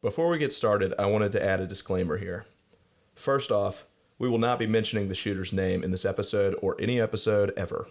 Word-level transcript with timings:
Before 0.00 0.28
we 0.28 0.38
get 0.38 0.52
started, 0.52 0.94
I 0.96 1.06
wanted 1.06 1.32
to 1.32 1.44
add 1.44 1.58
a 1.58 1.66
disclaimer 1.66 2.18
here. 2.18 2.46
First 3.16 3.50
off, 3.50 3.84
we 4.16 4.28
will 4.28 4.38
not 4.38 4.60
be 4.60 4.66
mentioning 4.68 5.08
the 5.08 5.14
shooter's 5.16 5.52
name 5.52 5.82
in 5.82 5.90
this 5.90 6.04
episode 6.04 6.54
or 6.62 6.76
any 6.78 7.00
episode 7.00 7.52
ever. 7.56 7.88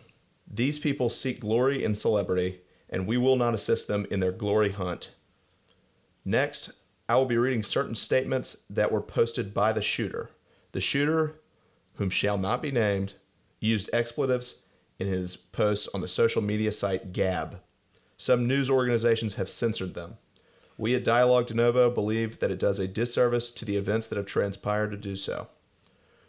These 0.49 0.79
people 0.79 1.09
seek 1.09 1.41
glory 1.41 1.83
and 1.83 1.97
celebrity, 1.97 2.61
and 2.89 3.07
we 3.07 3.17
will 3.17 3.35
not 3.35 3.53
assist 3.53 3.89
them 3.89 4.07
in 4.09 4.21
their 4.21 4.31
glory 4.31 4.69
hunt. 4.69 5.11
Next, 6.23 6.71
I 7.09 7.17
will 7.17 7.25
be 7.25 7.37
reading 7.37 7.61
certain 7.61 7.95
statements 7.95 8.63
that 8.69 8.89
were 8.89 9.01
posted 9.01 9.53
by 9.53 9.73
the 9.73 9.81
shooter. 9.81 10.29
The 10.71 10.79
shooter, 10.79 11.41
whom 11.95 12.09
shall 12.09 12.37
not 12.37 12.61
be 12.61 12.71
named, 12.71 13.15
used 13.59 13.89
expletives 13.91 14.65
in 14.97 15.07
his 15.07 15.35
posts 15.35 15.89
on 15.93 15.99
the 15.99 16.07
social 16.07 16.41
media 16.41 16.71
site 16.71 17.11
Gab. 17.11 17.59
Some 18.15 18.47
news 18.47 18.69
organizations 18.69 19.35
have 19.35 19.49
censored 19.49 19.93
them. 19.93 20.17
We 20.77 20.93
at 20.93 21.03
Dialogue 21.03 21.47
De 21.47 21.53
Novo 21.55 21.89
believe 21.89 22.39
that 22.39 22.51
it 22.51 22.59
does 22.59 22.77
a 22.77 22.87
disservice 22.87 23.49
to 23.51 23.65
the 23.65 23.77
events 23.77 24.07
that 24.07 24.17
have 24.17 24.27
transpired 24.27 24.91
to 24.91 24.97
do 24.97 25.15
so. 25.15 25.47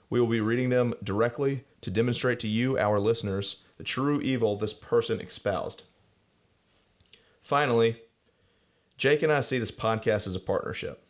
We 0.09 0.21
will 0.21 0.27
be 0.27 0.41
reading 0.41 0.71
them 0.71 0.95
directly 1.03 1.65
to 1.83 1.91
demonstrate 1.91 2.41
to 2.41 2.49
you, 2.49 2.79
our 2.79 2.99
listeners, 2.99 3.63
the 3.77 3.85
true 3.85 4.21
evil 4.21 4.57
this 4.57 4.73
person 4.73 5.21
espoused. 5.21 5.85
Finally, 7.43 7.97
Jake 8.97 9.23
and 9.23 9.31
I 9.31 9.41
see 9.41 9.59
this 9.59 9.71
podcast 9.71 10.27
as 10.27 10.35
a 10.35 10.41
partnership. 10.41 11.05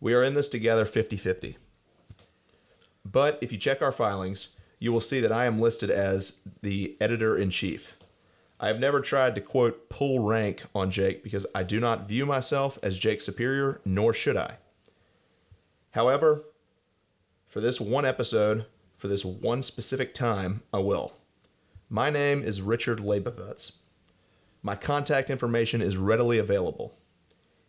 We 0.00 0.12
are 0.14 0.22
in 0.22 0.34
this 0.34 0.48
together 0.48 0.84
50 0.84 1.16
50. 1.16 1.56
But 3.04 3.38
if 3.40 3.52
you 3.52 3.58
check 3.58 3.82
our 3.82 3.92
filings, 3.92 4.56
you 4.78 4.92
will 4.92 5.00
see 5.00 5.20
that 5.20 5.32
I 5.32 5.46
am 5.46 5.60
listed 5.60 5.90
as 5.90 6.42
the 6.60 6.96
editor 7.00 7.36
in 7.36 7.50
chief. 7.50 7.96
I 8.62 8.68
have 8.68 8.78
never 8.78 9.00
tried 9.00 9.34
to 9.34 9.40
quote 9.40 9.88
pull 9.88 10.20
rank 10.20 10.62
on 10.72 10.92
Jake 10.92 11.24
because 11.24 11.44
I 11.52 11.64
do 11.64 11.80
not 11.80 12.06
view 12.06 12.24
myself 12.24 12.78
as 12.80 12.96
Jake's 12.96 13.24
superior, 13.24 13.80
nor 13.84 14.14
should 14.14 14.36
I. 14.36 14.58
However, 15.90 16.44
for 17.48 17.60
this 17.60 17.80
one 17.80 18.06
episode, 18.06 18.66
for 18.96 19.08
this 19.08 19.24
one 19.24 19.62
specific 19.62 20.14
time, 20.14 20.62
I 20.72 20.78
will. 20.78 21.12
My 21.90 22.08
name 22.08 22.40
is 22.40 22.62
Richard 22.62 23.00
Leibovitz. 23.00 23.78
My 24.62 24.76
contact 24.76 25.28
information 25.28 25.82
is 25.82 25.96
readily 25.96 26.38
available. 26.38 26.96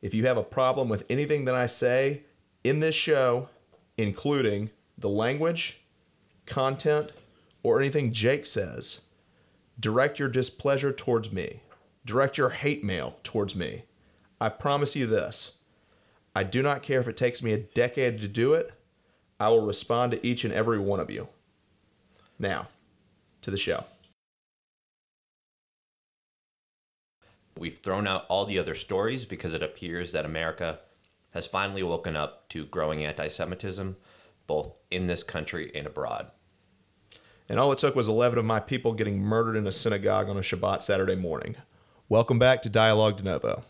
If 0.03 0.13
you 0.13 0.27
have 0.27 0.37
a 0.37 0.43
problem 0.43 0.89
with 0.89 1.05
anything 1.09 1.45
that 1.45 1.55
I 1.55 1.65
say 1.65 2.21
in 2.63 2.81
this 2.81 2.93
show, 2.93 3.49
including 3.97 4.69
the 4.99 5.09
language, 5.09 5.81
content, 6.45 7.13
or 7.63 7.79
anything 7.79 8.13
Jake 8.13 8.45
says, 8.45 9.01
direct 9.79 10.19
your 10.19 10.29
displeasure 10.29 10.91
towards 10.91 11.31
me. 11.31 11.61
Direct 12.05 12.37
your 12.37 12.49
hate 12.49 12.83
mail 12.83 13.17
towards 13.23 13.55
me. 13.55 13.83
I 14.39 14.49
promise 14.49 14.95
you 14.95 15.07
this 15.07 15.57
I 16.35 16.43
do 16.43 16.61
not 16.61 16.83
care 16.83 16.99
if 16.99 17.07
it 17.07 17.17
takes 17.17 17.43
me 17.43 17.53
a 17.53 17.57
decade 17.57 18.19
to 18.19 18.27
do 18.27 18.53
it, 18.53 18.73
I 19.39 19.49
will 19.49 19.65
respond 19.65 20.11
to 20.11 20.25
each 20.25 20.43
and 20.45 20.53
every 20.53 20.79
one 20.79 20.99
of 20.99 21.11
you. 21.11 21.27
Now, 22.39 22.69
to 23.41 23.51
the 23.51 23.57
show. 23.57 23.85
We've 27.57 27.77
thrown 27.77 28.07
out 28.07 28.25
all 28.29 28.45
the 28.45 28.57
other 28.57 28.73
stories 28.73 29.25
because 29.25 29.53
it 29.53 29.61
appears 29.61 30.11
that 30.11 30.25
America 30.25 30.79
has 31.31 31.45
finally 31.45 31.83
woken 31.83 32.15
up 32.15 32.49
to 32.49 32.65
growing 32.65 33.05
anti 33.05 33.27
Semitism, 33.27 33.95
both 34.47 34.79
in 34.89 35.07
this 35.07 35.23
country 35.23 35.71
and 35.75 35.85
abroad. 35.85 36.31
And 37.49 37.59
all 37.59 37.73
it 37.73 37.79
took 37.79 37.95
was 37.95 38.07
11 38.07 38.39
of 38.39 38.45
my 38.45 38.61
people 38.61 38.93
getting 38.93 39.21
murdered 39.21 39.57
in 39.57 39.67
a 39.67 39.71
synagogue 39.71 40.29
on 40.29 40.37
a 40.37 40.41
Shabbat 40.41 40.81
Saturday 40.81 41.15
morning. 41.15 41.57
Welcome 42.07 42.39
back 42.39 42.61
to 42.61 42.69
Dialogue 42.69 43.17
De 43.17 43.23
Novo. 43.23 43.63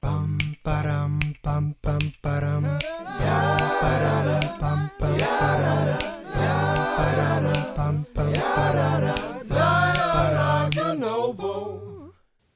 Bum, 0.00 0.38
ba-dum, 0.62 1.18
bum, 1.42 1.74
bum, 1.82 1.98
ba-dum, 2.22 2.62
bum, 2.62 2.78
ba-dum, 2.78 4.40
bum, 4.60 4.90
bum, 5.00 5.16
ba-dum, 5.18 5.92
bum, 7.74 8.06
ba-dum, 8.14 9.14
bum, 9.34 9.44
Dialogue 9.48 10.70
De 10.70 10.94
Novo. 10.94 12.12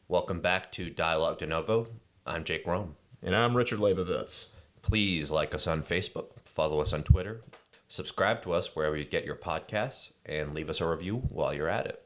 Welcome 0.07 0.41
back 0.41 0.71
to 0.73 0.89
Dialogue 0.89 1.41
De 1.41 1.47
Novo. 1.47 1.89
I'm 2.25 2.45
Jake 2.45 2.65
Rome. 2.65 2.95
And 3.25 3.35
I'm 3.35 3.57
Richard 3.57 3.81
Leibovitz. 3.81 4.51
Please 4.83 5.33
like 5.33 5.53
us 5.53 5.67
on 5.67 5.83
Facebook, 5.83 6.27
follow 6.45 6.81
us 6.81 6.93
on 6.93 7.03
Twitter, 7.03 7.43
subscribe 7.91 8.41
to 8.41 8.53
us 8.53 8.75
wherever 8.75 8.97
you 8.97 9.05
get 9.05 9.25
your 9.27 9.35
podcasts, 9.35 10.11
and 10.25 10.55
leave 10.55 10.71
us 10.71 10.81
a 10.81 10.89
review 10.89 11.17
while 11.29 11.53
you're 11.53 11.69
at 11.69 11.87
it. 11.87 12.03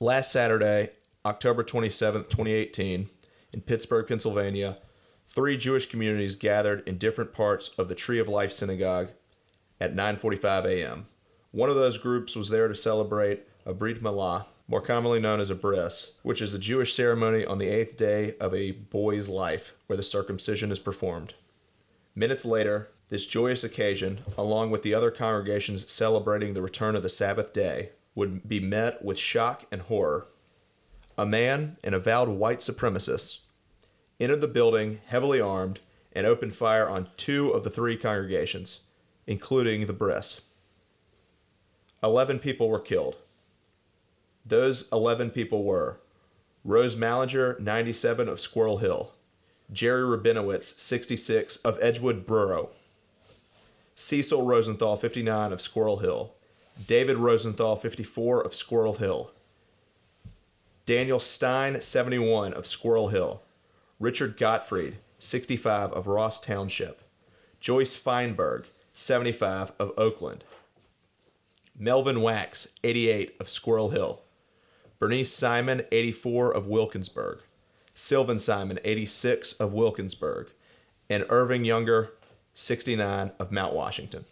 Last 0.00 0.32
Saturday, 0.32 0.90
October 1.24 1.62
27th, 1.62 2.28
2018, 2.28 3.08
in 3.52 3.60
Pittsburgh, 3.62 4.06
Pennsylvania, 4.06 4.78
three 5.28 5.56
Jewish 5.56 5.86
communities 5.86 6.34
gathered 6.34 6.86
in 6.86 6.98
different 6.98 7.32
parts 7.32 7.70
of 7.78 7.88
the 7.88 7.94
Tree 7.94 8.18
of 8.18 8.28
Life 8.28 8.52
Synagogue 8.52 9.10
at 9.80 9.94
9:45 9.94 10.64
a.m. 10.66 11.06
One 11.52 11.70
of 11.70 11.76
those 11.76 11.96
groups 11.96 12.34
was 12.34 12.50
there 12.50 12.68
to 12.68 12.74
celebrate 12.74 13.46
a 13.64 13.72
Brit 13.72 14.02
Milah, 14.02 14.46
more 14.66 14.82
commonly 14.82 15.20
known 15.20 15.38
as 15.38 15.50
a 15.50 15.54
bris, 15.54 16.18
which 16.22 16.42
is 16.42 16.52
the 16.52 16.58
Jewish 16.58 16.92
ceremony 16.92 17.44
on 17.46 17.58
the 17.58 17.68
eighth 17.68 17.96
day 17.96 18.34
of 18.40 18.52
a 18.52 18.72
boy's 18.72 19.28
life 19.28 19.74
where 19.86 19.96
the 19.96 20.02
circumcision 20.02 20.72
is 20.72 20.78
performed. 20.80 21.34
Minutes 22.14 22.44
later, 22.44 22.90
this 23.08 23.26
joyous 23.26 23.64
occasion, 23.64 24.20
along 24.36 24.70
with 24.70 24.82
the 24.82 24.94
other 24.94 25.10
congregations 25.10 25.90
celebrating 25.90 26.54
the 26.54 26.62
return 26.62 26.94
of 26.94 27.02
the 27.02 27.08
Sabbath 27.08 27.52
day, 27.52 27.90
would 28.14 28.48
be 28.48 28.60
met 28.60 29.04
with 29.04 29.18
shock 29.18 29.64
and 29.72 29.82
horror. 29.82 30.26
A 31.16 31.24
man, 31.24 31.78
an 31.82 31.94
avowed 31.94 32.28
white 32.28 32.58
supremacist, 32.58 33.40
entered 34.20 34.40
the 34.40 34.48
building 34.48 35.00
heavily 35.06 35.40
armed 35.40 35.80
and 36.12 36.26
opened 36.26 36.54
fire 36.54 36.88
on 36.88 37.08
two 37.16 37.50
of 37.50 37.64
the 37.64 37.70
three 37.70 37.96
congregations, 37.96 38.80
including 39.26 39.86
the 39.86 39.92
bris. 39.92 40.42
Eleven 42.02 42.38
people 42.38 42.68
were 42.68 42.78
killed. 42.78 43.16
Those 44.44 44.88
11 44.92 45.30
people 45.30 45.64
were 45.64 46.00
Rose 46.64 46.96
Mallinger, 46.96 47.58
97 47.60 48.28
of 48.28 48.40
Squirrel 48.40 48.78
Hill, 48.78 49.12
Jerry 49.70 50.02
Rabinowitz, 50.02 50.78
66 50.80 51.56
of 51.58 51.78
Edgewood 51.82 52.26
Borough, 52.26 52.70
Cecil 54.00 54.42
Rosenthal, 54.46 54.96
59 54.96 55.52
of 55.52 55.60
Squirrel 55.60 55.96
Hill, 55.96 56.32
David 56.86 57.16
Rosenthal, 57.16 57.74
54 57.74 58.42
of 58.42 58.54
Squirrel 58.54 58.94
Hill, 58.94 59.32
Daniel 60.86 61.18
Stein, 61.18 61.80
71 61.80 62.52
of 62.52 62.68
Squirrel 62.68 63.08
Hill, 63.08 63.42
Richard 63.98 64.36
Gottfried, 64.36 64.98
65 65.18 65.90
of 65.90 66.06
Ross 66.06 66.38
Township, 66.38 67.02
Joyce 67.58 67.96
Fienberg, 68.00 68.66
75 68.92 69.72
of 69.80 69.92
Oakland, 69.98 70.44
Melvin 71.76 72.22
Wax, 72.22 72.68
88 72.84 73.34
of 73.40 73.48
Squirrel 73.48 73.90
Hill, 73.90 74.22
Bernice 75.00 75.32
Simon, 75.34 75.82
84 75.90 76.54
of 76.54 76.68
Wilkinsburg, 76.68 77.40
Sylvan 77.94 78.38
Simon, 78.38 78.78
86 78.84 79.54
of 79.54 79.72
Wilkinsburg, 79.72 80.50
and 81.10 81.26
Irving 81.30 81.64
Younger, 81.64 82.12
69 82.60 83.30
of 83.38 83.52
Mount 83.52 83.72
Washington. 83.72 84.24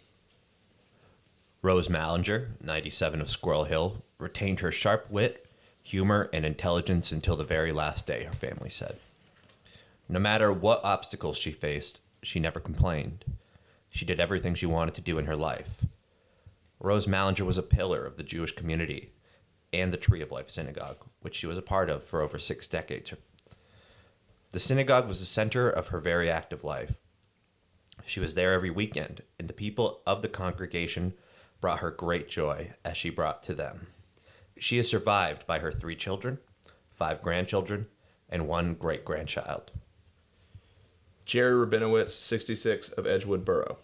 Rose 1.61 1.87
Mallinger, 1.87 2.49
97 2.61 3.21
of 3.21 3.29
Squirrel 3.29 3.63
Hill, 3.63 4.03
retained 4.19 4.59
her 4.59 4.69
sharp 4.69 5.09
wit, 5.09 5.47
humor, 5.81 6.29
and 6.33 6.45
intelligence 6.45 7.13
until 7.13 7.37
the 7.37 7.45
very 7.45 7.71
last 7.71 8.05
day, 8.05 8.25
her 8.25 8.33
family 8.33 8.69
said. 8.69 8.97
No 10.09 10.19
matter 10.19 10.51
what 10.51 10.83
obstacles 10.83 11.37
she 11.37 11.53
faced, 11.53 11.99
she 12.21 12.37
never 12.37 12.59
complained. 12.59 13.23
She 13.89 14.03
did 14.03 14.19
everything 14.19 14.55
she 14.55 14.65
wanted 14.65 14.95
to 14.95 15.01
do 15.01 15.17
in 15.17 15.25
her 15.25 15.37
life. 15.37 15.75
Rose 16.81 17.07
Mallinger 17.07 17.45
was 17.45 17.57
a 17.57 17.63
pillar 17.63 18.05
of 18.05 18.17
the 18.17 18.23
Jewish 18.23 18.51
community 18.51 19.13
and 19.71 19.93
the 19.93 19.97
Tree 19.97 20.21
of 20.21 20.33
Life 20.33 20.51
Synagogue, 20.51 21.05
which 21.21 21.35
she 21.35 21.47
was 21.47 21.57
a 21.57 21.61
part 21.61 21.89
of 21.89 22.03
for 22.03 22.21
over 22.21 22.37
six 22.37 22.67
decades. 22.67 23.13
The 24.51 24.59
synagogue 24.59 25.07
was 25.07 25.21
the 25.21 25.25
center 25.25 25.69
of 25.69 25.87
her 25.87 26.01
very 26.01 26.29
active 26.29 26.65
life. 26.65 26.95
She 28.05 28.19
was 28.19 28.35
there 28.35 28.53
every 28.53 28.69
weekend, 28.69 29.21
and 29.37 29.47
the 29.47 29.53
people 29.53 30.01
of 30.05 30.21
the 30.21 30.29
congregation 30.29 31.13
brought 31.59 31.79
her 31.79 31.91
great 31.91 32.29
joy 32.29 32.73
as 32.85 32.97
she 32.97 33.09
brought 33.09 33.43
to 33.43 33.53
them. 33.53 33.87
She 34.57 34.77
is 34.77 34.89
survived 34.89 35.45
by 35.45 35.59
her 35.59 35.71
three 35.71 35.95
children, 35.95 36.39
five 36.93 37.21
grandchildren, 37.21 37.87
and 38.29 38.47
one 38.47 38.73
great 38.73 39.05
grandchild. 39.05 39.71
Jerry 41.25 41.65
Rabinowitz, 41.65 42.09
66 42.21 42.89
of 42.89 43.05
Edgewood 43.05 43.43
Borough. 43.43 43.77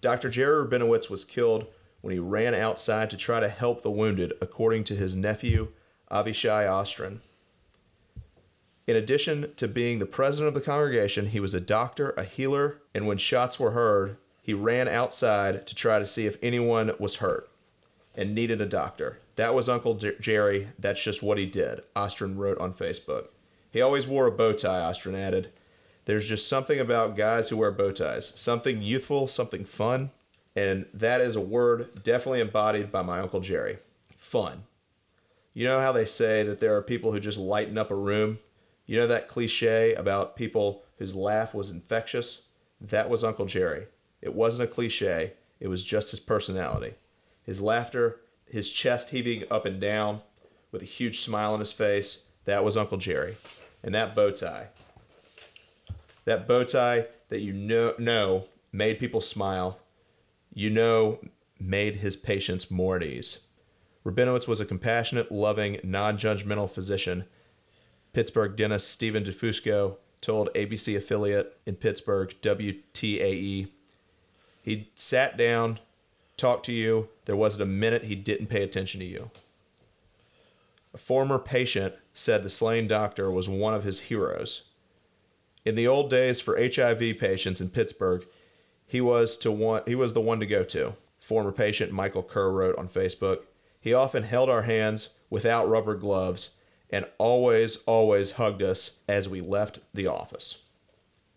Dr. 0.00 0.30
Jerry 0.30 0.64
Rabinowitz 0.66 1.10
was 1.10 1.24
killed 1.24 1.66
when 2.00 2.12
he 2.12 2.18
ran 2.18 2.54
outside 2.54 3.10
to 3.10 3.16
try 3.16 3.40
to 3.40 3.48
help 3.48 3.82
the 3.82 3.90
wounded, 3.90 4.32
according 4.40 4.84
to 4.84 4.94
his 4.94 5.14
nephew, 5.14 5.68
Avishai 6.10 6.66
Ostrin. 6.66 7.20
In 8.90 8.96
addition 8.96 9.54
to 9.54 9.68
being 9.68 10.00
the 10.00 10.04
president 10.04 10.48
of 10.48 10.54
the 10.54 10.68
congregation, 10.68 11.26
he 11.26 11.38
was 11.38 11.54
a 11.54 11.60
doctor, 11.60 12.10
a 12.16 12.24
healer, 12.24 12.78
and 12.92 13.06
when 13.06 13.18
shots 13.18 13.60
were 13.60 13.70
heard, 13.70 14.16
he 14.42 14.52
ran 14.52 14.88
outside 14.88 15.64
to 15.68 15.76
try 15.76 16.00
to 16.00 16.04
see 16.04 16.26
if 16.26 16.36
anyone 16.42 16.90
was 16.98 17.14
hurt 17.14 17.48
and 18.16 18.34
needed 18.34 18.60
a 18.60 18.66
doctor. 18.66 19.20
That 19.36 19.54
was 19.54 19.68
Uncle 19.68 19.94
Jerry. 19.94 20.66
That's 20.76 21.04
just 21.04 21.22
what 21.22 21.38
he 21.38 21.46
did, 21.46 21.82
Ostrin 21.94 22.36
wrote 22.36 22.58
on 22.58 22.74
Facebook. 22.74 23.28
He 23.70 23.80
always 23.80 24.08
wore 24.08 24.26
a 24.26 24.32
bow 24.32 24.54
tie, 24.54 24.80
Ostrin 24.80 25.16
added. 25.16 25.52
There's 26.06 26.28
just 26.28 26.48
something 26.48 26.80
about 26.80 27.16
guys 27.16 27.48
who 27.48 27.58
wear 27.58 27.70
bow 27.70 27.92
ties, 27.92 28.32
something 28.34 28.82
youthful, 28.82 29.28
something 29.28 29.64
fun, 29.64 30.10
and 30.56 30.86
that 30.92 31.20
is 31.20 31.36
a 31.36 31.40
word 31.40 32.02
definitely 32.02 32.40
embodied 32.40 32.90
by 32.90 33.02
my 33.02 33.20
Uncle 33.20 33.38
Jerry. 33.38 33.78
Fun. 34.16 34.64
You 35.54 35.68
know 35.68 35.78
how 35.78 35.92
they 35.92 36.06
say 36.06 36.42
that 36.42 36.58
there 36.58 36.76
are 36.76 36.82
people 36.82 37.12
who 37.12 37.20
just 37.20 37.38
lighten 37.38 37.78
up 37.78 37.92
a 37.92 37.94
room? 37.94 38.40
You 38.90 38.98
know 38.98 39.06
that 39.06 39.28
cliche 39.28 39.94
about 39.94 40.34
people 40.34 40.82
whose 40.98 41.14
laugh 41.14 41.54
was 41.54 41.70
infectious? 41.70 42.48
That 42.80 43.08
was 43.08 43.22
Uncle 43.22 43.46
Jerry. 43.46 43.86
It 44.20 44.34
wasn't 44.34 44.68
a 44.68 44.72
cliche, 44.72 45.34
it 45.60 45.68
was 45.68 45.84
just 45.84 46.10
his 46.10 46.18
personality. 46.18 46.94
His 47.44 47.60
laughter, 47.60 48.18
his 48.46 48.68
chest 48.68 49.10
heaving 49.10 49.44
up 49.48 49.64
and 49.64 49.80
down 49.80 50.22
with 50.72 50.82
a 50.82 50.86
huge 50.86 51.20
smile 51.20 51.52
on 51.52 51.60
his 51.60 51.70
face, 51.70 52.30
that 52.46 52.64
was 52.64 52.76
Uncle 52.76 52.98
Jerry. 52.98 53.36
And 53.84 53.94
that 53.94 54.16
bow 54.16 54.32
tie. 54.32 54.70
That 56.24 56.48
bow 56.48 56.64
tie 56.64 57.06
that 57.28 57.42
you 57.42 57.52
know, 57.52 57.94
know 57.96 58.46
made 58.72 58.98
people 58.98 59.20
smile, 59.20 59.78
you 60.52 60.68
know 60.68 61.20
made 61.60 61.94
his 61.94 62.16
patients 62.16 62.72
more 62.72 62.96
at 62.96 63.04
ease. 63.04 63.46
Rabinowitz 64.04 64.48
was 64.48 64.58
a 64.58 64.66
compassionate, 64.66 65.30
loving, 65.30 65.78
non 65.84 66.18
judgmental 66.18 66.68
physician 66.68 67.26
Pittsburgh 68.12 68.56
dentist 68.56 68.90
Stephen 68.90 69.24
DeFusco 69.24 69.96
told 70.20 70.52
ABC 70.54 70.96
affiliate 70.96 71.56
in 71.66 71.76
Pittsburgh, 71.76 72.34
WTAE, 72.42 73.68
he 74.62 74.90
sat 74.94 75.36
down, 75.36 75.80
talked 76.36 76.66
to 76.66 76.72
you. 76.72 77.08
There 77.24 77.36
wasn't 77.36 77.62
a 77.62 77.66
minute 77.66 78.04
he 78.04 78.14
didn't 78.14 78.48
pay 78.48 78.62
attention 78.62 79.00
to 79.00 79.06
you. 79.06 79.30
A 80.92 80.98
former 80.98 81.38
patient 81.38 81.94
said 82.12 82.42
the 82.42 82.50
slain 82.50 82.88
doctor 82.88 83.30
was 83.30 83.48
one 83.48 83.74
of 83.74 83.84
his 83.84 84.00
heroes. 84.00 84.64
In 85.64 85.76
the 85.76 85.86
old 85.86 86.10
days 86.10 86.40
for 86.40 86.58
HIV 86.58 87.18
patients 87.18 87.60
in 87.60 87.70
Pittsburgh, 87.70 88.26
he 88.86 89.00
was 89.00 89.36
to 89.38 89.52
one, 89.52 89.82
he 89.86 89.94
was 89.94 90.12
the 90.12 90.20
one 90.20 90.40
to 90.40 90.46
go 90.46 90.64
to. 90.64 90.94
Former 91.20 91.52
patient 91.52 91.92
Michael 91.92 92.22
Kerr 92.22 92.50
wrote 92.50 92.76
on 92.76 92.88
Facebook. 92.88 93.42
He 93.80 93.94
often 93.94 94.24
held 94.24 94.50
our 94.50 94.62
hands 94.62 95.18
without 95.30 95.68
rubber 95.68 95.94
gloves 95.94 96.59
and 96.92 97.06
always, 97.18 97.82
always 97.84 98.32
hugged 98.32 98.62
us 98.62 98.98
as 99.08 99.28
we 99.28 99.40
left 99.40 99.80
the 99.94 100.06
office. 100.06 100.64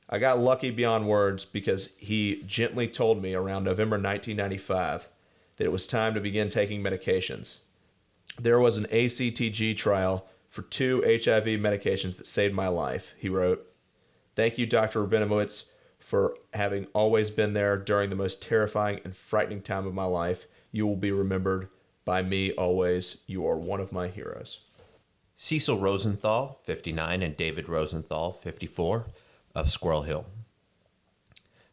I 0.09 0.19
got 0.19 0.39
lucky 0.39 0.69
beyond 0.69 1.07
words 1.07 1.45
because 1.45 1.95
he 1.97 2.43
gently 2.45 2.87
told 2.87 3.21
me 3.21 3.33
around 3.33 3.63
November 3.63 3.95
1995 3.95 5.07
that 5.57 5.65
it 5.65 5.71
was 5.71 5.87
time 5.87 6.13
to 6.13 6.21
begin 6.21 6.49
taking 6.49 6.83
medications. 6.83 7.59
There 8.39 8.59
was 8.59 8.77
an 8.77 8.85
ACTG 8.85 9.75
trial 9.75 10.27
for 10.49 10.63
two 10.63 11.01
HIV 11.01 11.45
medications 11.59 12.17
that 12.17 12.27
saved 12.27 12.53
my 12.53 12.67
life, 12.67 13.13
he 13.17 13.29
wrote. 13.29 13.67
Thank 14.35 14.57
you, 14.57 14.65
Dr. 14.65 15.05
Rabinowitz, 15.05 15.69
for 15.99 16.37
having 16.53 16.87
always 16.93 17.29
been 17.29 17.53
there 17.53 17.77
during 17.77 18.09
the 18.09 18.15
most 18.15 18.41
terrifying 18.41 18.99
and 19.03 19.15
frightening 19.15 19.61
time 19.61 19.87
of 19.87 19.93
my 19.93 20.05
life. 20.05 20.47
You 20.71 20.85
will 20.85 20.95
be 20.95 21.11
remembered 21.11 21.69
by 22.05 22.21
me 22.21 22.51
always. 22.51 23.23
You 23.27 23.47
are 23.47 23.57
one 23.57 23.79
of 23.79 23.91
my 23.91 24.09
heroes. 24.09 24.61
Cecil 25.43 25.77
Rosenthal, 25.77 26.57
59, 26.63 27.21
and 27.21 27.35
David 27.35 27.67
Rosenthal, 27.67 28.31
54, 28.31 29.07
of 29.53 29.69
Squirrel 29.69 30.03
Hill. 30.03 30.25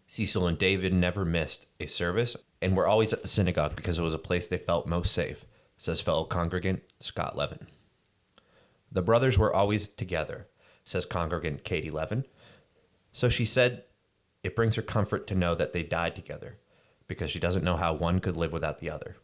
Cecil 0.09 0.49
and 0.49 0.59
David 0.59 0.93
never 0.93 1.25
missed 1.25 1.67
a 1.79 1.87
service 1.87 2.37
and 2.61 2.77
were 2.77 2.89
always 2.89 3.13
at 3.13 3.23
the 3.23 3.29
synagogue 3.29 3.77
because 3.77 3.97
it 3.97 4.03
was 4.03 4.13
a 4.13 4.19
place 4.19 4.49
they 4.49 4.59
felt 4.59 4.89
most 4.89 5.13
safe, 5.13 5.45
says 5.79 6.01
fellow 6.01 6.25
congregant 6.25 6.83
Scott 6.99 7.37
Levin. 7.37 7.69
The 8.91 9.03
brothers 9.03 9.39
were 9.39 9.55
always 9.55 9.87
together, 9.87 10.49
says 10.85 11.07
congregant 11.07 11.63
Katie 11.63 11.93
Levin. 11.93 12.25
So 13.13 13.29
she 13.29 13.45
said 13.45 13.85
it 14.43 14.57
brings 14.57 14.75
her 14.75 14.83
comfort 14.83 15.29
to 15.29 15.37
know 15.37 15.55
that 15.55 15.73
they 15.73 15.85
died 15.85 16.17
together 16.17 16.59
because 17.07 17.31
she 17.31 17.39
doesn't 17.39 17.65
know 17.65 17.77
how 17.77 17.95
one 17.95 18.19
could 18.19 18.37
live 18.37 18.53
without 18.53 18.81
the 18.81 18.91
other. 18.91 19.19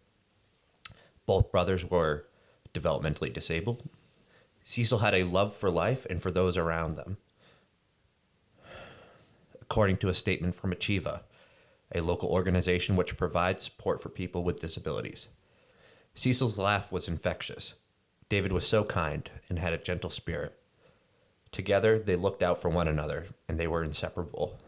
Both 1.26 1.50
brothers 1.50 1.84
were 1.84 2.28
developmentally 2.72 3.32
disabled 3.32 3.82
Cecil 4.68 4.98
had 4.98 5.14
a 5.14 5.22
love 5.22 5.54
for 5.54 5.70
life 5.70 6.06
and 6.10 6.20
for 6.20 6.32
those 6.32 6.56
around 6.56 6.96
them. 6.96 7.18
According 9.62 9.98
to 9.98 10.08
a 10.08 10.14
statement 10.14 10.56
from 10.56 10.72
Achieva, 10.72 11.20
a 11.94 12.00
local 12.00 12.30
organization 12.30 12.96
which 12.96 13.16
provides 13.16 13.62
support 13.62 14.02
for 14.02 14.08
people 14.08 14.42
with 14.42 14.58
disabilities. 14.58 15.28
Cecil's 16.16 16.58
laugh 16.58 16.90
was 16.90 17.06
infectious. 17.06 17.74
David 18.28 18.50
was 18.50 18.66
so 18.66 18.82
kind 18.82 19.30
and 19.48 19.60
had 19.60 19.72
a 19.72 19.78
gentle 19.78 20.10
spirit. 20.10 20.58
Together, 21.52 22.00
they 22.00 22.16
looked 22.16 22.42
out 22.42 22.60
for 22.60 22.68
one 22.68 22.88
another, 22.88 23.26
and 23.48 23.60
they 23.60 23.68
were 23.68 23.84
inseparable. 23.84 24.58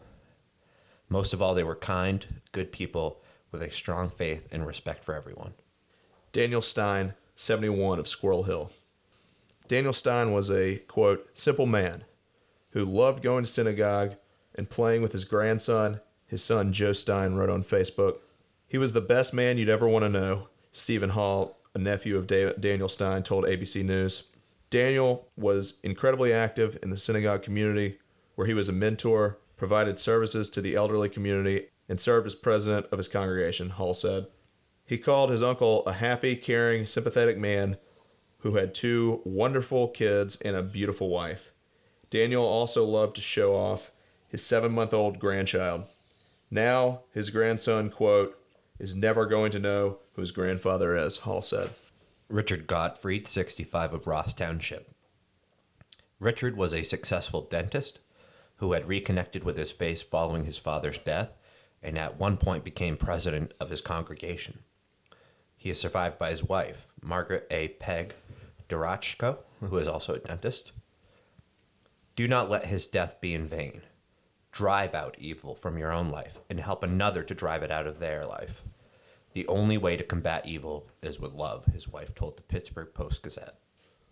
Most 1.09 1.33
of 1.33 1.41
all, 1.41 1.53
they 1.53 1.63
were 1.63 1.75
kind, 1.75 2.25
good 2.53 2.71
people 2.71 3.21
with 3.51 3.61
a 3.61 3.69
strong 3.69 4.09
faith 4.09 4.47
and 4.49 4.65
respect 4.65 5.03
for 5.03 5.13
everyone. 5.13 5.55
Daniel 6.31 6.61
Stein, 6.61 7.15
71 7.35 7.99
of 7.99 8.07
Squirrel 8.07 8.43
Hill. 8.43 8.71
Daniel 9.69 9.93
Stein 9.93 10.31
was 10.31 10.49
a, 10.49 10.77
quote, 10.87 11.29
simple 11.37 11.67
man 11.67 12.03
who 12.71 12.83
loved 12.83 13.21
going 13.21 13.43
to 13.43 13.49
synagogue 13.49 14.15
and 14.55 14.67
playing 14.67 15.03
with 15.03 15.11
his 15.11 15.25
grandson, 15.25 16.01
his 16.25 16.43
son 16.43 16.73
Joe 16.73 16.91
Stein 16.91 17.35
wrote 17.35 17.51
on 17.51 17.61
Facebook. 17.61 18.17
He 18.67 18.79
was 18.79 18.93
the 18.93 18.99
best 18.99 19.31
man 19.31 19.59
you'd 19.59 19.69
ever 19.69 19.87
want 19.87 20.03
to 20.03 20.09
know, 20.09 20.49
Stephen 20.71 21.11
Hall, 21.11 21.59
a 21.75 21.77
nephew 21.77 22.17
of 22.17 22.25
Daniel 22.25 22.89
Stein, 22.89 23.21
told 23.21 23.45
ABC 23.45 23.85
News. 23.85 24.29
Daniel 24.71 25.27
was 25.37 25.79
incredibly 25.83 26.33
active 26.33 26.79
in 26.81 26.89
the 26.89 26.97
synagogue 26.97 27.43
community, 27.43 27.99
where 28.33 28.47
he 28.47 28.55
was 28.55 28.69
a 28.69 28.73
mentor, 28.73 29.37
provided 29.55 29.99
services 29.99 30.49
to 30.49 30.61
the 30.61 30.75
elderly 30.75 31.09
community, 31.09 31.67
and 31.87 32.01
served 32.01 32.25
as 32.25 32.33
president 32.33 32.87
of 32.91 32.97
his 32.97 33.07
congregation, 33.07 33.69
Hall 33.69 33.93
said. 33.93 34.25
He 34.83 34.97
called 34.97 35.29
his 35.29 35.43
uncle 35.43 35.85
a 35.85 35.93
happy, 35.93 36.35
caring, 36.35 36.87
sympathetic 36.87 37.37
man 37.37 37.77
who 38.39 38.55
had 38.55 38.73
two 38.73 39.21
wonderful 39.25 39.87
kids 39.89 40.39
and 40.41 40.55
a 40.55 40.63
beautiful 40.63 41.09
wife. 41.09 41.51
Daniel 42.09 42.45
also 42.45 42.85
loved 42.85 43.15
to 43.15 43.21
show 43.21 43.53
off 43.53 43.91
his 44.27 44.43
seven 44.43 44.71
month 44.71 44.93
old 44.93 45.19
grandchild. 45.19 45.85
Now, 46.49 47.01
his 47.13 47.29
grandson, 47.29 47.89
quote, 47.89 48.39
is 48.79 48.95
never 48.95 49.25
going 49.25 49.51
to 49.51 49.59
know 49.59 49.99
who 50.13 50.21
his 50.21 50.31
grandfather 50.31 50.95
is, 50.95 51.17
Hall 51.17 51.41
said. 51.41 51.69
Richard 52.29 52.67
Gottfried, 52.67 53.27
65 53.27 53.93
of 53.93 54.07
Ross 54.07 54.33
Township. 54.33 54.91
Richard 56.19 56.57
was 56.57 56.73
a 56.73 56.83
successful 56.83 57.41
dentist 57.41 57.99
who 58.57 58.73
had 58.73 58.87
reconnected 58.87 59.43
with 59.43 59.57
his 59.57 59.71
face 59.71 60.01
following 60.01 60.45
his 60.45 60.57
father's 60.57 60.97
death 60.99 61.31
and 61.81 61.97
at 61.97 62.19
one 62.19 62.37
point 62.37 62.63
became 62.63 62.97
president 62.97 63.53
of 63.59 63.69
his 63.69 63.81
congregation. 63.81 64.59
He 65.55 65.69
is 65.69 65.79
survived 65.79 66.17
by 66.17 66.31
his 66.31 66.43
wife, 66.43 66.87
Margaret 67.01 67.47
A. 67.51 67.69
Peg 67.69 68.15
Durachko, 68.69 69.39
who 69.59 69.77
is 69.77 69.87
also 69.87 70.13
a 70.13 70.19
dentist. 70.19 70.71
Do 72.15 72.27
not 72.27 72.49
let 72.49 72.67
his 72.67 72.87
death 72.87 73.19
be 73.19 73.33
in 73.33 73.47
vain. 73.47 73.81
Drive 74.51 74.93
out 74.93 75.15
evil 75.19 75.55
from 75.55 75.77
your 75.77 75.91
own 75.91 76.09
life 76.09 76.39
and 76.49 76.59
help 76.59 76.83
another 76.83 77.23
to 77.23 77.33
drive 77.33 77.63
it 77.63 77.71
out 77.71 77.87
of 77.87 77.99
their 77.99 78.23
life. 78.23 78.61
The 79.33 79.47
only 79.47 79.77
way 79.77 79.95
to 79.95 80.03
combat 80.03 80.45
evil 80.45 80.87
is 81.01 81.19
with 81.19 81.33
love, 81.33 81.65
his 81.65 81.87
wife 81.87 82.15
told 82.15 82.37
the 82.37 82.43
Pittsburgh 82.43 82.93
Post 82.93 83.23
Gazette. 83.23 83.59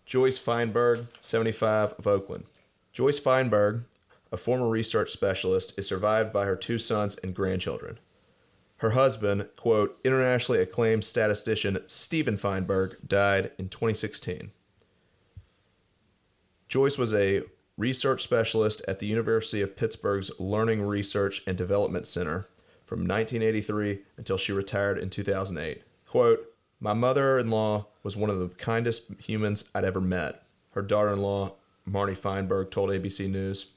Joyce 0.06 0.38
Fienberg, 0.38 1.06
75, 1.20 1.92
of 1.98 2.06
Oakland. 2.06 2.44
Joyce 2.92 3.20
Fienberg, 3.20 3.84
a 4.32 4.36
former 4.36 4.68
research 4.68 5.10
specialist, 5.10 5.78
is 5.78 5.86
survived 5.86 6.32
by 6.32 6.46
her 6.46 6.56
two 6.56 6.78
sons 6.78 7.16
and 7.18 7.34
grandchildren. 7.34 7.98
Her 8.78 8.90
husband, 8.90 9.48
quote, 9.56 9.98
internationally 10.04 10.60
acclaimed 10.62 11.04
statistician 11.04 11.78
Stephen 11.88 12.38
Fienberg, 12.38 12.96
died 13.06 13.50
in 13.58 13.68
2016. 13.68 14.52
Joyce 16.68 16.96
was 16.96 17.12
a 17.12 17.42
research 17.76 18.22
specialist 18.22 18.82
at 18.86 18.98
the 18.98 19.06
University 19.06 19.62
of 19.62 19.76
Pittsburgh's 19.76 20.30
Learning 20.38 20.82
Research 20.82 21.42
and 21.46 21.56
Development 21.56 22.06
Center 22.06 22.46
from 22.84 23.00
1983 23.00 24.00
until 24.16 24.36
she 24.36 24.52
retired 24.52 24.98
in 24.98 25.10
2008. 25.10 25.82
Quote, 26.06 26.54
My 26.80 26.94
mother 26.94 27.38
in 27.38 27.50
law 27.50 27.86
was 28.02 28.16
one 28.16 28.30
of 28.30 28.38
the 28.38 28.48
kindest 28.48 29.12
humans 29.20 29.68
I'd 29.74 29.84
ever 29.84 30.00
met, 30.00 30.42
her 30.70 30.82
daughter 30.82 31.12
in 31.12 31.20
law, 31.20 31.54
Marty 31.84 32.14
Fienberg, 32.14 32.70
told 32.70 32.90
ABC 32.90 33.28
News. 33.28 33.72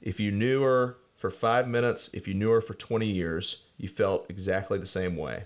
If 0.00 0.18
you 0.18 0.32
knew 0.32 0.62
her 0.62 0.96
for 1.22 1.30
five 1.30 1.68
minutes, 1.68 2.12
if 2.12 2.26
you 2.26 2.34
knew 2.34 2.50
her 2.50 2.60
for 2.60 2.74
20 2.74 3.06
years, 3.06 3.62
you 3.76 3.88
felt 3.88 4.26
exactly 4.28 4.76
the 4.76 4.86
same 4.86 5.14
way. 5.16 5.44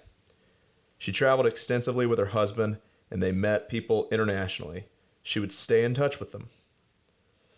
She 0.96 1.12
traveled 1.12 1.46
extensively 1.46 2.06
with 2.06 2.18
her 2.18 2.32
husband, 2.32 2.78
and 3.10 3.22
they 3.22 3.30
met 3.30 3.68
people 3.68 4.08
internationally. 4.10 4.86
She 5.22 5.38
would 5.38 5.52
stay 5.52 5.84
in 5.84 5.92
touch 5.92 6.18
with 6.18 6.32
them. 6.32 6.48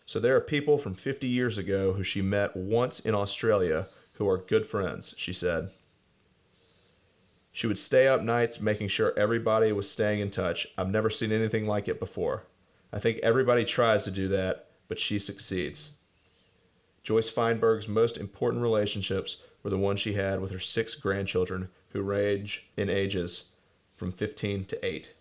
So 0.05 0.19
there 0.19 0.35
are 0.35 0.41
people 0.41 0.79
from 0.79 0.97
50 0.97 1.29
years 1.29 1.59
ago 1.59 1.93
who 1.93 2.03
she 2.03 2.21
met 2.21 2.57
once 2.57 2.99
in 2.99 3.15
Australia 3.15 3.87
who 4.15 4.29
are 4.29 4.39
good 4.39 4.67
friends, 4.67 5.15
she 5.17 5.33
said. 5.33 5.71
She 7.53 7.69
would 7.69 7.79
stay 7.79 8.09
up 8.09 8.21
nights 8.21 8.61
making 8.61 8.89
sure 8.89 9.17
everybody 9.17 9.71
was 9.71 9.89
staying 9.89 10.19
in 10.19 10.33
touch. 10.33 10.67
I've 10.77 10.91
never 10.91 11.09
seen 11.09 11.31
anything 11.31 11.69
like 11.69 11.87
it 11.87 12.01
before. 12.01 12.43
I 12.93 12.99
think 12.99 13.21
everybody 13.23 13.63
tries 13.63 14.03
to 14.07 14.11
do 14.11 14.27
that, 14.27 14.71
but 14.89 14.99
she 14.99 15.21
succeeds. 15.21 15.98
Joyce 17.09 17.31
Fienberg's 17.31 17.89
most 17.89 18.19
important 18.19 18.63
relationships 18.63 19.43
were 19.63 19.71
the 19.71 19.79
ones 19.79 19.99
she 19.99 20.13
had 20.13 20.43
with 20.43 20.51
her 20.51 20.59
six 20.59 20.95
grandchildren, 20.95 21.71
who 21.95 22.03
range 22.03 22.69
in 22.77 22.91
ages 22.91 23.49
from 23.97 24.13
15 24.13 24.67
to 24.67 24.87
8. 24.87 25.15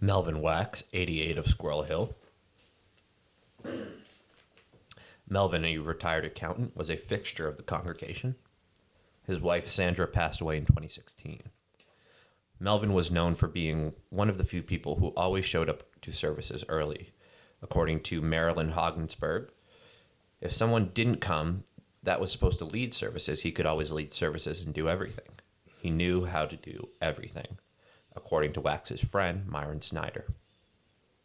Melvin 0.00 0.40
Wax, 0.40 0.82
88 0.92 1.38
of 1.38 1.46
Squirrel 1.46 1.84
Hill. 1.84 2.16
Melvin, 5.28 5.64
a 5.64 5.78
retired 5.78 6.24
accountant, 6.24 6.76
was 6.76 6.90
a 6.90 6.96
fixture 6.96 7.46
of 7.46 7.56
the 7.56 7.62
congregation. 7.62 8.34
His 9.28 9.38
wife, 9.38 9.70
Sandra, 9.70 10.08
passed 10.08 10.40
away 10.40 10.56
in 10.56 10.64
2016. 10.64 11.40
Melvin 12.58 12.92
was 12.92 13.12
known 13.12 13.36
for 13.36 13.46
being 13.46 13.92
one 14.10 14.28
of 14.28 14.38
the 14.38 14.44
few 14.44 14.64
people 14.64 14.96
who 14.96 15.12
always 15.16 15.44
showed 15.44 15.70
up 15.70 15.84
to 16.02 16.10
services 16.10 16.64
early. 16.68 17.13
According 17.64 18.00
to 18.00 18.20
Marilyn 18.20 18.72
Hoggensberg, 18.72 19.48
if 20.42 20.52
someone 20.52 20.90
didn't 20.92 21.22
come 21.22 21.64
that 22.02 22.20
was 22.20 22.30
supposed 22.30 22.58
to 22.58 22.66
lead 22.66 22.92
services, 22.92 23.40
he 23.40 23.52
could 23.52 23.64
always 23.64 23.90
lead 23.90 24.12
services 24.12 24.60
and 24.60 24.74
do 24.74 24.86
everything. 24.86 25.30
He 25.80 25.88
knew 25.88 26.26
how 26.26 26.44
to 26.44 26.56
do 26.56 26.90
everything, 27.00 27.58
according 28.14 28.52
to 28.52 28.60
Wax's 28.60 29.00
friend, 29.00 29.48
Myron 29.48 29.80
Snyder. 29.80 30.26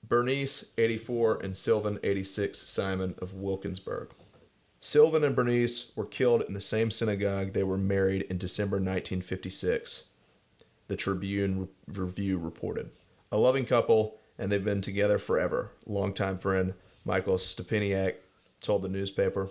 Bernice, 0.07 0.71
84, 0.77 1.41
and 1.43 1.57
Sylvan, 1.57 1.99
86, 2.03 2.57
Simon 2.69 3.15
of 3.21 3.33
Wilkinsburg. 3.33 4.11
Sylvan 4.79 5.25
and 5.25 5.35
Bernice 5.35 5.91
were 5.97 6.05
killed 6.05 6.43
in 6.43 6.53
the 6.53 6.61
same 6.61 6.89
synagogue 6.89 7.51
they 7.51 7.63
were 7.63 7.77
married 7.77 8.21
in 8.23 8.37
December 8.37 8.77
1956, 8.77 10.05
the 10.87 10.95
Tribune 10.95 11.67
Review 11.87 12.37
reported. 12.37 12.91
A 13.29 13.37
loving 13.37 13.65
couple, 13.65 14.18
and 14.39 14.51
they've 14.51 14.63
been 14.63 14.81
together 14.81 15.19
forever. 15.19 15.71
Longtime 15.85 16.39
friend 16.39 16.73
Michael 17.05 17.37
Stepaniak 17.37 18.15
told 18.61 18.81
the 18.81 18.89
newspaper. 18.89 19.49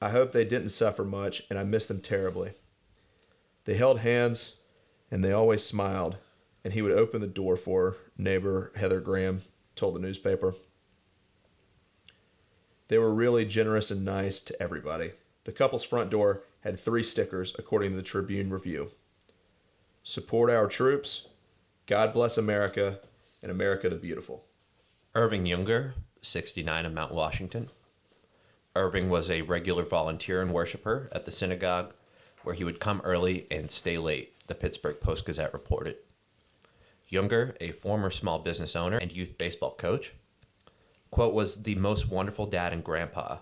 I 0.00 0.10
hope 0.10 0.32
they 0.32 0.44
didn't 0.44 0.68
suffer 0.68 1.04
much, 1.04 1.42
and 1.50 1.58
I 1.58 1.64
miss 1.64 1.86
them 1.86 2.00
terribly. 2.00 2.52
They 3.64 3.74
held 3.74 3.98
hands, 3.98 4.56
and 5.10 5.24
they 5.24 5.32
always 5.32 5.64
smiled, 5.64 6.16
and 6.64 6.72
he 6.72 6.82
would 6.82 6.92
open 6.92 7.20
the 7.20 7.26
door 7.26 7.56
for 7.56 7.90
her, 7.90 7.96
neighbor 8.16 8.72
Heather 8.76 9.00
Graham 9.00 9.42
told 9.74 9.96
the 9.96 10.00
newspaper. 10.00 10.54
They 12.86 12.98
were 12.98 13.12
really 13.12 13.44
generous 13.44 13.90
and 13.90 14.04
nice 14.04 14.40
to 14.42 14.62
everybody. 14.62 15.12
The 15.44 15.52
couple's 15.52 15.84
front 15.84 16.10
door 16.10 16.44
had 16.60 16.78
three 16.78 17.02
stickers, 17.02 17.54
according 17.58 17.90
to 17.90 17.96
the 17.96 18.02
Tribune 18.02 18.50
Review 18.50 18.92
Support 20.02 20.50
our 20.50 20.68
troops, 20.68 21.28
God 21.86 22.14
bless 22.14 22.38
America, 22.38 23.00
and 23.42 23.50
America 23.50 23.88
the 23.88 23.96
Beautiful. 23.96 24.44
Irving 25.14 25.46
Younger, 25.46 25.94
69 26.22 26.86
of 26.86 26.92
Mount 26.92 27.12
Washington. 27.12 27.70
Irving 28.74 29.08
was 29.08 29.30
a 29.30 29.42
regular 29.42 29.84
volunteer 29.84 30.42
and 30.42 30.52
worshiper 30.52 31.08
at 31.12 31.24
the 31.24 31.32
synagogue, 31.32 31.94
where 32.42 32.54
he 32.54 32.64
would 32.64 32.80
come 32.80 33.00
early 33.04 33.46
and 33.50 33.70
stay 33.70 33.98
late, 33.98 34.46
the 34.46 34.54
Pittsburgh 34.54 35.00
Post 35.00 35.24
Gazette 35.24 35.52
reported. 35.52 35.96
Younger, 37.08 37.56
a 37.60 37.72
former 37.72 38.10
small 38.10 38.38
business 38.38 38.76
owner 38.76 38.98
and 38.98 39.12
youth 39.12 39.38
baseball 39.38 39.74
coach, 39.74 40.12
quote, 41.10 41.34
was 41.34 41.62
the 41.62 41.74
most 41.74 42.08
wonderful 42.08 42.46
dad 42.46 42.72
and 42.72 42.84
grandpa, 42.84 43.38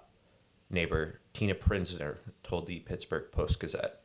neighbor 0.71 1.21
Tina 1.35 1.55
Prinsner 1.55 2.19
told 2.43 2.67
the 2.67 2.81
Pittsburgh 2.81 3.31
Post 3.33 3.61
Gazette. 3.61 4.01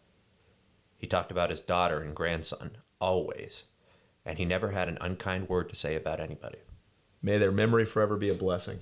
He 0.97 1.07
talked 1.07 1.31
about 1.31 1.49
his 1.49 1.61
daughter 1.61 2.01
and 2.01 2.15
grandson, 2.15 2.77
always, 2.99 3.63
and 4.25 4.37
he 4.37 4.45
never 4.45 4.71
had 4.71 4.87
an 4.87 4.97
unkind 5.01 5.49
word 5.49 5.69
to 5.69 5.75
say 5.75 5.95
about 5.95 6.19
anybody. 6.19 6.59
May 7.21 7.37
their 7.37 7.51
memory 7.51 7.85
forever 7.85 8.17
be 8.17 8.29
a 8.29 8.33
blessing. 8.33 8.79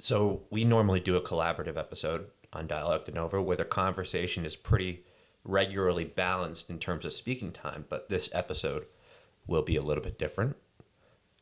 So 0.00 0.42
we 0.50 0.64
normally 0.64 1.00
do 1.00 1.16
a 1.16 1.22
collaborative 1.22 1.76
episode 1.76 2.26
on 2.52 2.66
Dialogue 2.66 3.04
de 3.04 3.12
Novo 3.12 3.42
where 3.42 3.56
the 3.56 3.64
conversation 3.64 4.44
is 4.44 4.56
pretty 4.56 5.04
regularly 5.44 6.04
balanced 6.04 6.70
in 6.70 6.78
terms 6.78 7.04
of 7.04 7.12
speaking 7.12 7.52
time, 7.52 7.84
but 7.88 8.08
this 8.08 8.30
episode 8.32 8.86
will 9.46 9.62
be 9.62 9.76
a 9.76 9.82
little 9.82 10.02
bit 10.02 10.18
different. 10.18 10.56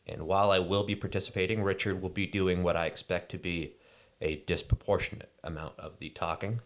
And 0.07 0.23
while 0.27 0.51
I 0.51 0.61
will 0.61 0.85
be 0.85 0.95
participating, 0.95 1.63
Richard 1.63 2.01
will 2.01 2.11
be 2.11 2.27
doing 2.27 2.63
what 2.63 2.77
I 2.77 2.87
expect 2.87 3.31
to 3.33 3.39
be 3.39 3.75
a 4.21 4.37
disproportionate 4.47 5.33
amount 5.43 5.75
of 5.79 5.99
the 5.99 6.11
talking. 6.11 6.61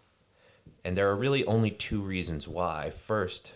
And 0.85 0.97
there 0.97 1.11
are 1.11 1.17
really 1.17 1.45
only 1.47 1.71
two 1.71 2.03
reasons 2.03 2.47
why. 2.47 2.91
First, 2.91 3.53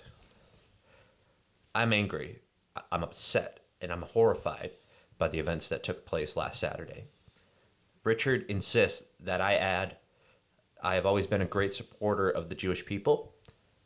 I'm 1.74 1.92
angry, 1.92 2.40
I'm 2.90 3.02
upset, 3.02 3.60
and 3.80 3.92
I'm 3.92 4.02
horrified 4.02 4.72
by 5.18 5.28
the 5.28 5.38
events 5.38 5.68
that 5.68 5.82
took 5.82 6.06
place 6.06 6.36
last 6.36 6.60
Saturday. 6.60 7.06
Richard 8.02 8.44
insists 8.48 9.06
that 9.20 9.40
I 9.40 9.54
add, 9.54 9.96
I 10.82 10.94
have 10.96 11.06
always 11.06 11.26
been 11.26 11.40
a 11.40 11.46
great 11.46 11.72
supporter 11.72 12.28
of 12.28 12.48
the 12.48 12.54
Jewish 12.54 12.84
people 12.84 13.34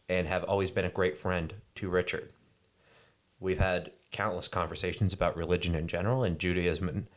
and 0.08 0.26
have 0.26 0.44
always 0.44 0.70
been 0.70 0.84
a 0.84 0.90
great 0.90 1.16
friend 1.16 1.54
to 1.76 1.88
Richard. 1.88 2.32
We've 3.40 3.58
had 3.58 3.92
countless 4.10 4.48
conversations 4.48 5.12
about 5.12 5.36
religion 5.36 5.74
in 5.74 5.86
general 5.86 6.24
and 6.24 6.38
Judaism 6.38 6.88
in, 6.88 7.08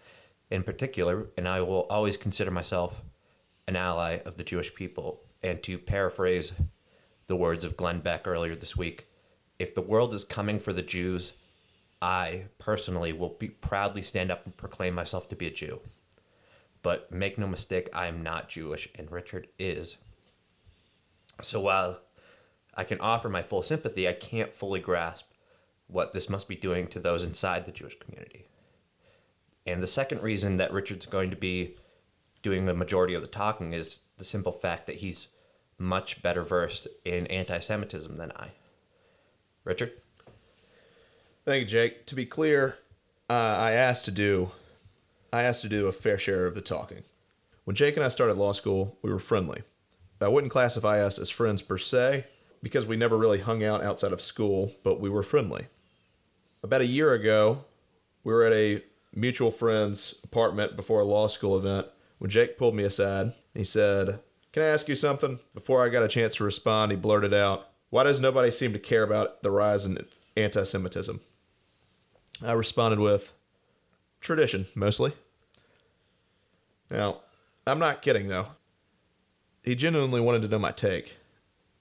in 0.52 0.64
particular, 0.64 1.28
and 1.38 1.48
I 1.48 1.62
will 1.62 1.88
always 1.90 2.18
consider 2.18 2.52
myself 2.52 3.02
an 3.68 3.76
ally 3.76 4.20
of 4.26 4.38
the 4.38 4.44
Jewish 4.44 4.76
people. 4.76 5.22
And 5.42 5.64
to 5.64 5.80
paraphrase 5.80 6.52
the 7.28 7.36
words 7.36 7.64
of 7.64 7.78
Glenn 7.78 8.02
Beck 8.02 8.28
earlier 8.28 8.56
this 8.56 8.76
week, 8.76 9.08
if 9.58 9.74
the 9.74 9.82
world 9.82 10.14
is 10.14 10.24
coming 10.24 10.60
for 10.60 10.74
the 10.74 10.82
Jews, 10.82 11.34
I 12.02 12.46
personally 12.58 13.14
will 13.14 13.36
be 13.38 13.50
proudly 13.50 14.02
stand 14.02 14.32
up 14.32 14.46
and 14.46 14.58
proclaim 14.58 14.96
myself 14.96 15.30
to 15.30 15.36
be 15.36 15.48
a 15.48 15.52
Jew. 15.52 15.82
But 16.82 17.12
make 17.12 17.38
no 17.38 17.48
mistake, 17.48 17.90
I 17.94 18.08
am 18.08 18.24
not 18.24 18.50
Jewish, 18.50 18.90
and 18.96 19.12
Richard 19.12 19.48
is. 19.60 19.98
So 21.44 21.60
while 21.62 22.00
I 22.74 22.84
can 22.84 23.00
offer 23.00 23.30
my 23.30 23.44
full 23.44 23.62
sympathy, 23.62 24.08
I 24.08 24.14
can't 24.14 24.54
fully 24.54 24.80
grasp 24.80 25.26
what 25.88 26.12
this 26.12 26.30
must 26.30 26.48
be 26.48 26.56
doing 26.56 26.88
to 26.88 27.00
those 27.00 27.24
inside 27.24 27.66
the 27.66 27.72
Jewish 27.72 28.00
community. 28.00 28.46
And 29.68 29.84
the 29.84 29.88
second 29.88 30.24
reason 30.24 30.58
that 30.58 30.74
Richard's 30.74 31.06
going 31.06 31.30
to 31.30 31.36
be 31.36 31.76
doing 32.42 32.66
the 32.66 32.74
majority 32.74 33.14
of 33.14 33.22
the 33.22 33.28
talking 33.28 33.74
is 33.74 34.00
the 34.18 34.24
simple 34.24 34.52
fact 34.52 34.88
that 34.88 34.98
he's 34.98 35.28
much 35.78 36.22
better 36.22 36.44
versed 36.44 36.88
in 37.06 37.28
anti 37.28 37.60
Semitism 37.60 38.18
than 38.18 38.32
I. 38.32 38.52
Richard? 39.64 39.94
Thank 41.46 41.62
you, 41.62 41.68
Jake. 41.68 42.06
To 42.08 42.16
be 42.16 42.26
clear, 42.26 42.78
uh, 43.30 43.58
I 43.60 43.72
asked 43.72 44.06
to 44.06 44.12
do 44.12 44.52
I 45.34 45.44
asked 45.44 45.62
to 45.62 45.70
do 45.70 45.88
a 45.88 45.94
fair 45.94 46.18
share 46.18 46.46
of 46.46 46.56
the 46.56 46.62
talking. 46.62 47.04
When 47.64 47.76
Jake 47.76 47.96
and 47.96 48.04
I 48.04 48.10
started 48.10 48.38
law 48.38 48.52
school, 48.52 48.98
we 49.02 49.12
were 49.12 49.20
friendly. 49.20 49.64
I 50.20 50.28
wouldn't 50.28 50.52
classify 50.52 51.00
us 51.00 51.18
as 51.18 51.30
friends 51.30 51.62
per 51.62 51.78
se, 51.78 52.26
because 52.62 52.86
we 52.86 52.98
never 52.98 53.18
really 53.18 53.40
hung 53.40 53.64
out 53.64 53.84
outside 53.84 54.12
of 54.12 54.22
school, 54.22 54.74
but 54.84 55.00
we 55.00 55.10
were 55.10 55.24
friendly. 55.24 55.68
About 56.64 56.82
a 56.82 56.86
year 56.86 57.14
ago, 57.14 57.64
we 58.24 58.34
were 58.34 58.44
at 58.44 58.54
a 58.54 58.84
mutual 59.16 59.52
friend's 59.52 60.20
apartment 60.24 60.76
before 60.76 61.00
a 61.00 61.06
law 61.06 61.28
school 61.28 61.58
event 61.58 61.88
when 62.20 62.30
Jake 62.30 62.58
pulled 62.58 62.76
me 62.76 62.84
aside 62.84 63.34
he 63.54 63.64
said, 63.64 64.20
Can 64.54 64.64
I 64.64 64.68
ask 64.68 64.88
you 64.88 64.96
something? 64.96 65.40
Before 65.54 65.84
I 65.84 65.90
got 65.90 66.04
a 66.04 66.08
chance 66.08 66.36
to 66.36 66.44
respond, 66.44 66.92
he 66.92 66.98
blurted 66.98 67.34
out, 67.34 67.68
Why 67.90 68.04
does 68.04 68.22
nobody 68.22 68.52
seem 68.52 68.74
to 68.74 68.80
care 68.80 69.04
about 69.04 69.44
the 69.44 69.52
rise 69.52 69.86
in 69.86 70.06
anti 70.38 70.64
Semitism? 70.64 71.20
I 72.44 72.54
responded 72.54 73.00
with, 73.00 73.34
Tradition, 74.22 74.68
mostly. 74.76 75.14
Now, 76.92 77.18
I'm 77.66 77.80
not 77.80 78.04
kidding, 78.04 78.28
though. 78.28 78.48
He 79.64 79.76
genuinely 79.76 80.22
wanted 80.22 80.44
to 80.44 80.48
know 80.48 80.60
my 80.60 80.72
take. 80.72 81.18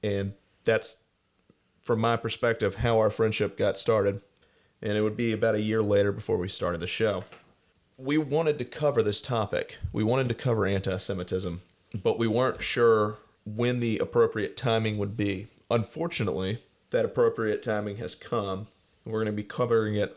And 0.03 0.33
that's, 0.65 1.05
from 1.83 2.01
my 2.01 2.17
perspective, 2.17 2.77
how 2.77 2.99
our 2.99 3.11
friendship 3.11 3.59
got 3.59 3.77
started. 3.77 4.23
And 4.81 4.97
it 4.97 5.03
would 5.03 5.19
be 5.19 5.33
about 5.33 5.55
a 5.55 5.61
year 5.61 5.83
later 5.83 6.13
before 6.13 6.39
we 6.39 6.49
started 6.49 6.81
the 6.81 6.87
show. 6.87 7.25
We 7.99 8.17
wanted 8.17 8.59
to 8.59 8.65
cover 8.65 9.03
this 9.03 9.21
topic. 9.21 9.77
We 9.93 10.03
wanted 10.03 10.29
to 10.31 10.35
cover 10.35 10.65
anti 10.65 10.97
Semitism, 10.97 11.61
but 12.03 12.19
we 12.19 12.27
weren't 12.27 12.63
sure 12.63 13.19
when 13.45 13.81
the 13.81 13.99
appropriate 13.99 14.57
timing 14.57 14.97
would 14.97 15.19
be. 15.19 15.49
Unfortunately, 15.71 16.63
that 16.91 17.05
appropriate 17.05 17.63
timing 17.63 17.99
has 17.99 18.15
come. 18.15 18.69
We're 19.05 19.23
going 19.23 19.27
to 19.27 19.33
be 19.33 19.43
covering 19.43 19.97
it 19.97 20.17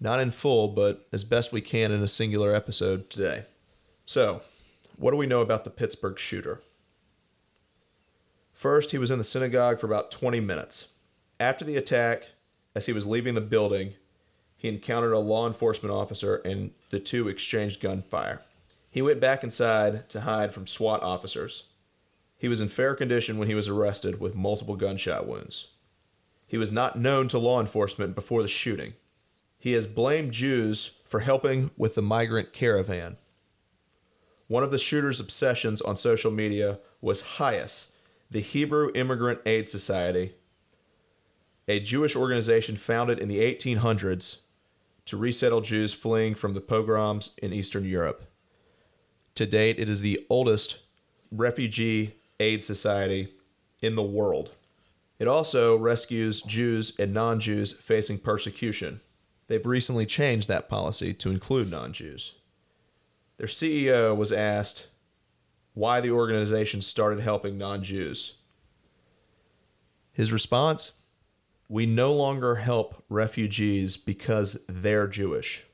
not 0.00 0.20
in 0.20 0.30
full, 0.30 0.68
but 0.68 1.06
as 1.12 1.24
best 1.24 1.52
we 1.52 1.60
can 1.60 1.92
in 1.92 2.02
a 2.02 2.08
singular 2.08 2.54
episode 2.54 3.08
today. 3.10 3.44
So, 4.04 4.42
what 4.96 5.10
do 5.10 5.16
we 5.16 5.26
know 5.26 5.40
about 5.40 5.64
the 5.64 5.70
Pittsburgh 5.70 6.18
shooter? 6.18 6.62
First, 8.52 8.90
he 8.90 8.98
was 8.98 9.10
in 9.10 9.18
the 9.18 9.24
synagogue 9.24 9.78
for 9.78 9.86
about 9.86 10.10
20 10.10 10.40
minutes. 10.40 10.94
After 11.38 11.64
the 11.64 11.76
attack, 11.76 12.30
as 12.74 12.86
he 12.86 12.92
was 12.92 13.06
leaving 13.06 13.34
the 13.34 13.40
building, 13.40 13.94
he 14.56 14.68
encountered 14.68 15.12
a 15.12 15.18
law 15.18 15.46
enforcement 15.46 15.94
officer 15.94 16.36
and 16.44 16.70
the 16.90 16.98
two 16.98 17.28
exchanged 17.28 17.82
gunfire. 17.82 18.42
He 18.88 19.02
went 19.02 19.20
back 19.20 19.44
inside 19.44 20.08
to 20.08 20.22
hide 20.22 20.54
from 20.54 20.66
SWAT 20.66 21.02
officers. 21.02 21.64
He 22.38 22.48
was 22.48 22.62
in 22.62 22.68
fair 22.68 22.94
condition 22.94 23.36
when 23.36 23.48
he 23.48 23.54
was 23.54 23.68
arrested 23.68 24.20
with 24.20 24.34
multiple 24.34 24.76
gunshot 24.76 25.26
wounds. 25.26 25.68
He 26.46 26.56
was 26.56 26.72
not 26.72 26.98
known 26.98 27.28
to 27.28 27.38
law 27.38 27.60
enforcement 27.60 28.14
before 28.14 28.40
the 28.42 28.48
shooting. 28.48 28.94
He 29.58 29.72
has 29.72 29.86
blamed 29.86 30.32
Jews 30.32 30.98
for 31.06 31.20
helping 31.20 31.70
with 31.76 31.94
the 31.94 32.02
migrant 32.02 32.52
caravan. 32.52 33.16
One 34.48 34.62
of 34.62 34.70
the 34.70 34.78
shooter's 34.78 35.20
obsessions 35.20 35.80
on 35.80 35.96
social 35.96 36.30
media 36.30 36.78
was 37.00 37.36
HIAS, 37.38 37.92
the 38.30 38.40
Hebrew 38.40 38.90
Immigrant 38.94 39.40
Aid 39.44 39.68
Society, 39.68 40.34
a 41.68 41.80
Jewish 41.80 42.14
organization 42.14 42.76
founded 42.76 43.18
in 43.18 43.28
the 43.28 43.38
1800s 43.38 44.38
to 45.06 45.16
resettle 45.16 45.60
Jews 45.60 45.92
fleeing 45.92 46.34
from 46.34 46.54
the 46.54 46.60
pogroms 46.60 47.36
in 47.42 47.52
Eastern 47.52 47.84
Europe. 47.84 48.24
To 49.36 49.46
date, 49.46 49.78
it 49.78 49.88
is 49.88 50.00
the 50.00 50.24
oldest 50.30 50.82
refugee 51.30 52.14
aid 52.38 52.62
society 52.62 53.34
in 53.82 53.94
the 53.94 54.02
world. 54.02 54.52
It 55.18 55.28
also 55.28 55.76
rescues 55.76 56.42
Jews 56.42 56.98
and 56.98 57.12
non 57.14 57.40
Jews 57.40 57.72
facing 57.72 58.18
persecution. 58.18 59.00
They've 59.48 59.64
recently 59.64 60.06
changed 60.06 60.48
that 60.48 60.68
policy 60.68 61.14
to 61.14 61.30
include 61.30 61.70
non 61.70 61.92
Jews. 61.92 62.34
Their 63.36 63.46
CEO 63.46 64.16
was 64.16 64.32
asked 64.32 64.88
why 65.74 66.00
the 66.00 66.10
organization 66.10 66.80
started 66.80 67.20
helping 67.20 67.58
non 67.58 67.82
Jews. 67.82 68.34
His 70.12 70.32
response 70.32 70.92
We 71.68 71.86
no 71.86 72.12
longer 72.12 72.56
help 72.56 73.04
refugees 73.08 73.96
because 73.96 74.64
they're 74.68 75.06
Jewish. 75.06 75.66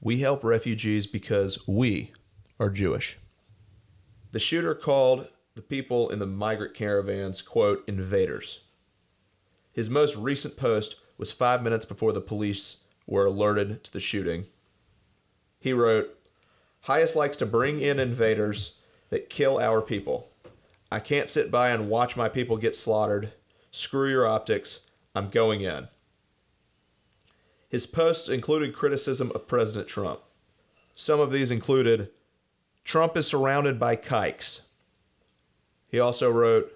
We 0.00 0.18
help 0.18 0.44
refugees 0.44 1.06
because 1.06 1.66
we 1.66 2.12
are 2.60 2.70
Jewish. 2.70 3.18
The 4.32 4.38
shooter 4.38 4.74
called 4.74 5.28
the 5.54 5.62
people 5.62 6.10
in 6.10 6.18
the 6.18 6.26
migrant 6.26 6.74
caravans, 6.74 7.40
quote, 7.40 7.84
invaders. 7.88 8.64
His 9.72 9.90
most 9.90 10.16
recent 10.16 10.56
post 10.56 11.00
was 11.18 11.30
five 11.30 11.62
minutes 11.62 11.84
before 11.84 12.12
the 12.12 12.20
police 12.20 12.84
were 13.06 13.26
alerted 13.26 13.84
to 13.84 13.92
the 13.92 14.00
shooting. 14.00 14.46
He 15.60 15.72
wrote, 15.72 16.18
HIAS 16.86 17.16
likes 17.16 17.36
to 17.38 17.46
bring 17.46 17.80
in 17.80 17.98
invaders 17.98 18.80
that 19.10 19.30
kill 19.30 19.58
our 19.58 19.80
people. 19.80 20.28
I 20.90 21.00
can't 21.00 21.30
sit 21.30 21.50
by 21.50 21.70
and 21.70 21.88
watch 21.88 22.16
my 22.16 22.28
people 22.28 22.56
get 22.56 22.76
slaughtered. 22.76 23.32
Screw 23.70 24.08
your 24.08 24.26
optics. 24.26 24.90
I'm 25.14 25.30
going 25.30 25.62
in. 25.62 25.88
His 27.68 27.86
posts 27.86 28.28
included 28.28 28.74
criticism 28.74 29.32
of 29.34 29.48
President 29.48 29.88
Trump. 29.88 30.20
Some 30.94 31.20
of 31.20 31.32
these 31.32 31.50
included 31.50 32.10
Trump 32.84 33.16
is 33.16 33.26
surrounded 33.26 33.80
by 33.80 33.96
kikes. 33.96 34.68
He 35.90 35.98
also 35.98 36.30
wrote, 36.30 36.70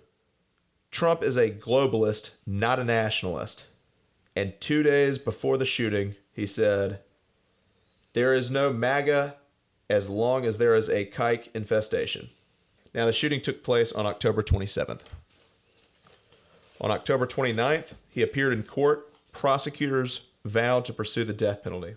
Trump 0.90 1.22
is 1.22 1.36
a 1.36 1.50
globalist, 1.50 2.36
not 2.46 2.78
a 2.78 2.84
nationalist. 2.84 3.66
And 4.38 4.60
two 4.60 4.84
days 4.84 5.18
before 5.18 5.58
the 5.58 5.64
shooting, 5.64 6.14
he 6.32 6.46
said, 6.46 7.00
There 8.12 8.32
is 8.32 8.52
no 8.52 8.72
MAGA 8.72 9.34
as 9.90 10.10
long 10.10 10.46
as 10.46 10.58
there 10.58 10.76
is 10.76 10.88
a 10.88 11.06
kike 11.06 11.52
infestation. 11.56 12.30
Now, 12.94 13.06
the 13.06 13.12
shooting 13.12 13.40
took 13.40 13.64
place 13.64 13.90
on 13.90 14.06
October 14.06 14.44
27th. 14.44 15.00
On 16.80 16.92
October 16.92 17.26
29th, 17.26 17.94
he 18.08 18.22
appeared 18.22 18.52
in 18.52 18.62
court. 18.62 19.12
Prosecutors 19.32 20.28
vowed 20.44 20.84
to 20.84 20.92
pursue 20.92 21.24
the 21.24 21.32
death 21.32 21.64
penalty. 21.64 21.96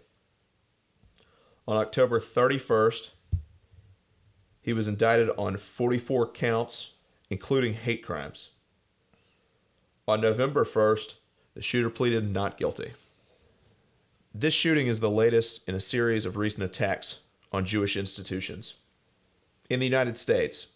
On 1.67 1.77
October 1.77 2.19
31st, 2.19 3.12
he 4.63 4.74
was 4.74 4.88
indicted 4.88 5.29
on 5.38 5.57
44 5.57 6.31
counts, 6.31 6.95
including 7.29 7.75
hate 7.75 8.03
crimes. 8.03 8.53
On 10.07 10.19
November 10.19 10.65
1st, 10.65 11.17
the 11.62 11.65
shooter 11.65 11.91
pleaded 11.91 12.34
not 12.34 12.58
guilty. 12.58 12.91
This 14.34 14.56
shooting 14.56 14.88
is 14.88 15.00
the 15.00 15.12
latest 15.12 15.70
in 15.70 15.75
a 15.75 15.80
series 15.80 16.25
of 16.25 16.36
recent 16.36 16.63
attacks 16.63 17.22
on 17.51 17.65
Jewish 17.65 17.96
institutions. 17.96 18.80
In 19.70 19.80
the 19.80 19.86
United 19.86 20.18
States, 20.18 20.74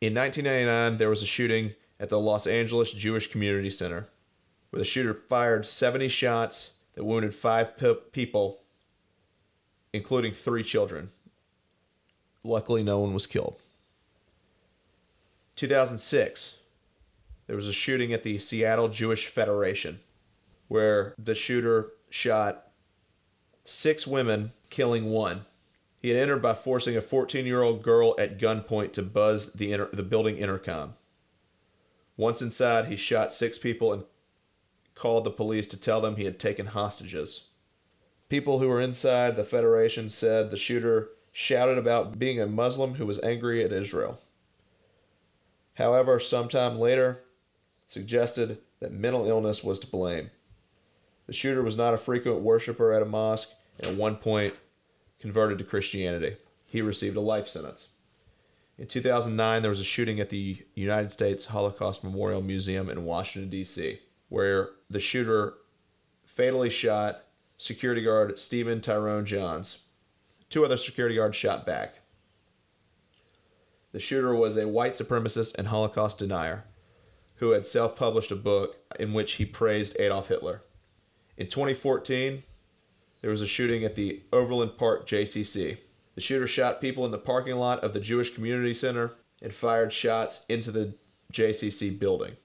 in 0.00 0.16
1999, 0.16 0.96
there 0.96 1.08
was 1.08 1.22
a 1.22 1.26
shooting 1.26 1.74
at 2.00 2.08
the 2.08 2.18
Los 2.18 2.48
Angeles 2.48 2.92
Jewish 2.92 3.30
Community 3.30 3.70
Center 3.70 4.08
where 4.70 4.80
the 4.80 4.84
shooter 4.84 5.14
fired 5.14 5.64
70 5.64 6.08
shots 6.08 6.72
that 6.96 7.04
wounded 7.04 7.32
five 7.32 7.76
pe- 7.76 7.94
people, 8.10 8.62
including 9.92 10.32
three 10.32 10.64
children. 10.64 11.10
Luckily, 12.42 12.82
no 12.82 12.98
one 12.98 13.14
was 13.14 13.28
killed. 13.28 13.60
2006, 15.54 16.57
there 17.48 17.56
was 17.56 17.66
a 17.66 17.72
shooting 17.72 18.12
at 18.12 18.22
the 18.22 18.38
Seattle 18.38 18.88
Jewish 18.88 19.26
Federation 19.26 19.98
where 20.68 21.14
the 21.18 21.34
shooter 21.34 21.92
shot 22.10 22.68
six 23.64 24.06
women, 24.06 24.52
killing 24.70 25.06
one. 25.06 25.40
He 26.00 26.10
had 26.10 26.18
entered 26.18 26.42
by 26.42 26.54
forcing 26.54 26.96
a 26.96 27.00
14 27.00 27.46
year 27.46 27.62
old 27.62 27.82
girl 27.82 28.14
at 28.18 28.38
gunpoint 28.38 28.92
to 28.92 29.02
buzz 29.02 29.54
the, 29.54 29.72
inter- 29.72 29.88
the 29.92 30.02
building 30.02 30.36
intercom. 30.36 30.94
Once 32.18 32.42
inside, 32.42 32.86
he 32.86 32.96
shot 32.96 33.32
six 33.32 33.58
people 33.58 33.92
and 33.94 34.04
called 34.94 35.24
the 35.24 35.30
police 35.30 35.66
to 35.68 35.80
tell 35.80 36.00
them 36.00 36.16
he 36.16 36.24
had 36.24 36.38
taken 36.38 36.66
hostages. 36.66 37.48
People 38.28 38.58
who 38.58 38.68
were 38.68 38.80
inside 38.80 39.36
the 39.36 39.44
Federation 39.44 40.10
said 40.10 40.50
the 40.50 40.56
shooter 40.58 41.08
shouted 41.32 41.78
about 41.78 42.18
being 42.18 42.40
a 42.40 42.46
Muslim 42.46 42.94
who 42.94 43.06
was 43.06 43.22
angry 43.22 43.64
at 43.64 43.72
Israel. 43.72 44.20
However, 45.74 46.18
sometime 46.18 46.78
later, 46.78 47.22
suggested 47.88 48.58
that 48.78 48.92
mental 48.92 49.26
illness 49.26 49.64
was 49.64 49.80
to 49.80 49.86
blame. 49.88 50.30
The 51.26 51.32
shooter 51.32 51.62
was 51.62 51.76
not 51.76 51.94
a 51.94 51.98
frequent 51.98 52.40
worshiper 52.40 52.92
at 52.92 53.02
a 53.02 53.06
mosque 53.06 53.50
and 53.78 53.90
at 53.90 53.96
one 53.96 54.16
point 54.16 54.54
converted 55.18 55.58
to 55.58 55.64
Christianity. 55.64 56.36
He 56.66 56.80
received 56.82 57.16
a 57.16 57.20
life 57.20 57.48
sentence. 57.48 57.88
In 58.76 58.86
2009, 58.86 59.62
there 59.62 59.70
was 59.70 59.80
a 59.80 59.84
shooting 59.84 60.20
at 60.20 60.28
the 60.28 60.64
United 60.74 61.10
States 61.10 61.46
Holocaust 61.46 62.04
Memorial 62.04 62.42
Museum 62.42 62.88
in 62.88 63.04
Washington, 63.04 63.50
D.C., 63.50 63.98
where 64.28 64.68
the 64.88 65.00
shooter 65.00 65.54
fatally 66.24 66.70
shot 66.70 67.24
security 67.56 68.02
guard 68.02 68.38
Stephen 68.38 68.80
Tyrone 68.80 69.24
Johns. 69.24 69.84
Two 70.48 70.64
other 70.64 70.76
security 70.76 71.16
guards 71.16 71.36
shot 71.36 71.66
back. 71.66 72.00
The 73.92 73.98
shooter 73.98 74.34
was 74.34 74.56
a 74.56 74.68
white 74.68 74.92
supremacist 74.92 75.58
and 75.58 75.68
Holocaust 75.68 76.18
denier 76.18 76.64
who 77.38 77.50
had 77.50 77.66
self 77.66 77.96
published 77.96 78.30
a 78.30 78.36
book 78.36 78.76
in 78.98 79.12
which 79.12 79.34
he 79.34 79.44
praised 79.44 79.98
Adolf 79.98 80.28
Hitler. 80.28 80.62
In 81.36 81.46
2014, 81.46 82.42
there 83.20 83.30
was 83.30 83.42
a 83.42 83.46
shooting 83.46 83.84
at 83.84 83.94
the 83.94 84.22
Overland 84.32 84.76
Park 84.76 85.06
JCC. 85.06 85.78
The 86.14 86.20
shooter 86.20 86.46
shot 86.46 86.80
people 86.80 87.04
in 87.04 87.12
the 87.12 87.18
parking 87.18 87.56
lot 87.56 87.80
of 87.84 87.92
the 87.92 88.00
Jewish 88.00 88.34
Community 88.34 88.74
Center 88.74 89.12
and 89.40 89.54
fired 89.54 89.92
shots 89.92 90.46
into 90.46 90.72
the 90.72 90.94
JCC 91.32 91.98
building. 91.98 92.36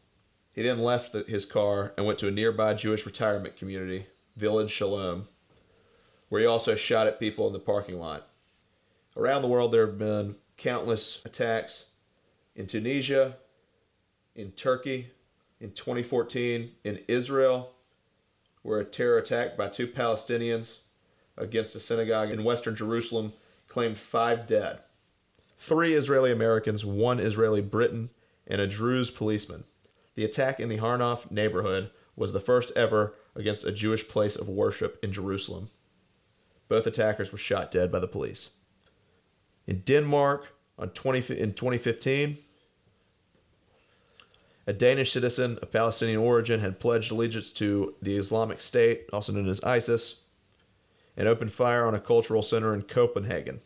He 0.53 0.61
then 0.61 0.79
left 0.79 1.13
the, 1.13 1.23
his 1.23 1.45
car 1.45 1.93
and 1.97 2.05
went 2.05 2.19
to 2.19 2.27
a 2.27 2.31
nearby 2.31 2.75
Jewish 2.75 3.05
retirement 3.05 3.57
community, 3.57 4.05
Village 4.37 4.69
Shalom, 4.69 5.27
where 6.29 6.41
he 6.41 6.47
also 6.47 6.75
shot 6.75 7.07
at 7.07 7.19
people 7.19 7.47
in 7.47 7.53
the 7.53 7.59
parking 7.59 7.97
lot. 7.97 8.27
Around 9.17 9.41
the 9.41 9.47
world, 9.47 9.71
there 9.71 9.87
have 9.87 9.97
been 9.97 10.35
countless 10.57 11.23
attacks 11.25 11.91
in 12.55 12.67
Tunisia, 12.67 13.37
in 14.35 14.51
Turkey, 14.51 15.07
in 15.59 15.71
2014, 15.71 16.71
in 16.83 16.99
Israel, 17.07 17.71
where 18.61 18.79
a 18.79 18.85
terror 18.85 19.17
attack 19.17 19.57
by 19.57 19.67
two 19.67 19.87
Palestinians 19.87 20.79
against 21.37 21.75
a 21.75 21.79
synagogue 21.79 22.31
in 22.31 22.43
western 22.43 22.75
Jerusalem 22.75 23.33
claimed 23.67 23.97
five 23.97 24.47
dead. 24.47 24.79
Three 25.57 25.93
Israeli 25.93 26.31
Americans, 26.31 26.85
one 26.85 27.19
Israeli 27.19 27.61
Briton, 27.61 28.09
and 28.47 28.59
a 28.59 28.67
Druze 28.67 29.09
policeman. 29.09 29.63
The 30.15 30.25
attack 30.25 30.59
in 30.59 30.69
the 30.69 30.77
Har 30.77 30.97
Nof 30.97 31.31
neighborhood 31.31 31.89
was 32.15 32.33
the 32.33 32.39
first 32.39 32.71
ever 32.75 33.15
against 33.35 33.65
a 33.65 33.71
Jewish 33.71 34.07
place 34.07 34.35
of 34.35 34.47
worship 34.47 34.99
in 35.03 35.11
Jerusalem. 35.11 35.69
Both 36.67 36.85
attackers 36.85 37.31
were 37.31 37.37
shot 37.37 37.71
dead 37.71 37.91
by 37.91 37.99
the 37.99 38.07
police. 38.07 38.51
In 39.65 39.79
Denmark, 39.79 40.53
on 40.77 40.89
20, 40.89 41.39
in 41.39 41.53
2015, 41.53 42.37
a 44.65 44.73
Danish 44.73 45.11
citizen 45.11 45.57
of 45.61 45.71
Palestinian 45.71 46.19
origin 46.19 46.59
had 46.59 46.79
pledged 46.79 47.11
allegiance 47.11 47.51
to 47.53 47.95
the 48.01 48.15
Islamic 48.15 48.61
State, 48.61 49.09
also 49.11 49.33
known 49.33 49.47
as 49.47 49.63
ISIS, 49.63 50.23
and 51.17 51.27
opened 51.27 51.51
fire 51.51 51.85
on 51.85 51.93
a 51.93 51.99
cultural 51.99 52.41
center 52.41 52.73
in 52.73 52.81
Copenhagen. 52.83 53.61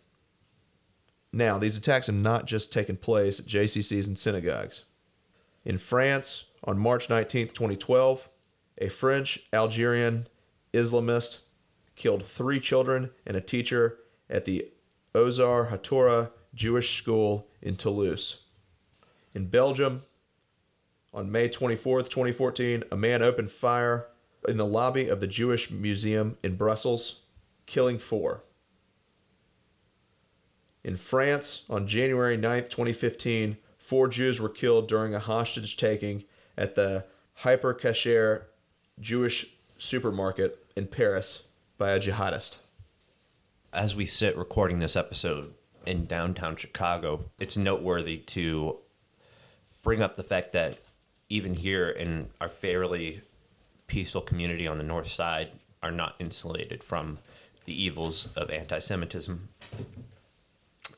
Now, 1.31 1.57
these 1.57 1.77
attacks 1.77 2.07
have 2.07 2.15
not 2.15 2.45
just 2.45 2.73
taken 2.73 2.97
place 2.97 3.39
at 3.39 3.45
JCCs 3.45 4.07
and 4.07 4.17
synagogues. 4.17 4.85
In 5.65 5.77
France, 5.77 6.45
on 6.63 6.79
March 6.79 7.09
19, 7.09 7.49
2012, 7.49 8.29
a 8.79 8.89
French 8.89 9.47
Algerian 9.53 10.27
Islamist 10.73 11.39
killed 11.95 12.23
three 12.23 12.59
children 12.59 13.09
and 13.25 13.35
a 13.35 13.41
teacher 13.41 13.99
at 14.29 14.45
the 14.45 14.71
Ozar 15.13 15.69
Hatorah 15.69 16.31
Jewish 16.53 16.97
School 16.97 17.47
in 17.61 17.75
Toulouse. 17.75 18.45
In 19.33 19.47
Belgium, 19.47 20.03
on 21.17 21.31
May 21.31 21.49
24th, 21.49 22.09
2014, 22.09 22.83
a 22.91 22.95
man 22.95 23.23
opened 23.23 23.49
fire 23.49 24.05
in 24.47 24.57
the 24.57 24.65
lobby 24.67 25.07
of 25.07 25.19
the 25.19 25.25
Jewish 25.25 25.71
Museum 25.71 26.37
in 26.43 26.55
Brussels, 26.55 27.21
killing 27.65 27.97
four. 27.97 28.43
In 30.83 30.95
France, 30.95 31.65
on 31.71 31.87
January 31.87 32.37
9th, 32.37 32.69
2015, 32.69 33.57
four 33.79 34.07
Jews 34.07 34.39
were 34.39 34.47
killed 34.47 34.87
during 34.87 35.15
a 35.15 35.19
hostage 35.19 35.75
taking 35.75 36.23
at 36.55 36.75
the 36.75 37.03
Hyper 37.33 37.73
Cacher 37.73 38.49
Jewish 38.99 39.55
supermarket 39.79 40.63
in 40.75 40.85
Paris 40.85 41.47
by 41.79 41.93
a 41.93 41.99
jihadist. 41.99 42.59
As 43.73 43.95
we 43.95 44.05
sit 44.05 44.37
recording 44.37 44.77
this 44.77 44.95
episode 44.95 45.55
in 45.83 46.05
downtown 46.05 46.55
Chicago, 46.55 47.25
it's 47.39 47.57
noteworthy 47.57 48.17
to 48.17 48.77
bring 49.81 50.03
up 50.03 50.15
the 50.15 50.23
fact 50.23 50.51
that 50.51 50.77
even 51.29 51.53
here 51.53 51.89
in 51.89 52.29
our 52.39 52.49
fairly 52.49 53.21
peaceful 53.87 54.21
community 54.21 54.67
on 54.67 54.77
the 54.77 54.83
north 54.83 55.07
side 55.07 55.51
are 55.83 55.91
not 55.91 56.15
insulated 56.19 56.83
from 56.83 57.19
the 57.65 57.83
evils 57.83 58.29
of 58.35 58.49
anti 58.49 58.79
Semitism. 58.79 59.49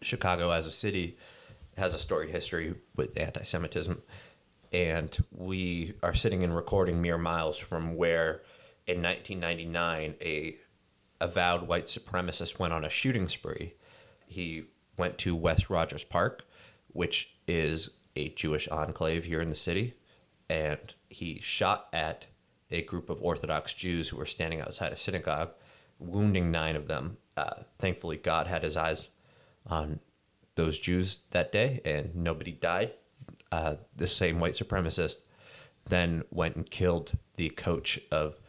Chicago 0.01 0.51
as 0.51 0.65
a 0.65 0.71
city 0.71 1.17
has 1.77 1.93
a 1.93 1.99
storied 1.99 2.29
history 2.29 2.75
with 2.95 3.17
anti 3.17 3.43
Semitism. 3.43 4.01
And 4.71 5.17
we 5.31 5.95
are 6.03 6.13
sitting 6.13 6.43
and 6.43 6.55
recording 6.55 7.01
mere 7.01 7.17
miles 7.17 7.57
from 7.57 7.95
where 7.95 8.41
in 8.85 9.01
1999 9.01 10.15
a 10.21 10.57
avowed 11.21 11.67
white 11.67 11.85
supremacist 11.85 12.59
went 12.59 12.73
on 12.73 12.85
a 12.85 12.89
shooting 12.89 13.27
spree. 13.27 13.73
He 14.27 14.65
went 14.95 15.17
to 15.19 15.35
West 15.35 15.69
Rogers 15.69 16.03
Park, 16.03 16.45
which 16.93 17.33
is 17.47 17.89
a 18.15 18.29
Jewish 18.29 18.67
enclave 18.67 19.25
here 19.25 19.41
in 19.41 19.47
the 19.47 19.55
city, 19.55 19.95
and 20.49 20.95
he 21.09 21.39
shot 21.41 21.87
at 21.93 22.25
a 22.71 22.81
group 22.83 23.09
of 23.09 23.21
Orthodox 23.21 23.73
Jews 23.73 24.09
who 24.09 24.17
were 24.17 24.25
standing 24.25 24.61
outside 24.61 24.91
a 24.91 24.97
synagogue, 24.97 25.51
wounding 25.99 26.51
nine 26.51 26.75
of 26.75 26.87
them. 26.87 27.17
Uh, 27.37 27.63
thankfully, 27.77 28.17
God 28.17 28.47
had 28.47 28.63
his 28.63 28.77
eyes 28.77 29.09
on 29.65 29.99
those 30.55 30.79
Jews 30.79 31.21
that 31.31 31.51
day, 31.51 31.81
and 31.85 32.15
nobody 32.15 32.51
died. 32.51 32.93
Uh, 33.51 33.75
the 33.95 34.07
same 34.07 34.39
white 34.39 34.53
supremacist 34.53 35.17
then 35.85 36.23
went 36.31 36.55
and 36.55 36.69
killed 36.69 37.13
the 37.35 37.49
coach 37.49 37.99
of 38.11 38.39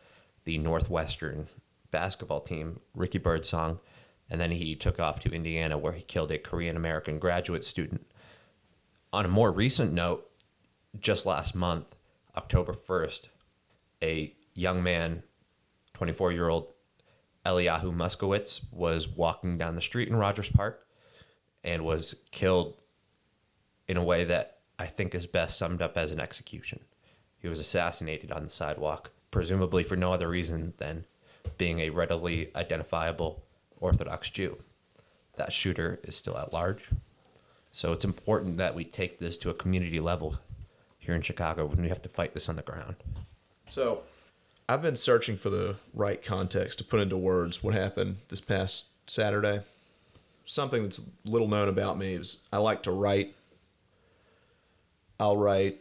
the 0.44 0.58
Northwestern 0.58 1.46
basketball 1.90 2.40
team, 2.40 2.80
Ricky 2.94 3.18
Birdsong, 3.18 3.80
and 4.28 4.40
then 4.40 4.52
he 4.52 4.76
took 4.76 5.00
off 5.00 5.20
to 5.20 5.32
Indiana 5.32 5.76
where 5.76 5.92
he 5.92 6.02
killed 6.02 6.30
a 6.30 6.38
Korean 6.38 6.76
American 6.76 7.18
graduate 7.18 7.64
student. 7.64 8.06
On 9.12 9.24
a 9.24 9.28
more 9.28 9.50
recent 9.50 9.92
note, 9.92 10.29
just 10.98 11.26
last 11.26 11.54
month, 11.54 11.94
October 12.36 12.72
1st, 12.72 13.28
a 14.02 14.34
young 14.54 14.82
man, 14.82 15.22
24 15.94 16.32
year 16.32 16.48
old 16.48 16.72
Eliyahu 17.46 17.94
Moscowitz, 17.94 18.60
was 18.72 19.08
walking 19.08 19.56
down 19.56 19.74
the 19.74 19.80
street 19.80 20.08
in 20.08 20.16
Rogers 20.16 20.50
Park 20.50 20.86
and 21.62 21.84
was 21.84 22.14
killed 22.30 22.76
in 23.88 23.96
a 23.96 24.04
way 24.04 24.24
that 24.24 24.58
I 24.78 24.86
think 24.86 25.14
is 25.14 25.26
best 25.26 25.58
summed 25.58 25.82
up 25.82 25.96
as 25.96 26.12
an 26.12 26.20
execution. 26.20 26.80
He 27.38 27.48
was 27.48 27.60
assassinated 27.60 28.32
on 28.32 28.44
the 28.44 28.50
sidewalk, 28.50 29.10
presumably 29.30 29.82
for 29.82 29.96
no 29.96 30.12
other 30.12 30.28
reason 30.28 30.74
than 30.78 31.04
being 31.58 31.80
a 31.80 31.90
readily 31.90 32.50
identifiable 32.54 33.42
Orthodox 33.78 34.30
Jew. 34.30 34.58
That 35.36 35.52
shooter 35.52 36.00
is 36.04 36.16
still 36.16 36.36
at 36.36 36.52
large. 36.52 36.90
So 37.72 37.92
it's 37.92 38.04
important 38.04 38.56
that 38.58 38.74
we 38.74 38.84
take 38.84 39.18
this 39.18 39.38
to 39.38 39.50
a 39.50 39.54
community 39.54 40.00
level 40.00 40.36
here 41.00 41.14
in 41.14 41.22
Chicago 41.22 41.66
when 41.66 41.82
we 41.82 41.88
have 41.88 42.02
to 42.02 42.08
fight 42.08 42.34
this 42.34 42.48
on 42.48 42.56
the 42.56 42.62
ground. 42.62 42.94
So, 43.66 44.02
I've 44.68 44.82
been 44.82 44.94
searching 44.94 45.36
for 45.36 45.50
the 45.50 45.74
right 45.92 46.22
context 46.22 46.78
to 46.78 46.84
put 46.84 47.00
into 47.00 47.16
words 47.16 47.60
what 47.60 47.74
happened 47.74 48.18
this 48.28 48.40
past 48.40 48.92
Saturday. 49.10 49.62
Something 50.44 50.84
that's 50.84 51.10
little 51.24 51.48
known 51.48 51.68
about 51.68 51.98
me 51.98 52.14
is 52.14 52.42
I 52.52 52.58
like 52.58 52.84
to 52.84 52.92
write. 52.92 53.34
I'll 55.18 55.36
write 55.36 55.80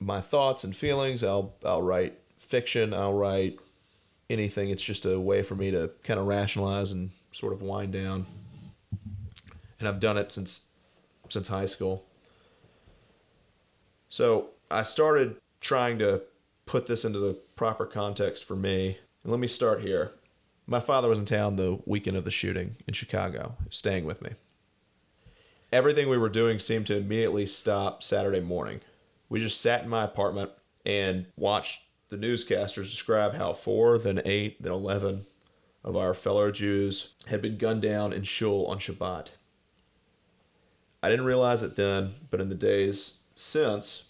my 0.00 0.22
thoughts 0.22 0.64
and 0.64 0.74
feelings. 0.74 1.22
I'll 1.22 1.54
I'll 1.62 1.82
write 1.82 2.18
fiction. 2.38 2.94
I'll 2.94 3.12
write 3.12 3.58
anything. 4.30 4.70
It's 4.70 4.82
just 4.82 5.04
a 5.04 5.20
way 5.20 5.42
for 5.42 5.54
me 5.54 5.70
to 5.70 5.90
kind 6.02 6.18
of 6.18 6.26
rationalize 6.26 6.90
and 6.90 7.10
sort 7.32 7.52
of 7.52 7.60
wind 7.60 7.92
down. 7.92 8.24
And 9.78 9.86
I've 9.86 10.00
done 10.00 10.16
it 10.16 10.32
since 10.32 10.70
since 11.28 11.48
high 11.48 11.66
school. 11.66 12.06
So 14.12 14.50
I 14.70 14.82
started 14.82 15.36
trying 15.62 15.98
to 16.00 16.20
put 16.66 16.86
this 16.86 17.06
into 17.06 17.18
the 17.18 17.32
proper 17.56 17.86
context 17.86 18.44
for 18.44 18.54
me. 18.54 18.98
And 19.22 19.32
let 19.32 19.40
me 19.40 19.46
start 19.46 19.80
here. 19.80 20.12
My 20.66 20.80
father 20.80 21.08
was 21.08 21.18
in 21.18 21.24
town 21.24 21.56
the 21.56 21.80
weekend 21.86 22.18
of 22.18 22.26
the 22.26 22.30
shooting 22.30 22.76
in 22.86 22.92
Chicago, 22.92 23.56
staying 23.70 24.04
with 24.04 24.20
me. 24.20 24.32
Everything 25.72 26.10
we 26.10 26.18
were 26.18 26.28
doing 26.28 26.58
seemed 26.58 26.86
to 26.88 26.98
immediately 26.98 27.46
stop 27.46 28.02
Saturday 28.02 28.40
morning. 28.40 28.82
We 29.30 29.40
just 29.40 29.62
sat 29.62 29.84
in 29.84 29.88
my 29.88 30.04
apartment 30.04 30.50
and 30.84 31.24
watched 31.38 31.80
the 32.10 32.18
newscasters 32.18 32.90
describe 32.90 33.32
how 33.32 33.54
four, 33.54 33.96
then 33.96 34.20
eight, 34.26 34.62
then 34.62 34.72
11 34.72 35.24
of 35.84 35.96
our 35.96 36.12
fellow 36.12 36.50
Jews 36.50 37.14
had 37.28 37.40
been 37.40 37.56
gunned 37.56 37.80
down 37.80 38.12
in 38.12 38.24
Shul 38.24 38.66
on 38.66 38.78
Shabbat. 38.78 39.30
I 41.02 41.08
didn't 41.08 41.24
realize 41.24 41.62
it 41.62 41.76
then, 41.76 42.16
but 42.30 42.42
in 42.42 42.50
the 42.50 42.54
days 42.54 43.21
since, 43.34 44.08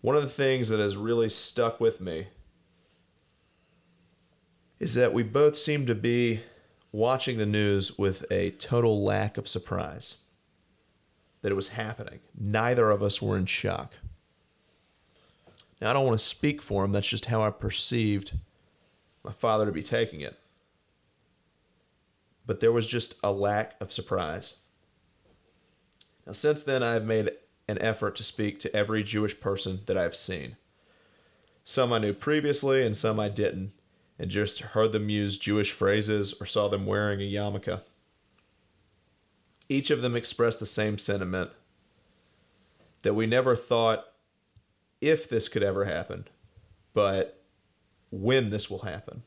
one 0.00 0.16
of 0.16 0.22
the 0.22 0.28
things 0.28 0.68
that 0.68 0.80
has 0.80 0.96
really 0.96 1.28
stuck 1.28 1.80
with 1.80 2.00
me 2.00 2.28
is 4.78 4.94
that 4.94 5.12
we 5.12 5.22
both 5.22 5.58
seem 5.58 5.86
to 5.86 5.94
be 5.94 6.40
watching 6.90 7.38
the 7.38 7.46
news 7.46 7.98
with 7.98 8.24
a 8.30 8.50
total 8.52 9.04
lack 9.04 9.36
of 9.36 9.46
surprise 9.46 10.16
that 11.42 11.52
it 11.52 11.56
was 11.56 11.70
happening. 11.70 12.20
Neither 12.38 12.90
of 12.90 13.02
us 13.02 13.20
were 13.20 13.36
in 13.36 13.46
shock. 13.46 13.94
Now, 15.80 15.90
I 15.90 15.92
don't 15.92 16.06
want 16.06 16.18
to 16.18 16.24
speak 16.24 16.60
for 16.60 16.84
him, 16.84 16.92
that's 16.92 17.08
just 17.08 17.26
how 17.26 17.42
I 17.42 17.50
perceived 17.50 18.32
my 19.22 19.32
father 19.32 19.66
to 19.66 19.72
be 19.72 19.82
taking 19.82 20.20
it. 20.20 20.38
But 22.46 22.60
there 22.60 22.72
was 22.72 22.86
just 22.86 23.18
a 23.22 23.32
lack 23.32 23.80
of 23.80 23.92
surprise. 23.92 24.59
Now, 26.26 26.32
since 26.32 26.62
then, 26.62 26.82
I 26.82 26.94
have 26.94 27.04
made 27.04 27.30
an 27.68 27.78
effort 27.80 28.16
to 28.16 28.24
speak 28.24 28.58
to 28.60 28.76
every 28.76 29.02
Jewish 29.02 29.40
person 29.40 29.80
that 29.86 29.96
I've 29.96 30.16
seen. 30.16 30.56
Some 31.64 31.92
I 31.92 31.98
knew 31.98 32.12
previously, 32.12 32.84
and 32.84 32.96
some 32.96 33.20
I 33.20 33.28
didn't, 33.28 33.72
and 34.18 34.30
just 34.30 34.60
heard 34.60 34.92
them 34.92 35.08
use 35.08 35.38
Jewish 35.38 35.72
phrases 35.72 36.34
or 36.40 36.46
saw 36.46 36.68
them 36.68 36.86
wearing 36.86 37.20
a 37.20 37.30
yarmulke. 37.30 37.80
Each 39.68 39.90
of 39.90 40.02
them 40.02 40.16
expressed 40.16 40.58
the 40.58 40.66
same 40.66 40.98
sentiment 40.98 41.50
that 43.02 43.14
we 43.14 43.26
never 43.26 43.54
thought 43.54 44.04
if 45.00 45.28
this 45.28 45.48
could 45.48 45.62
ever 45.62 45.84
happen, 45.84 46.26
but 46.92 47.42
when 48.10 48.50
this 48.50 48.68
will 48.68 48.80
happen. 48.80 49.22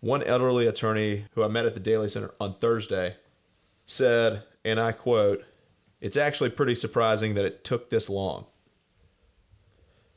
One 0.00 0.22
elderly 0.22 0.66
attorney 0.66 1.26
who 1.34 1.42
I 1.42 1.48
met 1.48 1.66
at 1.66 1.74
the 1.74 1.80
Daley 1.80 2.08
Center 2.08 2.32
on 2.40 2.54
Thursday 2.54 3.16
said, 3.86 4.42
and 4.68 4.80
I 4.80 4.92
quote, 4.92 5.44
It's 6.00 6.16
actually 6.16 6.50
pretty 6.50 6.74
surprising 6.74 7.34
that 7.34 7.44
it 7.44 7.64
took 7.64 7.90
this 7.90 8.08
long. 8.08 8.46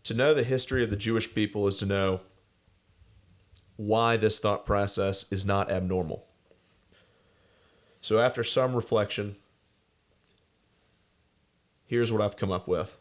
To 0.03 0.13
know 0.13 0.33
the 0.33 0.43
history 0.43 0.83
of 0.83 0.89
the 0.89 0.95
Jewish 0.95 1.33
people 1.33 1.67
is 1.67 1.77
to 1.77 1.85
know 1.85 2.21
why 3.77 4.17
this 4.17 4.39
thought 4.39 4.65
process 4.65 5.31
is 5.31 5.45
not 5.45 5.71
abnormal. 5.71 6.25
So, 8.01 8.17
after 8.17 8.43
some 8.43 8.75
reflection, 8.75 9.35
here's 11.85 12.11
what 12.11 12.21
I've 12.21 12.37
come 12.37 12.51
up 12.51 12.67
with. 12.67 12.97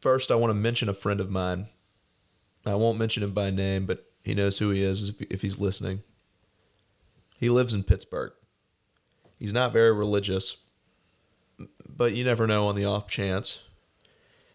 First, 0.00 0.30
I 0.30 0.36
want 0.36 0.50
to 0.50 0.54
mention 0.54 0.88
a 0.88 0.94
friend 0.94 1.20
of 1.20 1.30
mine. 1.30 1.68
I 2.64 2.74
won't 2.74 2.98
mention 2.98 3.22
him 3.22 3.32
by 3.32 3.50
name, 3.50 3.86
but 3.86 4.04
he 4.22 4.34
knows 4.34 4.58
who 4.58 4.70
he 4.70 4.82
is 4.82 5.14
if 5.30 5.42
he's 5.42 5.58
listening. 5.58 6.02
He 7.38 7.48
lives 7.48 7.72
in 7.72 7.84
Pittsburgh. 7.84 8.32
He's 9.38 9.54
not 9.54 9.72
very 9.72 9.92
religious, 9.92 10.58
but 11.98 12.14
you 12.14 12.24
never 12.24 12.46
know 12.46 12.66
on 12.66 12.76
the 12.76 12.86
off 12.86 13.10
chance. 13.10 13.64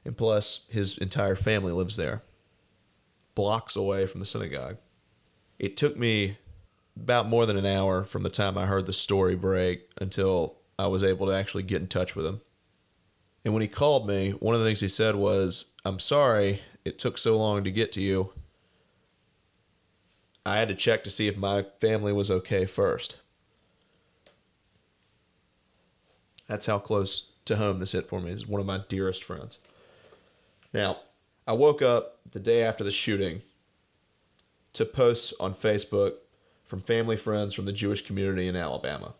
And 0.03 0.17
plus, 0.17 0.65
his 0.69 0.97
entire 0.97 1.35
family 1.35 1.71
lives 1.71 1.97
there, 1.97 2.23
blocks 3.35 3.75
away 3.75 4.07
from 4.07 4.19
the 4.19 4.25
synagogue. 4.25 4.77
It 5.59 5.77
took 5.77 5.95
me 5.95 6.37
about 6.99 7.27
more 7.27 7.45
than 7.45 7.57
an 7.57 7.65
hour 7.65 8.03
from 8.05 8.23
the 8.23 8.29
time 8.29 8.57
I 8.57 8.65
heard 8.65 8.85
the 8.85 8.93
story 8.93 9.35
break 9.35 9.89
until 9.99 10.57
I 10.79 10.87
was 10.87 11.03
able 11.03 11.27
to 11.27 11.35
actually 11.35 11.63
get 11.63 11.81
in 11.81 11.87
touch 11.87 12.15
with 12.15 12.25
him. 12.25 12.41
And 13.45 13.53
when 13.53 13.61
he 13.61 13.67
called 13.67 14.07
me, 14.07 14.31
one 14.31 14.55
of 14.55 14.61
the 14.61 14.65
things 14.65 14.79
he 14.79 14.87
said 14.87 15.15
was, 15.15 15.73
I'm 15.83 15.99
sorry 15.99 16.61
it 16.85 16.97
took 16.97 17.17
so 17.17 17.37
long 17.37 17.63
to 17.63 17.71
get 17.71 17.91
to 17.93 18.01
you. 18.01 18.31
I 20.45 20.59
had 20.59 20.69
to 20.69 20.75
check 20.75 21.03
to 21.03 21.09
see 21.09 21.27
if 21.27 21.37
my 21.37 21.63
family 21.79 22.13
was 22.13 22.31
okay 22.31 22.65
first. 22.65 23.17
That's 26.47 26.65
how 26.65 26.79
close 26.79 27.32
to 27.45 27.57
home 27.57 27.79
this 27.79 27.91
hit 27.93 28.07
for 28.07 28.19
me. 28.19 28.31
Is 28.31 28.47
one 28.47 28.61
of 28.61 28.67
my 28.67 28.79
dearest 28.87 29.23
friends. 29.23 29.59
Now, 30.73 30.97
I 31.45 31.53
woke 31.53 31.81
up 31.81 32.19
the 32.31 32.39
day 32.39 32.63
after 32.63 32.83
the 32.83 32.91
shooting 32.91 33.41
to 34.73 34.85
posts 34.85 35.33
on 35.39 35.53
Facebook 35.53 36.13
from 36.63 36.81
family 36.81 37.17
friends 37.17 37.53
from 37.53 37.65
the 37.65 37.73
Jewish 37.73 38.05
community 38.05 38.47
in 38.47 38.55
Alabama. 38.55 39.13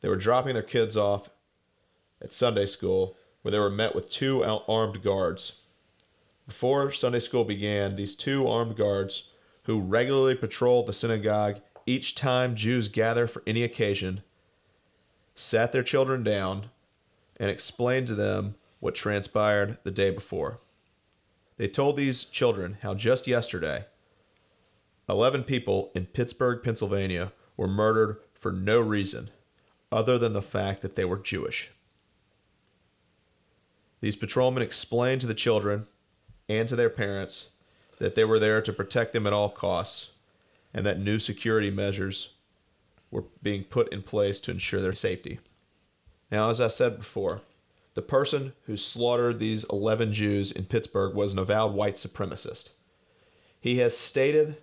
They 0.00 0.08
were 0.08 0.16
dropping 0.16 0.54
their 0.54 0.62
kids 0.62 0.96
off 0.96 1.28
at 2.22 2.32
Sunday 2.32 2.66
school 2.66 3.16
where 3.42 3.52
they 3.52 3.58
were 3.58 3.70
met 3.70 3.94
with 3.94 4.08
two 4.08 4.42
armed 4.42 5.02
guards. 5.02 5.62
Before 6.46 6.90
Sunday 6.92 7.18
school 7.18 7.44
began, 7.44 7.96
these 7.96 8.14
two 8.14 8.46
armed 8.46 8.76
guards, 8.76 9.32
who 9.64 9.80
regularly 9.80 10.34
patrolled 10.34 10.86
the 10.86 10.92
synagogue 10.92 11.60
each 11.86 12.14
time 12.14 12.54
Jews 12.54 12.88
gather 12.88 13.26
for 13.26 13.42
any 13.46 13.62
occasion, 13.62 14.22
sat 15.34 15.72
their 15.72 15.82
children 15.82 16.22
down 16.22 16.70
and 17.38 17.50
explained 17.50 18.06
to 18.08 18.14
them 18.14 18.54
what 18.80 18.94
transpired 18.94 19.78
the 19.84 19.90
day 19.90 20.10
before. 20.10 20.60
They 21.56 21.68
told 21.68 21.96
these 21.96 22.24
children 22.24 22.78
how 22.82 22.94
just 22.94 23.26
yesterday, 23.26 23.84
11 25.08 25.44
people 25.44 25.90
in 25.94 26.06
Pittsburgh, 26.06 26.62
Pennsylvania 26.62 27.32
were 27.56 27.68
murdered 27.68 28.18
for 28.34 28.52
no 28.52 28.80
reason 28.80 29.30
other 29.92 30.18
than 30.18 30.32
the 30.32 30.42
fact 30.42 30.82
that 30.82 30.96
they 30.96 31.04
were 31.04 31.18
Jewish. 31.18 31.70
These 34.00 34.16
patrolmen 34.16 34.62
explained 34.62 35.20
to 35.22 35.26
the 35.26 35.34
children 35.34 35.86
and 36.48 36.68
to 36.68 36.76
their 36.76 36.90
parents 36.90 37.50
that 37.98 38.14
they 38.14 38.24
were 38.24 38.38
there 38.38 38.60
to 38.60 38.72
protect 38.72 39.12
them 39.12 39.26
at 39.26 39.32
all 39.32 39.48
costs 39.48 40.12
and 40.74 40.84
that 40.84 40.98
new 40.98 41.18
security 41.18 41.70
measures 41.70 42.34
were 43.10 43.24
being 43.42 43.64
put 43.64 43.92
in 43.92 44.02
place 44.02 44.40
to 44.40 44.50
ensure 44.50 44.80
their 44.80 44.92
safety. 44.92 45.38
Now, 46.30 46.50
as 46.50 46.60
I 46.60 46.68
said 46.68 46.98
before, 46.98 47.42
the 47.94 48.02
person 48.02 48.54
who 48.66 48.76
slaughtered 48.76 49.38
these 49.38 49.64
11 49.64 50.12
Jews 50.12 50.50
in 50.50 50.64
Pittsburgh 50.64 51.14
was 51.14 51.32
an 51.32 51.38
avowed 51.38 51.74
white 51.74 51.94
supremacist. 51.94 52.72
He 53.60 53.76
has 53.78 53.96
stated 53.96 54.58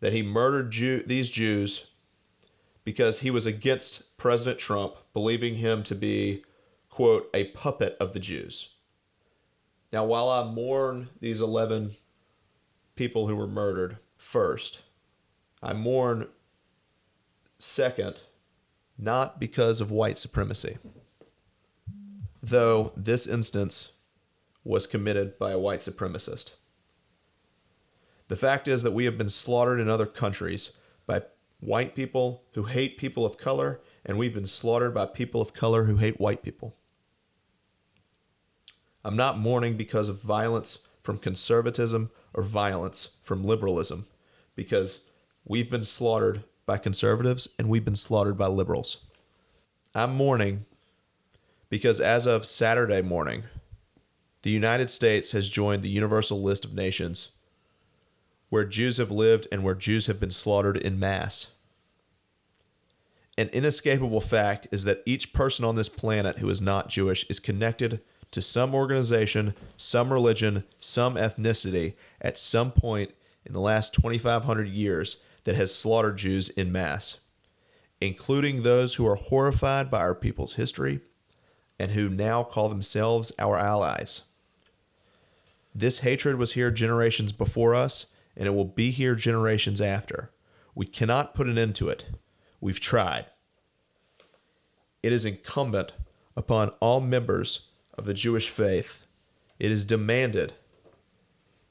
that 0.00 0.12
he 0.12 0.22
murdered 0.22 0.70
Jew- 0.70 1.02
these 1.02 1.30
Jews 1.30 1.90
because 2.84 3.20
he 3.20 3.30
was 3.30 3.46
against 3.46 4.16
President 4.18 4.58
Trump, 4.58 4.96
believing 5.12 5.56
him 5.56 5.82
to 5.84 5.94
be, 5.94 6.44
quote, 6.90 7.28
a 7.34 7.44
puppet 7.44 7.96
of 7.98 8.12
the 8.12 8.20
Jews. 8.20 8.74
Now, 9.92 10.04
while 10.04 10.28
I 10.28 10.44
mourn 10.44 11.08
these 11.20 11.40
11 11.40 11.96
people 12.96 13.26
who 13.26 13.36
were 13.36 13.46
murdered 13.46 13.98
first, 14.16 14.82
I 15.62 15.72
mourn 15.72 16.28
second, 17.58 18.20
not 18.98 19.40
because 19.40 19.80
of 19.80 19.90
white 19.90 20.18
supremacy, 20.18 20.78
though 22.42 22.92
this 22.96 23.26
instance 23.26 23.92
was 24.64 24.86
committed 24.86 25.38
by 25.38 25.52
a 25.52 25.58
white 25.58 25.80
supremacist. 25.80 26.54
The 28.28 28.36
fact 28.36 28.68
is 28.68 28.82
that 28.82 28.92
we 28.92 29.04
have 29.04 29.18
been 29.18 29.28
slaughtered 29.28 29.80
in 29.80 29.88
other 29.88 30.06
countries 30.06 30.78
by 31.06 31.22
white 31.60 31.94
people 31.94 32.44
who 32.52 32.64
hate 32.64 32.96
people 32.96 33.26
of 33.26 33.36
color, 33.36 33.80
and 34.04 34.18
we've 34.18 34.34
been 34.34 34.46
slaughtered 34.46 34.94
by 34.94 35.06
people 35.06 35.40
of 35.40 35.52
color 35.52 35.84
who 35.84 35.96
hate 35.96 36.20
white 36.20 36.42
people. 36.42 36.76
I'm 39.04 39.16
not 39.16 39.38
mourning 39.38 39.76
because 39.76 40.08
of 40.08 40.22
violence 40.22 40.88
from 41.02 41.18
conservatism 41.18 42.10
or 42.32 42.42
violence 42.42 43.16
from 43.22 43.44
liberalism, 43.44 44.06
because 44.56 45.10
we've 45.44 45.70
been 45.70 45.82
slaughtered 45.82 46.42
by 46.66 46.78
conservatives 46.78 47.48
and 47.58 47.68
we've 47.68 47.84
been 47.84 47.94
slaughtered 47.94 48.38
by 48.38 48.46
liberals. 48.46 48.98
I'm 49.94 50.14
mourning 50.14 50.64
because 51.68 52.00
as 52.00 52.26
of 52.26 52.46
Saturday 52.46 53.02
morning, 53.02 53.44
the 54.42 54.50
United 54.50 54.90
States 54.90 55.32
has 55.32 55.48
joined 55.48 55.82
the 55.82 55.88
Universal 55.88 56.42
List 56.42 56.64
of 56.64 56.74
Nations 56.74 57.32
where 58.54 58.64
Jews 58.64 58.98
have 58.98 59.10
lived 59.10 59.48
and 59.50 59.64
where 59.64 59.74
Jews 59.74 60.06
have 60.06 60.20
been 60.20 60.30
slaughtered 60.30 60.76
in 60.76 60.98
mass. 60.98 61.54
An 63.36 63.48
inescapable 63.48 64.20
fact 64.20 64.68
is 64.70 64.84
that 64.84 65.02
each 65.04 65.32
person 65.32 65.64
on 65.64 65.74
this 65.74 65.88
planet 65.88 66.38
who 66.38 66.48
is 66.48 66.60
not 66.60 66.88
Jewish 66.88 67.28
is 67.28 67.40
connected 67.40 68.00
to 68.30 68.40
some 68.40 68.74
organization, 68.74 69.54
some 69.76 70.12
religion, 70.12 70.62
some 70.78 71.16
ethnicity 71.16 71.94
at 72.20 72.38
some 72.38 72.70
point 72.70 73.12
in 73.44 73.52
the 73.52 73.60
last 73.60 73.94
2,500 73.94 74.68
years 74.68 75.24
that 75.44 75.56
has 75.56 75.74
slaughtered 75.74 76.18
Jews 76.18 76.48
in 76.48 76.72
mass, 76.72 77.20
including 78.00 78.62
those 78.62 78.94
who 78.94 79.06
are 79.06 79.16
horrified 79.16 79.90
by 79.90 80.00
our 80.00 80.14
people's 80.14 80.54
history 80.54 81.00
and 81.78 81.92
who 81.92 82.08
now 82.08 82.42
call 82.42 82.68
themselves 82.68 83.32
our 83.38 83.56
allies. 83.56 84.22
This 85.74 86.00
hatred 86.00 86.36
was 86.36 86.52
here 86.52 86.70
generations 86.70 87.32
before 87.32 87.74
us, 87.74 88.06
and 88.36 88.46
it 88.46 88.54
will 88.54 88.64
be 88.64 88.90
here 88.90 89.14
generations 89.14 89.80
after. 89.80 90.30
We 90.74 90.86
cannot 90.86 91.34
put 91.34 91.48
an 91.48 91.58
end 91.58 91.74
to 91.76 91.88
it. 91.88 92.04
We've 92.60 92.80
tried. 92.80 93.26
It 95.02 95.12
is 95.12 95.24
incumbent 95.24 95.92
upon 96.36 96.70
all 96.80 97.00
members 97.00 97.70
of 97.96 98.06
the 98.06 98.14
Jewish 98.14 98.48
faith, 98.48 99.04
it 99.58 99.70
is 99.70 99.84
demanded 99.84 100.54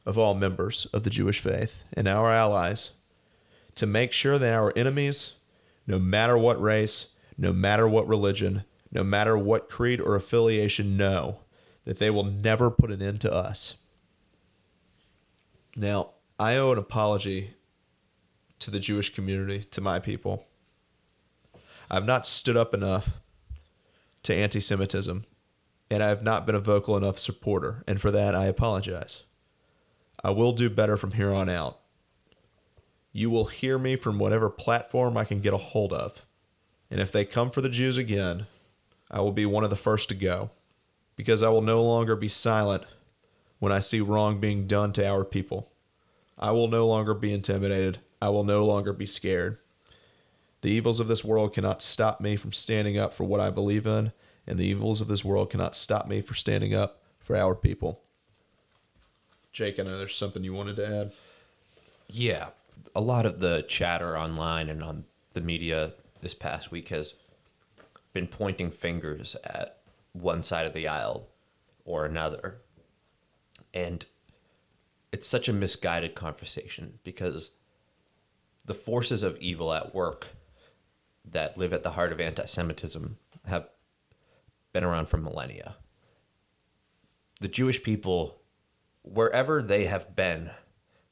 of 0.06 0.18
all 0.18 0.36
members 0.36 0.86
of 0.94 1.04
the 1.04 1.10
Jewish 1.10 1.40
faith 1.40 1.84
and 1.94 2.08
our 2.08 2.32
allies 2.32 2.92
to 3.76 3.86
make 3.86 4.12
sure 4.12 4.38
that 4.38 4.54
our 4.54 4.74
enemies, 4.76 5.36
no 5.88 6.00
matter 6.00 6.38
what 6.38 6.62
race, 6.62 7.14
no 7.38 7.52
matter 7.52 7.88
what 7.88 8.08
religion, 8.08 8.64
no 8.92 9.04
matter 9.04 9.38
what 9.38 9.70
creed 9.70 10.00
or 10.00 10.16
affiliation, 10.16 10.98
know 10.98 11.40
that 11.86 11.98
they 11.98 12.10
will 12.10 12.24
never 12.24 12.70
put 12.70 12.92
an 12.92 13.02
end 13.02 13.20
to 13.22 13.34
us. 13.34 13.76
Now, 15.76 16.12
I 16.40 16.56
owe 16.58 16.72
an 16.72 16.78
apology 16.78 17.56
to 18.60 18.72
the 18.72 18.80
Jewish 18.80 19.14
community, 19.14 19.64
to 19.72 19.82
my 19.82 20.00
people. 20.00 20.46
I've 21.90 22.06
not 22.06 22.26
stood 22.26 22.56
up 22.56 22.74
enough 22.74 23.20
to 24.24 24.36
anti 24.36 24.60
Semitism, 24.60 25.26
and 25.90 26.04
I 26.04 26.08
have 26.08 26.24
not 26.24 26.46
been 26.46 26.56
a 26.56 26.60
vocal 26.60 26.96
enough 26.96 27.20
supporter, 27.20 27.84
and 27.88 28.00
for 28.00 28.12
that 28.12 28.36
I 28.36 28.46
apologize. 28.46 29.24
I 30.24 30.32
will 30.32 30.54
do 30.54 30.70
better 30.70 30.96
from 30.96 31.12
here 31.12 31.34
on 31.34 31.50
out. 31.50 31.80
You 33.14 33.30
will 33.30 33.46
hear 33.46 33.78
me 33.78 33.96
from 33.96 34.18
whatever 34.18 34.50
platform 34.50 35.16
I 35.16 35.24
can 35.24 35.40
get 35.40 35.54
a 35.54 35.58
hold 35.58 35.94
of. 35.94 36.26
And 36.90 37.00
if 37.00 37.12
they 37.12 37.26
come 37.26 37.52
for 37.52 37.62
the 37.62 37.70
Jews 37.70 37.98
again, 37.98 38.48
I 39.10 39.22
will 39.22 39.32
be 39.32 39.46
one 39.46 39.64
of 39.64 39.70
the 39.70 39.76
first 39.76 40.10
to 40.10 40.16
go, 40.16 40.50
because 41.16 41.44
I 41.44 41.50
will 41.50 41.62
no 41.62 41.84
longer 41.84 42.16
be 42.16 42.28
silent 42.28 42.84
when 43.60 43.72
I 43.72 43.80
see 43.80 44.02
wrong 44.02 44.40
being 44.40 44.66
done 44.66 44.92
to 44.94 45.08
our 45.08 45.24
people. 45.24 45.72
I 46.40 46.52
will 46.52 46.68
no 46.68 46.88
longer 46.88 47.14
be 47.14 47.32
intimidated. 47.32 48.00
I 48.20 48.30
will 48.30 48.44
no 48.44 48.66
longer 48.66 48.94
be 48.94 49.06
scared. 49.06 49.60
The 50.62 50.72
evils 50.72 51.00
of 51.00 51.08
this 51.08 51.24
world 51.24 51.54
cannot 51.54 51.82
stop 51.82 52.20
me 52.20 52.36
from 52.36 52.52
standing 52.52 52.98
up 52.98 53.14
for 53.14 53.26
what 53.26 53.40
I 53.40 53.52
believe 53.52 53.86
in, 53.86 54.12
and 54.48 54.58
the 54.58 54.66
evils 54.66 55.02
of 55.02 55.08
this 55.08 55.24
world 55.24 55.52
cannot 55.52 55.76
stop 55.76 56.08
me 56.08 56.22
from 56.22 56.36
standing 56.36 56.74
up 56.74 57.04
for 57.20 57.36
our 57.36 57.54
people. 57.54 58.02
Jake, 59.52 59.80
I 59.80 59.84
know 59.84 59.98
there's 59.98 60.16
something 60.16 60.44
you 60.44 60.54
wanted 60.54 60.78
to 60.78 60.88
add. 60.88 61.12
Yeah. 62.08 62.50
A 62.96 63.02
lot 63.02 63.26
of 63.26 63.40
the 63.40 63.64
chatter 63.68 64.18
online 64.18 64.70
and 64.70 64.84
on 64.84 65.06
the 65.34 65.42
media 65.42 65.94
this 66.22 66.34
past 66.34 66.72
week 66.72 66.90
has 66.90 67.16
been 68.14 68.28
pointing 68.28 68.72
fingers 68.72 69.36
at 69.44 69.80
one 70.14 70.44
side 70.44 70.68
of 70.68 70.74
the 70.74 70.88
aisle 70.88 71.28
or 71.86 72.06
another. 72.06 72.62
And 73.74 74.06
it's 75.12 75.28
such 75.28 75.50
a 75.50 75.54
misguided 75.54 76.16
conversation 76.16 77.00
because 77.04 77.52
the 78.66 78.74
forces 78.74 79.24
of 79.24 79.38
evil 79.38 79.74
at 79.74 79.94
work 79.94 80.28
that 81.26 81.58
live 81.58 81.74
at 81.74 81.84
the 81.84 81.92
heart 81.92 82.12
of 82.12 82.22
anti 82.22 82.46
Semitism 82.46 83.18
have 83.46 83.68
been 84.72 84.84
around 84.84 85.08
for 85.08 85.18
millennia. 85.18 85.76
The 87.42 87.48
Jewish 87.48 87.84
people, 87.84 88.42
wherever 89.02 89.62
they 89.62 89.86
have 89.86 90.16
been, 90.16 90.52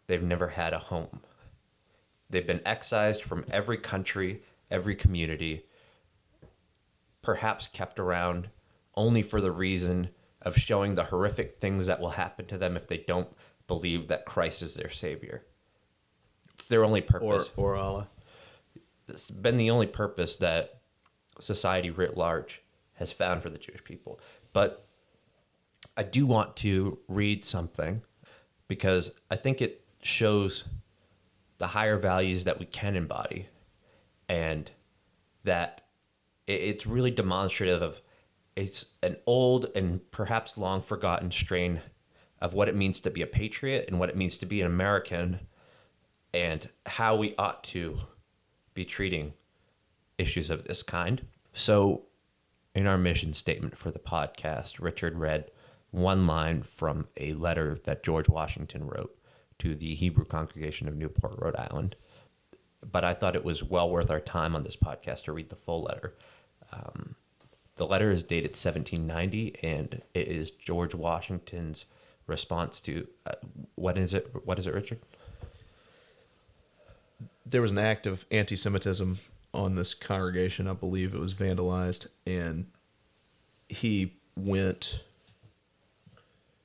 they've 0.07 0.21
never 0.21 0.49
had 0.49 0.73
a 0.73 0.79
home. 0.79 1.21
They've 2.31 2.47
been 2.47 2.61
excised 2.65 3.21
from 3.21 3.45
every 3.51 3.77
country, 3.77 4.41
every 4.69 4.95
community, 4.95 5.65
perhaps 7.21 7.67
kept 7.67 7.99
around 7.99 8.49
only 8.95 9.21
for 9.21 9.39
the 9.41 9.51
reason 9.51 10.09
of 10.41 10.57
showing 10.57 10.95
the 10.95 11.03
horrific 11.05 11.53
things 11.59 11.85
that 11.85 11.99
will 11.99 12.11
happen 12.11 12.45
to 12.47 12.57
them 12.57 12.75
if 12.75 12.87
they 12.87 12.97
don't 12.97 13.29
believe 13.67 14.07
that 14.07 14.25
Christ 14.25 14.61
is 14.61 14.73
their 14.73 14.89
savior. 14.89 15.43
It's 16.55 16.67
their 16.67 16.83
only 16.83 17.01
Or, 17.01 17.05
purpose. 17.05 17.51
or 17.55 17.75
Allah. 17.75 18.09
it's 19.07 19.29
been 19.29 19.57
the 19.57 19.69
only 19.69 19.87
purpose 19.87 20.37
that 20.37 20.81
society 21.39 21.89
writ 21.89 22.17
large 22.17 22.61
has 22.95 23.11
found 23.11 23.41
for 23.43 23.49
the 23.49 23.57
Jewish 23.57 23.83
people. 23.83 24.19
But 24.53 24.87
I 25.97 26.03
do 26.03 26.25
want 26.25 26.55
to 26.57 26.99
read 27.07 27.43
something 27.45 28.01
because 28.67 29.11
I 29.29 29.35
think 29.35 29.61
it 29.61 29.83
shows 30.01 30.63
the 31.61 31.67
higher 31.67 31.95
values 31.95 32.45
that 32.45 32.57
we 32.57 32.65
can 32.65 32.95
embody 32.95 33.47
and 34.27 34.71
that 35.43 35.81
it's 36.47 36.87
really 36.87 37.11
demonstrative 37.11 37.83
of 37.83 38.01
it's 38.55 38.83
an 39.03 39.15
old 39.27 39.67
and 39.75 39.99
perhaps 40.09 40.57
long 40.57 40.81
forgotten 40.81 41.29
strain 41.29 41.79
of 42.41 42.55
what 42.55 42.67
it 42.67 42.75
means 42.75 42.99
to 42.99 43.11
be 43.11 43.21
a 43.21 43.27
patriot 43.27 43.85
and 43.87 43.99
what 43.99 44.09
it 44.09 44.17
means 44.17 44.37
to 44.37 44.47
be 44.47 44.59
an 44.59 44.65
American 44.65 45.39
and 46.33 46.67
how 46.87 47.15
we 47.15 47.35
ought 47.37 47.63
to 47.63 47.95
be 48.73 48.83
treating 48.83 49.31
issues 50.17 50.49
of 50.49 50.63
this 50.63 50.81
kind. 50.81 51.27
So, 51.53 52.07
in 52.73 52.87
our 52.87 52.97
mission 52.97 53.33
statement 53.33 53.77
for 53.77 53.91
the 53.91 53.99
podcast, 53.99 54.79
Richard 54.79 55.15
read 55.15 55.51
one 55.91 56.25
line 56.25 56.63
from 56.63 57.07
a 57.17 57.33
letter 57.33 57.77
that 57.83 58.01
George 58.01 58.29
Washington 58.29 58.87
wrote 58.87 59.15
to 59.61 59.75
the 59.75 59.93
Hebrew 59.93 60.25
congregation 60.25 60.87
of 60.87 60.97
Newport, 60.97 61.35
Rhode 61.37 61.55
Island. 61.55 61.95
But 62.91 63.05
I 63.05 63.13
thought 63.13 63.35
it 63.35 63.45
was 63.45 63.61
well 63.61 63.87
worth 63.87 64.09
our 64.09 64.19
time 64.19 64.55
on 64.55 64.63
this 64.63 64.75
podcast 64.75 65.25
to 65.25 65.33
read 65.33 65.49
the 65.49 65.55
full 65.55 65.83
letter. 65.83 66.15
Um, 66.73 67.15
the 67.75 67.85
letter 67.85 68.09
is 68.09 68.23
dated 68.23 68.51
1790, 68.51 69.59
and 69.61 70.01
it 70.15 70.27
is 70.27 70.49
George 70.49 70.95
Washington's 70.95 71.85
response 72.25 72.79
to 72.81 73.07
uh, 73.27 73.33
what 73.75 73.99
is 73.99 74.15
it? 74.15 74.31
What 74.45 74.57
is 74.57 74.65
it, 74.65 74.73
Richard? 74.73 74.99
There 77.45 77.61
was 77.61 77.71
an 77.71 77.77
act 77.77 78.07
of 78.07 78.25
anti 78.31 78.55
Semitism 78.55 79.19
on 79.53 79.75
this 79.75 79.93
congregation. 79.93 80.67
I 80.67 80.73
believe 80.73 81.13
it 81.13 81.19
was 81.19 81.35
vandalized, 81.35 82.07
and 82.25 82.65
he 83.69 84.13
went. 84.35 85.03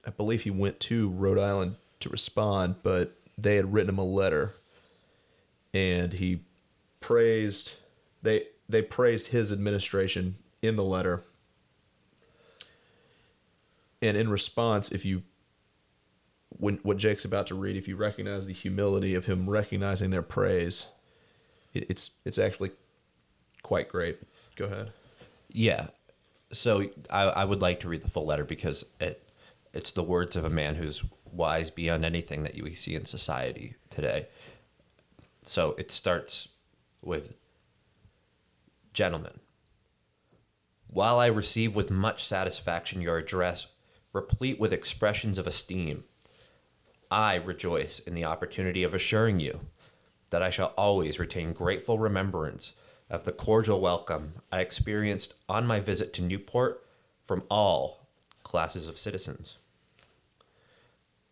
I 0.07 0.11
believe 0.11 0.43
he 0.43 0.51
went 0.51 0.81
to 0.81 1.11
Rhode 1.11 1.39
Island 1.39 1.77
to 2.01 2.09
respond, 2.09 2.77
but 2.83 3.17
they 3.39 3.57
had 3.57 3.73
written 3.73 3.91
him 3.91 3.99
a 3.99 4.05
letter, 4.05 4.55
and 5.75 6.13
he 6.13 6.41
praised 7.01 7.75
they 8.23 8.47
they 8.69 8.83
praised 8.83 9.29
his 9.29 9.53
administration 9.53 10.35
in 10.63 10.77
the 10.77 10.85
letter. 10.85 11.23
And 14.03 14.17
in 14.17 14.29
response, 14.29 14.91
if 14.93 15.05
you 15.05 15.23
when 16.59 16.77
what 16.83 16.97
Jake's 16.97 17.25
about 17.25 17.47
to 17.49 17.55
read, 17.55 17.77
if 17.77 17.89
you 17.89 17.97
recognize 17.97 18.47
the 18.47 18.53
humility 18.53 19.15
of 19.15 19.27
him 19.27 19.49
recognizing 19.49 20.11
their 20.11 20.23
praise, 20.23 20.89
it, 21.75 21.87
it's 21.89 22.17
it's 22.25 22.39
actually 22.39 22.73
quite 23.63 23.89
great. 23.89 24.19
Go 24.57 24.67
ahead. 24.67 24.93
Yeah. 25.51 25.89
So 26.53 26.89
I, 27.11 27.23
I 27.23 27.45
would 27.45 27.61
like 27.61 27.81
to 27.81 27.89
read 27.89 28.03
the 28.03 28.09
full 28.09 28.27
letter 28.27 28.45
because 28.45 28.85
it 29.01 29.23
it's 29.75 29.91
the 29.91 30.03
words 30.03 30.37
of 30.37 30.45
a 30.45 30.51
man 30.51 30.77
who's 30.77 31.03
wise 31.33 31.71
beyond 31.71 32.05
anything 32.05 32.43
that 32.43 32.55
you 32.55 32.75
see 32.75 32.95
in 32.95 33.05
society 33.05 33.75
today. 33.91 34.29
So 35.43 35.75
it 35.79 35.91
starts 35.91 36.49
with 37.03 37.35
Gentlemen, 38.93 39.41
while 40.89 41.19
I 41.19 41.27
receive 41.27 41.77
with 41.77 41.91
much 41.91 42.25
satisfaction 42.25 43.03
your 43.03 43.19
address, 43.19 43.67
replete 44.15 44.59
with 44.59 44.73
expressions 44.73 45.37
of 45.37 45.47
esteem, 45.47 46.05
I 47.11 47.35
rejoice 47.35 47.99
in 47.99 48.15
the 48.15 48.25
opportunity 48.25 48.83
of 48.83 48.95
assuring 48.95 49.39
you 49.39 49.61
that 50.31 50.43
I 50.43 50.49
shall 50.49 50.73
always 50.79 51.19
retain 51.19 51.53
grateful 51.53 51.99
remembrance 51.99 52.73
of 53.11 53.25
the 53.25 53.33
cordial 53.33 53.81
welcome 53.81 54.35
I 54.51 54.61
experienced 54.61 55.35
on 55.49 55.67
my 55.67 55.79
visit 55.79 56.15
to 56.15 56.23
Newport 56.23 56.85
from 57.23 57.43
all 57.51 58.09
classes 58.43 58.89
of 58.89 58.99
citizens. 58.99 59.59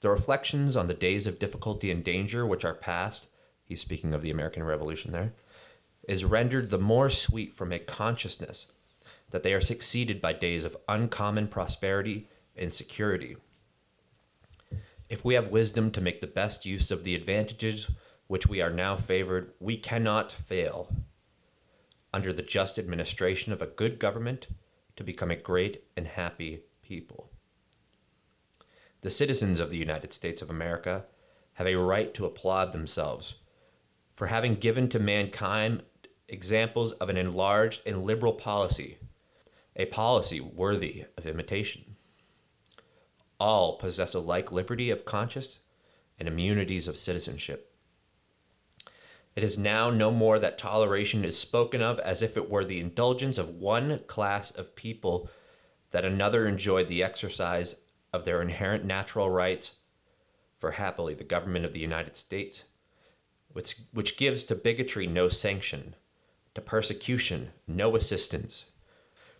The 0.05 0.11
reflections 0.11 0.77
on 0.77 0.87
the 0.87 0.93
days 0.93 1.27
of 1.27 1.39
difficulty 1.39 1.91
and 1.91 2.05
danger 2.05 2.45
which 2.45 2.63
are 2.63 2.75
past, 2.75 3.27
he's 3.65 3.81
speaking 3.81 4.13
of 4.13 4.21
the 4.21 4.31
American 4.31 4.63
Revolution 4.63 5.13
there, 5.13 5.33
is 6.07 6.27
rendered 6.27 6.69
the 6.69 6.77
more 6.77 7.09
sweet 7.09 7.55
from 7.55 7.73
a 7.73 7.79
consciousness 7.79 8.67
that 9.31 9.43
they 9.43 9.55
are 9.55 9.63
succeeded 9.63 10.21
by 10.21 10.35
days 10.35 10.67
of 10.67 10.77
uncommon 10.91 11.49
prosperity 11.49 12.29
and 12.55 12.75
security. 12.75 13.39
If 15.09 15.25
we 15.25 15.33
have 15.37 15.49
wisdom 15.49 15.91
to 15.93 16.03
make 16.03 16.21
the 16.21 16.27
best 16.27 16.67
use 16.67 16.91
of 16.91 17.05
the 17.05 17.15
advantages 17.15 17.91
which 18.27 18.47
we 18.47 18.61
are 18.61 18.69
now 18.69 18.97
favored, 18.97 19.55
we 19.59 19.79
cannot 19.79 20.31
fail, 20.31 20.95
under 22.13 22.31
the 22.31 22.43
just 22.43 22.79
administration 22.79 23.55
of 23.55 23.63
a 23.63 23.67
good 23.67 23.99
government, 23.99 24.49
to 24.97 25.03
become 25.03 25.31
a 25.31 25.37
great 25.37 25.85
and 25.97 26.07
happy 26.07 26.65
people. 26.83 27.31
The 29.05 29.11
citizens 29.11 29.61
of 29.61 29.71
the 29.71 29.77
United 29.77 30.15
States 30.15 30.41
of 30.41 30.49
America 30.49 31.05
have 31.55 31.67
a 31.67 31.75
right 31.75 32.15
to 32.15 32.25
applaud 32.25 32.73
themselves 32.73 33.35
for 34.17 34.29
having 34.29 34.55
given 34.55 34.89
to 34.89 34.99
mankind 34.99 35.83
examples 36.27 36.93
of 36.93 37.11
an 37.11 37.19
enlarged 37.19 37.83
and 37.85 38.03
liberal 38.03 38.33
policy, 38.33 38.97
a 39.77 39.85
policy 39.85 40.41
worthy 40.41 41.05
of 41.19 41.27
imitation. 41.27 41.97
All 43.39 43.77
possess 43.77 44.15
a 44.15 44.21
like 44.21 44.51
liberty 44.51 44.89
of 44.89 45.05
conscience 45.05 45.59
and 46.19 46.27
immunities 46.27 46.89
of 46.89 46.97
citizenship. 46.97 47.77
It 49.37 49.45
is 49.45 49.59
now 49.59 49.91
no 49.91 50.11
more 50.11 50.39
that 50.39 50.57
toleration 50.57 51.27
is 51.27 51.39
spoken 51.39 51.83
of 51.83 51.99
as 51.99 52.23
if 52.23 52.39
it 52.39 52.49
were 52.49 52.65
the 52.65 52.81
indulgence 52.81 53.37
of 53.37 53.51
one 53.51 54.01
class 54.07 54.51
of 54.51 54.75
people 54.75 55.29
that 55.91 56.07
another 56.07 56.49
enjoyed 56.49 56.89
the 56.89 57.03
exercise 57.03 57.75
of 58.15 58.25
their 58.25 58.41
inherent 58.41 58.85
natural 58.85 59.29
rights, 59.29 59.73
for 60.61 60.71
happily 60.71 61.15
the 61.15 61.25
government 61.25 61.65
of 61.65 61.73
the 61.73 61.81
United 61.81 62.17
States, 62.17 62.63
which, 63.53 63.75
which 63.93 64.17
gives 64.17 64.45
to 64.45 64.55
bigotry 64.55 65.05
no 65.05 65.29
sanction, 65.29 65.97
to 66.55 66.61
persecution 66.61 67.51
no 67.67 67.97
assistance, 67.97 68.67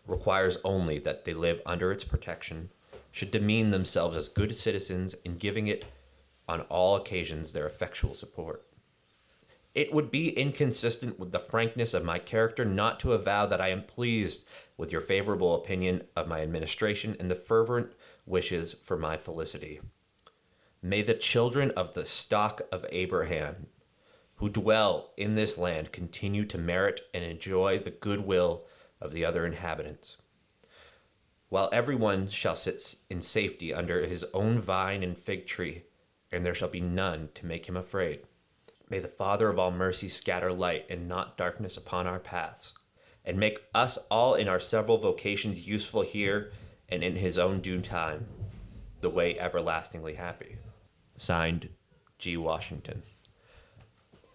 requires 0.09 0.59
only 0.65 0.99
that 0.99 1.25
they 1.25 1.33
live 1.33 1.63
under 1.65 1.93
its 1.93 2.03
protection, 2.03 2.71
should 3.13 3.31
demean 3.31 3.71
themselves 3.71 4.17
as 4.17 4.29
good 4.29 4.57
citizens 4.57 5.15
in 5.25 5.37
giving 5.37 5.69
it 5.69 5.85
on 6.49 6.63
all 6.63 6.97
occasions 6.97 7.53
their 7.53 7.69
effectual 7.69 8.13
support. 8.13 8.67
It 9.73 9.93
would 9.93 10.11
be 10.11 10.31
inconsistent 10.31 11.21
with 11.21 11.31
the 11.31 11.39
frankness 11.39 11.95
of 11.95 12.05
my 12.05 12.19
character 12.19 12.65
not 12.65 12.99
to 13.01 13.13
avow 13.13 13.47
that 13.47 13.61
I 13.61 13.69
am 13.69 13.85
pleased 13.85 14.45
with 14.77 14.91
your 14.91 15.01
favorable 15.01 15.55
opinion 15.55 16.03
of 16.17 16.27
my 16.27 16.41
administration 16.41 17.17
and 17.21 17.31
the 17.31 17.37
fervent 17.37 17.93
wishes 18.27 18.75
for 18.83 18.97
my 18.97 19.17
felicity. 19.17 19.81
May 20.83 21.03
the 21.03 21.15
children 21.15 21.71
of 21.73 21.95
the 21.95 22.05
stock 22.05 22.63
of 22.71 22.85
Abraham 22.91 23.69
who 24.37 24.49
dwell 24.49 25.13
in 25.17 25.35
this 25.35 25.57
land 25.57 25.93
continue 25.93 26.45
to 26.45 26.59
merit 26.59 27.01
and 27.13 27.25
enjoy 27.25 27.79
the 27.79 27.91
goodwill 27.91 28.65
of 29.01 29.13
the 29.13 29.25
other 29.25 29.47
inhabitants. 29.47 30.17
While 31.49 31.69
everyone 31.73 32.29
shall 32.29 32.57
sit 32.57 32.97
in 33.09 33.23
safety 33.23 33.73
under 33.73 34.07
his 34.07 34.25
own 34.35 34.59
vine 34.59 35.03
and 35.03 35.17
fig 35.17 35.47
tree, 35.47 35.85
and 36.33 36.45
there 36.45 36.55
shall 36.55 36.69
be 36.69 36.81
none 36.81 37.29
to 37.35 37.47
make 37.47 37.67
him 37.67 37.77
afraid. 37.77 38.23
May 38.91 38.99
the 38.99 39.09
Father 39.09 39.49
of 39.49 39.59
all 39.59 39.71
mercy 39.71 40.09
scatter 40.09 40.53
light 40.53 40.87
and 40.91 41.09
not 41.09 41.37
darkness 41.37 41.77
upon 41.77 42.07
our 42.07 42.19
paths, 42.19 42.75
and 43.25 43.39
make 43.39 43.61
us 43.73 43.99
all 44.11 44.35
in 44.35 44.49
our 44.49 44.61
several 44.61 44.99
vocations 44.99 45.69
useful 45.69 46.03
here 46.03 46.51
and 46.95 47.03
in 47.03 47.17
his 47.17 47.39
own 47.39 47.61
due 47.61 47.81
time, 47.81 48.27
the 49.01 49.11
way 49.11 49.39
everlastingly 49.39 50.15
happy. 50.15 50.57
Signed, 51.17 51.69
G. 52.19 52.37
Washington. 52.37 53.03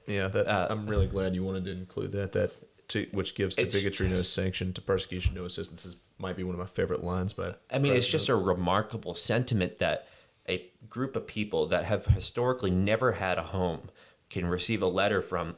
Yeah, 0.05 0.27
that 0.27 0.47
Uh, 0.47 0.67
I'm 0.69 0.87
really 0.87 1.07
glad 1.07 1.35
you 1.35 1.43
wanted 1.43 1.65
to 1.65 1.71
include 1.71 2.11
that. 2.11 2.33
That 2.33 2.51
to, 2.89 3.07
which 3.11 3.33
gives 3.33 3.55
to 3.55 3.65
bigotry 3.65 4.09
no 4.09 4.21
sanction, 4.23 4.73
to 4.73 4.81
persecution 4.81 5.35
no 5.35 5.45
assistance 5.45 5.85
is 5.85 5.97
might 6.17 6.35
be 6.35 6.43
one 6.43 6.53
of 6.53 6.59
my 6.59 6.65
favorite 6.65 7.03
lines. 7.03 7.33
But 7.33 7.61
I 7.71 7.79
mean, 7.79 7.93
it's 7.93 8.07
just 8.07 8.27
a 8.27 8.35
remarkable 8.35 9.15
sentiment 9.15 9.79
that 9.79 10.07
a 10.47 10.69
group 10.89 11.15
of 11.15 11.27
people 11.27 11.67
that 11.67 11.85
have 11.85 12.07
historically 12.07 12.71
never 12.71 13.13
had 13.13 13.37
a 13.37 13.43
home 13.43 13.89
can 14.29 14.45
receive 14.45 14.81
a 14.81 14.87
letter 14.87 15.21
from 15.21 15.55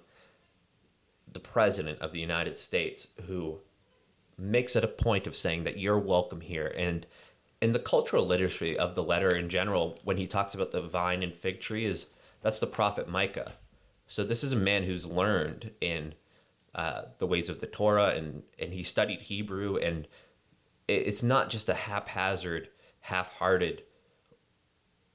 the 1.31 1.39
president 1.39 1.99
of 1.99 2.11
the 2.11 2.19
United 2.19 2.57
States 2.57 3.07
who 3.25 3.59
makes 4.37 4.75
it 4.75 4.83
a 4.83 4.87
point 4.87 5.27
of 5.27 5.35
saying 5.35 5.63
that 5.63 5.77
you're 5.77 5.99
welcome 5.99 6.41
here 6.41 6.73
and 6.77 7.05
in 7.61 7.73
the 7.73 7.79
cultural 7.79 8.25
literacy 8.25 8.77
of 8.77 8.95
the 8.95 9.03
letter 9.03 9.35
in 9.35 9.47
general 9.47 9.99
when 10.03 10.17
he 10.17 10.25
talks 10.25 10.55
about 10.55 10.71
the 10.71 10.81
vine 10.81 11.21
and 11.21 11.33
fig 11.33 11.59
tree 11.59 11.85
is 11.85 12.07
that's 12.41 12.59
the 12.59 12.67
prophet 12.67 13.07
Micah. 13.07 13.53
So 14.07 14.23
this 14.23 14.43
is 14.43 14.51
a 14.51 14.57
man 14.57 14.83
who's 14.83 15.05
learned 15.05 15.71
in 15.79 16.15
uh, 16.73 17.03
the 17.19 17.27
ways 17.27 17.49
of 17.49 17.59
the 17.59 17.67
Torah 17.67 18.15
and 18.15 18.43
and 18.57 18.73
he 18.73 18.83
studied 18.83 19.21
Hebrew 19.21 19.77
and 19.77 20.07
it's 20.87 21.23
not 21.23 21.49
just 21.49 21.69
a 21.69 21.73
haphazard, 21.73 22.69
half-hearted 23.01 23.83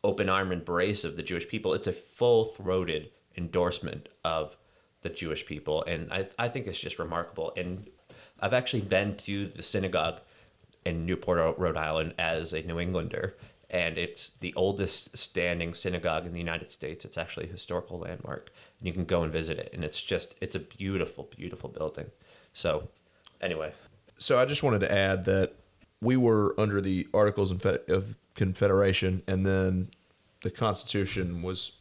open 0.02 0.28
arm 0.28 0.52
embrace 0.52 1.04
of 1.04 1.16
the 1.16 1.22
Jewish 1.22 1.48
people. 1.48 1.74
It's 1.74 1.88
a 1.88 1.92
full 1.92 2.44
throated 2.44 3.10
endorsement 3.36 4.08
of 4.24 4.56
the 5.02 5.10
Jewish 5.10 5.44
people. 5.44 5.82
And 5.84 6.12
I, 6.12 6.28
I 6.38 6.48
think 6.48 6.66
it's 6.66 6.80
just 6.80 6.98
remarkable. 6.98 7.52
And 7.56 7.88
I've 8.40 8.54
actually 8.54 8.82
been 8.82 9.16
to 9.18 9.46
the 9.46 9.62
synagogue 9.62 10.20
in 10.84 11.06
Newport, 11.06 11.58
Rhode 11.58 11.76
Island 11.76 12.14
as 12.18 12.52
a 12.52 12.62
New 12.62 12.78
Englander. 12.78 13.36
And 13.68 13.98
it's 13.98 14.30
the 14.40 14.54
oldest 14.54 15.16
standing 15.18 15.74
synagogue 15.74 16.24
in 16.24 16.32
the 16.32 16.38
United 16.38 16.68
States. 16.68 17.04
It's 17.04 17.18
actually 17.18 17.48
a 17.48 17.52
historical 17.52 17.98
landmark. 17.98 18.52
And 18.78 18.86
you 18.86 18.92
can 18.92 19.04
go 19.04 19.22
and 19.24 19.32
visit 19.32 19.58
it. 19.58 19.70
And 19.72 19.84
it's 19.84 20.00
just, 20.00 20.34
it's 20.40 20.54
a 20.54 20.60
beautiful, 20.60 21.28
beautiful 21.36 21.68
building. 21.68 22.10
So, 22.52 22.88
anyway, 23.40 23.72
so 24.18 24.38
I 24.38 24.44
just 24.44 24.62
wanted 24.62 24.80
to 24.80 24.92
add 24.92 25.24
that 25.24 25.54
we 26.00 26.16
were 26.16 26.54
under 26.58 26.80
the 26.80 27.08
Articles 27.12 27.50
of 27.50 28.16
Confederation, 28.34 29.22
and 29.26 29.44
then 29.44 29.90
the 30.42 30.50
Constitution 30.50 31.42
was 31.42 31.72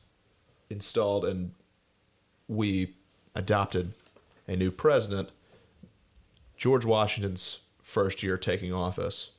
installed, 0.70 1.26
and 1.26 1.52
we 2.48 2.96
adopted 3.36 3.94
a 4.48 4.56
new 4.56 4.72
president. 4.72 5.30
George 6.58 6.86
Washington's 6.86 7.60
first 7.82 8.24
year 8.24 8.38
taking 8.38 8.74
office 8.74 9.32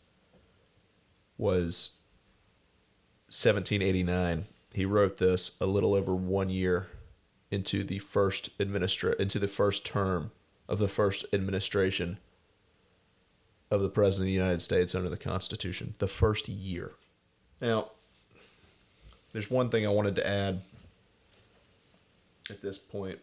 was 1.39 1.97
1789. 3.29 4.47
He 4.73 4.85
wrote 4.85 5.19
this 5.19 5.57
a 5.61 5.67
little 5.67 5.95
over 5.95 6.15
one 6.15 6.49
year 6.49 6.89
into 7.51 7.85
the 7.85 7.99
first 7.99 8.57
administra- 8.59 9.19
into 9.19 9.39
the 9.39 9.49
first 9.49 9.87
term 9.87 10.31
of 10.69 10.79
the 10.79 10.89
first 10.89 11.25
administration 11.33 12.19
of 13.71 13.81
the 13.81 13.89
President 13.89 14.25
of 14.25 14.27
the 14.27 14.33
United 14.33 14.63
States 14.63 14.95
under 14.95 15.09
the 15.09 15.17
Constitution. 15.17 15.95
The 15.99 16.09
first 16.09 16.49
year. 16.49 16.93
Now, 17.61 17.91
there's 19.33 19.51
one 19.51 19.71
thing 19.71 19.87
I 19.87 19.91
wanted 19.91 20.17
to 20.17 20.27
add 20.27 20.63
at 22.51 22.63
this 22.63 22.79
point. 22.79 23.19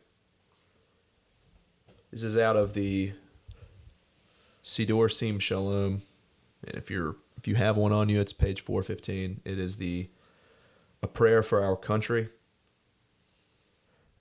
This 2.12 2.24
is 2.24 2.38
out 2.38 2.56
of 2.56 2.74
the 2.74 3.14
Siddur 4.64 5.12
Sim 5.12 5.40
Shalom. 5.40 6.04
And 6.66 6.78
if 6.78 6.90
you're 6.90 7.18
if 7.38 7.48
you 7.48 7.56
have 7.56 7.76
one 7.76 7.92
on 7.92 8.10
you, 8.10 8.22
it's 8.22 8.34
page 8.34 8.62
415. 8.62 9.42
It 9.44 9.60
is 9.60 9.78
the 9.78 10.10
a 11.02 11.08
prayer 11.08 11.44
for 11.44 11.62
our 11.62 11.76
country. 11.76 12.30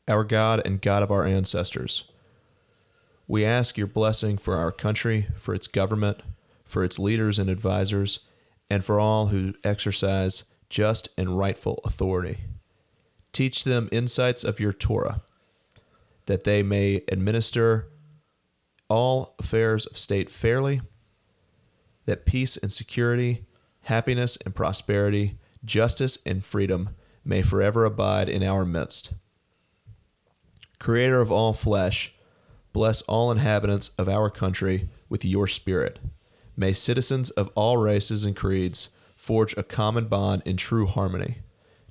Our 0.09 0.25
God 0.25 0.61
and 0.67 0.83
God 0.83 1.05
of 1.05 1.13
our 1.13 1.25
ancestors. 1.25 2.11
We 3.29 3.45
ask 3.45 3.79
your 3.79 3.87
blessing 3.87 4.37
for 4.37 4.57
our 4.57 4.73
country, 4.73 5.29
for 5.39 5.55
its 5.55 5.69
government, 5.69 6.21
for 6.65 6.83
its 6.83 6.99
leaders 6.99 7.39
and 7.39 7.49
advisors, 7.49 8.21
and 8.69 8.85
for 8.85 8.99
all 8.99 9.29
who 9.29 9.55
exercise 9.63 10.43
just 10.69 11.09
and 11.17 11.39
rightful 11.39 11.81
authority. 11.85 12.39
Teach 13.33 13.63
them 13.63 13.89
insights 13.93 14.43
of 14.43 14.59
your 14.59 14.73
Torah, 14.73 15.23
that 16.27 16.43
they 16.43 16.65
may 16.65 17.05
administer 17.13 17.89
all 18.93 19.35
affairs 19.39 19.87
of 19.87 19.97
state 19.97 20.29
fairly, 20.29 20.83
that 22.05 22.27
peace 22.27 22.59
and 22.59 22.71
security, 22.71 23.47
happiness 23.85 24.37
and 24.45 24.55
prosperity, 24.55 25.39
justice 25.65 26.19
and 26.27 26.45
freedom 26.45 26.91
may 27.25 27.41
forever 27.41 27.87
abide 27.87 28.29
in 28.29 28.43
our 28.43 28.67
midst. 28.67 29.15
Creator 30.79 31.23
of 31.23 31.33
all 31.33 31.55
flesh, 31.55 32.13
bless 32.75 33.01
all 33.03 33.33
inhabitants 33.33 33.93
of 33.97 34.11
our 34.11 34.29
country 34.29 34.91
with 35.09 35.25
your 35.25 35.47
spirit. 35.47 35.99
May 36.55 36.75
citizens 36.75 37.31
of 37.31 37.51
all 37.55 37.79
races 37.79 38.27
and 38.27 38.37
creeds 38.37 38.91
forge 39.17 39.57
a 39.57 39.63
common 39.63 40.07
bond 40.07 40.43
in 40.45 40.59
true 40.59 40.85
harmony, 40.85 41.39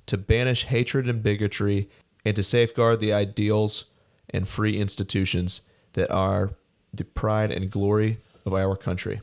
to 0.06 0.16
banish 0.16 0.66
hatred 0.66 1.08
and 1.08 1.20
bigotry, 1.20 1.90
and 2.24 2.36
to 2.36 2.44
safeguard 2.44 3.00
the 3.00 3.12
ideals 3.12 3.86
and 4.30 4.46
free 4.46 4.78
institutions 4.78 5.62
that 5.94 6.12
are 6.12 6.52
the 6.92 7.04
pride 7.04 7.50
and 7.50 7.70
glory 7.70 8.18
of 8.44 8.52
our 8.52 8.76
country. 8.76 9.20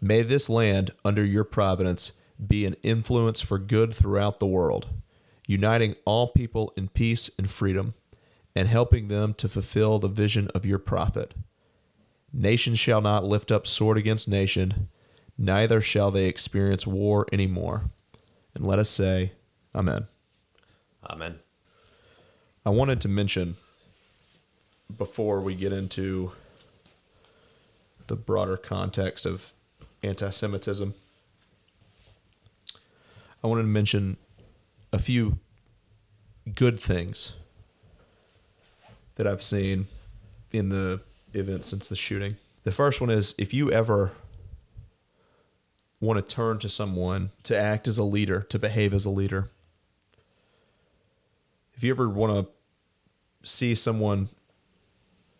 May 0.00 0.22
this 0.22 0.50
land, 0.50 0.90
under 1.04 1.24
your 1.24 1.44
providence, 1.44 2.12
be 2.44 2.66
an 2.66 2.76
influence 2.82 3.40
for 3.40 3.58
good 3.58 3.94
throughout 3.94 4.38
the 4.38 4.46
world, 4.46 4.88
uniting 5.46 5.96
all 6.04 6.28
people 6.28 6.72
in 6.76 6.88
peace 6.88 7.30
and 7.38 7.50
freedom, 7.50 7.94
and 8.54 8.68
helping 8.68 9.08
them 9.08 9.34
to 9.34 9.48
fulfill 9.48 9.98
the 9.98 10.08
vision 10.08 10.48
of 10.54 10.66
your 10.66 10.78
prophet. 10.78 11.34
Nation 12.32 12.74
shall 12.74 13.00
not 13.00 13.24
lift 13.24 13.50
up 13.50 13.66
sword 13.66 13.96
against 13.96 14.28
nation, 14.28 14.88
neither 15.38 15.80
shall 15.80 16.10
they 16.10 16.26
experience 16.26 16.86
war 16.86 17.26
any 17.32 17.46
more. 17.46 17.90
And 18.54 18.66
let 18.66 18.78
us 18.78 18.90
say, 18.90 19.32
Amen. 19.74 20.06
Amen. 21.04 21.38
I 22.64 22.70
wanted 22.70 23.00
to 23.02 23.08
mention 23.08 23.56
before 24.96 25.40
we 25.40 25.54
get 25.54 25.72
into 25.72 26.32
the 28.06 28.16
broader 28.16 28.56
context 28.56 29.26
of 29.26 29.52
anti 30.02 30.30
Semitism, 30.30 30.94
I 33.42 33.46
wanted 33.46 33.62
to 33.62 33.68
mention 33.68 34.16
a 34.92 34.98
few 34.98 35.38
good 36.54 36.78
things 36.78 37.34
that 39.16 39.26
I've 39.26 39.42
seen 39.42 39.86
in 40.52 40.68
the 40.68 41.00
event 41.34 41.64
since 41.64 41.88
the 41.88 41.96
shooting. 41.96 42.36
The 42.64 42.72
first 42.72 43.00
one 43.00 43.10
is 43.10 43.34
if 43.38 43.52
you 43.52 43.70
ever 43.70 44.12
want 46.00 46.18
to 46.18 46.34
turn 46.34 46.58
to 46.58 46.68
someone 46.68 47.30
to 47.44 47.56
act 47.56 47.88
as 47.88 47.98
a 47.98 48.04
leader, 48.04 48.40
to 48.48 48.58
behave 48.58 48.94
as 48.94 49.04
a 49.04 49.10
leader, 49.10 49.48
if 51.74 51.82
you 51.82 51.90
ever 51.90 52.08
want 52.08 52.32
to 52.46 53.48
see 53.48 53.74
someone 53.74 54.28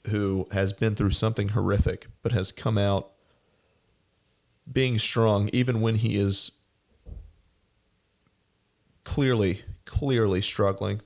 who 0.08 0.46
has 0.52 0.72
been 0.72 0.94
through 0.94 1.10
something 1.10 1.50
horrific 1.50 2.06
but 2.22 2.32
has 2.32 2.52
come 2.52 2.78
out 2.78 3.12
being 4.70 4.98
strong 4.98 5.48
even 5.52 5.80
when 5.80 5.96
he 5.96 6.16
is 6.16 6.52
clearly 9.04 9.62
clearly 9.84 10.40
struggling 10.40 11.00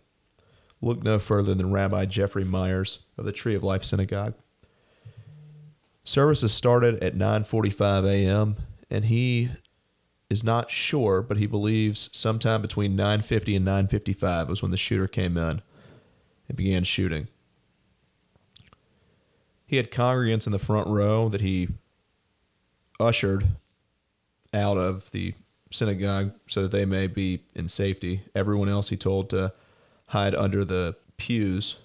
look 0.80 1.02
no 1.02 1.18
further 1.18 1.54
than 1.54 1.70
rabbi 1.70 2.06
jeffrey 2.06 2.44
myers 2.44 3.06
of 3.18 3.24
the 3.24 3.32
tree 3.32 3.54
of 3.54 3.62
life 3.62 3.84
synagogue 3.84 4.34
services 6.02 6.52
started 6.52 7.02
at 7.02 7.14
9:45 7.14 8.06
a.m. 8.06 8.56
and 8.90 9.06
he 9.06 9.50
is 10.30 10.42
not 10.42 10.70
sure 10.70 11.20
but 11.20 11.36
he 11.36 11.46
believes 11.46 12.08
sometime 12.12 12.62
between 12.62 12.96
9:50 12.96 13.56
and 13.56 13.66
9:55 13.66 14.48
was 14.48 14.62
when 14.62 14.70
the 14.70 14.76
shooter 14.76 15.06
came 15.06 15.36
in 15.36 15.60
and 16.48 16.56
began 16.56 16.84
shooting 16.84 17.28
he 19.70 19.76
had 19.76 19.92
congregants 19.92 20.46
in 20.46 20.52
the 20.52 20.58
front 20.58 20.88
row 20.88 21.28
that 21.28 21.42
he 21.42 21.68
ushered 22.98 23.46
out 24.52 24.76
of 24.76 25.08
the 25.12 25.32
synagogue 25.70 26.32
so 26.48 26.62
that 26.62 26.72
they 26.72 26.84
may 26.84 27.06
be 27.06 27.44
in 27.54 27.68
safety. 27.68 28.20
Everyone 28.34 28.68
else 28.68 28.88
he 28.88 28.96
told 28.96 29.30
to 29.30 29.52
hide 30.08 30.34
under 30.34 30.64
the 30.64 30.96
pews 31.18 31.76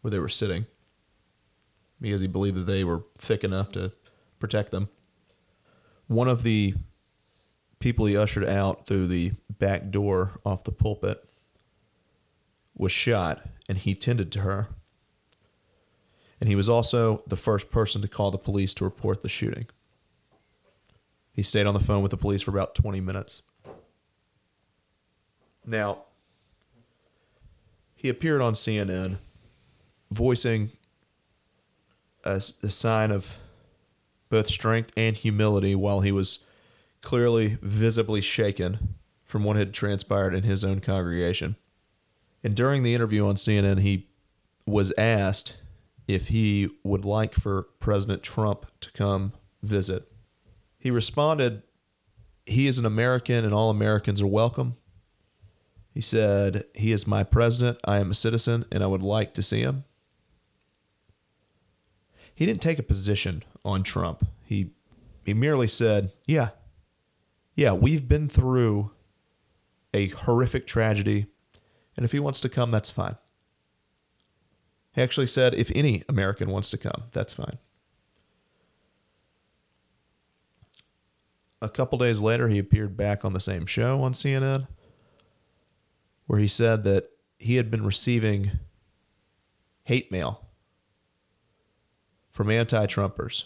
where 0.00 0.12
they 0.12 0.20
were 0.20 0.28
sitting 0.28 0.64
because 2.00 2.20
he 2.20 2.28
believed 2.28 2.56
that 2.56 2.70
they 2.70 2.84
were 2.84 3.02
thick 3.18 3.42
enough 3.42 3.72
to 3.72 3.90
protect 4.38 4.70
them. 4.70 4.88
One 6.06 6.28
of 6.28 6.44
the 6.44 6.74
people 7.80 8.06
he 8.06 8.16
ushered 8.16 8.44
out 8.44 8.86
through 8.86 9.08
the 9.08 9.32
back 9.58 9.90
door 9.90 10.38
off 10.44 10.62
the 10.62 10.70
pulpit 10.70 11.28
was 12.76 12.92
shot, 12.92 13.44
and 13.68 13.76
he 13.76 13.96
tended 13.96 14.30
to 14.30 14.42
her. 14.42 14.68
And 16.40 16.48
he 16.48 16.54
was 16.54 16.68
also 16.68 17.22
the 17.26 17.36
first 17.36 17.70
person 17.70 18.02
to 18.02 18.08
call 18.08 18.30
the 18.30 18.38
police 18.38 18.74
to 18.74 18.84
report 18.84 19.22
the 19.22 19.28
shooting. 19.28 19.66
He 21.32 21.42
stayed 21.42 21.66
on 21.66 21.74
the 21.74 21.80
phone 21.80 22.02
with 22.02 22.10
the 22.10 22.16
police 22.16 22.42
for 22.42 22.50
about 22.50 22.74
20 22.74 23.00
minutes. 23.00 23.42
Now, 25.66 26.04
he 27.94 28.08
appeared 28.08 28.40
on 28.40 28.52
CNN 28.52 29.18
voicing 30.10 30.70
a, 32.24 32.36
a 32.36 32.70
sign 32.70 33.10
of 33.10 33.38
both 34.28 34.48
strength 34.48 34.92
and 34.96 35.16
humility 35.16 35.74
while 35.74 36.00
he 36.00 36.12
was 36.12 36.44
clearly 37.00 37.58
visibly 37.62 38.20
shaken 38.20 38.94
from 39.24 39.44
what 39.44 39.56
had 39.56 39.74
transpired 39.74 40.34
in 40.34 40.44
his 40.44 40.64
own 40.64 40.80
congregation. 40.80 41.56
And 42.42 42.54
during 42.54 42.82
the 42.82 42.94
interview 42.94 43.26
on 43.26 43.34
CNN, 43.34 43.80
he 43.80 44.06
was 44.66 44.92
asked 44.96 45.56
if 46.08 46.28
he 46.28 46.68
would 46.84 47.04
like 47.04 47.34
for 47.34 47.64
President 47.80 48.22
Trump 48.22 48.66
to 48.80 48.92
come 48.92 49.32
visit. 49.62 50.10
He 50.78 50.90
responded, 50.90 51.62
He 52.44 52.66
is 52.66 52.78
an 52.78 52.86
American 52.86 53.44
and 53.44 53.52
all 53.52 53.70
Americans 53.70 54.22
are 54.22 54.26
welcome. 54.26 54.76
He 55.92 56.00
said, 56.00 56.64
He 56.74 56.92
is 56.92 57.06
my 57.06 57.24
president. 57.24 57.78
I 57.84 57.98
am 57.98 58.10
a 58.10 58.14
citizen 58.14 58.66
and 58.70 58.84
I 58.84 58.86
would 58.86 59.02
like 59.02 59.34
to 59.34 59.42
see 59.42 59.60
him. 59.60 59.84
He 62.34 62.44
didn't 62.44 62.62
take 62.62 62.78
a 62.78 62.84
position 62.84 63.42
on 63.64 63.82
Trump. 63.82 64.26
He, 64.44 64.72
he 65.24 65.34
merely 65.34 65.68
said, 65.68 66.12
Yeah, 66.26 66.50
yeah, 67.54 67.72
we've 67.72 68.06
been 68.06 68.28
through 68.28 68.90
a 69.94 70.08
horrific 70.08 70.66
tragedy. 70.66 71.26
And 71.96 72.04
if 72.04 72.12
he 72.12 72.20
wants 72.20 72.40
to 72.40 72.50
come, 72.50 72.70
that's 72.70 72.90
fine. 72.90 73.16
He 74.96 75.02
actually 75.02 75.26
said, 75.26 75.54
if 75.54 75.70
any 75.74 76.02
American 76.08 76.50
wants 76.50 76.70
to 76.70 76.78
come, 76.78 77.04
that's 77.12 77.34
fine. 77.34 77.58
A 81.60 81.68
couple 81.68 81.98
days 81.98 82.22
later, 82.22 82.48
he 82.48 82.58
appeared 82.58 82.96
back 82.96 83.22
on 83.22 83.34
the 83.34 83.40
same 83.40 83.66
show 83.66 84.00
on 84.00 84.12
CNN 84.12 84.68
where 86.26 86.38
he 86.38 86.48
said 86.48 86.82
that 86.84 87.10
he 87.38 87.56
had 87.56 87.70
been 87.70 87.84
receiving 87.84 88.52
hate 89.84 90.10
mail 90.10 90.46
from 92.30 92.50
anti 92.50 92.86
Trumpers. 92.86 93.44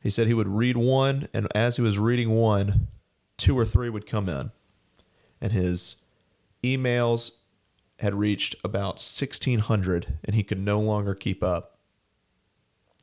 He 0.00 0.10
said 0.10 0.28
he 0.28 0.34
would 0.34 0.48
read 0.48 0.76
one, 0.76 1.28
and 1.34 1.48
as 1.52 1.76
he 1.76 1.82
was 1.82 1.98
reading 1.98 2.30
one, 2.30 2.86
two 3.36 3.58
or 3.58 3.64
three 3.64 3.90
would 3.90 4.06
come 4.06 4.28
in. 4.28 4.52
And 5.40 5.50
his 5.50 5.96
emails 6.62 7.38
had 7.98 8.14
reached 8.14 8.54
about 8.62 8.94
1,600 8.94 10.18
and 10.24 10.34
he 10.34 10.42
could 10.42 10.58
no 10.58 10.78
longer 10.78 11.14
keep 11.14 11.42
up. 11.42 11.78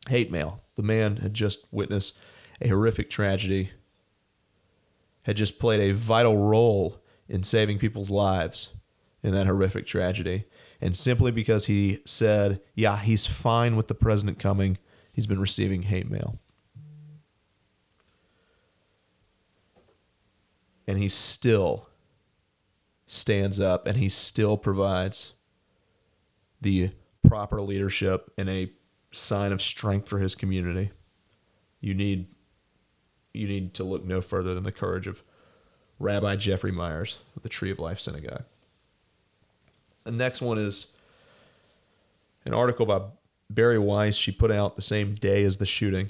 Hate 0.09 0.31
mail. 0.31 0.61
The 0.75 0.83
man 0.83 1.17
had 1.17 1.33
just 1.33 1.65
witnessed 1.71 2.21
a 2.61 2.67
horrific 2.69 3.09
tragedy, 3.09 3.71
had 5.23 5.35
just 5.35 5.59
played 5.59 5.79
a 5.79 5.93
vital 5.93 6.37
role 6.37 7.01
in 7.27 7.43
saving 7.43 7.79
people's 7.79 8.11
lives 8.11 8.75
in 9.23 9.31
that 9.33 9.47
horrific 9.47 9.85
tragedy. 9.85 10.45
And 10.79 10.95
simply 10.95 11.31
because 11.31 11.65
he 11.65 11.99
said, 12.05 12.61
yeah, 12.75 12.97
he's 12.97 13.25
fine 13.25 13.75
with 13.75 13.87
the 13.87 13.95
president 13.95 14.39
coming, 14.39 14.77
he's 15.11 15.27
been 15.27 15.39
receiving 15.39 15.83
hate 15.83 16.09
mail. 16.09 16.39
And 20.87 20.99
he's 20.99 21.15
still 21.15 21.89
stands 23.07 23.59
up 23.59 23.87
and 23.87 23.97
he 23.97 24.09
still 24.09 24.57
provides 24.57 25.33
the 26.61 26.89
proper 27.27 27.61
leadership 27.61 28.31
and 28.37 28.49
a 28.49 28.71
sign 29.11 29.51
of 29.51 29.61
strength 29.61 30.09
for 30.09 30.19
his 30.19 30.35
community. 30.35 30.91
You 31.79 31.93
need 31.93 32.27
you 33.33 33.47
need 33.47 33.73
to 33.75 33.83
look 33.83 34.05
no 34.05 34.21
further 34.21 34.53
than 34.53 34.63
the 34.63 34.71
courage 34.71 35.07
of 35.07 35.21
Rabbi 35.99 36.37
Jeffrey 36.37 36.71
Myers 36.71 37.19
of 37.35 37.43
the 37.43 37.49
Tree 37.49 37.69
of 37.69 37.79
Life 37.79 37.99
Synagogue. 37.99 38.45
The 40.05 40.11
next 40.11 40.41
one 40.41 40.57
is 40.57 40.93
an 42.45 42.53
article 42.53 42.85
by 42.85 43.01
Bari 43.49 43.77
Weiss 43.77 44.15
she 44.15 44.31
put 44.31 44.51
out 44.51 44.75
the 44.75 44.81
same 44.81 45.15
day 45.15 45.43
as 45.43 45.57
the 45.57 45.65
shooting 45.65 46.09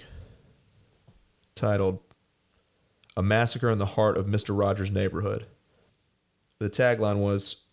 titled 1.55 1.99
A 3.17 3.23
Massacre 3.23 3.71
in 3.71 3.79
the 3.79 3.85
Heart 3.85 4.17
of 4.17 4.27
Mr. 4.27 4.57
Rogers' 4.57 4.91
Neighborhood. 4.91 5.45
The 6.59 6.69
tagline 6.69 7.19
was 7.19 7.65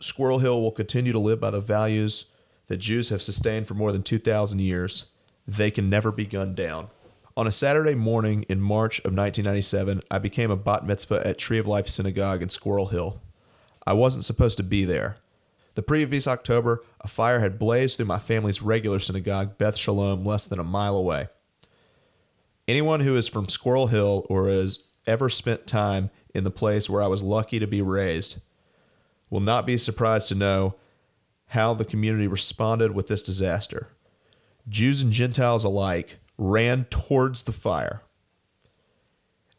Squirrel 0.00 0.38
Hill 0.38 0.62
will 0.62 0.70
continue 0.70 1.12
to 1.12 1.18
live 1.18 1.40
by 1.40 1.50
the 1.50 1.60
values 1.60 2.30
that 2.68 2.76
Jews 2.76 3.08
have 3.08 3.20
sustained 3.20 3.66
for 3.66 3.74
more 3.74 3.90
than 3.90 4.02
2,000 4.02 4.60
years. 4.60 5.06
They 5.46 5.70
can 5.70 5.90
never 5.90 6.12
be 6.12 6.24
gunned 6.24 6.54
down. 6.54 6.88
On 7.36 7.46
a 7.46 7.52
Saturday 7.52 7.94
morning 7.96 8.44
in 8.48 8.60
March 8.60 8.98
of 9.00 9.12
1997, 9.12 10.02
I 10.10 10.18
became 10.18 10.50
a 10.50 10.56
bat 10.56 10.86
mitzvah 10.86 11.26
at 11.26 11.38
Tree 11.38 11.58
of 11.58 11.66
Life 11.66 11.88
Synagogue 11.88 12.42
in 12.42 12.48
Squirrel 12.48 12.88
Hill. 12.88 13.20
I 13.86 13.92
wasn't 13.94 14.24
supposed 14.24 14.56
to 14.58 14.62
be 14.62 14.84
there. 14.84 15.16
The 15.74 15.82
previous 15.82 16.28
October, 16.28 16.84
a 17.00 17.08
fire 17.08 17.40
had 17.40 17.58
blazed 17.58 17.96
through 17.96 18.06
my 18.06 18.18
family's 18.18 18.62
regular 18.62 18.98
synagogue, 18.98 19.58
Beth 19.58 19.76
Shalom, 19.76 20.24
less 20.24 20.46
than 20.46 20.58
a 20.58 20.64
mile 20.64 20.96
away. 20.96 21.28
Anyone 22.68 23.00
who 23.00 23.16
is 23.16 23.26
from 23.26 23.48
Squirrel 23.48 23.88
Hill 23.88 24.26
or 24.28 24.48
has 24.48 24.84
ever 25.06 25.28
spent 25.28 25.66
time 25.66 26.10
in 26.34 26.44
the 26.44 26.50
place 26.50 26.88
where 26.88 27.02
I 27.02 27.06
was 27.06 27.22
lucky 27.22 27.58
to 27.58 27.66
be 27.66 27.82
raised 27.82 28.40
will 29.28 29.40
not 29.40 29.66
be 29.66 29.76
surprised 29.76 30.28
to 30.28 30.34
know 30.34 30.74
how 31.46 31.74
the 31.74 31.84
community 31.84 32.26
responded 32.26 32.94
with 32.94 33.08
this 33.08 33.22
disaster. 33.22 33.88
Jews 34.68 35.02
and 35.02 35.12
Gentiles 35.12 35.64
alike 35.64 36.18
ran 36.38 36.84
towards 36.86 37.42
the 37.42 37.52
fire. 37.52 38.02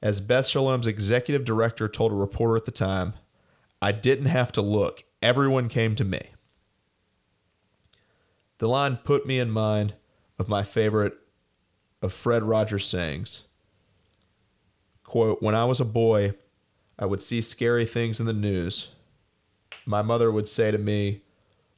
As 0.01 0.19
Beth 0.19 0.47
Shalom's 0.47 0.87
executive 0.87 1.45
director 1.45 1.87
told 1.87 2.11
a 2.11 2.15
reporter 2.15 2.55
at 2.55 2.65
the 2.65 2.71
time, 2.71 3.13
I 3.81 3.91
didn't 3.91 4.27
have 4.27 4.51
to 4.53 4.61
look. 4.61 5.03
Everyone 5.21 5.69
came 5.69 5.95
to 5.95 6.05
me. 6.05 6.21
The 8.57 8.67
line 8.67 8.97
put 8.97 9.25
me 9.25 9.39
in 9.39 9.51
mind 9.51 9.95
of 10.39 10.47
my 10.47 10.63
favorite 10.63 11.17
of 12.01 12.13
Fred 12.13 12.43
Rogers' 12.43 12.85
sayings. 12.85 13.43
Quote, 15.03 15.41
When 15.41 15.55
I 15.55 15.65
was 15.65 15.79
a 15.79 15.85
boy, 15.85 16.33
I 17.01 17.05
would 17.05 17.21
see 17.23 17.41
scary 17.41 17.87
things 17.87 18.19
in 18.19 18.27
the 18.27 18.33
news. 18.33 18.93
My 19.87 20.03
mother 20.03 20.31
would 20.31 20.47
say 20.47 20.69
to 20.69 20.77
me, 20.77 21.23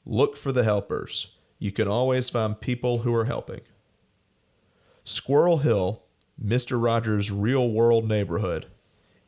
Look 0.05 0.35
for 0.35 0.51
the 0.51 0.65
helpers. 0.65 1.37
You 1.59 1.71
can 1.71 1.87
always 1.87 2.29
find 2.29 2.59
people 2.59 2.99
who 2.99 3.15
are 3.15 3.23
helping. 3.23 3.61
Squirrel 5.05 5.59
Hill, 5.59 6.03
Mr. 6.43 6.81
Rogers' 6.81 7.31
real 7.31 7.71
world 7.71 8.05
neighborhood, 8.05 8.65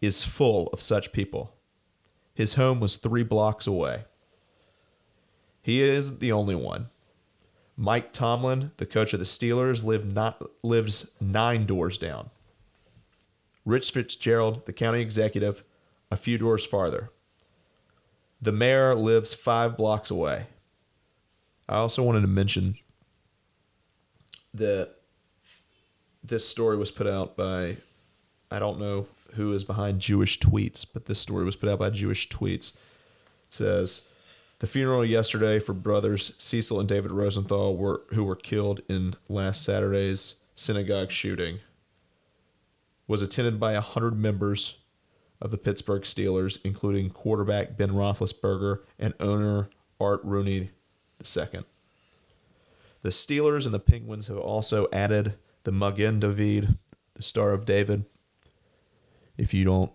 is 0.02 0.26
full 0.26 0.68
of 0.68 0.82
such 0.82 1.14
people. 1.14 1.56
His 2.34 2.56
home 2.56 2.82
was 2.82 2.98
three 2.98 3.24
blocks 3.24 3.66
away. 3.66 4.04
He 5.62 5.82
isn't 5.82 6.20
the 6.20 6.34
only 6.34 6.56
one. 6.56 6.90
Mike 7.78 8.12
Tomlin, 8.12 8.72
the 8.78 8.86
coach 8.86 9.14
of 9.14 9.20
the 9.20 9.26
Steelers, 9.26 9.82
lived 9.82 10.14
not, 10.14 10.44
lives 10.62 11.12
nine 11.22 11.66
doors 11.66 11.98
down. 11.98 12.32
Rich 13.66 13.92
Fitzgerald, 13.92 14.66
the 14.66 14.74
county 14.74 15.00
executive, 15.00 15.64
a 16.12 16.18
few 16.18 16.38
doors 16.38 16.66
farther. 16.66 17.10
The 18.42 18.52
mayor 18.52 18.96
lives 18.96 19.34
five 19.34 19.78
blocks 19.78 20.12
away. 20.12 20.48
I 21.68 21.76
also 21.78 22.04
wanted 22.04 22.22
to 22.22 22.28
mention 22.28 22.76
that 24.54 24.96
this 26.24 26.48
story 26.48 26.78
was 26.78 26.92
put 26.92 27.08
out 27.08 27.36
by, 27.36 27.78
I 28.52 28.60
don't 28.60 28.80
know 28.80 29.08
who 29.36 29.52
is 29.54 29.64
behind 29.64 30.00
Jewish 30.00 30.40
tweets, 30.40 30.86
but 30.92 31.06
this 31.06 31.20
story 31.20 31.44
was 31.44 31.56
put 31.56 31.70
out 31.70 31.80
by 31.80 31.90
Jewish 31.90 32.30
tweets. 32.30 32.76
It 32.76 32.80
says 33.50 34.08
the 34.60 34.68
funeral 34.68 35.06
yesterday 35.06 35.60
for 35.60 35.74
brothers 35.74 36.34
Cecil 36.38 36.80
and 36.80 36.88
David 36.88 37.12
Rosenthal 37.12 37.76
were 37.76 38.04
who 38.14 38.24
were 38.24 38.36
killed 38.36 38.82
in 38.88 39.16
last 39.28 39.64
Saturday's 39.64 40.36
synagogue 40.56 41.12
shooting 41.12 41.60
was 43.08 43.22
attended 43.22 43.60
by 43.60 43.74
a 43.74 43.82
hundred 43.82 44.18
members 44.18 44.78
of 45.42 45.52
the 45.52 45.58
Pittsburgh 45.58 46.04
Steelers, 46.04 46.60
including 46.64 47.10
quarterback 47.10 47.78
Ben 47.78 47.92
Roethlisberger 47.92 48.80
and 49.00 49.14
owner 49.20 49.70
Art 50.00 50.22
Rooney 50.24 50.72
II. 51.20 51.62
The 53.02 53.10
Steelers 53.10 53.66
and 53.66 53.74
the 53.74 53.80
Penguins 53.80 54.28
have 54.28 54.38
also 54.38 54.88
added 54.92 55.36
the 55.64 55.72
Magen 55.72 56.20
David, 56.20 56.78
the 57.14 57.24
Star 57.24 57.52
of 57.52 57.66
David. 57.66 58.06
If 59.38 59.54
you 59.54 59.66
don't 59.66 59.92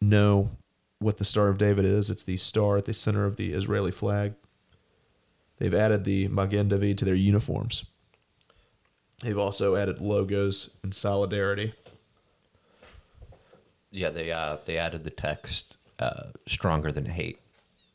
know 0.00 0.50
what 0.98 1.18
the 1.18 1.24
Star 1.24 1.48
of 1.48 1.58
David 1.58 1.84
is, 1.84 2.10
it's 2.10 2.24
the 2.24 2.36
star 2.36 2.76
at 2.76 2.84
the 2.84 2.94
center 2.94 3.24
of 3.24 3.36
the 3.36 3.52
Israeli 3.52 3.90
flag. 3.90 4.34
They've 5.58 5.74
added 5.74 6.04
the 6.04 6.28
Magen 6.28 6.68
David 6.68 6.96
to 6.98 7.04
their 7.04 7.14
uniforms. 7.14 7.84
They've 9.22 9.36
also 9.36 9.76
added 9.76 10.00
logos 10.00 10.76
in 10.82 10.92
solidarity. 10.92 11.74
Yeah, 13.90 14.10
they 14.10 14.30
uh, 14.30 14.58
they 14.64 14.78
added 14.78 15.04
the 15.04 15.10
text 15.10 15.76
uh, 15.98 16.28
"stronger 16.46 16.92
than 16.92 17.06
hate" 17.06 17.40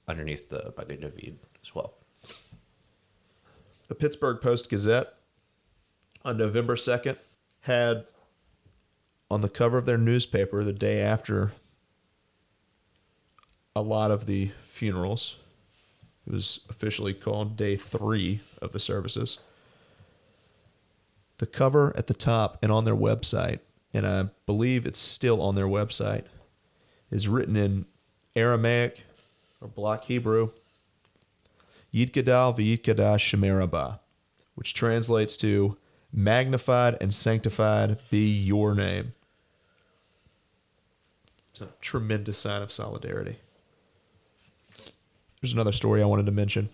underneath 0.07 0.49
the 0.49 0.73
Magen 0.77 0.99
David 0.99 1.39
as 1.63 1.73
well. 1.73 1.93
The 3.87 3.95
Pittsburgh 3.95 4.41
Post 4.41 4.69
Gazette 4.69 5.13
on 6.23 6.37
November 6.37 6.75
2nd 6.75 7.17
had 7.61 8.05
on 9.29 9.41
the 9.41 9.49
cover 9.49 9.77
of 9.77 9.85
their 9.85 9.97
newspaper 9.97 10.63
the 10.63 10.73
day 10.73 11.01
after 11.01 11.51
a 13.75 13.81
lot 13.81 14.11
of 14.11 14.25
the 14.25 14.51
funerals. 14.63 15.37
It 16.25 16.33
was 16.33 16.61
officially 16.69 17.13
called 17.13 17.55
day 17.55 17.75
three 17.75 18.39
of 18.61 18.71
the 18.71 18.79
services. 18.79 19.39
The 21.37 21.45
cover 21.45 21.93
at 21.95 22.07
the 22.07 22.13
top 22.13 22.57
and 22.63 22.71
on 22.71 22.85
their 22.85 22.95
website, 22.95 23.59
and 23.95 24.05
I 24.05 24.25
believe 24.45 24.85
it's 24.85 24.99
still 24.99 25.41
on 25.41 25.55
their 25.55 25.67
website, 25.67 26.25
is 27.09 27.29
written 27.29 27.55
in 27.55 27.85
Aramaic 28.35 29.05
or 29.61 29.69
Block 29.69 30.03
Hebrew, 30.03 30.51
Yid 31.91 32.11
Gadal 32.11 32.57
V'Yid 32.57 32.81
Gadash 32.81 33.23
Shemerabah, 33.23 33.99
which 34.55 34.73
translates 34.73 35.37
to 35.37 35.77
magnified 36.11 36.97
and 36.99 37.13
sanctified 37.13 37.97
be 38.09 38.27
your 38.27 38.75
name. 38.75 39.13
It's 41.51 41.61
a 41.61 41.69
tremendous 41.79 42.37
sign 42.37 42.61
of 42.61 42.73
solidarity. 42.73 43.37
There's 45.41 45.53
another 45.53 45.71
story 45.71 46.01
I 46.01 46.05
wanted 46.05 46.25
to 46.25 46.33
mention. 46.33 46.67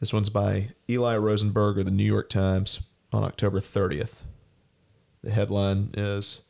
This 0.00 0.12
one's 0.12 0.28
by 0.28 0.68
Eli 0.86 1.16
Rosenberg 1.16 1.78
of 1.78 1.86
the 1.86 1.90
New 1.90 2.04
York 2.04 2.28
Times 2.28 2.82
on 3.10 3.24
October 3.24 3.60
30th. 3.60 4.20
The 5.26 5.32
headline 5.32 5.90
is 5.94 6.42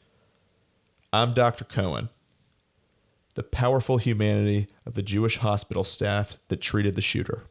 I'm 1.11 1.33
Dr. 1.33 1.65
Cohen, 1.65 2.11
the 3.33 3.43
powerful 3.43 3.97
humanity 3.97 4.67
of 4.85 4.93
the 4.93 5.03
Jewish 5.03 5.39
hospital 5.39 5.83
staff 5.83 6.37
that 6.49 6.61
treated 6.61 6.95
the 6.95 7.01
shooter. 7.01 7.45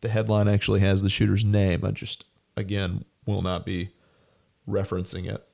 The 0.00 0.08
headline 0.08 0.48
actually 0.48 0.80
has 0.80 1.00
the 1.00 1.08
shooter's 1.08 1.44
name. 1.44 1.84
I 1.84 1.92
just, 1.92 2.24
again, 2.56 3.04
will 3.24 3.40
not 3.40 3.64
be 3.64 3.90
referencing 4.68 5.32
it. 5.32 5.46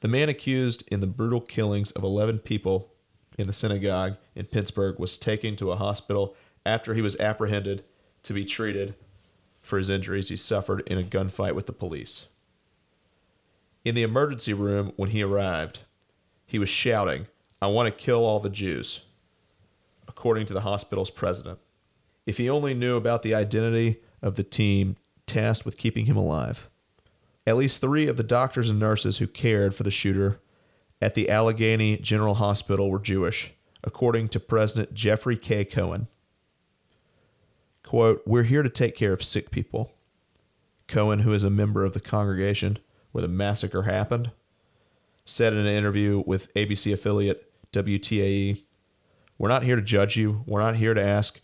The 0.00 0.08
man 0.08 0.30
accused 0.30 0.88
in 0.90 1.00
the 1.00 1.06
brutal 1.06 1.42
killings 1.42 1.90
of 1.90 2.02
11 2.02 2.38
people 2.38 2.94
in 3.36 3.46
the 3.46 3.52
synagogue 3.52 4.16
in 4.34 4.46
Pittsburgh 4.46 4.98
was 4.98 5.18
taken 5.18 5.56
to 5.56 5.72
a 5.72 5.76
hospital 5.76 6.34
after 6.64 6.94
he 6.94 7.02
was 7.02 7.20
apprehended 7.20 7.84
to 8.22 8.32
be 8.32 8.46
treated 8.46 8.94
for 9.60 9.76
his 9.76 9.90
injuries 9.90 10.30
he 10.30 10.36
suffered 10.36 10.88
in 10.88 10.96
a 10.96 11.02
gunfight 11.02 11.54
with 11.54 11.66
the 11.66 11.72
police. 11.74 12.28
In 13.84 13.94
the 13.94 14.02
emergency 14.02 14.52
room, 14.52 14.92
when 14.96 15.10
he 15.10 15.22
arrived, 15.22 15.80
he 16.46 16.58
was 16.58 16.68
shouting, 16.68 17.26
I 17.60 17.66
want 17.66 17.88
to 17.88 18.04
kill 18.04 18.24
all 18.24 18.38
the 18.38 18.50
Jews, 18.50 19.04
according 20.06 20.46
to 20.46 20.54
the 20.54 20.60
hospital's 20.60 21.10
president. 21.10 21.58
If 22.26 22.36
he 22.36 22.48
only 22.48 22.74
knew 22.74 22.96
about 22.96 23.22
the 23.22 23.34
identity 23.34 24.00
of 24.22 24.36
the 24.36 24.44
team 24.44 24.96
tasked 25.26 25.64
with 25.64 25.76
keeping 25.76 26.06
him 26.06 26.16
alive. 26.16 26.68
At 27.46 27.56
least 27.56 27.80
three 27.80 28.06
of 28.06 28.16
the 28.16 28.22
doctors 28.22 28.70
and 28.70 28.78
nurses 28.78 29.18
who 29.18 29.26
cared 29.26 29.74
for 29.74 29.82
the 29.82 29.90
shooter 29.90 30.40
at 31.00 31.14
the 31.14 31.28
Allegheny 31.28 31.96
General 31.96 32.34
Hospital 32.34 32.88
were 32.88 33.00
Jewish, 33.00 33.52
according 33.82 34.28
to 34.28 34.40
President 34.40 34.94
Jeffrey 34.94 35.36
K. 35.36 35.64
Cohen. 35.64 36.06
Quote, 37.82 38.22
We're 38.24 38.44
here 38.44 38.62
to 38.62 38.70
take 38.70 38.94
care 38.94 39.12
of 39.12 39.24
sick 39.24 39.50
people. 39.50 39.92
Cohen, 40.86 41.20
who 41.20 41.32
is 41.32 41.42
a 41.42 41.50
member 41.50 41.84
of 41.84 41.94
the 41.94 42.00
congregation 42.00 42.78
where 43.12 43.22
the 43.22 43.28
massacre 43.28 43.82
happened, 43.82 44.32
said 45.24 45.52
in 45.52 45.60
an 45.60 45.66
interview 45.66 46.22
with 46.26 46.52
ABC 46.54 46.92
affiliate 46.92 47.50
WTAE, 47.72 48.62
We're 49.38 49.48
not 49.48 49.62
here 49.62 49.76
to 49.76 49.82
judge 49.82 50.16
you. 50.16 50.42
We're 50.46 50.60
not 50.60 50.76
here 50.76 50.94
to 50.94 51.02
ask, 51.02 51.40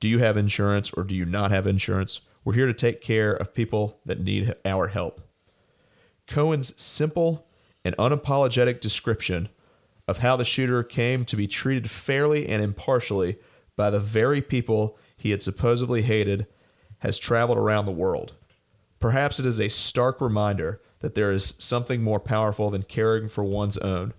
Do 0.00 0.08
you 0.08 0.18
have 0.18 0.36
insurance 0.36 0.92
or 0.92 1.04
do 1.04 1.14
you 1.14 1.24
not 1.24 1.50
have 1.50 1.66
insurance? 1.66 2.20
We're 2.44 2.54
here 2.54 2.66
to 2.66 2.74
take 2.74 3.00
care 3.00 3.32
of 3.32 3.54
people 3.54 4.00
that 4.04 4.20
need 4.20 4.54
our 4.64 4.88
help. 4.88 5.20
Cohen's 6.26 6.80
simple 6.80 7.46
and 7.84 7.96
unapologetic 7.96 8.80
description 8.80 9.48
of 10.08 10.18
how 10.18 10.36
the 10.36 10.44
shooter 10.44 10.82
came 10.82 11.24
to 11.24 11.36
be 11.36 11.46
treated 11.46 11.90
fairly 11.90 12.48
and 12.48 12.62
impartially 12.62 13.38
by 13.76 13.90
the 13.90 14.00
very 14.00 14.40
people 14.40 14.98
he 15.16 15.30
had 15.30 15.42
supposedly 15.42 16.02
hated 16.02 16.46
has 16.98 17.18
traveled 17.18 17.58
around 17.58 17.86
the 17.86 17.92
world. 17.92 18.34
Perhaps 18.98 19.40
it 19.40 19.46
is 19.46 19.60
a 19.60 19.68
stark 19.68 20.20
reminder 20.20 20.80
that 21.02 21.14
there 21.14 21.30
is 21.30 21.54
something 21.58 22.02
more 22.02 22.20
powerful 22.20 22.70
than 22.70 22.84
caring 22.84 23.28
for 23.28 23.44
one's 23.44 23.76
own. 23.78 24.14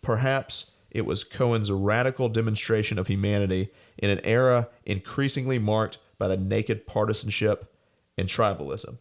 Perhaps 0.00 0.70
it 0.90 1.04
was 1.04 1.24
Cohen's 1.24 1.70
radical 1.70 2.28
demonstration 2.28 2.98
of 2.98 3.06
humanity 3.06 3.68
in 3.98 4.10
an 4.10 4.20
era 4.24 4.68
increasingly 4.86 5.58
marked 5.58 5.98
by 6.18 6.28
the 6.28 6.36
naked 6.36 6.86
partisanship 6.86 7.74
and 8.16 8.28
tribalism. 8.28 8.96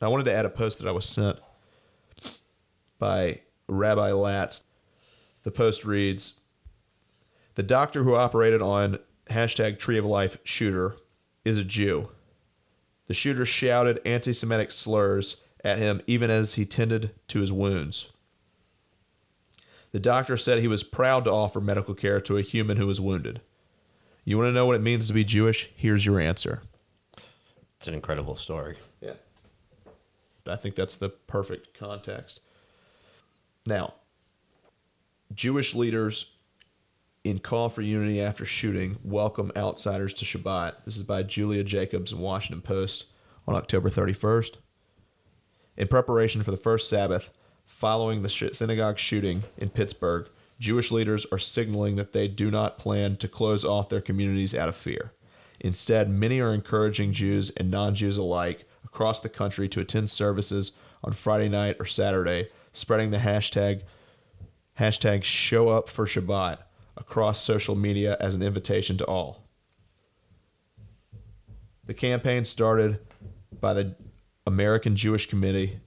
I 0.00 0.08
wanted 0.08 0.24
to 0.24 0.34
add 0.34 0.44
a 0.44 0.50
post 0.50 0.78
that 0.78 0.88
I 0.88 0.92
was 0.92 1.06
sent 1.06 1.38
by 2.98 3.40
Rabbi 3.66 4.12
Latz. 4.12 4.64
The 5.42 5.50
post 5.50 5.84
reads 5.84 6.40
The 7.54 7.62
doctor 7.62 8.04
who 8.04 8.14
operated 8.14 8.62
on 8.62 8.98
hashtag 9.30 9.78
Tree 9.78 9.98
of 9.98 10.04
Life 10.04 10.38
shooter 10.44 10.96
is 11.44 11.58
a 11.58 11.64
Jew. 11.64 12.08
The 13.06 13.14
shooter 13.14 13.46
shouted 13.46 14.00
anti 14.04 14.32
Semitic 14.32 14.70
slurs 14.70 15.45
at 15.66 15.78
him 15.78 16.00
even 16.06 16.30
as 16.30 16.54
he 16.54 16.64
tended 16.64 17.10
to 17.26 17.40
his 17.40 17.52
wounds. 17.52 18.12
The 19.90 19.98
doctor 19.98 20.36
said 20.36 20.60
he 20.60 20.68
was 20.68 20.84
proud 20.84 21.24
to 21.24 21.32
offer 21.32 21.60
medical 21.60 21.94
care 21.94 22.20
to 22.20 22.36
a 22.36 22.42
human 22.42 22.76
who 22.76 22.86
was 22.86 23.00
wounded. 23.00 23.40
You 24.24 24.36
want 24.36 24.48
to 24.48 24.52
know 24.52 24.66
what 24.66 24.76
it 24.76 24.82
means 24.82 25.08
to 25.08 25.12
be 25.14 25.24
Jewish? 25.24 25.70
Here's 25.76 26.06
your 26.06 26.20
answer. 26.20 26.62
It's 27.78 27.88
an 27.88 27.94
incredible 27.94 28.36
story. 28.36 28.76
Yeah. 29.00 29.14
I 30.46 30.56
think 30.56 30.76
that's 30.76 30.96
the 30.96 31.08
perfect 31.08 31.76
context. 31.76 32.40
Now, 33.66 33.94
Jewish 35.34 35.74
leaders 35.74 36.36
in 37.24 37.40
Call 37.40 37.68
for 37.68 37.82
Unity 37.82 38.20
After 38.20 38.44
Shooting 38.44 38.98
welcome 39.02 39.50
outsiders 39.56 40.14
to 40.14 40.24
Shabbat. 40.24 40.84
This 40.84 40.96
is 40.96 41.02
by 41.02 41.24
Julia 41.24 41.64
Jacobs 41.64 42.12
in 42.12 42.20
Washington 42.20 42.62
Post 42.62 43.06
on 43.48 43.56
October 43.56 43.90
31st. 43.90 44.58
In 45.76 45.88
preparation 45.88 46.42
for 46.42 46.50
the 46.50 46.56
first 46.56 46.88
Sabbath 46.88 47.30
following 47.66 48.22
the 48.22 48.28
synagogue 48.28 48.98
shooting 48.98 49.42
in 49.58 49.68
Pittsburgh, 49.68 50.28
Jewish 50.58 50.90
leaders 50.90 51.26
are 51.30 51.38
signaling 51.38 51.96
that 51.96 52.12
they 52.12 52.28
do 52.28 52.50
not 52.50 52.78
plan 52.78 53.16
to 53.16 53.28
close 53.28 53.64
off 53.64 53.88
their 53.88 54.00
communities 54.00 54.54
out 54.54 54.68
of 54.68 54.76
fear. 54.76 55.12
Instead, 55.60 56.08
many 56.08 56.40
are 56.40 56.54
encouraging 56.54 57.12
Jews 57.12 57.50
and 57.50 57.70
non 57.70 57.94
Jews 57.94 58.16
alike 58.16 58.64
across 58.84 59.20
the 59.20 59.28
country 59.28 59.68
to 59.68 59.80
attend 59.80 60.08
services 60.08 60.72
on 61.04 61.12
Friday 61.12 61.48
night 61.48 61.76
or 61.78 61.84
Saturday, 61.84 62.48
spreading 62.72 63.10
the 63.10 63.18
hashtag 63.18 63.82
hashtag 64.78 65.22
show 65.22 65.68
up 65.68 65.88
for 65.88 66.06
Shabbat 66.06 66.58
across 66.96 67.40
social 67.40 67.74
media 67.74 68.16
as 68.20 68.34
an 68.34 68.42
invitation 68.42 68.96
to 68.98 69.06
all. 69.06 69.42
The 71.84 71.94
campaign 71.94 72.44
started 72.44 73.00
by 73.60 73.74
the 73.74 73.94
American 74.46 74.94
Jewish 74.94 75.28
Committee 75.28 75.80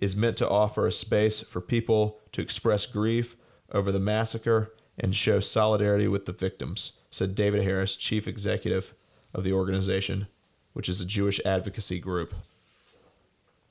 is 0.00 0.16
meant 0.16 0.38
to 0.38 0.48
offer 0.48 0.86
a 0.86 0.92
space 0.92 1.40
for 1.40 1.60
people 1.60 2.18
to 2.32 2.40
express 2.40 2.86
grief 2.86 3.36
over 3.72 3.92
the 3.92 4.00
massacre 4.00 4.72
and 4.98 5.14
show 5.14 5.38
solidarity 5.38 6.08
with 6.08 6.24
the 6.24 6.32
victims, 6.32 6.92
said 7.10 7.34
David 7.34 7.62
Harris, 7.62 7.96
chief 7.96 8.26
executive 8.26 8.94
of 9.34 9.44
the 9.44 9.52
organization, 9.52 10.26
which 10.72 10.88
is 10.88 11.00
a 11.00 11.06
Jewish 11.06 11.40
advocacy 11.44 12.00
group. 12.00 12.32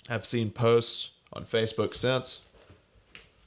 I've 0.07 0.25
seen 0.25 0.51
posts 0.51 1.11
on 1.33 1.45
Facebook 1.45 1.95
since. 1.95 2.43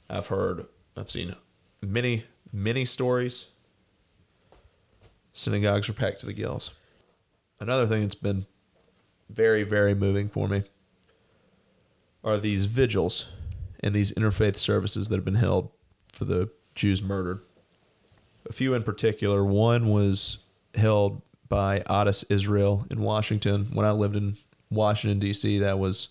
I've 0.09 0.27
heard, 0.27 0.65
I've 0.97 1.11
seen 1.11 1.35
many, 1.81 2.25
many 2.51 2.83
stories. 2.83 3.47
Synagogues 5.31 5.87
are 5.89 5.93
packed 5.93 6.19
to 6.19 6.25
the 6.25 6.33
gills. 6.33 6.71
Another 7.59 7.85
thing 7.85 8.01
that's 8.01 8.15
been 8.15 8.45
very, 9.29 9.63
very 9.63 9.95
moving 9.95 10.27
for 10.27 10.47
me 10.47 10.63
are 12.23 12.37
these 12.37 12.65
vigils 12.65 13.27
and 13.81 13.93
these 13.93 14.11
interfaith 14.13 14.57
services 14.57 15.09
that 15.09 15.15
have 15.15 15.25
been 15.25 15.35
held 15.35 15.69
for 16.11 16.25
the 16.25 16.49
Jews 16.75 17.01
murdered. 17.03 17.41
A 18.49 18.53
few 18.53 18.73
in 18.73 18.83
particular. 18.83 19.43
One 19.43 19.89
was 19.89 20.39
held 20.75 21.21
by 21.49 21.81
Adas 21.81 22.25
Israel 22.29 22.85
in 22.89 23.01
Washington. 23.01 23.69
When 23.73 23.85
I 23.85 23.91
lived 23.91 24.15
in 24.15 24.37
Washington, 24.69 25.19
D.C., 25.19 25.59
that 25.59 25.79
was 25.79 26.09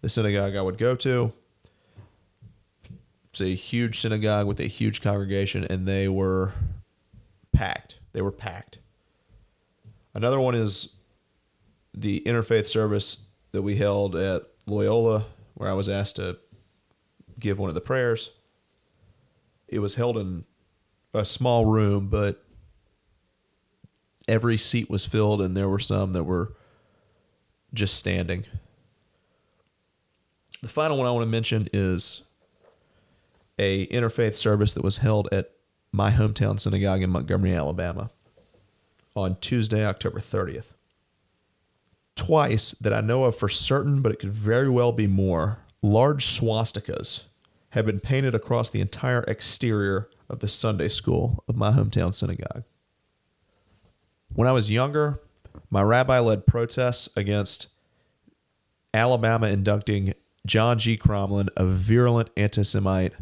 the 0.00 0.08
synagogue 0.08 0.56
I 0.56 0.62
would 0.62 0.78
go 0.78 0.94
to. 0.96 1.32
It's 3.30 3.40
a 3.40 3.54
huge 3.54 4.00
synagogue 4.00 4.46
with 4.46 4.60
a 4.60 4.66
huge 4.66 5.00
congregation, 5.00 5.64
and 5.64 5.86
they 5.86 6.08
were 6.08 6.52
packed. 7.52 7.98
They 8.12 8.20
were 8.20 8.32
packed. 8.32 8.78
Another 10.14 10.38
one 10.38 10.54
is 10.54 10.96
the 11.94 12.20
interfaith 12.26 12.66
service 12.66 13.22
that 13.52 13.62
we 13.62 13.76
held 13.76 14.16
at 14.16 14.42
Loyola, 14.66 15.26
where 15.62 15.70
I 15.70 15.74
was 15.74 15.88
asked 15.88 16.16
to 16.16 16.38
give 17.38 17.56
one 17.56 17.68
of 17.68 17.76
the 17.76 17.80
prayers. 17.80 18.32
It 19.68 19.78
was 19.78 19.94
held 19.94 20.18
in 20.18 20.44
a 21.14 21.24
small 21.24 21.66
room, 21.66 22.08
but 22.08 22.44
every 24.26 24.56
seat 24.56 24.90
was 24.90 25.06
filled, 25.06 25.40
and 25.40 25.56
there 25.56 25.68
were 25.68 25.78
some 25.78 26.14
that 26.14 26.24
were 26.24 26.56
just 27.72 27.94
standing. 27.94 28.44
The 30.62 30.68
final 30.68 30.98
one 30.98 31.06
I 31.06 31.12
want 31.12 31.22
to 31.22 31.30
mention 31.30 31.68
is 31.72 32.24
a 33.56 33.86
interfaith 33.86 34.34
service 34.34 34.74
that 34.74 34.82
was 34.82 34.96
held 34.96 35.28
at 35.30 35.52
my 35.92 36.10
hometown 36.10 36.58
synagogue 36.58 37.02
in 37.02 37.10
Montgomery, 37.10 37.54
Alabama 37.54 38.10
on 39.14 39.36
Tuesday, 39.36 39.86
October 39.86 40.18
30th. 40.18 40.72
Twice 42.16 42.72
that 42.72 42.92
I 42.92 43.00
know 43.00 43.24
of 43.24 43.36
for 43.36 43.48
certain, 43.48 44.02
but 44.02 44.12
it 44.12 44.18
could 44.18 44.32
very 44.32 44.68
well 44.68 44.92
be 44.92 45.06
more, 45.06 45.58
large 45.82 46.26
swastikas 46.26 47.24
have 47.70 47.86
been 47.86 48.00
painted 48.00 48.34
across 48.34 48.70
the 48.70 48.80
entire 48.80 49.22
exterior 49.24 50.08
of 50.28 50.40
the 50.40 50.48
Sunday 50.48 50.88
school 50.88 51.42
of 51.48 51.56
my 51.56 51.70
hometown 51.70 52.12
synagogue. 52.12 52.64
When 54.34 54.46
I 54.46 54.52
was 54.52 54.70
younger, 54.70 55.20
my 55.70 55.82
rabbi 55.82 56.18
led 56.18 56.46
protests 56.46 57.08
against 57.16 57.68
Alabama 58.94 59.48
inducting 59.48 60.14
John 60.46 60.78
G. 60.78 60.96
Crommelin, 60.96 61.48
a 61.56 61.64
virulent 61.64 62.30
anti 62.36 62.62
Semite, 62.62 63.14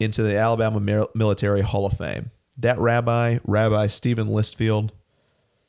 into 0.00 0.22
the 0.22 0.36
Alabama 0.36 1.08
Military 1.14 1.60
Hall 1.60 1.86
of 1.86 1.96
Fame. 1.96 2.30
That 2.58 2.78
rabbi, 2.78 3.38
Rabbi 3.44 3.86
Stephen 3.86 4.28
Listfield, 4.28 4.90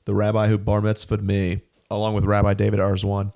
the 0.05 0.13
rabbi 0.13 0.47
who 0.47 0.57
bar 0.57 0.81
mitzvahed 0.81 1.21
me, 1.21 1.61
along 1.93 2.15
with 2.15 2.25
Rabbi 2.25 2.53
David 2.53 2.79
Arzwan, 2.79 3.33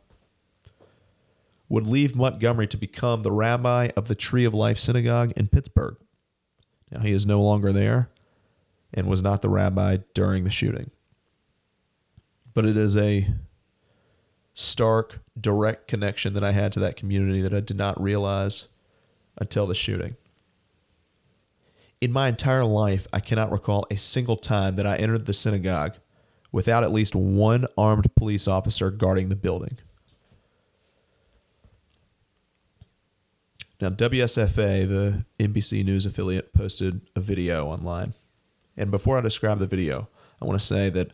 would 1.69 1.85
leave 1.85 2.15
Montgomery 2.15 2.67
to 2.67 2.77
become 2.77 3.23
the 3.23 3.31
rabbi 3.31 3.89
of 3.95 4.07
the 4.07 4.15
Tree 4.15 4.45
of 4.45 4.53
Life 4.53 4.79
Synagogue 4.79 5.33
in 5.35 5.47
Pittsburgh. 5.47 5.97
Now, 6.91 7.01
he 7.01 7.11
is 7.11 7.25
no 7.25 7.41
longer 7.41 7.73
there 7.73 8.09
and 8.93 9.07
was 9.07 9.21
not 9.21 9.41
the 9.41 9.49
rabbi 9.49 9.97
during 10.13 10.43
the 10.43 10.49
shooting. 10.49 10.91
But 12.53 12.65
it 12.65 12.77
is 12.77 12.95
a 12.95 13.27
stark, 14.53 15.19
direct 15.39 15.87
connection 15.87 16.33
that 16.33 16.43
I 16.43 16.51
had 16.51 16.71
to 16.73 16.79
that 16.79 16.95
community 16.95 17.41
that 17.41 17.53
I 17.53 17.59
did 17.59 17.77
not 17.77 18.01
realize 18.01 18.69
until 19.37 19.67
the 19.67 19.75
shooting. 19.75 20.15
In 21.99 22.11
my 22.11 22.29
entire 22.29 22.63
life, 22.63 23.07
I 23.11 23.19
cannot 23.19 23.51
recall 23.51 23.85
a 23.91 23.97
single 23.97 24.37
time 24.37 24.75
that 24.77 24.87
I 24.87 24.95
entered 24.95 25.25
the 25.25 25.33
synagogue 25.33 25.95
without 26.51 26.83
at 26.83 26.91
least 26.91 27.15
one 27.15 27.65
armed 27.77 28.13
police 28.15 28.47
officer 28.47 28.89
guarding 28.91 29.29
the 29.29 29.35
building. 29.35 29.77
Now, 33.79 33.89
WSFA, 33.89 34.87
the 34.87 35.25
NBC 35.39 35.85
News 35.85 36.05
affiliate, 36.05 36.51
posted 36.53 37.01
a 37.15 37.19
video 37.19 37.67
online. 37.67 38.15
And 38.75 38.89
before 38.89 39.17
I 39.17 39.21
describe 39.21 39.59
the 39.59 39.67
video, 39.67 40.07
I 40.41 40.45
want 40.45 40.59
to 40.59 40.65
say 40.65 40.89
that 40.89 41.11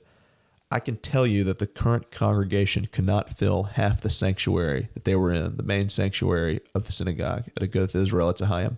I 0.71 0.79
can 0.79 0.95
tell 0.95 1.27
you 1.27 1.43
that 1.43 1.59
the 1.59 1.67
current 1.67 2.09
congregation 2.09 2.87
could 2.87 3.05
not 3.05 3.29
fill 3.29 3.63
half 3.63 4.01
the 4.01 4.09
sanctuary 4.09 4.89
that 4.93 5.03
they 5.03 5.15
were 5.15 5.31
in, 5.31 5.57
the 5.57 5.63
main 5.63 5.89
sanctuary 5.89 6.61
of 6.73 6.85
the 6.85 6.91
synagogue 6.91 7.43
at 7.55 7.61
Agudath 7.61 7.95
Israel 7.95 8.33
Etz 8.33 8.41
Ahayem. 8.41 8.77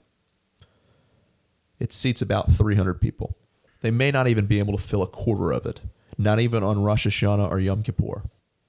It 1.80 1.94
seats 1.94 2.22
about 2.22 2.52
300 2.52 3.00
people. 3.00 3.38
They 3.82 3.92
may 3.92 4.12
not 4.12 4.28
even 4.28 4.46
be 4.46 4.60
able 4.60 4.76
to 4.76 4.84
fill 4.84 5.04
a 5.04 5.08
quarter 5.08 5.52
of 5.52 5.66
it, 5.66 5.82
not 6.18 6.40
even 6.40 6.64
on 6.64 6.82
Rosh 6.82 7.08
Hashanah 7.08 7.50
or 7.52 7.60
Yom 7.60 7.84
Kippur. 7.84 8.24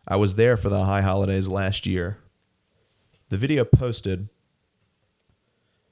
I 0.07 0.17
was 0.17 0.35
there 0.35 0.57
for 0.57 0.69
the 0.69 0.85
high 0.85 1.03
holidays 1.03 1.49
last 1.49 1.87
year. 1.87 2.19
The 3.29 3.37
video 3.37 3.65
posted 3.65 4.29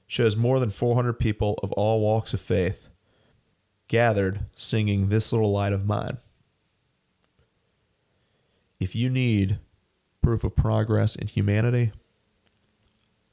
shows 0.07 0.37
more 0.37 0.59
than 0.59 0.69
400 0.69 1.13
people 1.13 1.59
of 1.63 1.71
all 1.73 2.01
walks 2.01 2.33
of 2.33 2.41
faith 2.41 2.87
gathered 3.87 4.45
singing 4.55 5.09
This 5.09 5.33
Little 5.33 5.51
Light 5.51 5.73
of 5.73 5.85
Mine. 5.85 6.17
If 8.79 8.95
you 8.95 9.09
need 9.09 9.59
proof 10.21 10.43
of 10.43 10.55
progress 10.55 11.15
in 11.15 11.27
humanity, 11.27 11.91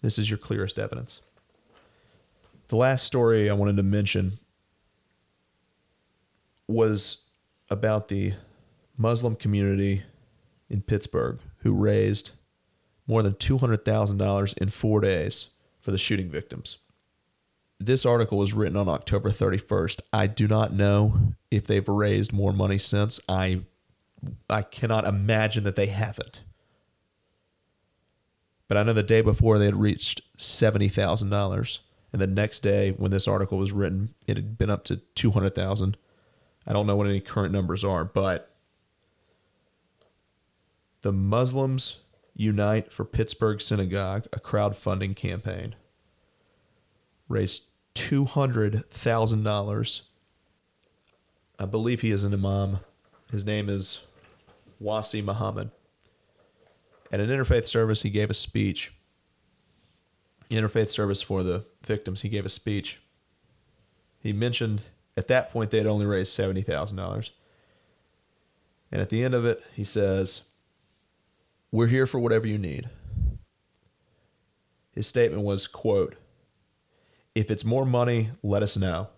this 0.00 0.18
is 0.18 0.30
your 0.30 0.38
clearest 0.38 0.78
evidence. 0.78 1.20
The 2.68 2.76
last 2.76 3.04
story 3.04 3.48
I 3.48 3.54
wanted 3.54 3.76
to 3.76 3.82
mention 3.82 4.38
was 6.66 7.21
about 7.72 8.08
the 8.08 8.34
Muslim 8.96 9.34
community 9.34 10.02
in 10.68 10.82
Pittsburgh 10.82 11.40
who 11.58 11.72
raised 11.72 12.32
more 13.06 13.22
than 13.22 13.34
$200,000 13.34 14.58
in 14.58 14.68
four 14.68 15.00
days 15.00 15.48
for 15.80 15.90
the 15.90 15.98
shooting 15.98 16.30
victims. 16.30 16.78
This 17.80 18.06
article 18.06 18.38
was 18.38 18.54
written 18.54 18.76
on 18.76 18.88
October 18.88 19.30
31st. 19.30 20.02
I 20.12 20.28
do 20.28 20.46
not 20.46 20.72
know 20.72 21.34
if 21.50 21.66
they've 21.66 21.88
raised 21.88 22.32
more 22.32 22.52
money 22.52 22.78
since. 22.78 23.18
I 23.28 23.62
I 24.48 24.62
cannot 24.62 25.04
imagine 25.04 25.64
that 25.64 25.74
they 25.74 25.86
haven't. 25.86 26.44
But 28.68 28.76
I 28.76 28.84
know 28.84 28.92
the 28.92 29.02
day 29.02 29.20
before 29.20 29.58
they 29.58 29.64
had 29.64 29.74
reached 29.74 30.20
$70,000 30.38 31.80
and 32.12 32.20
the 32.20 32.26
next 32.26 32.60
day 32.60 32.90
when 32.92 33.10
this 33.10 33.26
article 33.26 33.58
was 33.58 33.72
written, 33.72 34.14
it 34.26 34.36
had 34.36 34.56
been 34.56 34.70
up 34.70 34.84
to 34.84 34.96
200,000. 34.96 35.96
I 36.66 36.72
don't 36.72 36.86
know 36.86 36.96
what 36.96 37.06
any 37.06 37.20
current 37.20 37.52
numbers 37.52 37.84
are, 37.84 38.04
but 38.04 38.50
the 41.02 41.12
Muslims 41.12 41.98
Unite 42.34 42.92
for 42.92 43.04
Pittsburgh 43.04 43.60
Synagogue, 43.60 44.26
a 44.32 44.40
crowdfunding 44.40 45.16
campaign, 45.16 45.74
raised 47.28 47.64
$200,000. 47.94 50.00
I 51.58 51.64
believe 51.66 52.00
he 52.00 52.10
is 52.10 52.24
an 52.24 52.32
imam. 52.32 52.78
His 53.30 53.44
name 53.44 53.68
is 53.68 54.04
Wasi 54.80 55.22
Mohamed. 55.22 55.70
At 57.10 57.20
an 57.20 57.28
interfaith 57.28 57.66
service, 57.66 58.02
he 58.02 58.10
gave 58.10 58.30
a 58.30 58.34
speech. 58.34 58.94
Interfaith 60.48 60.90
service 60.90 61.20
for 61.20 61.42
the 61.42 61.64
victims, 61.84 62.22
he 62.22 62.28
gave 62.28 62.46
a 62.46 62.50
speech. 62.50 63.02
He 64.20 64.32
mentioned 64.32 64.84
at 65.16 65.28
that 65.28 65.50
point 65.50 65.70
they 65.70 65.78
had 65.78 65.86
only 65.86 66.06
raised 66.06 66.38
$70,000. 66.38 67.30
And 68.90 69.00
at 69.00 69.08
the 69.08 69.24
end 69.24 69.34
of 69.34 69.44
it, 69.44 69.62
he 69.74 69.84
says, 69.84 70.44
We're 71.70 71.86
here 71.86 72.06
for 72.06 72.18
whatever 72.18 72.46
you 72.46 72.58
need. 72.58 72.88
His 74.92 75.06
statement 75.06 75.42
was, 75.42 75.66
quote, 75.66 76.16
if 77.34 77.50
it's 77.50 77.64
more 77.64 77.86
money, 77.86 78.30
let 78.42 78.62
us 78.62 78.76
know. 78.76 79.08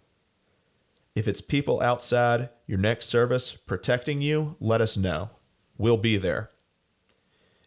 If 1.16 1.26
it's 1.26 1.40
people 1.40 1.80
outside 1.80 2.49
your 2.66 2.78
next 2.78 3.07
service 3.07 3.57
protecting 3.57 4.22
you, 4.22 4.57
let 4.61 4.80
us 4.80 4.97
know. 4.97 5.30
We'll 5.78 5.97
be 5.97 6.16
there. 6.16 6.51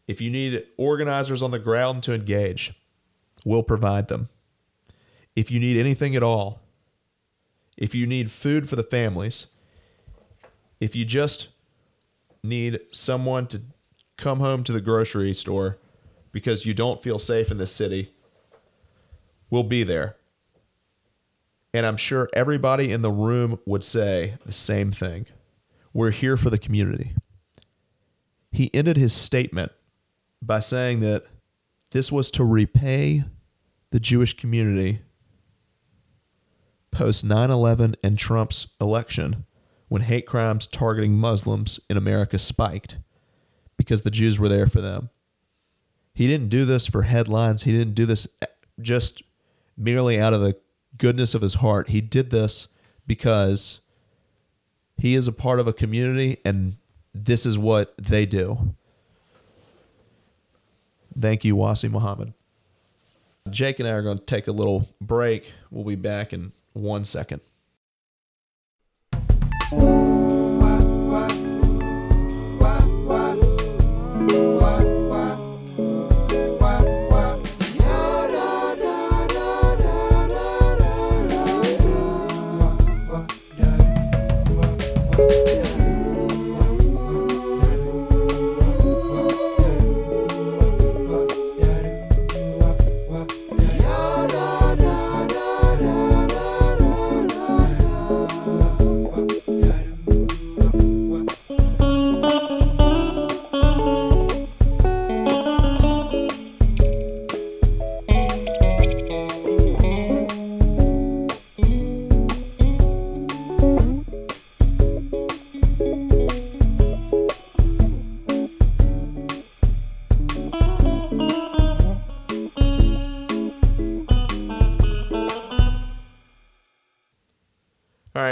If 0.08 0.22
you 0.22 0.32
need 0.32 0.66
organizers 0.78 1.44
on 1.44 1.52
the 1.52 1.60
ground 1.60 2.04
to 2.04 2.14
engage, 2.14 2.74
we'll 3.44 3.64
provide 3.64 4.08
them. 4.08 4.30
If 5.36 5.52
you 5.52 5.60
need 5.60 5.78
anything 5.78 6.16
at 6.16 6.24
all, 6.24 6.62
if 7.78 7.94
you 7.94 8.08
need 8.08 8.32
food 8.32 8.68
for 8.68 8.76
the 8.76 8.84
families, 8.84 9.48
if 10.80 10.96
you 10.96 11.06
just 11.06 11.50
need 12.44 12.80
someone 12.92 13.48
to 13.48 13.62
come 14.18 14.40
home 14.40 14.64
to 14.64 14.72
the 14.72 14.82
grocery 14.82 15.34
store 15.34 15.78
because 16.32 16.66
you 16.66 16.74
don't 16.74 17.02
feel 17.02 17.20
safe 17.20 17.52
in 17.52 17.58
the 17.58 17.68
city, 17.68 18.12
we'll 19.50 19.64
be 19.64 19.84
there. 19.84 20.16
And 21.74 21.86
I'm 21.86 21.98
sure 21.98 22.30
everybody 22.34 22.92
in 22.92 23.02
the 23.02 23.12
room 23.12 23.60
would 23.66 23.84
say 23.84 24.36
the 24.46 24.54
same 24.54 24.92
thing. 24.92 25.28
We're 25.94 26.12
here 26.12 26.38
for 26.38 26.50
the 26.50 26.58
community. 26.58 27.14
He 28.52 28.74
ended 28.74 28.98
his 28.98 29.14
statement 29.14 29.72
by 30.42 30.60
saying 30.60 31.02
that 31.02 31.26
this 31.92 32.12
was 32.12 32.32
to 32.32 32.44
repay 32.44 33.24
the 33.92 34.00
Jewish 34.00 34.34
community 34.34 35.02
post 36.92 37.26
9 37.26 37.52
11 37.52 37.96
and 38.04 38.18
Trump's 38.18 38.68
election 38.80 39.46
when 39.88 40.02
hate 40.02 40.26
crimes 40.26 40.68
targeting 40.68 41.18
Muslims 41.18 41.80
in 41.90 41.98
America 41.98 42.38
spiked 42.38 42.98
because 43.78 44.02
the 44.02 44.12
Jews 44.12 44.40
were 44.40 44.50
there 44.50 44.68
for 44.68 44.82
them. 44.82 45.10
He 46.14 46.28
didn't 46.28 46.50
do 46.50 46.66
this 46.66 46.88
for 46.88 47.04
headlines. 47.04 47.64
He 47.64 47.72
didn't 47.72 47.94
do 47.94 48.06
this 48.06 48.28
just 48.82 49.24
merely 49.78 50.20
out 50.20 50.34
of 50.34 50.42
the 50.42 50.58
goodness 50.98 51.36
of 51.36 51.42
his 51.42 51.56
heart. 51.56 51.90
He 51.90 52.02
did 52.02 52.32
this 52.32 52.68
because 53.06 53.82
he 54.98 55.14
is 55.14 55.28
a 55.28 55.32
part 55.32 55.60
of 55.60 55.68
a 55.68 55.74
community 55.74 56.38
and 56.44 56.78
this 57.14 57.46
is 57.46 57.58
what 57.58 57.96
they 57.98 58.26
do. 58.26 58.76
Thank 61.20 61.46
you, 61.46 61.56
Wasi 61.56 61.90
Mohamed. 61.90 62.34
Jake 63.50 63.80
and 63.80 63.88
I 63.88 63.92
are 63.92 64.02
going 64.02 64.20
to 64.20 64.26
take 64.26 64.48
a 64.48 64.52
little 64.52 64.90
break. 65.00 65.54
We'll 65.72 65.86
be 65.86 65.96
back 65.96 66.34
in 66.34 66.52
one 66.78 67.04
second. 67.04 67.42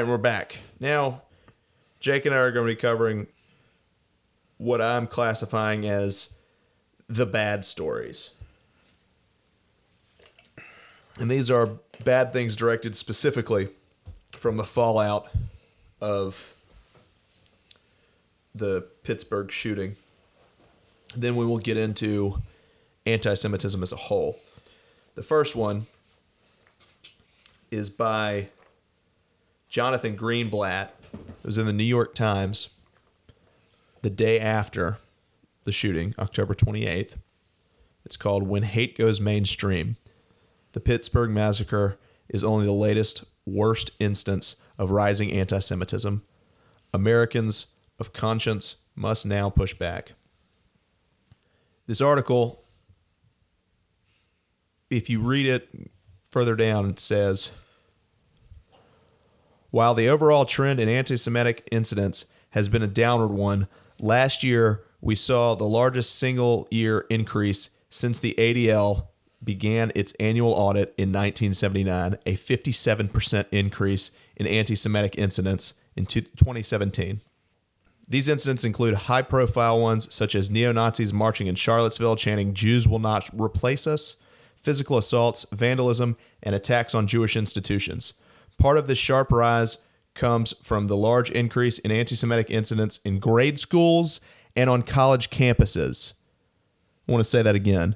Right, 0.06 0.12
we're 0.12 0.18
back. 0.20 0.60
Now, 0.80 1.24
Jake 2.00 2.28
and 2.28 2.36
I 2.36 2.38
are 2.38 2.52
going 2.52 2.68
to 2.68 2.72
be 2.72 2.80
covering 2.80 3.26
what 4.60 4.80
I'm 4.80 5.08
classifying 5.08 5.88
as 5.88 6.36
the 7.08 7.26
bad 7.26 7.66
stories. 7.66 8.36
And 11.20 11.32
these 11.32 11.50
are 11.50 11.72
bad 12.04 12.34
things 12.34 12.56
directed 12.56 12.96
specifically 12.96 13.70
from 14.30 14.58
the 14.58 14.64
fallout 14.64 15.28
of 16.00 16.54
the 18.54 18.86
Pittsburgh 19.02 19.52
shooting. 19.52 19.96
Then 21.16 21.36
we 21.36 21.48
will 21.48 21.58
get 21.58 21.78
into 21.78 22.44
anti 23.08 23.34
Semitism 23.34 23.82
as 23.82 23.92
a 23.92 23.96
whole. 23.96 24.40
The 25.16 25.24
first 25.24 25.56
one 25.56 25.88
is 27.72 27.90
by 27.90 28.50
Jonathan 29.76 30.16
Greenblatt. 30.16 30.92
It 31.12 31.44
was 31.44 31.58
in 31.58 31.66
the 31.66 31.74
New 31.74 31.84
York 31.84 32.16
Times 32.16 32.70
the 34.04 34.10
day 34.10 34.40
after 34.40 35.00
the 35.66 35.74
shooting, 35.74 36.16
October 36.18 36.54
28th. 36.54 37.18
It's 38.06 38.16
called 38.16 38.44
When 38.44 38.64
Hate 38.64 38.98
Goes 38.98 39.20
Mainstream. 39.20 39.98
The 40.72 40.80
Pittsburgh 40.80 41.30
Massacre 41.30 41.98
is 42.30 42.42
only 42.42 42.66
the 42.66 42.72
latest, 42.72 43.26
worst 43.46 43.92
instance 44.00 44.56
of 44.78 44.92
rising 44.92 45.34
anti 45.34 45.60
Semitism. 45.60 46.24
Americans 46.94 47.66
of 48.00 48.14
conscience 48.14 48.78
must 48.96 49.26
now 49.26 49.50
push 49.50 49.74
back. 49.74 50.14
This 51.86 52.00
article, 52.00 52.64
if 54.90 55.10
you 55.10 55.20
read 55.20 55.46
it 55.48 55.68
further 56.30 56.56
down, 56.56 56.92
it 56.92 57.00
says 57.02 57.52
While 59.76 59.94
the 59.94 60.08
overall 60.08 60.46
trend 60.46 60.80
in 60.80 60.88
anti 60.88 61.18
Semitic 61.18 61.68
incidents 61.70 62.28
has 62.52 62.70
been 62.70 62.82
a 62.82 62.88
downward 62.88 63.34
one, 63.34 63.68
last 64.00 64.42
year 64.42 64.86
we 65.02 65.16
saw 65.16 65.54
the 65.54 65.66
largest 65.66 66.18
single 66.18 66.66
year 66.72 67.06
increase 67.10 67.72
since 67.90 68.18
the 68.18 68.34
ADL 68.38 69.08
began 69.44 69.92
its 69.94 70.14
annual 70.14 70.54
audit 70.54 70.94
in 70.98 71.10
1979, 71.12 72.18
a 72.26 72.38
57% 72.38 73.46
increase 73.52 74.12
in 74.38 74.48
anti 74.48 74.76
Semitic 74.76 75.18
incidents 75.18 75.74
in 75.98 76.06
2017. 76.06 77.20
These 78.08 78.30
incidents 78.30 78.64
include 78.64 78.96
high 78.96 79.24
profile 79.24 79.82
ones 79.82 80.08
such 80.16 80.36
as 80.36 80.50
neo 80.50 80.72
Nazis 80.72 81.12
marching 81.12 81.48
in 81.48 81.56
Charlottesville 81.56 82.16
chanting, 82.16 82.54
Jews 82.54 82.88
will 82.88 83.00
not 83.00 83.30
replace 83.38 83.88
us, 83.88 84.16
physical 84.56 84.98
assaults, 84.98 85.46
vandalism, 85.52 86.16
and 86.42 86.56
attacks 86.56 86.96
on 86.96 87.08
Jewish 87.08 87.36
institutions. 87.36 88.14
Part 88.58 88.78
of 88.78 88.88
this 88.88 88.98
sharp 88.98 89.32
rise 89.32 89.78
comes 90.14 90.54
from 90.64 90.88
the 90.88 90.98
large 90.98 91.30
increase 91.32 91.78
in 91.80 91.92
anti 91.92 92.16
Semitic 92.16 92.50
incidents 92.50 93.00
in 93.06 93.20
grade 93.20 93.60
schools 93.60 94.22
and 94.56 94.70
on 94.70 94.82
college 94.82 95.30
campuses. 95.30 96.14
I 97.08 97.12
want 97.12 97.20
to 97.20 97.30
say 97.30 97.42
that 97.42 97.56
again. 97.56 97.96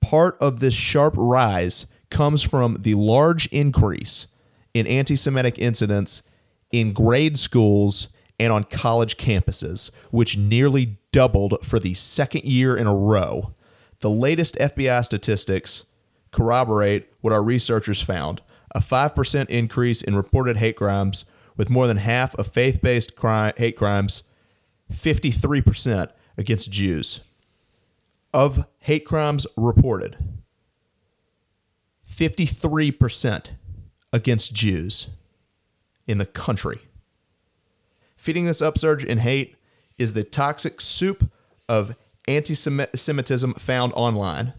Part 0.00 0.36
of 0.40 0.60
this 0.60 0.74
sharp 0.74 1.14
rise 1.16 1.86
comes 2.10 2.42
from 2.42 2.76
the 2.80 2.94
large 2.94 3.46
increase 3.48 4.28
in 4.74 4.86
anti 4.86 5.16
Semitic 5.16 5.58
incidents 5.58 6.22
in 6.70 6.92
grade 6.92 7.38
schools 7.38 8.08
and 8.38 8.52
on 8.52 8.64
college 8.64 9.16
campuses, 9.16 9.90
which 10.10 10.36
nearly 10.36 10.98
doubled 11.10 11.58
for 11.64 11.78
the 11.78 11.94
second 11.94 12.44
year 12.44 12.76
in 12.76 12.86
a 12.86 12.94
row. 12.94 13.54
The 14.00 14.10
latest 14.10 14.56
FBI 14.56 15.04
statistics 15.04 15.86
corroborate 16.30 17.12
what 17.20 17.32
our 17.32 17.42
researchers 17.42 18.00
found 18.00 18.40
a 18.74 18.80
5% 18.80 19.48
increase 19.48 20.02
in 20.02 20.16
reported 20.16 20.56
hate 20.58 20.76
crimes, 20.76 21.24
with 21.56 21.70
more 21.70 21.86
than 21.86 21.96
half 21.96 22.34
of 22.36 22.46
faith 22.46 22.80
based 22.80 23.16
crime, 23.16 23.52
hate 23.56 23.76
crimes, 23.76 24.24
53% 24.92 26.10
against 26.36 26.70
Jews. 26.70 27.20
Of 28.32 28.66
hate 28.80 29.04
crimes 29.04 29.46
reported, 29.56 30.16
53% 32.08 33.50
against 34.12 34.54
Jews 34.54 35.08
in 36.06 36.18
the 36.18 36.26
country. 36.26 36.80
Feeding 38.16 38.44
this 38.44 38.62
upsurge 38.62 39.04
in 39.04 39.18
hate 39.18 39.56
is 39.98 40.12
the 40.12 40.24
toxic 40.24 40.80
soup 40.80 41.30
of 41.68 41.94
anti 42.26 42.54
Semitism 42.54 43.54
found 43.54 43.92
online. 43.94 44.52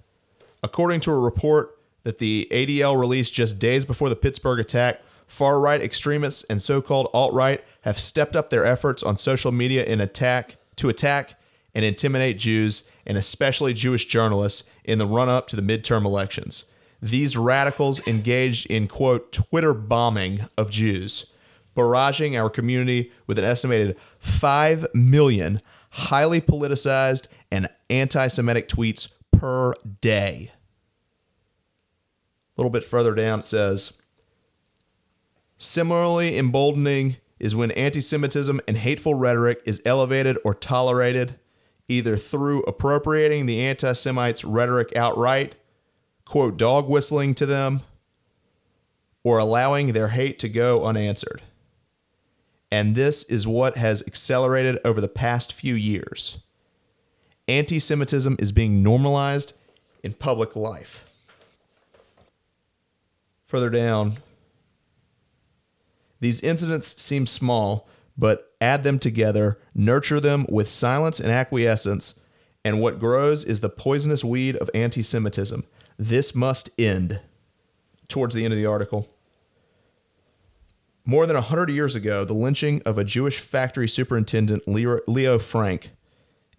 According 0.64 1.00
to 1.02 1.12
a 1.12 1.20
report 1.20 1.79
that 2.10 2.18
the 2.18 2.48
ADL 2.50 3.00
released 3.00 3.36
just 3.36 3.60
days 3.60 3.86
before 3.86 4.10
the 4.10 4.16
Pittsburgh 4.16 4.60
attack, 4.60 5.00
far 5.28 5.60
right 5.60 5.80
extremists 5.80 6.44
and 6.46 6.60
so 6.60 6.82
called 6.82 7.08
alt 7.14 7.32
right 7.36 7.64
have 7.82 8.00
stepped 8.00 8.36
up 8.36 8.50
their 8.50 8.66
efforts 8.66 9.04
on 9.04 9.16
social 9.16 9.52
media 9.52 9.86
in 9.86 10.02
attack 10.02 10.56
to 10.78 10.90
attack 10.90 11.36
and 11.76 11.86
intimidate 11.86 12.40
Jews 12.40 12.90
and 13.06 13.16
especially 13.16 13.74
Jewish 13.74 14.06
journalists 14.06 14.68
in 14.86 14.98
the 14.98 15.06
run 15.06 15.30
up 15.30 15.46
to 15.50 15.56
the 15.56 15.62
midterm 15.62 16.04
elections. 16.04 16.72
These 17.00 17.38
radicals 17.38 18.08
engaged 18.08 18.66
in 18.72 18.88
quote 18.88 19.32
Twitter 19.32 19.76
bombing 19.76 20.46
of 20.58 20.72
Jews 20.72 21.32
barraging 21.78 22.42
our 22.42 22.50
community 22.50 23.12
with 23.28 23.38
an 23.38 23.46
estimated 23.46 23.98
5 24.18 24.88
million 24.96 25.62
highly 25.92 26.42
politicized 26.42 27.28
and 27.52 27.70
anti 27.92 28.26
Semitic 28.26 28.68
tweets 28.68 29.14
per 29.32 29.76
day. 30.02 30.52
Little 32.60 32.70
bit 32.70 32.84
further 32.84 33.16
down, 33.16 33.40
it 33.40 33.46
says 33.46 33.94
Similarly 35.56 36.38
emboldening 36.38 37.16
is 37.40 37.56
when 37.56 37.72
anti 37.72 38.02
Semitism 38.02 38.60
and 38.68 38.76
hateful 38.76 39.14
rhetoric 39.16 39.62
is 39.64 39.82
elevated 39.86 40.38
or 40.44 40.54
tolerated, 40.54 41.40
either 41.88 42.18
through 42.18 42.64
appropriating 42.64 43.46
the 43.46 43.62
anti 43.62 43.94
Semites' 43.94 44.44
rhetoric 44.44 44.94
outright, 44.98 45.56
quote, 46.26 46.58
dog 46.58 46.90
whistling 46.90 47.34
to 47.36 47.46
them, 47.46 47.80
or 49.24 49.38
allowing 49.38 49.94
their 49.94 50.10
hate 50.10 50.38
to 50.40 50.50
go 50.50 50.84
unanswered. 50.84 51.42
And 52.70 52.94
this 52.94 53.24
is 53.24 53.48
what 53.48 53.78
has 53.78 54.06
accelerated 54.06 54.80
over 54.84 55.00
the 55.00 55.08
past 55.08 55.54
few 55.54 55.76
years. 55.76 56.40
Anti 57.48 57.80
Semitism 57.80 58.36
is 58.38 58.52
being 58.52 58.84
normalized 58.84 59.54
in 60.04 60.12
public 60.12 60.58
life. 60.58 61.06
Further 63.50 63.72
down, 63.72 64.18
these 66.20 66.42
incidents 66.42 67.02
seem 67.02 67.26
small, 67.26 67.90
but 68.16 68.54
add 68.62 68.84
them 68.84 69.00
together, 69.00 69.58
nurture 69.74 70.20
them 70.20 70.46
with 70.50 70.68
silence 70.68 71.20
and 71.20 71.32
acquiescence, 71.32 72.20
and 72.64 72.80
what 72.80 73.00
grows 73.00 73.44
is 73.44 73.62
the 73.62 73.70
poisonous 73.70 74.24
weed 74.24 74.56
of 74.58 74.70
anti 74.76 75.02
Semitism. 75.02 75.66
This 75.98 76.36
must 76.36 76.70
end. 76.80 77.22
Towards 78.08 78.36
the 78.36 78.46
end 78.46 78.54
of 78.54 78.60
the 78.60 78.68
article. 78.68 79.10
More 81.04 81.26
than 81.26 81.36
100 81.36 81.72
years 81.72 81.96
ago, 81.96 82.26
the 82.26 82.34
lynching 82.34 82.84
of 82.86 83.00
a 83.00 83.04
Jewish 83.04 83.40
factory 83.40 83.88
superintendent, 83.88 84.68
Leo 84.68 85.40
Frank, 85.40 85.90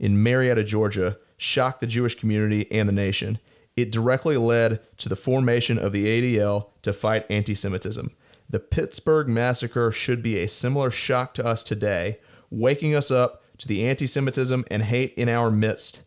in 0.01 0.21
Marietta, 0.21 0.65
Georgia, 0.65 1.19
shocked 1.37 1.79
the 1.79 1.87
Jewish 1.87 2.17
community 2.17 2.71
and 2.73 2.89
the 2.89 2.93
nation. 2.93 3.39
It 3.77 3.93
directly 3.93 4.37
led 4.37 4.81
to 4.99 5.09
the 5.09 5.17
formation 5.17 5.79
of 5.79 5.93
the 5.93 6.07
ADL 6.07 6.71
to 6.83 6.93
fight 6.93 7.27
anti 7.31 7.55
Semitism. 7.55 8.11
The 8.49 8.61
Pittsburgh 8.61 9.29
massacre 9.29 9.93
should 9.93 10.23
be 10.23 10.39
a 10.39 10.49
similar 10.49 10.91
shock 10.91 11.35
to 11.35 11.47
us 11.47 11.63
today, 11.63 12.19
waking 12.51 12.95
us 12.95 13.11
up 13.11 13.45
to 13.59 13.69
the 13.69 13.87
anti 13.87 14.07
Semitism 14.07 14.65
and 14.71 14.83
hate 14.83 15.15
in 15.15 15.29
our 15.29 15.51
midst, 15.51 16.03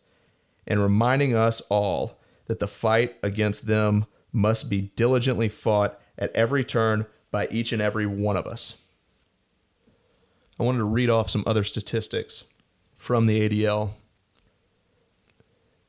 and 0.66 0.80
reminding 0.80 1.34
us 1.34 1.60
all 1.70 2.20
that 2.46 2.58
the 2.58 2.66
fight 2.66 3.16
against 3.22 3.66
them 3.66 4.06
must 4.32 4.68
be 4.68 4.92
diligently 4.96 5.48
fought 5.48 5.98
at 6.18 6.34
every 6.36 6.64
turn 6.64 7.06
by 7.30 7.48
each 7.50 7.72
and 7.72 7.80
every 7.80 8.06
one 8.06 8.36
of 8.36 8.46
us. 8.46 8.82
I 10.58 10.62
wanted 10.62 10.78
to 10.78 10.84
read 10.84 11.10
off 11.10 11.30
some 11.30 11.44
other 11.46 11.64
statistics 11.64 12.44
from 12.96 13.26
the 13.26 13.48
ADL. 13.48 13.92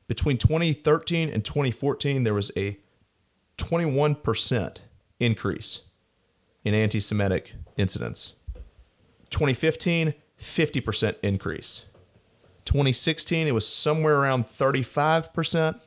Between 0.08 0.38
2013 0.38 1.28
and 1.28 1.44
2014, 1.44 2.22
there 2.22 2.34
was 2.34 2.52
a 2.56 2.78
21% 3.58 4.80
increase 5.18 5.88
in 6.64 6.74
anti 6.74 7.00
Semitic 7.00 7.54
incidents. 7.76 8.34
2015, 9.30 10.14
50% 10.40 11.16
increase. 11.22 11.86
2016, 12.64 13.46
it 13.46 13.54
was 13.54 13.66
somewhere 13.66 14.18
around 14.18 14.46
35%. 14.46 15.80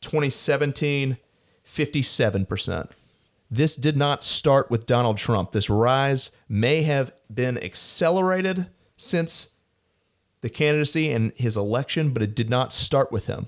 2017, 0.00 1.16
57%. 1.64 2.90
This 3.50 3.76
did 3.76 3.96
not 3.96 4.22
start 4.22 4.70
with 4.70 4.86
Donald 4.86 5.18
Trump. 5.18 5.52
This 5.52 5.70
rise 5.70 6.36
may 6.48 6.82
have 6.82 7.12
been 7.32 7.62
accelerated 7.62 8.66
since 8.96 9.51
the 10.42 10.50
candidacy 10.50 11.10
and 11.10 11.32
his 11.36 11.56
election, 11.56 12.10
but 12.10 12.22
it 12.22 12.34
did 12.34 12.50
not 12.50 12.72
start 12.72 13.10
with 13.10 13.26
him. 13.26 13.46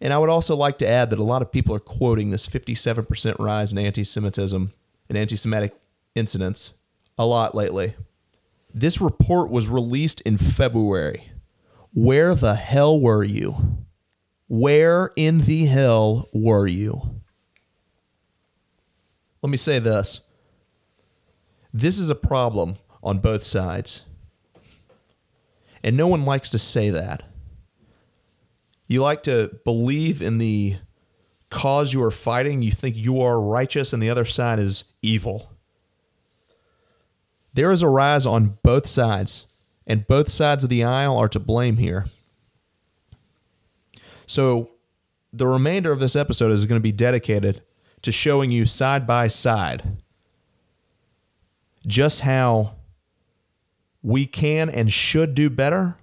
And 0.00 0.12
I 0.12 0.18
would 0.18 0.28
also 0.28 0.56
like 0.56 0.78
to 0.78 0.88
add 0.88 1.10
that 1.10 1.18
a 1.18 1.24
lot 1.24 1.40
of 1.40 1.52
people 1.52 1.74
are 1.74 1.80
quoting 1.80 2.30
this 2.30 2.46
57% 2.46 3.38
rise 3.38 3.72
in 3.72 3.78
anti 3.78 4.04
Semitism 4.04 4.72
and 5.08 5.18
anti 5.18 5.36
Semitic 5.36 5.74
incidents 6.14 6.74
a 7.16 7.24
lot 7.24 7.54
lately. 7.54 7.94
This 8.74 9.00
report 9.00 9.50
was 9.50 9.68
released 9.68 10.20
in 10.22 10.36
February. 10.36 11.30
Where 11.92 12.34
the 12.34 12.56
hell 12.56 13.00
were 13.00 13.22
you? 13.22 13.86
Where 14.48 15.12
in 15.16 15.38
the 15.38 15.66
hell 15.66 16.28
were 16.32 16.66
you? 16.66 17.14
let 19.44 19.50
me 19.50 19.58
say 19.58 19.78
this 19.78 20.22
this 21.74 21.98
is 21.98 22.08
a 22.08 22.14
problem 22.14 22.76
on 23.02 23.18
both 23.18 23.42
sides. 23.42 24.06
And 25.84 25.98
no 25.98 26.08
one 26.08 26.24
likes 26.24 26.48
to 26.50 26.58
say 26.58 26.88
that. 26.90 27.22
You 28.86 29.02
like 29.02 29.22
to 29.24 29.60
believe 29.64 30.22
in 30.22 30.38
the 30.38 30.76
cause 31.50 31.92
you 31.92 32.02
are 32.02 32.10
fighting. 32.10 32.62
You 32.62 32.72
think 32.72 32.96
you 32.96 33.20
are 33.20 33.38
righteous 33.40 33.92
and 33.92 34.02
the 34.02 34.08
other 34.08 34.24
side 34.24 34.58
is 34.58 34.84
evil. 35.02 35.52
There 37.52 37.70
is 37.70 37.82
a 37.82 37.88
rise 37.88 38.24
on 38.26 38.58
both 38.62 38.88
sides, 38.88 39.46
and 39.86 40.08
both 40.08 40.28
sides 40.28 40.64
of 40.64 40.70
the 40.70 40.82
aisle 40.82 41.16
are 41.16 41.28
to 41.28 41.38
blame 41.38 41.76
here. 41.76 42.06
So, 44.26 44.70
the 45.32 45.46
remainder 45.46 45.92
of 45.92 46.00
this 46.00 46.16
episode 46.16 46.50
is 46.50 46.64
going 46.64 46.80
to 46.80 46.82
be 46.82 46.92
dedicated 46.92 47.62
to 48.02 48.10
showing 48.10 48.50
you 48.50 48.64
side 48.64 49.06
by 49.06 49.28
side 49.28 49.98
just 51.86 52.20
how 52.20 52.74
we 54.04 54.26
can 54.26 54.68
and 54.68 54.92
should 54.92 55.34
do 55.34 55.48
better, 55.48 55.96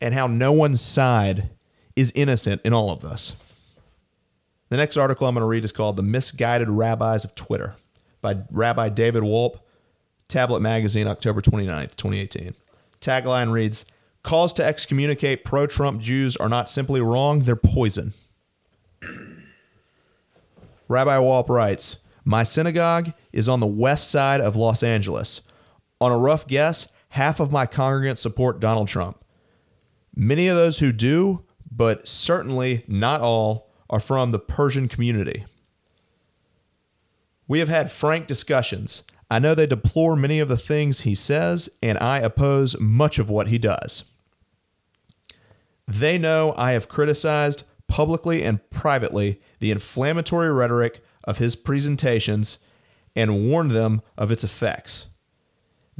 and 0.00 0.14
how 0.14 0.26
no 0.26 0.50
one's 0.50 0.80
side 0.80 1.50
is 1.94 2.10
innocent 2.16 2.62
in 2.64 2.72
all 2.72 2.90
of 2.90 3.02
this. 3.02 3.36
The 4.70 4.78
next 4.78 4.96
article 4.96 5.26
I'm 5.26 5.34
going 5.34 5.42
to 5.42 5.46
read 5.46 5.64
is 5.64 5.72
called 5.72 5.96
The 5.96 6.02
Misguided 6.02 6.70
Rabbis 6.70 7.24
of 7.24 7.34
Twitter 7.34 7.74
by 8.22 8.38
Rabbi 8.50 8.88
David 8.88 9.22
Wolpe, 9.22 9.60
Tablet 10.28 10.60
Magazine, 10.60 11.06
October 11.06 11.42
29th, 11.42 11.96
2018. 11.96 12.54
Tagline 13.00 13.52
reads 13.52 13.84
Calls 14.22 14.52
to 14.54 14.64
excommunicate 14.64 15.44
pro 15.44 15.66
Trump 15.66 16.00
Jews 16.00 16.36
are 16.36 16.48
not 16.48 16.70
simply 16.70 17.00
wrong, 17.02 17.40
they're 17.40 17.56
poison. 17.56 18.14
Rabbi 20.88 21.16
Wolpe 21.18 21.48
writes 21.50 21.98
My 22.24 22.42
synagogue 22.42 23.12
is 23.32 23.48
on 23.48 23.60
the 23.60 23.66
west 23.66 24.10
side 24.10 24.40
of 24.40 24.56
Los 24.56 24.82
Angeles. 24.82 25.42
On 26.00 26.12
a 26.12 26.18
rough 26.18 26.46
guess, 26.46 26.92
half 27.10 27.40
of 27.40 27.52
my 27.52 27.66
congregants 27.66 28.18
support 28.18 28.60
Donald 28.60 28.88
Trump. 28.88 29.22
Many 30.14 30.48
of 30.48 30.56
those 30.56 30.78
who 30.78 30.92
do, 30.92 31.44
but 31.70 32.08
certainly 32.08 32.84
not 32.88 33.20
all, 33.20 33.70
are 33.88 34.00
from 34.00 34.30
the 34.30 34.38
Persian 34.38 34.88
community. 34.88 35.44
We 37.48 37.58
have 37.58 37.68
had 37.68 37.90
frank 37.90 38.26
discussions. 38.26 39.02
I 39.30 39.38
know 39.38 39.54
they 39.54 39.66
deplore 39.66 40.16
many 40.16 40.40
of 40.40 40.48
the 40.48 40.56
things 40.56 41.00
he 41.00 41.14
says, 41.14 41.68
and 41.82 41.98
I 41.98 42.18
oppose 42.18 42.78
much 42.80 43.18
of 43.18 43.28
what 43.28 43.48
he 43.48 43.58
does. 43.58 44.04
They 45.86 46.18
know 46.18 46.54
I 46.56 46.72
have 46.72 46.88
criticized 46.88 47.64
publicly 47.88 48.44
and 48.44 48.60
privately 48.70 49.40
the 49.58 49.72
inflammatory 49.72 50.52
rhetoric 50.52 51.02
of 51.24 51.38
his 51.38 51.56
presentations 51.56 52.60
and 53.16 53.48
warned 53.48 53.72
them 53.72 54.02
of 54.16 54.30
its 54.30 54.44
effects. 54.44 55.06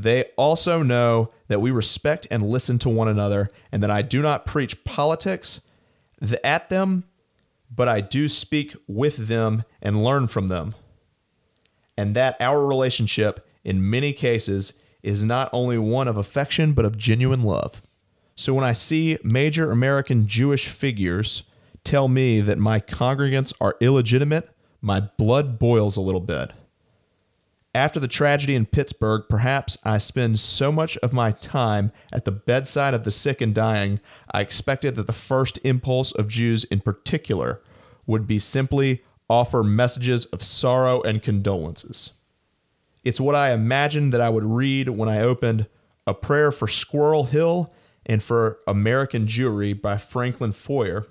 They 0.03 0.25
also 0.37 0.83
know 0.83 1.31
that 1.49 1.61
we 1.61 1.71
respect 1.71 2.27
and 2.31 2.43
listen 2.43 2.79
to 2.81 2.89
one 2.89 3.09
another 3.09 3.51
and 3.71 3.83
that 3.83 3.91
I 3.91 4.01
do 4.01 4.23
not 4.23 4.47
preach 4.47 4.83
politics 4.85 5.61
at 6.43 6.71
them, 6.71 7.05
but 7.75 7.87
I 7.87 8.01
do 8.01 8.29
speak 8.29 8.75
with 8.89 9.29
them 9.29 9.65
and 9.83 10.03
learn 10.03 10.27
from 10.27 10.49
them. 10.49 10.75
And 11.99 12.17
that 12.17 12.41
our 12.41 12.67
relationship, 12.67 13.47
in 13.63 13.91
many 13.91 14.15
cases, 14.15 14.83
is 15.03 15.23
not 15.23 15.51
only 15.53 15.77
one 15.77 16.09
of 16.09 16.17
affection, 16.17 16.73
but 16.73 16.87
of 16.87 16.97
genuine 16.97 17.43
love. 17.43 17.83
So 18.37 18.55
when 18.55 18.65
I 18.65 18.73
see 18.73 19.19
major 19.23 19.71
American 19.71 20.27
Jewish 20.27 20.69
figures 20.69 21.43
tell 21.85 22.09
me 22.09 22.41
that 22.41 22.59
my 22.59 22.81
congregants 22.81 23.53
are 23.61 23.77
illegitimate, 23.81 24.49
my 24.81 25.01
blood 25.01 25.59
boils 25.59 25.99
a 25.99 26.01
little 26.01 26.21
bit. 26.23 26.53
After 27.75 28.01
the 28.01 28.09
tragedy 28.09 28.57
in 28.57 28.67
Pittsburgh, 28.67 29.23
perhaps 29.29 29.79
I 29.85 29.99
spend 29.99 30.41
so 30.41 30.73
much 30.73 30.97
of 30.99 31.13
my 31.13 31.31
time 31.31 31.93
at 32.13 32.25
the 32.25 32.33
bedside 32.33 32.95
of 32.95 33.05
the 33.05 33.13
sick 33.13 33.41
and 33.41 33.55
dying, 33.55 34.01
I 34.33 34.41
expected 34.41 34.97
that 34.97 35.07
the 35.07 35.13
first 35.13 35.59
impulse 35.63 36.11
of 36.11 36.27
Jews 36.27 36.65
in 36.65 36.81
particular 36.81 37.63
would 38.07 38.27
be 38.27 38.41
simply 38.41 39.03
offer 39.29 39.63
messages 39.63 40.25
of 40.27 40.43
sorrow 40.43 41.01
and 41.03 41.23
condolences. 41.23 42.15
It's 43.05 43.21
what 43.21 43.37
I 43.37 43.53
imagined 43.53 44.13
that 44.13 44.21
I 44.21 44.31
would 44.31 44.45
read 44.45 44.89
when 44.89 45.09
I 45.09 45.21
opened 45.21 45.69
A 46.09 46.15
Prayer 46.15 46.51
for 46.51 46.67
Squirrel 46.67 47.25
Hill 47.25 47.73
and 48.05 48.21
for 48.21 48.59
American 48.67 49.27
Jewry 49.27 49.81
by 49.81 49.97
Franklin 49.97 50.51
Foer, 50.51 51.07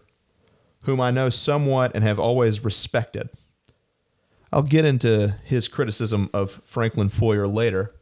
whom 0.83 0.99
I 0.99 1.11
know 1.11 1.29
somewhat 1.29 1.93
and 1.95 2.03
have 2.03 2.19
always 2.19 2.65
respected. 2.65 3.29
I'll 4.51 4.63
get 4.63 4.85
into 4.85 5.35
his 5.43 5.67
criticism 5.67 6.29
of 6.33 6.61
Franklin 6.65 7.09
Foer 7.09 7.45
later. 7.47 7.93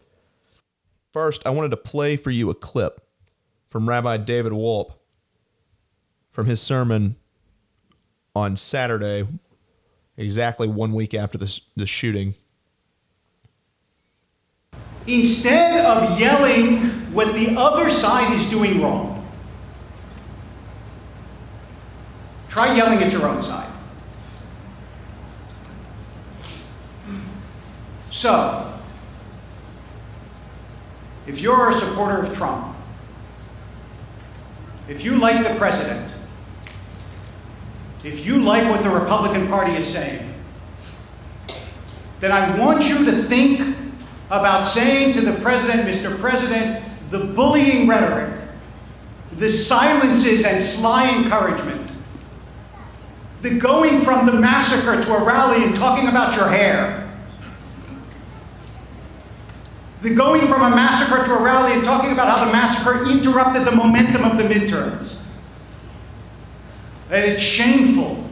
First, 1.11 1.45
I 1.45 1.49
wanted 1.49 1.71
to 1.71 1.77
play 1.77 2.15
for 2.15 2.31
you 2.31 2.49
a 2.49 2.55
clip 2.55 3.01
from 3.67 3.87
Rabbi 3.87 4.17
David 4.17 4.53
Wolpe 4.53 4.93
from 6.31 6.45
his 6.45 6.61
sermon 6.61 7.15
on 8.35 8.55
Saturday, 8.55 9.27
exactly 10.15 10.67
one 10.67 10.93
week 10.93 11.13
after 11.13 11.37
the, 11.37 11.59
the 11.75 11.85
shooting. 11.85 12.35
Instead 15.07 15.85
of 15.85 16.19
yelling 16.19 16.77
what 17.13 17.33
the 17.33 17.55
other 17.57 17.89
side 17.89 18.33
is 18.33 18.49
doing 18.49 18.81
wrong, 18.81 19.25
try 22.49 22.75
yelling 22.75 22.99
at 22.99 23.11
your 23.11 23.25
own 23.25 23.41
side. 23.41 23.76
So, 28.11 28.73
if 31.27 31.41
you're 31.41 31.69
a 31.69 31.73
supporter 31.73 32.23
of 32.23 32.35
Trump, 32.35 32.75
if 34.87 35.03
you 35.03 35.17
like 35.17 35.45
the 35.45 35.53
president, 35.55 36.13
if 38.03 38.25
you 38.25 38.41
like 38.41 38.69
what 38.69 38.83
the 38.83 38.89
Republican 38.89 39.47
Party 39.47 39.75
is 39.75 39.85
saying, 39.85 40.33
then 42.19 42.31
I 42.31 42.57
want 42.57 42.87
you 42.87 43.05
to 43.05 43.11
think 43.23 43.77
about 44.29 44.63
saying 44.65 45.13
to 45.13 45.21
the 45.21 45.33
president, 45.41 45.87
Mr. 45.87 46.17
President, 46.17 46.83
the 47.09 47.19
bullying 47.19 47.87
rhetoric, 47.87 48.33
the 49.33 49.49
silences 49.49 50.45
and 50.45 50.63
sly 50.63 51.09
encouragement, 51.09 51.91
the 53.41 53.59
going 53.59 54.01
from 54.01 54.25
the 54.25 54.33
massacre 54.33 55.01
to 55.03 55.13
a 55.13 55.23
rally 55.23 55.63
and 55.63 55.75
talking 55.75 56.07
about 56.07 56.35
your 56.35 56.47
hair, 56.47 57.06
the 60.07 60.15
going 60.15 60.47
from 60.47 60.61
a 60.61 60.75
massacre 60.75 61.23
to 61.23 61.31
a 61.31 61.43
rally 61.43 61.73
and 61.73 61.83
talking 61.83 62.11
about 62.11 62.27
how 62.27 62.45
the 62.45 62.51
massacre 62.51 63.09
interrupted 63.09 63.65
the 63.65 63.71
momentum 63.71 64.23
of 64.23 64.37
the 64.37 64.43
midterms. 64.43 65.15
And 67.09 67.23
it's 67.25 67.43
shameful 67.43 68.23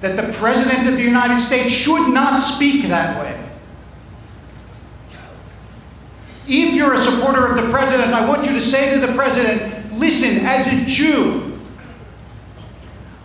that 0.00 0.16
the 0.16 0.32
President 0.34 0.88
of 0.88 0.96
the 0.96 1.02
United 1.02 1.40
States 1.40 1.72
should 1.72 2.12
not 2.12 2.38
speak 2.38 2.86
that 2.88 3.18
way. 3.18 3.40
If 6.46 6.74
you're 6.74 6.92
a 6.92 7.00
supporter 7.00 7.46
of 7.46 7.56
the 7.56 7.70
President, 7.70 8.12
I 8.12 8.28
want 8.28 8.46
you 8.46 8.52
to 8.52 8.60
say 8.60 8.92
to 8.92 9.06
the 9.06 9.12
President, 9.14 9.92
listen, 9.94 10.44
as 10.44 10.66
a 10.66 10.86
Jew, 10.86 11.43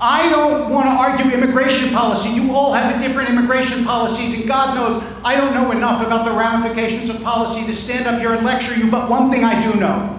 I 0.02 0.30
don't 0.30 0.70
want 0.70 0.86
to 0.86 0.92
argue 0.92 1.38
immigration 1.38 1.94
policy. 1.94 2.30
You 2.30 2.56
all 2.56 2.72
have 2.72 3.02
different 3.02 3.30
immigration 3.30 3.84
policies, 3.84 4.34
and 4.34 4.48
God 4.48 4.76
knows 4.76 5.04
I 5.26 5.36
don't 5.36 5.54
know 5.54 5.72
enough 5.72 6.06
about 6.06 6.24
the 6.24 6.32
ramifications 6.32 7.10
of 7.10 7.22
policy 7.22 7.66
to 7.66 7.76
stand 7.76 8.08
up 8.08 8.20
here 8.20 8.34
and 8.34 8.46
lecture 8.46 8.76
you, 8.78 8.90
but 8.90 9.10
one 9.10 9.30
thing 9.30 9.44
I 9.44 9.62
do 9.62 9.78
know. 9.78 10.16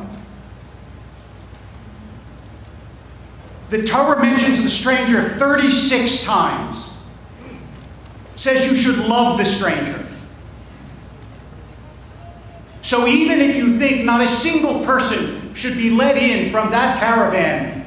The 3.70 3.84
Torah 3.86 4.20
mentions 4.20 4.62
the 4.62 4.68
stranger 4.68 5.22
36 5.22 6.24
times. 6.24 6.90
Says 8.36 8.70
you 8.70 8.76
should 8.76 8.98
love 9.06 9.38
the 9.38 9.44
stranger. 9.44 10.04
So 12.82 13.06
even 13.06 13.38
if 13.38 13.56
you 13.56 13.78
think 13.78 14.04
not 14.04 14.20
a 14.20 14.28
single 14.28 14.84
person 14.84 15.54
should 15.54 15.74
be 15.74 15.90
let 15.90 16.16
in 16.16 16.50
from 16.50 16.70
that 16.70 16.98
caravan 16.98 17.79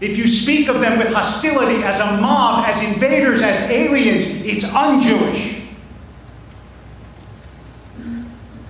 if 0.00 0.16
you 0.16 0.26
speak 0.26 0.68
of 0.68 0.80
them 0.80 0.98
with 0.98 1.12
hostility 1.12 1.82
as 1.82 2.00
a 2.00 2.20
mob, 2.20 2.64
as 2.66 2.82
invaders, 2.82 3.42
as 3.42 3.70
aliens, 3.70 4.42
it's 4.42 4.74
un-Jewish. 4.74 5.60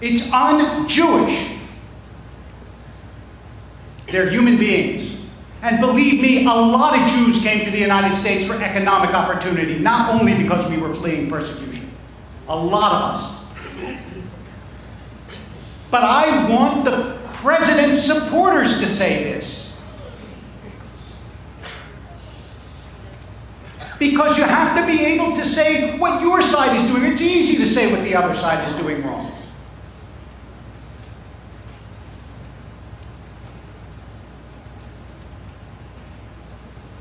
It's 0.01 0.33
un-Jewish. 0.33 1.59
They're 4.09 4.29
human 4.29 4.57
beings. 4.57 5.21
And 5.63 5.79
believe 5.79 6.23
me, 6.23 6.47
a 6.47 6.49
lot 6.49 6.99
of 6.99 7.07
Jews 7.09 7.43
came 7.43 7.65
to 7.65 7.71
the 7.71 7.79
United 7.79 8.17
States 8.17 8.45
for 8.47 8.55
economic 8.55 9.15
opportunity, 9.15 9.79
not 9.79 10.19
only 10.19 10.35
because 10.35 10.69
we 10.71 10.79
were 10.79 10.93
fleeing 10.93 11.29
persecution. 11.29 11.91
A 12.49 12.57
lot 12.57 12.93
of 12.93 13.03
us. 13.15 13.41
But 15.91 16.03
I 16.03 16.49
want 16.49 16.85
the 16.85 17.19
president's 17.35 18.03
supporters 18.03 18.81
to 18.81 18.87
say 18.87 19.25
this. 19.25 19.60
Because 24.01 24.39
you 24.39 24.45
have 24.45 24.75
to 24.77 24.87
be 24.87 25.05
able 25.05 25.33
to 25.37 25.45
say 25.45 25.97
what 25.99 26.23
your 26.23 26.41
side 26.41 26.75
is 26.75 26.83
doing. 26.89 27.13
It's 27.13 27.21
easy 27.21 27.59
to 27.59 27.67
say 27.67 27.93
what 27.93 28.03
the 28.03 28.17
other 28.17 28.35
side 28.35 28.67
is 28.67 28.75
doing 28.77 29.05
wrong. 29.05 29.31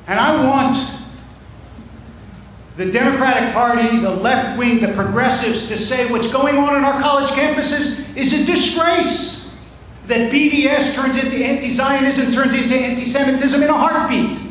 And 0.07 0.19
I 0.19 0.43
want 0.43 0.77
the 2.75 2.91
Democratic 2.91 3.53
Party, 3.53 3.99
the 3.99 4.09
left 4.09 4.57
wing, 4.57 4.81
the 4.81 4.89
progressives 4.89 5.69
to 5.69 5.77
say 5.77 6.11
what's 6.11 6.31
going 6.31 6.57
on 6.57 6.75
in 6.75 6.83
our 6.83 6.99
college 7.01 7.29
campuses 7.29 8.15
is 8.17 8.41
a 8.41 8.45
disgrace. 8.45 9.39
That 10.07 10.33
BDS 10.33 10.95
turns 10.95 11.23
into 11.23 11.35
anti 11.35 11.69
Zionism, 11.69 12.33
turns 12.33 12.55
into 12.55 12.75
anti 12.75 13.05
Semitism 13.05 13.61
in 13.61 13.69
a 13.69 13.73
heartbeat 13.73 14.48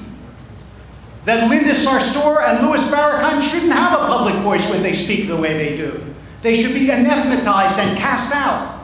that 1.29 1.51
Linda 1.51 1.73
Sarsour 1.73 2.43
and 2.49 2.67
Louis 2.67 2.81
Farrakhan 2.91 3.43
shouldn't 3.43 3.73
have 3.73 3.93
a 4.01 4.07
public 4.07 4.35
voice 4.37 4.71
when 4.71 4.83
they 4.83 4.95
speak 4.95 5.27
the 5.29 5.37
way 5.37 5.59
they 5.59 5.77
do. 5.77 6.03
They 6.41 6.55
should 6.55 6.73
be 6.73 6.89
anathematized 6.89 7.79
and 7.79 7.99
cast 7.99 8.35
out. 8.35 8.81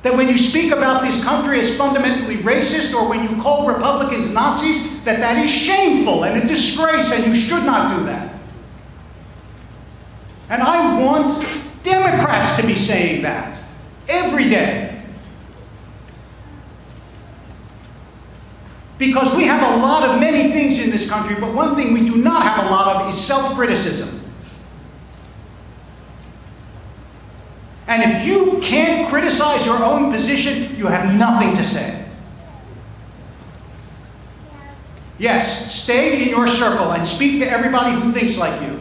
That 0.00 0.16
when 0.16 0.28
you 0.28 0.38
speak 0.38 0.72
about 0.72 1.02
this 1.02 1.22
country 1.22 1.60
as 1.60 1.76
fundamentally 1.76 2.36
racist 2.36 2.94
or 2.94 3.06
when 3.06 3.22
you 3.28 3.42
call 3.42 3.68
Republicans 3.68 4.32
Nazis, 4.32 5.04
that 5.04 5.18
that 5.18 5.44
is 5.44 5.50
shameful 5.50 6.24
and 6.24 6.42
a 6.42 6.48
disgrace 6.48 7.12
and 7.12 7.26
you 7.26 7.34
should 7.34 7.66
not 7.66 7.98
do 7.98 8.06
that. 8.06 8.34
And 10.48 10.62
I 10.62 11.04
want 11.04 11.32
Democrats 11.82 12.56
to 12.62 12.66
be 12.66 12.74
saying 12.74 13.20
that 13.20 13.62
every 14.08 14.48
day. 14.48 14.87
Because 18.98 19.34
we 19.36 19.44
have 19.44 19.62
a 19.62 19.80
lot 19.80 20.02
of 20.08 20.20
many 20.20 20.50
things 20.52 20.84
in 20.84 20.90
this 20.90 21.08
country, 21.08 21.36
but 21.38 21.54
one 21.54 21.76
thing 21.76 21.92
we 21.92 22.04
do 22.04 22.16
not 22.16 22.42
have 22.42 22.66
a 22.66 22.70
lot 22.70 22.96
of 22.96 23.14
is 23.14 23.24
self 23.24 23.54
criticism. 23.54 24.18
And 27.86 28.02
if 28.02 28.26
you 28.26 28.60
can't 28.60 29.08
criticize 29.08 29.64
your 29.64 29.82
own 29.82 30.12
position, 30.12 30.76
you 30.76 30.88
have 30.88 31.14
nothing 31.14 31.54
to 31.54 31.64
say. 31.64 32.04
Yes, 35.18 35.74
stay 35.74 36.22
in 36.22 36.28
your 36.28 36.46
circle 36.46 36.92
and 36.92 37.06
speak 37.06 37.40
to 37.40 37.50
everybody 37.50 37.98
who 37.98 38.12
thinks 38.12 38.38
like 38.38 38.60
you. 38.62 38.80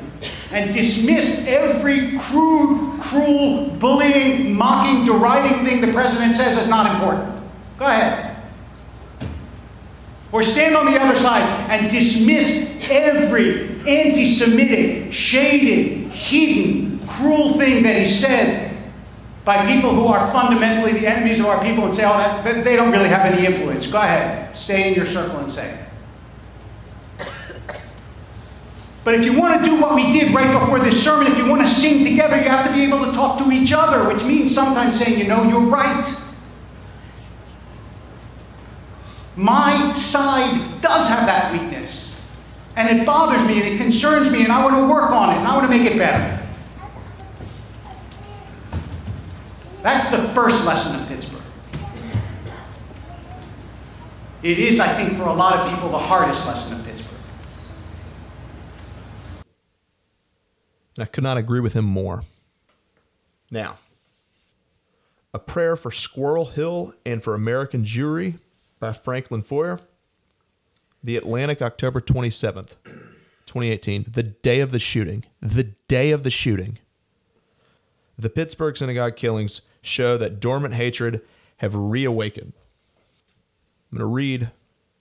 And 0.52 0.74
dismiss 0.74 1.46
every 1.48 2.18
crude, 2.20 3.00
cruel, 3.02 3.70
bullying, 3.72 4.54
mocking, 4.54 5.06
deriding 5.06 5.66
thing 5.66 5.82
the 5.82 5.92
president 5.92 6.36
says 6.36 6.58
is 6.58 6.70
not 6.70 6.96
important. 6.96 7.34
Go 7.78 7.86
ahead. 7.86 8.27
Or 10.32 10.44
stand 10.44 10.76
on 10.76 10.86
the 10.86 11.00
other 11.00 11.16
side 11.16 11.44
and 11.70 11.90
dismiss 11.90 12.88
every 12.90 13.70
anti 13.88 14.26
Semitic, 14.26 15.14
shaded, 15.14 16.12
hidden, 16.12 17.00
cruel 17.08 17.54
thing 17.54 17.84
that 17.84 17.98
he 17.98 18.06
said 18.06 18.76
by 19.46 19.66
people 19.66 19.92
who 19.92 20.08
are 20.08 20.30
fundamentally 20.34 20.92
the 20.92 21.08
enemies 21.08 21.40
of 21.40 21.46
our 21.46 21.64
people 21.64 21.86
and 21.86 21.96
say, 21.96 22.04
oh, 22.04 22.18
that, 22.18 22.64
they 22.66 22.76
don't 22.76 22.92
really 22.92 23.08
have 23.08 23.32
any 23.32 23.46
influence. 23.46 23.90
Go 23.90 24.00
ahead, 24.00 24.56
stay 24.56 24.90
in 24.90 24.94
your 24.94 25.06
circle 25.06 25.40
and 25.40 25.50
say 25.50 25.74
it. 25.74 25.88
But 29.06 29.16
if 29.16 29.24
you 29.24 29.40
want 29.40 29.64
to 29.64 29.66
do 29.66 29.80
what 29.80 29.96
we 29.96 30.12
did 30.12 30.34
right 30.34 30.60
before 30.60 30.80
this 30.80 31.02
sermon, 31.02 31.32
if 31.32 31.38
you 31.38 31.48
want 31.48 31.62
to 31.62 31.68
sing 31.68 32.04
together, 32.04 32.36
you 32.36 32.50
have 32.50 32.68
to 32.68 32.74
be 32.74 32.84
able 32.84 33.06
to 33.06 33.14
talk 33.14 33.38
to 33.38 33.50
each 33.52 33.72
other, 33.72 34.14
which 34.14 34.22
means 34.26 34.54
sometimes 34.54 35.00
saying, 35.00 35.18
you 35.18 35.28
know, 35.28 35.44
you're 35.44 35.62
right. 35.62 36.06
My 39.38 39.94
side 39.94 40.82
does 40.82 41.08
have 41.10 41.28
that 41.28 41.54
weakness. 41.54 42.06
And 42.76 43.00
it 43.00 43.06
bothers 43.06 43.48
me 43.48 43.62
and 43.62 43.74
it 43.74 43.78
concerns 43.78 44.32
me, 44.32 44.44
and 44.44 44.52
I 44.52 44.64
want 44.64 44.76
to 44.76 44.92
work 44.92 45.12
on 45.12 45.30
it 45.30 45.38
and 45.38 45.48
I 45.48 45.56
want 45.56 45.72
to 45.72 45.78
make 45.78 45.90
it 45.90 45.98
better. 45.98 46.44
That's 49.84 50.10
the 50.10 50.18
first 50.30 50.66
lesson 50.66 51.00
of 51.00 51.08
Pittsburgh. 51.08 51.42
It 54.42 54.60
is, 54.60 54.80
I 54.80 54.88
think, 54.94 55.18
for 55.18 55.26
a 55.26 55.34
lot 55.34 55.56
of 55.56 55.70
people, 55.70 55.90
the 55.90 55.98
hardest 55.98 56.46
lesson 56.48 56.80
of 56.80 56.86
Pittsburgh. 56.86 57.20
I 61.00 61.06
could 61.06 61.24
not 61.24 61.38
agree 61.38 61.60
with 61.60 61.74
him 61.74 61.86
more. 61.86 62.24
Now, 63.52 63.78
A 65.34 65.40
Prayer 65.40 65.76
for 65.76 65.92
Squirrel 65.92 66.46
Hill 66.46 66.94
and 67.06 67.24
for 67.24 67.36
American 67.36 67.84
Jewry 67.84 68.40
by 68.80 68.94
Franklin 68.94 69.42
Foer. 69.42 69.80
The 71.04 71.16
Atlantic, 71.16 71.62
October 71.62 72.02
27th, 72.02 72.76
2018. 73.46 74.06
The 74.10 74.24
day 74.24 74.60
of 74.60 74.72
the 74.72 74.80
shooting. 74.80 75.24
The 75.42 75.76
day 75.88 76.12
of 76.12 76.24
the 76.24 76.30
shooting. 76.30 76.80
The 78.18 78.30
Pittsburgh 78.30 78.76
synagogue 78.76 79.16
killings 79.16 79.62
show 79.82 80.18
that 80.18 80.40
dormant 80.40 80.74
hatred 80.74 81.22
have 81.58 81.76
reawakened. 81.76 82.54
I'm 83.92 83.98
going 83.98 84.10
to 84.10 84.14
read 84.14 84.52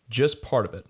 just 0.08 0.42
part 0.42 0.66
of 0.66 0.74
it. 0.74 0.86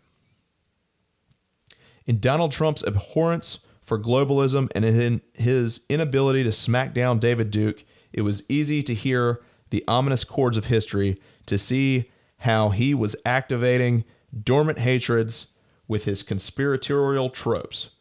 In 2.04 2.20
Donald 2.20 2.52
Trump's 2.52 2.82
abhorrence 2.82 3.60
for 3.80 3.98
globalism 3.98 4.68
and 4.74 4.84
in 4.84 5.22
his 5.34 5.86
inability 5.88 6.44
to 6.44 6.52
smack 6.52 6.92
down 6.92 7.18
David 7.18 7.50
Duke, 7.50 7.84
it 8.12 8.22
was 8.22 8.48
easy 8.48 8.82
to 8.82 8.94
hear 8.94 9.40
the 9.70 9.84
ominous 9.88 10.24
chords 10.24 10.56
of 10.56 10.66
history, 10.66 11.18
to 11.46 11.58
see 11.58 12.10
how 12.38 12.68
he 12.70 12.94
was 12.94 13.16
activating 13.24 14.04
dormant 14.42 14.78
hatreds 14.78 15.54
with 15.88 16.04
his 16.04 16.22
conspiratorial 16.22 17.30
tropes. 17.30 17.96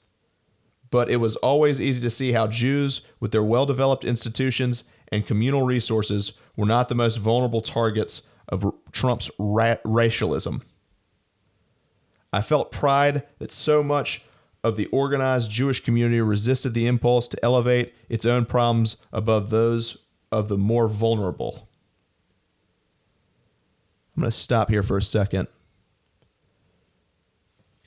But 0.92 1.10
it 1.10 1.18
was 1.18 1.36
always 1.38 1.82
easy 1.82 2.02
to 2.02 2.10
see 2.10 2.32
how 2.32 2.48
Jews, 2.48 3.02
with 3.20 3.32
their 3.32 3.44
well 3.44 3.66
developed 3.66 4.04
institutions 4.04 4.86
and 5.10 5.26
communal 5.26 5.64
resources 5.66 6.40
were 6.56 6.66
not 6.66 6.90
the 6.90 6.96
most 6.96 7.18
vulnerable 7.18 7.62
targets 7.62 8.30
of 8.50 8.74
Trump's 8.92 9.30
ra- 9.40 9.78
racialism. 9.84 10.62
I 12.32 12.42
felt 12.42 12.72
pride 12.72 13.24
that 13.40 13.52
so 13.52 13.82
much 13.82 14.26
of 14.64 14.76
the 14.76 14.88
organized 14.88 15.52
Jewish 15.52 15.84
community 15.84 16.22
resisted 16.22 16.74
the 16.74 16.88
impulse 16.88 17.28
to 17.30 17.46
elevate 17.46 17.94
its 18.10 18.26
own 18.26 18.46
problems 18.46 19.06
above 19.14 19.50
those 19.50 20.06
of 20.32 20.50
the 20.50 20.58
more 20.58 20.88
vulnerable. 20.88 21.65
I'm 24.16 24.22
going 24.22 24.30
to 24.30 24.32
stop 24.32 24.70
here 24.70 24.84
for 24.84 24.98
a 24.98 25.02
second. 25.02 25.48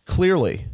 Clearly, 0.05 0.67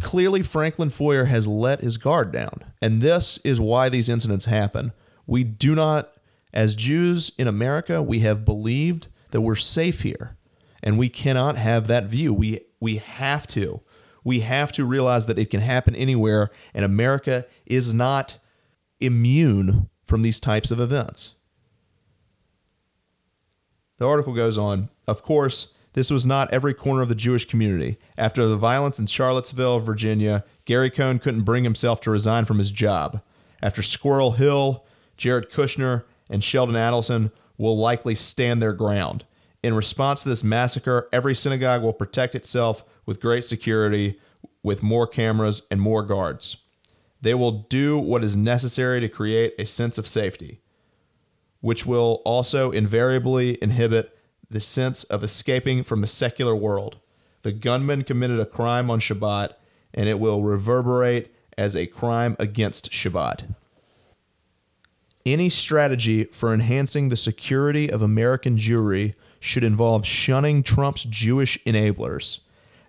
clearly 0.00 0.42
Franklin 0.42 0.90
Foer 0.90 1.26
has 1.26 1.48
let 1.48 1.80
his 1.80 1.96
guard 1.96 2.32
down, 2.32 2.64
and 2.80 3.00
this 3.00 3.38
is 3.38 3.60
why 3.60 3.88
these 3.88 4.08
incidents 4.08 4.46
happen. 4.46 4.92
We 5.26 5.44
do 5.44 5.74
not, 5.74 6.14
as 6.52 6.74
Jews 6.74 7.32
in 7.38 7.48
America, 7.48 8.02
we 8.02 8.20
have 8.20 8.44
believed 8.44 9.08
that 9.30 9.40
we're 9.42 9.56
safe 9.56 10.02
here. 10.02 10.36
And 10.82 10.96
we 10.96 11.08
cannot 11.08 11.56
have 11.56 11.86
that 11.88 12.04
view. 12.04 12.32
We, 12.32 12.60
we 12.80 12.96
have 12.96 13.46
to. 13.48 13.80
We 14.24 14.40
have 14.40 14.72
to 14.72 14.84
realize 14.84 15.26
that 15.26 15.38
it 15.38 15.50
can 15.50 15.60
happen 15.60 15.94
anywhere, 15.96 16.50
and 16.72 16.84
America 16.84 17.46
is 17.66 17.92
not 17.92 18.38
immune 19.00 19.88
from 20.04 20.22
these 20.22 20.40
types 20.40 20.70
of 20.70 20.80
events. 20.80 21.34
The 23.98 24.06
article 24.06 24.34
goes 24.34 24.56
on 24.56 24.88
Of 25.08 25.22
course, 25.22 25.74
this 25.94 26.10
was 26.10 26.26
not 26.26 26.52
every 26.52 26.74
corner 26.74 27.00
of 27.00 27.08
the 27.08 27.14
Jewish 27.14 27.46
community. 27.46 27.96
After 28.18 28.46
the 28.46 28.58
violence 28.58 28.98
in 28.98 29.06
Charlottesville, 29.06 29.80
Virginia, 29.80 30.44
Gary 30.66 30.90
Cohn 30.90 31.18
couldn't 31.18 31.44
bring 31.44 31.64
himself 31.64 32.02
to 32.02 32.10
resign 32.10 32.44
from 32.44 32.58
his 32.58 32.70
job. 32.70 33.22
After 33.62 33.82
Squirrel 33.82 34.32
Hill, 34.32 34.84
Jared 35.16 35.50
Kushner 35.50 36.04
and 36.28 36.44
Sheldon 36.44 36.76
Adelson 36.76 37.32
will 37.56 37.78
likely 37.78 38.14
stand 38.14 38.60
their 38.60 38.74
ground. 38.74 39.24
In 39.62 39.72
response 39.72 40.22
to 40.22 40.28
this 40.28 40.44
massacre, 40.44 41.08
every 41.10 41.34
synagogue 41.34 41.82
will 41.82 41.94
protect 41.94 42.34
itself 42.34 42.84
with 43.06 43.18
great 43.20 43.46
security, 43.46 44.20
with 44.62 44.82
more 44.82 45.06
cameras 45.06 45.66
and 45.70 45.80
more 45.80 46.02
guards. 46.02 46.58
They 47.22 47.32
will 47.32 47.62
do 47.70 47.98
what 47.98 48.22
is 48.22 48.36
necessary 48.36 49.00
to 49.00 49.08
create 49.08 49.54
a 49.58 49.64
sense 49.64 49.96
of 49.96 50.06
safety, 50.06 50.60
which 51.62 51.86
will 51.86 52.20
also 52.26 52.70
invariably 52.70 53.56
inhibit 53.62 54.14
the 54.50 54.60
sense 54.60 55.04
of 55.04 55.22
escaping 55.22 55.82
from 55.82 56.00
the 56.00 56.06
secular 56.06 56.56
world. 56.56 56.98
The 57.42 57.52
gunman 57.52 58.02
committed 58.02 58.40
a 58.40 58.46
crime 58.46 58.90
on 58.90 59.00
Shabbat, 59.00 59.54
and 59.94 60.08
it 60.08 60.18
will 60.18 60.42
reverberate 60.42 61.34
as 61.56 61.74
a 61.74 61.86
crime 61.86 62.36
against 62.38 62.90
Shabbat. 62.90 63.54
Any 65.26 65.48
strategy 65.48 66.24
for 66.24 66.54
enhancing 66.54 67.08
the 67.08 67.16
security 67.16 67.90
of 67.90 68.00
American 68.00 68.56
Jewry 68.56 69.14
should 69.40 69.64
involve 69.64 70.06
shunning 70.06 70.62
Trump's 70.62 71.04
Jewish 71.04 71.58
enablers. 71.64 72.40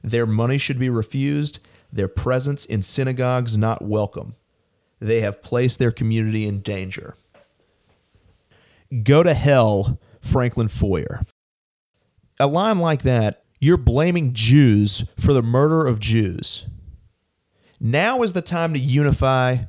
Their 0.01 0.25
money 0.25 0.57
should 0.57 0.79
be 0.79 0.89
refused, 0.89 1.59
their 1.91 2.07
presence 2.07 2.65
in 2.65 2.81
synagogues 2.81 3.57
not 3.57 3.81
welcome. 3.81 4.35
They 4.99 5.21
have 5.21 5.41
placed 5.41 5.79
their 5.79 5.91
community 5.91 6.47
in 6.47 6.61
danger. 6.61 7.15
Go 9.03 9.23
to 9.23 9.33
hell, 9.33 9.99
Franklin 10.21 10.67
Foer. 10.67 11.21
A 12.39 12.47
line 12.47 12.79
like 12.79 13.03
that, 13.03 13.43
you're 13.59 13.77
blaming 13.77 14.33
Jews 14.33 15.03
for 15.17 15.33
the 15.33 15.41
murder 15.41 15.85
of 15.85 15.99
Jews. 15.99 16.65
Now 17.79 18.23
is 18.23 18.33
the 18.33 18.41
time 18.41 18.73
to 18.73 18.79
unify 18.79 19.65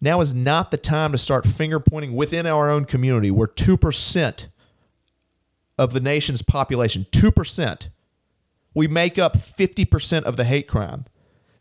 now 0.00 0.20
is 0.20 0.34
not 0.34 0.70
the 0.70 0.76
time 0.76 1.12
to 1.12 1.18
start 1.18 1.46
finger 1.46 1.80
pointing 1.80 2.14
within 2.14 2.46
our 2.46 2.68
own 2.68 2.84
community 2.84 3.30
where 3.30 3.48
2% 3.48 4.46
of 5.78 5.92
the 5.92 6.00
nation's 6.00 6.42
population, 6.42 7.06
2%, 7.10 7.88
we 8.74 8.88
make 8.88 9.18
up 9.18 9.36
50% 9.36 10.22
of 10.24 10.36
the 10.36 10.44
hate 10.44 10.68
crime. 10.68 11.06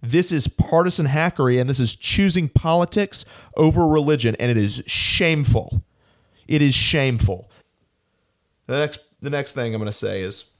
This 0.02 0.32
is 0.32 0.48
partisan 0.48 1.08
hackery 1.08 1.60
and 1.60 1.70
this 1.70 1.80
is 1.80 1.96
choosing 1.96 2.50
politics 2.50 3.26
over 3.56 3.88
religion, 3.88 4.36
and 4.40 4.52
it 4.52 4.58
is 4.58 4.84
shameful. 4.86 5.82
It 6.48 6.62
is 6.62 6.76
shameful. 6.76 7.50
The 8.68 8.80
next, 8.80 9.00
the 9.26 9.30
next 9.30 9.54
thing 9.54 9.74
I'm 9.74 9.82
going 9.82 9.88
to 9.88 9.94
say 9.94 10.22
is 10.22 10.52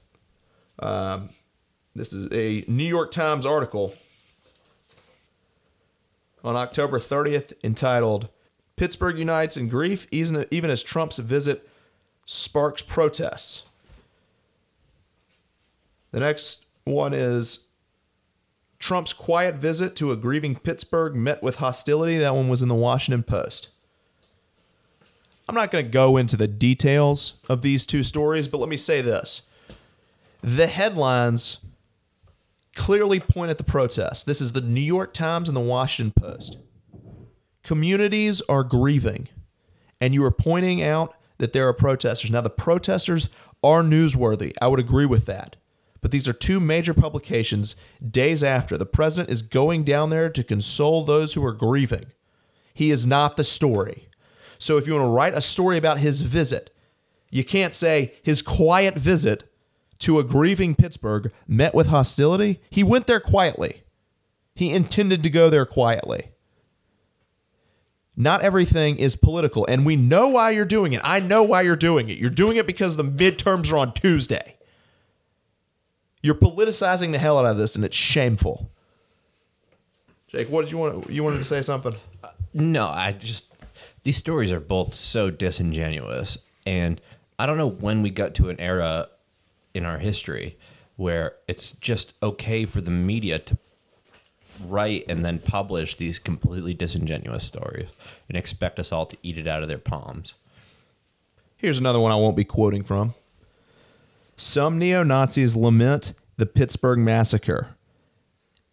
um, 0.80 1.30
this 1.94 2.12
is 2.12 2.28
a 2.32 2.64
New 2.70 2.84
York 2.84 3.10
Times 3.10 3.46
article 3.46 3.94
on 6.44 6.56
October 6.56 6.98
30th 6.98 7.52
entitled 7.64 8.28
Pittsburgh 8.76 9.18
Unites 9.18 9.56
in 9.56 9.68
Grief, 9.68 10.06
even 10.10 10.70
as 10.70 10.82
Trump's 10.82 11.18
visit 11.18 11.68
sparks 12.26 12.82
protests. 12.82 13.68
The 16.12 16.20
next 16.20 16.66
one 16.84 17.14
is 17.14 17.66
Trump's 18.78 19.12
quiet 19.12 19.54
visit 19.54 19.96
to 19.96 20.12
a 20.12 20.16
grieving 20.16 20.56
Pittsburgh 20.56 21.14
met 21.14 21.42
with 21.42 21.56
hostility. 21.56 22.18
That 22.18 22.34
one 22.34 22.48
was 22.48 22.62
in 22.62 22.68
the 22.68 22.74
Washington 22.74 23.22
Post. 23.22 23.70
I'm 25.48 25.54
not 25.54 25.70
going 25.70 25.84
to 25.84 25.90
go 25.90 26.16
into 26.16 26.36
the 26.36 26.48
details 26.48 27.34
of 27.48 27.62
these 27.62 27.86
two 27.86 28.02
stories, 28.02 28.48
but 28.48 28.58
let 28.58 28.68
me 28.68 28.76
say 28.76 29.00
this. 29.00 29.48
The 30.42 30.66
headlines 30.66 31.58
clearly 32.74 33.20
point 33.20 33.50
at 33.50 33.58
the 33.58 33.64
protest. 33.64 34.26
This 34.26 34.40
is 34.40 34.52
the 34.52 34.60
New 34.60 34.80
York 34.80 35.14
Times 35.14 35.48
and 35.48 35.56
the 35.56 35.60
Washington 35.60 36.12
Post. 36.20 36.58
Communities 37.62 38.42
are 38.48 38.64
grieving, 38.64 39.28
and 40.00 40.14
you 40.14 40.24
are 40.24 40.30
pointing 40.30 40.82
out 40.82 41.16
that 41.38 41.52
there 41.52 41.68
are 41.68 41.72
protesters. 41.72 42.30
Now, 42.30 42.40
the 42.40 42.50
protesters 42.50 43.28
are 43.62 43.82
newsworthy. 43.82 44.52
I 44.60 44.68
would 44.68 44.80
agree 44.80 45.06
with 45.06 45.26
that. 45.26 45.56
But 46.00 46.10
these 46.10 46.28
are 46.28 46.32
two 46.32 46.60
major 46.60 46.94
publications 46.94 47.74
days 48.08 48.42
after. 48.42 48.78
The 48.78 48.86
president 48.86 49.30
is 49.30 49.42
going 49.42 49.84
down 49.84 50.10
there 50.10 50.30
to 50.30 50.44
console 50.44 51.04
those 51.04 51.34
who 51.34 51.44
are 51.44 51.52
grieving. 51.52 52.06
He 52.74 52.90
is 52.90 53.06
not 53.06 53.36
the 53.36 53.44
story. 53.44 54.05
So 54.58 54.78
if 54.78 54.86
you 54.86 54.94
want 54.94 55.04
to 55.04 55.10
write 55.10 55.34
a 55.34 55.40
story 55.40 55.78
about 55.78 55.98
his 55.98 56.22
visit, 56.22 56.74
you 57.30 57.44
can't 57.44 57.74
say 57.74 58.14
his 58.22 58.42
quiet 58.42 58.94
visit 58.94 59.44
to 60.00 60.18
a 60.18 60.24
grieving 60.24 60.74
Pittsburgh 60.74 61.32
met 61.46 61.74
with 61.74 61.88
hostility. 61.88 62.60
He 62.70 62.82
went 62.82 63.06
there 63.06 63.20
quietly. 63.20 63.82
He 64.54 64.72
intended 64.72 65.22
to 65.22 65.30
go 65.30 65.50
there 65.50 65.66
quietly. 65.66 66.30
Not 68.16 68.40
everything 68.40 68.96
is 68.96 69.14
political, 69.14 69.66
and 69.66 69.84
we 69.84 69.94
know 69.94 70.28
why 70.28 70.50
you're 70.50 70.64
doing 70.64 70.94
it. 70.94 71.02
I 71.04 71.20
know 71.20 71.42
why 71.42 71.60
you're 71.62 71.76
doing 71.76 72.08
it. 72.08 72.16
You're 72.16 72.30
doing 72.30 72.56
it 72.56 72.66
because 72.66 72.96
the 72.96 73.04
midterms 73.04 73.70
are 73.70 73.76
on 73.76 73.92
Tuesday. 73.92 74.56
You're 76.22 76.34
politicizing 76.34 77.12
the 77.12 77.18
hell 77.18 77.38
out 77.38 77.44
of 77.44 77.58
this, 77.58 77.76
and 77.76 77.84
it's 77.84 77.96
shameful. 77.96 78.70
Jake, 80.28 80.48
what 80.48 80.62
did 80.62 80.72
you 80.72 80.78
want? 80.78 81.10
You 81.10 81.22
wanted 81.22 81.36
to 81.36 81.42
say 81.44 81.60
something? 81.60 81.94
Uh, 82.24 82.28
no, 82.54 82.86
I 82.86 83.12
just 83.12 83.44
these 84.06 84.16
stories 84.16 84.52
are 84.52 84.60
both 84.60 84.94
so 84.94 85.30
disingenuous, 85.30 86.38
and 86.64 87.00
I 87.40 87.46
don't 87.46 87.58
know 87.58 87.68
when 87.68 88.02
we 88.02 88.10
got 88.10 88.36
to 88.36 88.50
an 88.50 88.60
era 88.60 89.08
in 89.74 89.84
our 89.84 89.98
history 89.98 90.56
where 90.94 91.34
it's 91.48 91.72
just 91.72 92.12
okay 92.22 92.66
for 92.66 92.80
the 92.80 92.92
media 92.92 93.40
to 93.40 93.58
write 94.64 95.06
and 95.08 95.24
then 95.24 95.40
publish 95.40 95.96
these 95.96 96.20
completely 96.20 96.72
disingenuous 96.72 97.42
stories 97.42 97.88
and 98.28 98.38
expect 98.38 98.78
us 98.78 98.92
all 98.92 99.06
to 99.06 99.16
eat 99.24 99.38
it 99.38 99.48
out 99.48 99.64
of 99.64 99.68
their 99.68 99.76
palms. 99.76 100.34
Here's 101.56 101.80
another 101.80 101.98
one 101.98 102.12
I 102.12 102.16
won't 102.16 102.36
be 102.36 102.44
quoting 102.44 102.84
from. 102.84 103.12
Some 104.36 104.78
neo 104.78 105.02
Nazis 105.02 105.56
lament 105.56 106.14
the 106.36 106.46
Pittsburgh 106.46 107.00
massacre. 107.00 107.70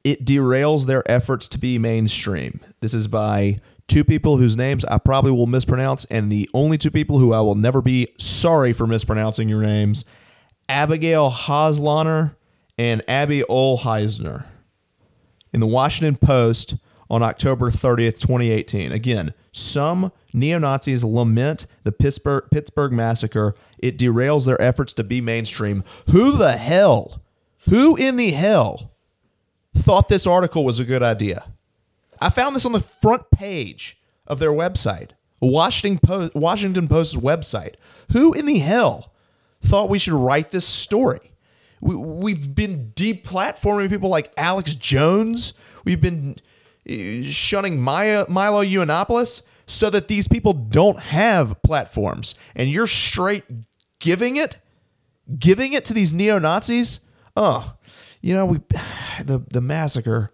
It 0.03 0.26
derails 0.26 0.85
their 0.85 1.01
efforts 1.10 1.47
to 1.47 1.57
be 1.57 1.80
mainstream. 1.80 2.60
This 2.81 2.93
is 2.93 3.07
by 3.07 3.61
two 3.88 4.03
people 4.03 4.38
whose 4.38 4.57
names 4.57 4.85
I 4.85 4.97
probably 4.97 5.31
will 5.31 5.47
mispronounce, 5.47 6.05
and 6.05 6.31
the 6.31 6.49
only 6.53 6.77
two 6.77 6.91
people 6.91 7.19
who 7.19 7.34
I 7.34 7.41
will 7.41 7.55
never 7.55 7.81
be 7.81 8.07
sorry 8.18 8.73
for 8.73 8.88
mispronouncing 8.88 9.49
your 9.49 9.61
names 9.61 10.05
Abigail 10.69 11.30
Hauslohner 11.30 12.35
and 12.77 13.03
Abby 13.07 13.41
Ohlheiser 13.49 14.45
in 15.53 15.60
the 15.60 15.68
Washington 15.68 16.15
Post 16.15 16.76
on 17.10 17.22
October 17.22 17.69
30th, 17.69 18.19
2018. 18.19 18.91
Again, 18.91 19.34
some 19.51 20.11
neo 20.34 20.57
Nazis 20.57 21.03
lament 21.03 21.68
the 21.84 21.91
Pittsburgh, 21.91 22.45
Pittsburgh 22.51 22.91
massacre. 22.91 23.53
It 23.77 23.97
derails 23.97 24.45
their 24.45 24.60
efforts 24.61 24.93
to 24.93 25.03
be 25.03 25.22
mainstream. 25.22 25.84
Who 26.10 26.38
the 26.38 26.53
hell, 26.53 27.22
who 27.69 27.95
in 27.95 28.15
the 28.15 28.31
hell 28.31 28.91
thought 29.76 30.07
this 30.07 30.26
article 30.26 30.65
was 30.65 30.80
a 30.80 30.85
good 30.85 31.03
idea? 31.03 31.52
I 32.23 32.29
found 32.29 32.55
this 32.55 32.65
on 32.65 32.71
the 32.71 32.79
front 32.79 33.29
page 33.31 33.99
of 34.27 34.39
their 34.39 34.51
website, 34.51 35.09
Washington 35.41 35.99
Post, 35.99 36.33
Washington 36.33 36.87
Post's 36.87 37.17
website. 37.17 37.75
Who 38.13 38.31
in 38.31 38.45
the 38.45 38.59
hell 38.59 39.11
thought 39.61 39.89
we 39.89 39.99
should 39.99 40.13
write 40.13 40.49
this 40.49 40.65
story? 40.65 41.33
We, 41.81 41.95
we've 41.95 42.55
been 42.55 42.93
deplatforming 42.95 43.89
people 43.89 44.09
like 44.09 44.31
Alex 44.37 44.73
Jones. 44.73 45.53
We've 45.83 45.99
been 45.99 46.37
uh, 46.89 47.23
shunning 47.23 47.81
Maya, 47.81 48.23
Milo 48.29 48.63
Yiannopoulos 48.63 49.45
so 49.65 49.89
that 49.89 50.07
these 50.07 50.29
people 50.29 50.53
don't 50.53 50.99
have 50.99 51.61
platforms. 51.61 52.35
And 52.55 52.69
you're 52.69 52.87
straight 52.87 53.43
giving 53.99 54.37
it, 54.37 54.59
giving 55.37 55.73
it 55.73 55.83
to 55.85 55.93
these 55.93 56.13
neo 56.13 56.39
Nazis. 56.39 57.01
Oh, 57.35 57.73
you 58.21 58.33
know, 58.33 58.45
we 58.45 58.59
the 59.25 59.43
the 59.49 59.59
massacre. 59.59 60.29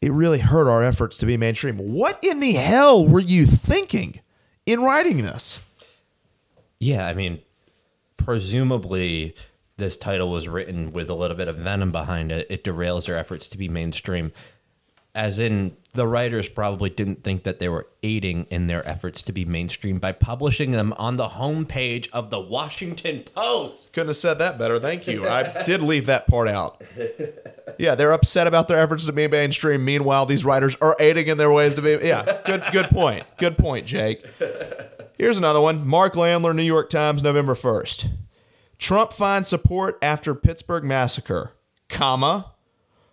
It 0.00 0.12
really 0.12 0.38
hurt 0.38 0.68
our 0.68 0.84
efforts 0.84 1.18
to 1.18 1.26
be 1.26 1.36
mainstream. 1.36 1.76
What 1.76 2.22
in 2.22 2.40
the 2.40 2.52
hell 2.52 3.06
were 3.06 3.20
you 3.20 3.46
thinking 3.46 4.20
in 4.64 4.82
writing 4.82 5.18
this? 5.18 5.60
Yeah, 6.78 7.06
I 7.06 7.14
mean, 7.14 7.40
presumably 8.16 9.34
this 9.76 9.96
title 9.96 10.30
was 10.30 10.48
written 10.48 10.92
with 10.92 11.10
a 11.10 11.14
little 11.14 11.36
bit 11.36 11.48
of 11.48 11.56
venom 11.56 11.90
behind 11.90 12.30
it. 12.30 12.46
It 12.50 12.64
derails 12.64 13.08
our 13.08 13.16
efforts 13.16 13.48
to 13.48 13.58
be 13.58 13.68
mainstream. 13.68 14.32
As 15.14 15.38
in, 15.38 15.76
the 15.98 16.06
writers 16.06 16.48
probably 16.48 16.88
didn't 16.90 17.24
think 17.24 17.42
that 17.42 17.58
they 17.58 17.68
were 17.68 17.88
aiding 18.04 18.46
in 18.50 18.68
their 18.68 18.86
efforts 18.88 19.20
to 19.24 19.32
be 19.32 19.44
mainstream 19.44 19.98
by 19.98 20.12
publishing 20.12 20.70
them 20.70 20.92
on 20.92 21.16
the 21.16 21.26
homepage 21.26 22.08
of 22.12 22.30
the 22.30 22.38
Washington 22.38 23.24
Post. 23.34 23.92
Couldn't 23.92 24.10
have 24.10 24.16
said 24.16 24.34
that 24.34 24.60
better. 24.60 24.78
Thank 24.78 25.08
you. 25.08 25.28
I 25.28 25.64
did 25.64 25.82
leave 25.82 26.06
that 26.06 26.28
part 26.28 26.46
out. 26.46 26.80
Yeah, 27.78 27.96
they're 27.96 28.12
upset 28.12 28.46
about 28.46 28.68
their 28.68 28.80
efforts 28.80 29.06
to 29.06 29.12
be 29.12 29.26
mainstream. 29.26 29.84
Meanwhile, 29.84 30.26
these 30.26 30.44
writers 30.44 30.76
are 30.80 30.94
aiding 31.00 31.26
in 31.26 31.36
their 31.36 31.50
ways 31.50 31.74
to 31.74 31.82
be. 31.82 31.98
Yeah, 32.00 32.42
good, 32.46 32.62
good 32.70 32.86
point. 32.86 33.26
Good 33.36 33.58
point, 33.58 33.84
Jake. 33.84 34.24
Here's 35.18 35.36
another 35.36 35.60
one. 35.60 35.84
Mark 35.84 36.14
Landler, 36.14 36.54
New 36.54 36.62
York 36.62 36.90
Times, 36.90 37.24
November 37.24 37.54
1st. 37.54 38.08
Trump 38.78 39.12
finds 39.12 39.48
support 39.48 39.98
after 40.00 40.36
Pittsburgh 40.36 40.84
massacre, 40.84 41.54
comma, 41.88 42.52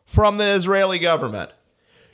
from 0.06 0.38
the 0.38 0.46
Israeli 0.46 1.00
government. 1.00 1.50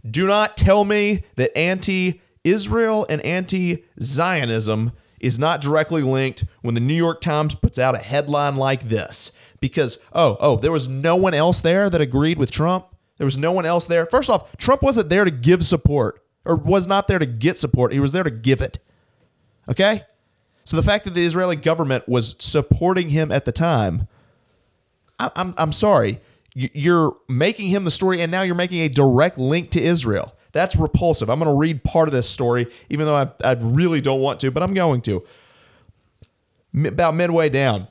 Do 0.10 0.28
not 0.28 0.58
tell 0.58 0.84
me 0.84 1.24
that 1.36 1.56
anti 1.58 2.22
Israel 2.44 3.06
and 3.10 3.22
anti 3.22 3.84
Zionism 4.02 4.94
is 5.20 5.38
not 5.38 5.62
directly 5.62 6.02
linked 6.02 6.44
when 6.62 6.74
the 6.74 6.82
New 6.82 6.96
York 6.96 7.22
Times 7.22 7.54
puts 7.56 7.78
out 7.78 7.96
a 7.96 8.00
headline 8.00 8.56
like 8.56 8.88
this. 8.88 9.32
Because, 9.60 10.04
oh, 10.14 10.38
oh, 10.40 10.56
there 10.56 10.72
was 10.72 10.88
no 10.88 11.16
one 11.16 11.36
else 11.36 11.62
there 11.62 11.90
that 11.90 12.02
agreed 12.02 12.40
with 12.40 12.50
Trump. 12.50 12.88
There 13.18 13.26
was 13.26 13.38
no 13.38 13.52
one 13.52 13.66
else 13.66 13.86
there. 13.86 14.08
First 14.08 14.32
off, 14.32 14.58
Trump 14.58 14.82
wasn't 14.82 15.10
there 15.10 15.24
to 15.24 15.30
give 15.30 15.64
support 15.64 16.24
or 16.44 16.56
was 16.56 16.88
not 16.88 17.08
there 17.08 17.20
to 17.20 17.28
get 17.28 17.60
support. 17.60 17.94
He 17.94 18.00
was 18.00 18.12
there 18.12 18.24
to 18.24 18.32
give 18.32 18.62
it. 18.62 18.80
Okay? 19.70 20.04
So 20.64 20.78
the 20.78 20.84
fact 20.84 21.06
that 21.06 21.14
the 21.14 21.24
Israeli 21.24 21.56
government 21.56 22.10
was 22.10 22.36
supporting 22.40 23.10
him 23.10 23.32
at 23.32 23.46
the 23.46 23.52
time, 23.52 24.08
I, 25.20 25.30
I'm, 25.36 25.54
I'm 25.60 25.72
sorry 25.72 26.20
you're 26.54 27.16
making 27.28 27.68
him 27.68 27.84
the 27.86 27.92
story 27.92 28.22
and 28.22 28.32
now 28.32 28.42
you're 28.42 28.56
making 28.56 28.80
a 28.80 28.90
direct 28.90 29.38
link 29.38 29.72
to 29.72 29.82
Israel. 29.82 30.36
That's 30.52 30.76
repulsive. 30.76 31.30
I'm 31.30 31.40
going 31.40 31.50
to 31.50 31.58
read 31.58 31.84
part 31.84 32.08
of 32.08 32.14
this 32.14 32.30
story, 32.30 32.68
even 32.90 33.06
though 33.06 33.16
I, 33.16 33.30
I 33.44 33.54
really 33.54 34.02
don't 34.02 34.20
want 34.20 34.40
to, 34.42 34.52
but 34.52 34.62
I'm 34.62 34.74
going 34.74 35.02
to. 35.04 35.24
About 36.86 37.16
midway 37.16 37.50
down, 37.50 37.88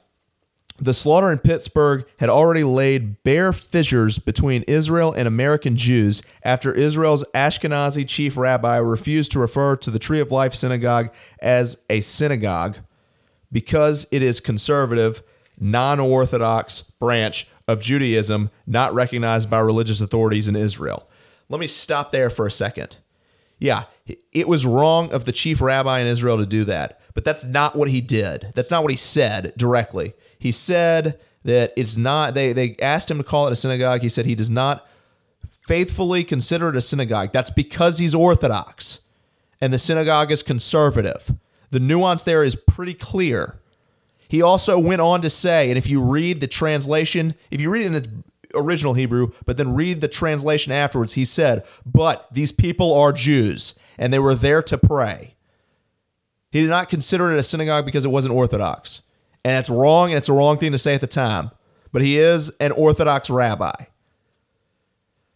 the 0.79 0.95
slaughter 0.95 1.31
in 1.31 1.39
Pittsburgh 1.39 2.07
had 2.19 2.31
already 2.31 2.65
laid 2.65 3.23
bare 3.23 3.53
fissures 3.53 4.19
between 4.19 4.63
Israel 4.63 5.13
and 5.13 5.29
American 5.29 5.77
Jews 5.77 6.23
after 6.43 6.73
Israel's 6.73 7.25
Ashkenazi 7.35 8.09
chief 8.09 8.37
rabbi 8.37 8.77
refused 8.77 9.33
to 9.33 9.39
refer 9.39 9.77
to 9.77 9.91
the 9.91 9.99
Tree 9.99 10.21
of 10.21 10.33
Life 10.33 10.55
synagogue 10.55 11.11
as 11.41 11.83
a 11.91 12.01
synagogue 12.01 12.79
because 13.53 14.07
it 14.11 14.23
is 14.23 14.41
conservative, 14.41 15.23
non 15.59 16.01
Orthodox 16.01 16.81
branch 16.83 17.49
of 17.71 17.81
Judaism 17.81 18.51
not 18.67 18.95
recognized 18.95 19.51
by 19.51 19.61
religious 19.61 20.01
authorities 20.01 20.49
in 20.49 20.57
Israel. 20.57 21.09
Let 21.49 21.61
me 21.61 21.67
stop 21.67 22.13
there 22.13 22.31
for 22.31 22.47
a 22.47 22.51
second. 22.51 22.97
Yeah, 23.59 23.85
it 24.33 24.49
was 24.49 24.65
wrong 24.65 25.13
of 25.13 25.25
the 25.25 25.33
chief 25.33 25.61
rabbi 25.61 26.01
in 26.01 26.07
Israel 26.07 26.39
to 26.39 26.47
do 26.47 26.65
that, 26.65 27.01
but 27.15 27.25
that's 27.25 27.45
not 27.45 27.77
what 27.77 27.89
he 27.89 28.01
did. 28.01 28.53
That's 28.55 28.71
not 28.71 28.83
what 28.83 28.91
he 28.91 28.97
said 28.97 29.53
directly. 29.57 30.15
He 30.39 30.53
said 30.53 31.21
that 31.45 31.73
it's 31.77 31.97
not, 31.97 32.35
they, 32.35 32.53
they 32.53 32.77
asked 32.81 33.11
him 33.11 33.19
to 33.19 33.25
call 33.25 33.47
it 33.47 33.53
a 33.53 33.57
synagogue. 33.57 34.01
He 34.01 34.09
said 34.09 34.25
he 34.25 34.35
does 34.35 34.51
not 34.51 34.87
faithfully 35.67 36.25
consider 36.25 36.71
it 36.71 36.77
a 36.77 36.81
synagogue. 36.81 37.33
That's 37.33 37.51
because 37.51 37.99
he's 37.99 38.15
Orthodox 38.15 39.01
and 39.61 39.73
the 39.73 39.79
synagogue 39.79 40.33
is 40.33 40.43
conservative. 40.43 41.33
The 41.71 41.81
nuance 41.81 42.23
there 42.23 42.43
is 42.43 42.57
pretty 42.57 42.95
clear. 42.95 43.60
He 44.31 44.43
also 44.43 44.79
went 44.79 45.01
on 45.01 45.23
to 45.23 45.29
say, 45.29 45.71
and 45.71 45.77
if 45.77 45.89
you 45.89 46.01
read 46.01 46.41
the 46.41 46.47
translation, 46.47 47.35
if 47.51 47.61
you 47.61 47.69
read 47.69 47.83
it 47.83 47.87
in 47.87 47.95
its 47.97 48.09
original 48.55 48.95
Hebrew, 48.95 49.33
but 49.45 49.57
then 49.57 49.75
read 49.75 50.01
the 50.01 50.07
translation 50.07 50.73
afterwards, 50.73 51.15
he 51.15 51.25
said, 51.25 51.65
But 51.85 52.33
these 52.33 52.53
people 52.53 52.95
are 52.95 53.13
Jews, 53.13 53.77
and 53.99 54.13
they 54.13 54.21
were 54.21 54.37
there 54.37 54.63
to 54.63 54.79
pray. 54.79 55.35
He 56.53 56.61
did 56.61 56.71
not 56.71 56.89
consider 56.89 57.33
it 57.33 57.41
a 57.41 57.43
synagogue 57.43 57.85
because 57.85 58.05
it 58.05 58.11
wasn't 58.11 58.37
Orthodox. 58.37 59.03
And 59.45 59.59
it's 59.59 59.69
wrong, 59.69 60.11
and 60.11 60.19
it's 60.19 60.29
a 60.29 60.33
wrong 60.33 60.59
thing 60.59 60.71
to 60.71 60.79
say 60.79 60.95
at 60.95 61.01
the 61.01 61.09
time. 61.09 61.51
But 61.91 62.03
he 62.03 62.17
is 62.17 62.51
an 62.61 62.71
Orthodox 62.71 63.31
rabbi. 63.31 63.73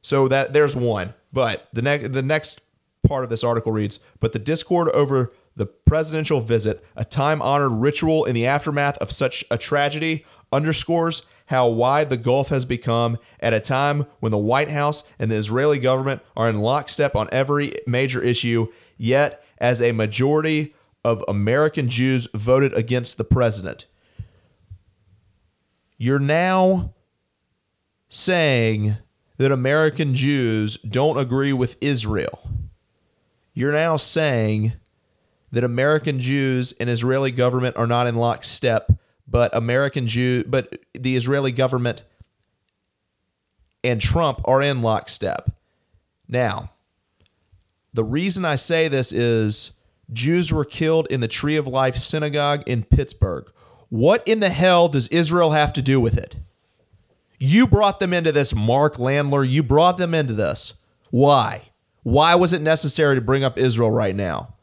So 0.03 0.29
that 0.29 0.53
there's 0.53 0.77
one. 0.77 1.15
But 1.33 1.67
the 1.73 1.83
next 1.83 2.13
the 2.13 2.23
next 2.23 2.61
part 3.09 3.25
of 3.25 3.31
this 3.31 3.43
article 3.43 3.73
reads, 3.73 4.05
but 4.21 4.33
the 4.33 4.39
discord 4.39 4.89
over 4.91 5.33
the 5.57 5.67
presidential 5.67 6.41
visit, 6.41 6.85
a 6.97 7.05
time-honored 7.05 7.73
ritual 7.73 8.25
in 8.25 8.35
the 8.35 8.47
aftermath 8.47 8.99
of 8.99 9.13
such 9.13 9.45
a 9.51 9.59
tragedy, 9.59 10.25
underscores 10.53 11.23
how 11.47 11.69
wide 11.69 12.11
the 12.11 12.17
gulf 12.17 12.49
has 12.49 12.65
become 12.65 13.19
at 13.41 13.53
a 13.53 13.61
time 13.61 14.07
when 14.21 14.33
the 14.33 14.39
White 14.39 14.71
House 14.71 15.09
and 15.19 15.31
the 15.31 15.37
Israeli 15.37 15.79
government 15.79 16.23
are 16.37 16.49
in 16.49 16.61
lockstep 16.61 17.15
on 17.15 17.29
every 17.33 17.73
major 17.87 18.23
issue, 18.23 18.69
yet 18.97 19.45
as 19.59 19.81
a 19.83 19.93
majority 19.93 20.75
of 21.05 21.23
American 21.29 21.89
Jews 21.89 22.29
voted 22.35 22.73
against 22.73 23.19
the 23.19 23.25
president. 23.25 23.87
You're 25.99 26.19
now 26.19 26.95
saying 28.09 28.97
that 29.37 29.53
American 29.53 30.15
Jews 30.15 30.79
don't 30.79 31.19
agree 31.19 31.53
with 31.53 31.77
Israel. 31.81 32.41
You're 33.53 33.73
now 33.73 33.97
saying 33.97 34.73
that 35.55 35.65
American 35.65 36.21
Jews 36.21 36.73
and 36.79 36.91
Israeli 36.91 37.31
government 37.31 37.77
are 37.77 37.87
not 37.87 38.07
in 38.07 38.15
lockstep, 38.15 38.93
but 39.27 39.55
American 39.55 40.07
Jew, 40.07 40.45
but 40.45 40.79
the 40.93 41.17
Israeli 41.17 41.53
government 41.53 42.03
and 43.83 44.01
Trump 44.01 44.41
are 44.47 44.63
in 44.63 44.83
lockstep. 44.83 45.51
Now, 46.29 46.71
the 47.93 48.05
reason 48.05 48.45
I 48.45 48.57
say 48.57 48.89
this 48.89 49.13
is 49.13 49.73
Jews 50.13 50.53
were 50.53 50.65
killed 50.65 51.07
in 51.11 51.21
the 51.21 51.29
Tree 51.29 51.57
of 51.57 51.67
Life 51.67 51.97
synagogue 51.97 52.63
in 52.67 52.83
Pittsburgh. 52.83 53.51
What 53.89 54.27
in 54.27 54.41
the 54.41 54.49
hell 54.49 54.89
does 54.89 55.09
Israel 55.09 55.53
have 55.53 55.73
to 55.75 55.83
do 55.83 56.01
with 56.01 56.19
it? 56.19 56.37
You 57.39 57.67
brought 57.67 58.01
them 58.01 58.13
into 58.13 58.33
this, 58.33 58.55
Mark 58.55 58.97
Landler. 58.97 59.49
You 59.49 59.63
brought 59.63 59.99
them 59.99 60.15
into 60.15 60.33
this. 60.33 60.75
Why? 61.11 61.63
Why 62.03 62.35
was 62.35 62.53
it 62.53 62.63
necessary 62.63 63.15
to 63.15 63.21
bring 63.21 63.45
up 63.45 63.59
Israel 63.59 63.91
right 63.91 64.17
now? 64.17 64.54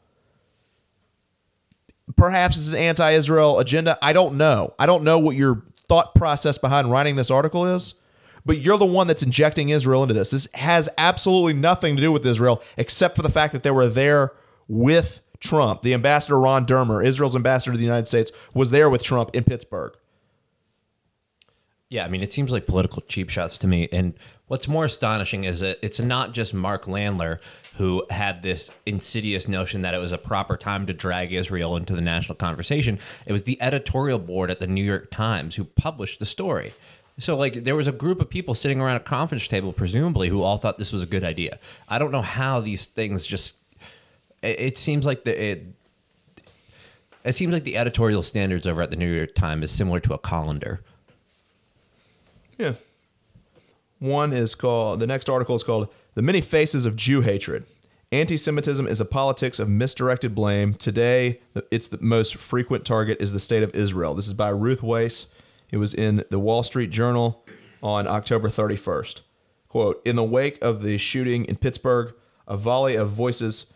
Perhaps 2.16 2.56
it's 2.58 2.70
an 2.70 2.76
anti 2.76 3.10
Israel 3.10 3.58
agenda. 3.58 3.98
I 4.02 4.12
don't 4.12 4.36
know. 4.36 4.74
I 4.78 4.86
don't 4.86 5.04
know 5.04 5.18
what 5.18 5.36
your 5.36 5.62
thought 5.88 6.14
process 6.14 6.58
behind 6.58 6.90
writing 6.90 7.16
this 7.16 7.30
article 7.30 7.66
is, 7.66 7.94
but 8.44 8.58
you're 8.58 8.78
the 8.78 8.86
one 8.86 9.06
that's 9.06 9.22
injecting 9.22 9.70
Israel 9.70 10.02
into 10.02 10.14
this. 10.14 10.30
This 10.30 10.48
has 10.54 10.88
absolutely 10.98 11.54
nothing 11.54 11.96
to 11.96 12.02
do 12.02 12.12
with 12.12 12.26
Israel 12.26 12.62
except 12.76 13.16
for 13.16 13.22
the 13.22 13.30
fact 13.30 13.52
that 13.52 13.62
they 13.62 13.70
were 13.70 13.88
there 13.88 14.32
with 14.68 15.20
Trump. 15.38 15.82
The 15.82 15.94
ambassador, 15.94 16.38
Ron 16.38 16.64
Dermer, 16.66 17.04
Israel's 17.04 17.36
ambassador 17.36 17.72
to 17.72 17.78
the 17.78 17.84
United 17.84 18.06
States, 18.06 18.32
was 18.54 18.70
there 18.70 18.88
with 18.88 19.02
Trump 19.02 19.30
in 19.34 19.44
Pittsburgh. 19.44 19.92
Yeah, 21.88 22.06
I 22.06 22.08
mean, 22.08 22.22
it 22.22 22.32
seems 22.32 22.52
like 22.52 22.66
political 22.66 23.02
cheap 23.02 23.28
shots 23.28 23.58
to 23.58 23.66
me. 23.66 23.88
And 23.92 24.14
what's 24.52 24.68
more 24.68 24.84
astonishing 24.84 25.44
is 25.44 25.60
that 25.60 25.78
it's 25.80 25.98
not 25.98 26.34
just 26.34 26.52
Mark 26.52 26.84
Landler 26.84 27.38
who 27.78 28.04
had 28.10 28.42
this 28.42 28.70
insidious 28.84 29.48
notion 29.48 29.80
that 29.80 29.94
it 29.94 29.98
was 29.98 30.12
a 30.12 30.18
proper 30.18 30.58
time 30.58 30.84
to 30.84 30.92
drag 30.92 31.32
Israel 31.32 31.74
into 31.74 31.94
the 31.94 32.02
national 32.02 32.36
conversation. 32.36 32.98
It 33.26 33.32
was 33.32 33.44
the 33.44 33.56
editorial 33.62 34.18
board 34.18 34.50
at 34.50 34.58
the 34.58 34.66
New 34.66 34.84
York 34.84 35.10
Times 35.10 35.54
who 35.54 35.64
published 35.64 36.18
the 36.18 36.26
story. 36.26 36.74
So, 37.18 37.34
like, 37.34 37.64
there 37.64 37.74
was 37.74 37.88
a 37.88 37.92
group 37.92 38.20
of 38.20 38.28
people 38.28 38.54
sitting 38.54 38.78
around 38.78 38.96
a 38.96 39.00
conference 39.00 39.48
table, 39.48 39.72
presumably, 39.72 40.28
who 40.28 40.42
all 40.42 40.58
thought 40.58 40.76
this 40.76 40.92
was 40.92 41.02
a 41.02 41.06
good 41.06 41.24
idea. 41.24 41.58
I 41.88 41.98
don't 41.98 42.12
know 42.12 42.20
how 42.20 42.60
these 42.60 42.84
things 42.84 43.24
just. 43.24 43.56
It, 44.42 44.60
it 44.60 44.78
seems 44.78 45.06
like 45.06 45.24
the 45.24 45.50
it, 45.50 45.66
it 47.24 47.36
seems 47.36 47.54
like 47.54 47.64
the 47.64 47.78
editorial 47.78 48.22
standards 48.22 48.66
over 48.66 48.82
at 48.82 48.90
the 48.90 48.96
New 48.96 49.10
York 49.10 49.34
Times 49.34 49.64
is 49.64 49.70
similar 49.70 50.00
to 50.00 50.12
a 50.12 50.18
colander. 50.18 50.82
Yeah. 52.58 52.74
One 54.02 54.32
is 54.32 54.56
called, 54.56 54.98
the 54.98 55.06
next 55.06 55.30
article 55.30 55.54
is 55.54 55.62
called 55.62 55.86
The 56.14 56.22
Many 56.22 56.40
Faces 56.40 56.86
of 56.86 56.96
Jew 56.96 57.20
Hatred. 57.20 57.66
Anti 58.10 58.36
Semitism 58.36 58.84
is 58.88 59.00
a 59.00 59.04
politics 59.04 59.60
of 59.60 59.68
misdirected 59.68 60.34
blame. 60.34 60.74
Today, 60.74 61.40
it's 61.70 61.86
the 61.86 62.02
most 62.02 62.34
frequent 62.34 62.84
target 62.84 63.22
is 63.22 63.32
the 63.32 63.38
state 63.38 63.62
of 63.62 63.72
Israel. 63.76 64.14
This 64.14 64.26
is 64.26 64.34
by 64.34 64.48
Ruth 64.48 64.80
Wisse. 64.80 65.28
It 65.70 65.76
was 65.76 65.94
in 65.94 66.24
the 66.30 66.40
Wall 66.40 66.64
Street 66.64 66.90
Journal 66.90 67.46
on 67.80 68.08
October 68.08 68.48
31st. 68.48 69.20
Quote 69.68 70.02
In 70.04 70.16
the 70.16 70.24
wake 70.24 70.58
of 70.60 70.82
the 70.82 70.98
shooting 70.98 71.44
in 71.44 71.54
Pittsburgh, 71.54 72.12
a 72.48 72.56
volley 72.56 72.96
of 72.96 73.08
voices 73.08 73.72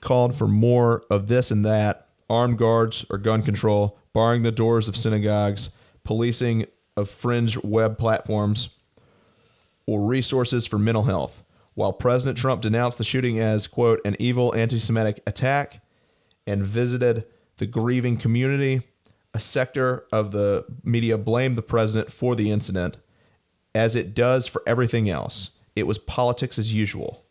called 0.00 0.36
for 0.36 0.46
more 0.46 1.02
of 1.10 1.26
this 1.26 1.50
and 1.50 1.64
that 1.64 2.06
armed 2.30 2.58
guards 2.58 3.04
or 3.10 3.18
gun 3.18 3.42
control, 3.42 3.98
barring 4.12 4.44
the 4.44 4.52
doors 4.52 4.86
of 4.86 4.96
synagogues, 4.96 5.70
policing 6.04 6.64
of 6.96 7.10
fringe 7.10 7.60
web 7.64 7.98
platforms, 7.98 8.68
or 9.86 10.02
resources 10.02 10.66
for 10.66 10.78
mental 10.78 11.04
health. 11.04 11.42
While 11.74 11.92
President 11.92 12.38
Trump 12.38 12.62
denounced 12.62 12.98
the 12.98 13.04
shooting 13.04 13.40
as, 13.40 13.66
quote, 13.66 14.00
an 14.04 14.16
evil 14.18 14.54
anti 14.54 14.78
Semitic 14.78 15.20
attack 15.26 15.82
and 16.46 16.62
visited 16.62 17.24
the 17.56 17.66
grieving 17.66 18.16
community, 18.16 18.82
a 19.34 19.40
sector 19.40 20.06
of 20.12 20.30
the 20.30 20.64
media 20.84 21.18
blamed 21.18 21.58
the 21.58 21.62
president 21.62 22.10
for 22.10 22.36
the 22.36 22.50
incident, 22.50 22.96
as 23.74 23.96
it 23.96 24.14
does 24.14 24.46
for 24.46 24.62
everything 24.66 25.10
else. 25.10 25.50
It 25.74 25.86
was 25.86 25.98
politics 25.98 26.58
as 26.58 26.72
usual. 26.72 27.24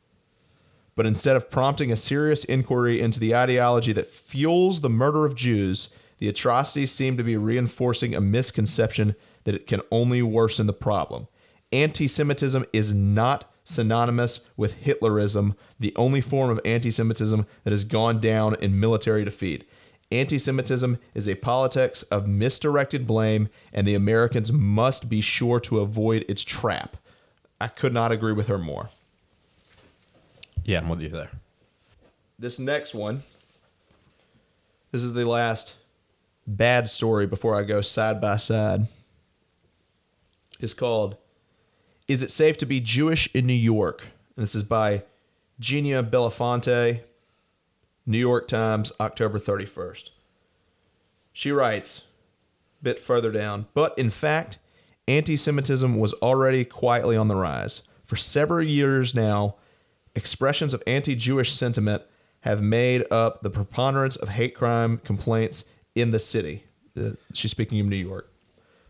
But 0.95 1.05
instead 1.05 1.35
of 1.35 1.49
prompting 1.49 1.91
a 1.91 1.95
serious 1.95 2.43
inquiry 2.43 2.99
into 2.99 3.19
the 3.19 3.35
ideology 3.35 3.93
that 3.93 4.09
fuels 4.09 4.81
the 4.81 4.89
murder 4.89 5.25
of 5.25 5.35
Jews, 5.35 5.95
the 6.17 6.27
atrocities 6.27 6.91
seem 6.91 7.17
to 7.17 7.23
be 7.23 7.37
reinforcing 7.37 8.13
a 8.13 8.21
misconception 8.21 9.15
that 9.45 9.55
it 9.55 9.65
can 9.65 9.81
only 9.91 10.21
worsen 10.21 10.67
the 10.67 10.73
problem. 10.73 11.27
Anti 11.73 12.07
Semitism 12.07 12.65
is 12.71 12.93
not 12.93 13.51
synonymous 13.63 14.47
with 14.55 14.83
Hitlerism, 14.83 15.55
the 15.79 15.93
only 15.95 16.21
form 16.21 16.51
of 16.51 16.61
anti 16.63 16.91
Semitism 16.91 17.47
that 17.63 17.71
has 17.71 17.83
gone 17.83 18.21
down 18.21 18.55
in 18.61 18.79
military 18.79 19.25
defeat. 19.25 19.67
Anti 20.11 20.37
Semitism 20.37 20.99
is 21.15 21.27
a 21.27 21.35
politics 21.35 22.03
of 22.03 22.27
misdirected 22.27 23.07
blame, 23.07 23.49
and 23.73 23.87
the 23.87 23.95
Americans 23.95 24.51
must 24.51 25.09
be 25.09 25.19
sure 25.19 25.59
to 25.61 25.79
avoid 25.79 26.23
its 26.29 26.43
trap. 26.43 26.95
I 27.59 27.67
could 27.69 27.93
not 27.93 28.11
agree 28.11 28.33
with 28.33 28.47
her 28.47 28.59
more. 28.59 28.89
Yeah, 30.63 30.79
I'm 30.79 30.89
with 30.89 31.01
you 31.01 31.09
there. 31.09 31.31
This 32.37 32.59
next 32.59 32.93
one, 32.93 33.23
this 34.91 35.03
is 35.03 35.13
the 35.13 35.27
last 35.27 35.75
bad 36.45 36.87
story 36.87 37.25
before 37.25 37.55
I 37.55 37.63
go 37.63 37.81
side 37.81 38.21
by 38.21 38.37
side, 38.37 38.85
is 40.59 40.75
called 40.75 41.17
Is 42.13 42.21
It 42.21 42.29
Safe 42.29 42.57
to 42.57 42.67
Be 42.67 42.79
Jewish 42.79 43.27
in 43.33 43.47
New 43.47 43.53
York? 43.53 44.03
And 44.35 44.43
this 44.43 44.53
is 44.53 44.61
by 44.61 45.01
Ginia 45.59 46.07
Bellafante, 46.07 47.01
New 48.05 48.19
York 48.19 48.47
Times, 48.47 48.91
October 48.99 49.39
31st. 49.39 50.11
She 51.31 51.51
writes, 51.51 52.09
a 52.81 52.83
bit 52.83 52.99
further 52.99 53.31
down, 53.31 53.65
but 53.73 53.97
in 53.97 54.11
fact, 54.11 54.59
anti 55.07 55.35
Semitism 55.35 55.97
was 55.97 56.13
already 56.21 56.63
quietly 56.63 57.17
on 57.17 57.29
the 57.29 57.35
rise. 57.35 57.81
For 58.05 58.15
several 58.15 58.61
years 58.61 59.15
now, 59.15 59.55
expressions 60.13 60.75
of 60.75 60.83
anti 60.85 61.15
Jewish 61.15 61.51
sentiment 61.51 62.03
have 62.41 62.61
made 62.61 63.05
up 63.09 63.41
the 63.41 63.49
preponderance 63.49 64.17
of 64.17 64.29
hate 64.29 64.53
crime 64.53 64.99
complaints 64.99 65.65
in 65.95 66.11
the 66.11 66.19
city. 66.19 66.63
Uh, 66.95 67.13
she's 67.33 67.49
speaking 67.49 67.79
of 67.79 67.87
New 67.87 67.95
York. 67.95 68.31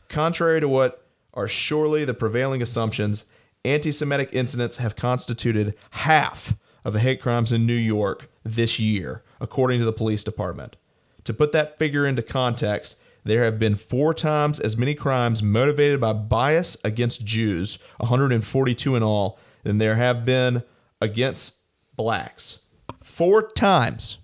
Contrary 0.10 0.60
to 0.60 0.68
what 0.68 1.03
are 1.34 1.48
surely 1.48 2.06
the 2.06 2.14
prevailing 2.14 2.62
assumptions, 2.62 3.26
anti 3.66 3.92
Semitic 3.92 4.30
incidents 4.34 4.78
have 4.78 4.96
constituted 4.96 5.76
half 5.92 6.56
of 6.86 6.94
the 6.94 7.00
hate 7.00 7.22
crimes 7.22 7.54
in 7.54 7.66
New 7.66 7.74
York 7.74 8.30
this 8.44 8.80
year, 8.80 9.24
according 9.40 9.80
to 9.80 9.86
the 9.86 9.94
police 9.94 10.24
department. 10.24 10.76
To 11.24 11.34
put 11.34 11.54
that 11.54 11.80
figure 11.80 12.06
into 12.06 12.22
context, 12.22 13.02
there 13.24 13.46
have 13.46 13.58
been 13.58 13.76
four 13.76 14.14
times 14.14 14.60
as 14.60 14.78
many 14.78 14.94
crimes 14.94 15.42
motivated 15.42 16.02
by 16.02 16.14
bias 16.14 16.78
against 16.84 17.26
Jews, 17.26 17.80
142 17.98 18.96
in 18.96 19.04
all, 19.04 19.40
than 19.64 19.78
there 19.78 19.96
have 19.96 20.26
been 20.26 20.64
against 21.02 21.60
blacks. 21.96 22.60
Four 23.02 23.50
times. 23.52 24.18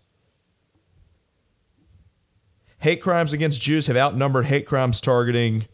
Hate 2.80 3.02
crimes 3.02 3.34
against 3.34 3.62
Jews 3.62 3.88
have 3.88 3.98
outnumbered 3.98 4.46
hate 4.46 4.66
crimes 4.66 5.00
targeting 5.00 5.68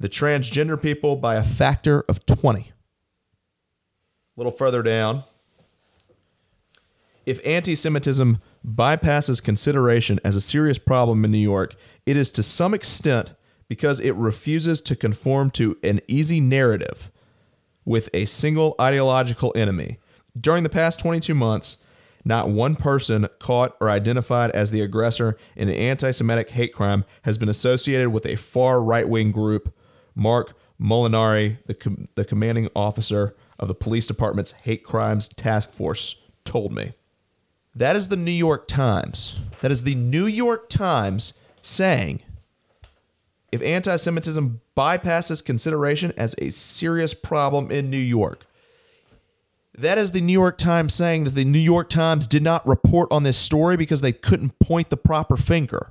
the 0.00 0.08
transgender 0.08 0.80
people 0.80 1.14
by 1.14 1.36
a 1.36 1.44
factor 1.44 2.00
of 2.08 2.24
20. 2.26 2.60
A 2.60 2.64
little 4.36 4.50
further 4.50 4.82
down, 4.82 5.22
if 7.26 7.46
anti 7.46 7.74
Semitism 7.74 8.40
bypasses 8.66 9.44
consideration 9.44 10.18
as 10.24 10.34
a 10.34 10.40
serious 10.40 10.78
problem 10.78 11.24
in 11.24 11.30
New 11.30 11.38
York, 11.38 11.74
it 12.06 12.16
is 12.16 12.30
to 12.32 12.42
some 12.42 12.74
extent 12.74 13.34
because 13.68 14.00
it 14.00 14.14
refuses 14.16 14.80
to 14.80 14.96
conform 14.96 15.50
to 15.52 15.78
an 15.84 16.00
easy 16.08 16.40
narrative 16.40 17.10
with 17.84 18.08
a 18.14 18.24
single 18.24 18.74
ideological 18.80 19.52
enemy. 19.54 19.98
During 20.38 20.64
the 20.64 20.68
past 20.68 20.98
22 20.98 21.34
months, 21.34 21.78
not 22.24 22.48
one 22.48 22.74
person 22.74 23.28
caught 23.38 23.76
or 23.80 23.88
identified 23.88 24.50
as 24.50 24.70
the 24.70 24.80
aggressor 24.80 25.36
in 25.56 25.68
an 25.68 25.74
anti 25.74 26.10
Semitic 26.10 26.50
hate 26.50 26.74
crime 26.74 27.04
has 27.22 27.38
been 27.38 27.48
associated 27.48 28.08
with 28.08 28.26
a 28.26 28.36
far 28.36 28.82
right 28.82 29.08
wing 29.08 29.30
group, 29.30 29.74
Mark 30.14 30.56
Molinari, 30.80 31.58
the, 31.66 31.74
com- 31.74 32.08
the 32.14 32.24
commanding 32.24 32.68
officer 32.74 33.36
of 33.58 33.68
the 33.68 33.74
police 33.74 34.06
department's 34.06 34.52
hate 34.52 34.84
crimes 34.84 35.28
task 35.28 35.72
force, 35.72 36.16
told 36.44 36.72
me. 36.72 36.92
That 37.74 37.96
is 37.96 38.08
the 38.08 38.16
New 38.16 38.32
York 38.32 38.66
Times. 38.66 39.38
That 39.60 39.70
is 39.70 39.84
the 39.84 39.94
New 39.94 40.26
York 40.26 40.68
Times 40.68 41.34
saying 41.62 42.20
if 43.52 43.62
anti 43.62 43.96
Semitism 43.96 44.60
bypasses 44.76 45.44
consideration 45.44 46.12
as 46.16 46.34
a 46.38 46.50
serious 46.50 47.14
problem 47.14 47.70
in 47.70 47.90
New 47.90 47.98
York. 47.98 48.46
That 49.76 49.98
is 49.98 50.12
the 50.12 50.20
New 50.20 50.32
York 50.32 50.58
Times 50.58 50.94
saying 50.94 51.24
that 51.24 51.34
the 51.34 51.44
New 51.44 51.58
York 51.58 51.88
Times 51.88 52.26
did 52.26 52.42
not 52.42 52.66
report 52.66 53.10
on 53.10 53.22
this 53.22 53.38
story 53.38 53.76
because 53.76 54.00
they 54.00 54.12
couldn't 54.12 54.58
point 54.58 54.90
the 54.90 54.96
proper 54.96 55.36
finger. 55.36 55.90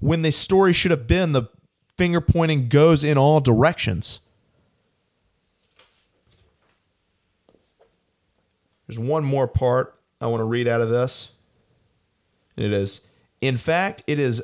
When 0.00 0.22
the 0.22 0.32
story 0.32 0.72
should 0.72 0.90
have 0.90 1.06
been 1.06 1.32
the 1.32 1.44
finger 1.96 2.20
pointing 2.20 2.68
goes 2.68 3.02
in 3.04 3.18
all 3.18 3.40
directions. 3.40 4.20
There's 8.86 8.98
one 8.98 9.24
more 9.24 9.48
part 9.48 9.94
I 10.20 10.26
want 10.26 10.40
to 10.40 10.44
read 10.44 10.68
out 10.68 10.80
of 10.80 10.90
this. 10.90 11.32
It 12.56 12.72
is, 12.72 13.06
in 13.40 13.56
fact, 13.56 14.02
it 14.06 14.18
is 14.18 14.42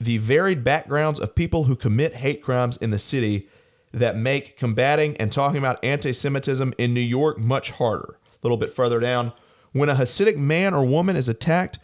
the 0.00 0.18
varied 0.18 0.64
backgrounds 0.64 1.20
of 1.20 1.34
people 1.34 1.64
who 1.64 1.76
commit 1.76 2.14
hate 2.14 2.42
crimes 2.42 2.76
in 2.78 2.90
the 2.90 2.98
city 2.98 3.48
that 3.92 4.16
make 4.16 4.56
combating 4.56 5.16
and 5.18 5.30
talking 5.30 5.58
about 5.58 5.84
anti 5.84 6.12
Semitism 6.12 6.74
in 6.78 6.94
New 6.94 7.00
York 7.00 7.38
much 7.38 7.70
harder. 7.72 8.16
A 8.32 8.38
little 8.42 8.56
bit 8.56 8.70
further 8.70 8.98
down, 8.98 9.32
when 9.72 9.88
a 9.88 9.94
Hasidic 9.94 10.36
man 10.36 10.74
or 10.74 10.84
woman 10.84 11.14
is 11.14 11.28
attacked 11.28 11.78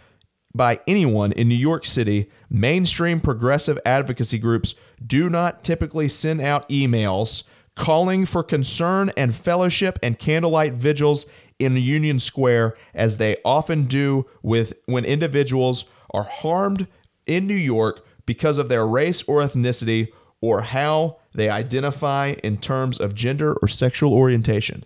by 0.54 0.80
anyone 0.86 1.32
in 1.32 1.48
New 1.48 1.54
York 1.54 1.84
City, 1.84 2.30
mainstream 2.50 3.20
progressive 3.20 3.78
advocacy 3.84 4.38
groups 4.38 4.74
do 5.06 5.28
not 5.28 5.62
typically 5.62 6.08
send 6.08 6.40
out 6.40 6.68
emails 6.68 7.44
calling 7.74 8.26
for 8.26 8.42
concern 8.42 9.10
and 9.16 9.34
fellowship 9.34 9.98
and 10.02 10.18
candlelight 10.18 10.72
vigils 10.72 11.26
in 11.58 11.76
Union 11.76 12.18
Square 12.18 12.76
as 12.94 13.16
they 13.16 13.36
often 13.44 13.84
do 13.84 14.26
with 14.42 14.74
when 14.86 15.04
individuals 15.04 15.84
are 16.12 16.24
harmed 16.24 16.86
in 17.26 17.46
New 17.46 17.54
York 17.54 18.04
because 18.26 18.58
of 18.58 18.68
their 18.68 18.86
race 18.86 19.22
or 19.22 19.40
ethnicity 19.40 20.08
or 20.40 20.60
how 20.60 21.18
they 21.34 21.48
identify 21.48 22.34
in 22.42 22.56
terms 22.56 22.98
of 22.98 23.14
gender 23.14 23.54
or 23.62 23.68
sexual 23.68 24.12
orientation. 24.12 24.84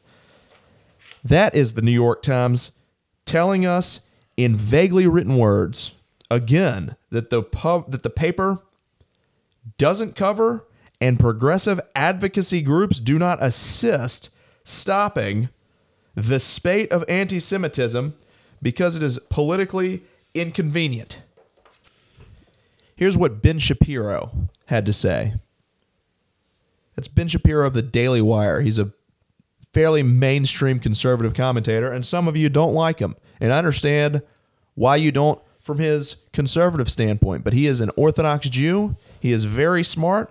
That 1.25 1.55
is 1.55 1.75
the 1.75 1.83
New 1.83 1.93
York 1.93 2.23
Times 2.23 2.73
telling 3.25 3.65
us 3.65 4.01
in 4.37 4.57
vaguely 4.57 5.07
written 5.07 5.37
words 5.37 5.95
again 6.31 6.97
that 7.11 7.31
the 7.31 7.43
pub 7.43 7.91
that 7.93 8.03
the 8.03 8.11
paper 8.11 8.59
doesn't 9.79 10.17
cover 10.17 10.65
and 11.01 11.19
progressive 11.19 11.81
advocacy 11.95 12.63
groups 12.63 12.99
do 12.99 13.19
not 13.19 13.43
assist 13.43 14.31
stopping 14.65 15.49
the 16.15 16.41
spate 16.41 16.91
of 16.93 17.05
anti-Semitism 17.09 18.15
because 18.61 18.97
it 18.97 19.03
is 19.03 19.19
politically 19.31 20.03
inconvenient. 20.35 21.23
Here's 22.97 23.19
what 23.19 23.43
Ben 23.43 23.59
Shapiro 23.59 24.31
had 24.67 24.87
to 24.87 24.93
say. 24.93 25.35
That's 26.95 27.09
Ben 27.09 27.29
Shapiro 27.29 27.67
of 27.67 27.73
the 27.73 27.83
Daily 27.83 28.23
Wire. 28.23 28.61
He's 28.61 28.79
a 28.79 28.93
fairly 29.73 30.03
mainstream 30.03 30.79
conservative 30.79 31.35
commentator, 31.35 31.91
and 31.91 32.05
some 32.05 32.29
of 32.29 32.37
you 32.37 32.49
don't 32.49 32.75
like 32.75 32.99
him. 32.99 33.17
And 33.41 33.53
I 33.53 33.59
understand 33.59 34.23
why 34.75 34.97
you 34.97 35.13
don't 35.13 35.41
from 35.61 35.79
his 35.79 36.25
conservative 36.33 36.91
standpoint, 36.91 37.45
but 37.45 37.53
he 37.53 37.67
is 37.67 37.81
an 37.81 37.91
Orthodox 37.97 38.49
Jew. 38.49 38.97
He 39.21 39.31
is 39.31 39.45
very 39.45 39.85
smart, 39.85 40.31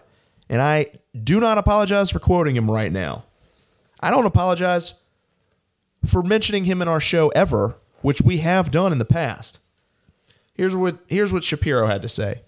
and 0.50 0.62
I 0.62 0.88
do 1.24 1.40
not 1.40 1.58
apologize 1.58 2.12
for 2.12 2.20
quoting 2.20 2.56
him 2.56 2.70
right 2.70 2.92
now. 2.92 3.24
I 4.02 4.12
don't 4.12 4.26
apologize 4.26 5.02
for 6.06 6.24
mentioning 6.24 6.66
him 6.66 6.82
in 6.82 6.88
our 6.88 7.00
show 7.00 7.30
ever, 7.30 7.76
which 8.02 8.22
we 8.22 8.38
have 8.38 8.72
done 8.72 8.92
in 8.92 8.98
the 8.98 9.06
past. 9.06 9.60
Here's 10.56 10.76
what 10.76 10.98
here's 11.08 11.32
what 11.32 11.44
Shapiro 11.44 11.88
had 11.88 12.02
to 12.02 12.08
say. 12.08 12.42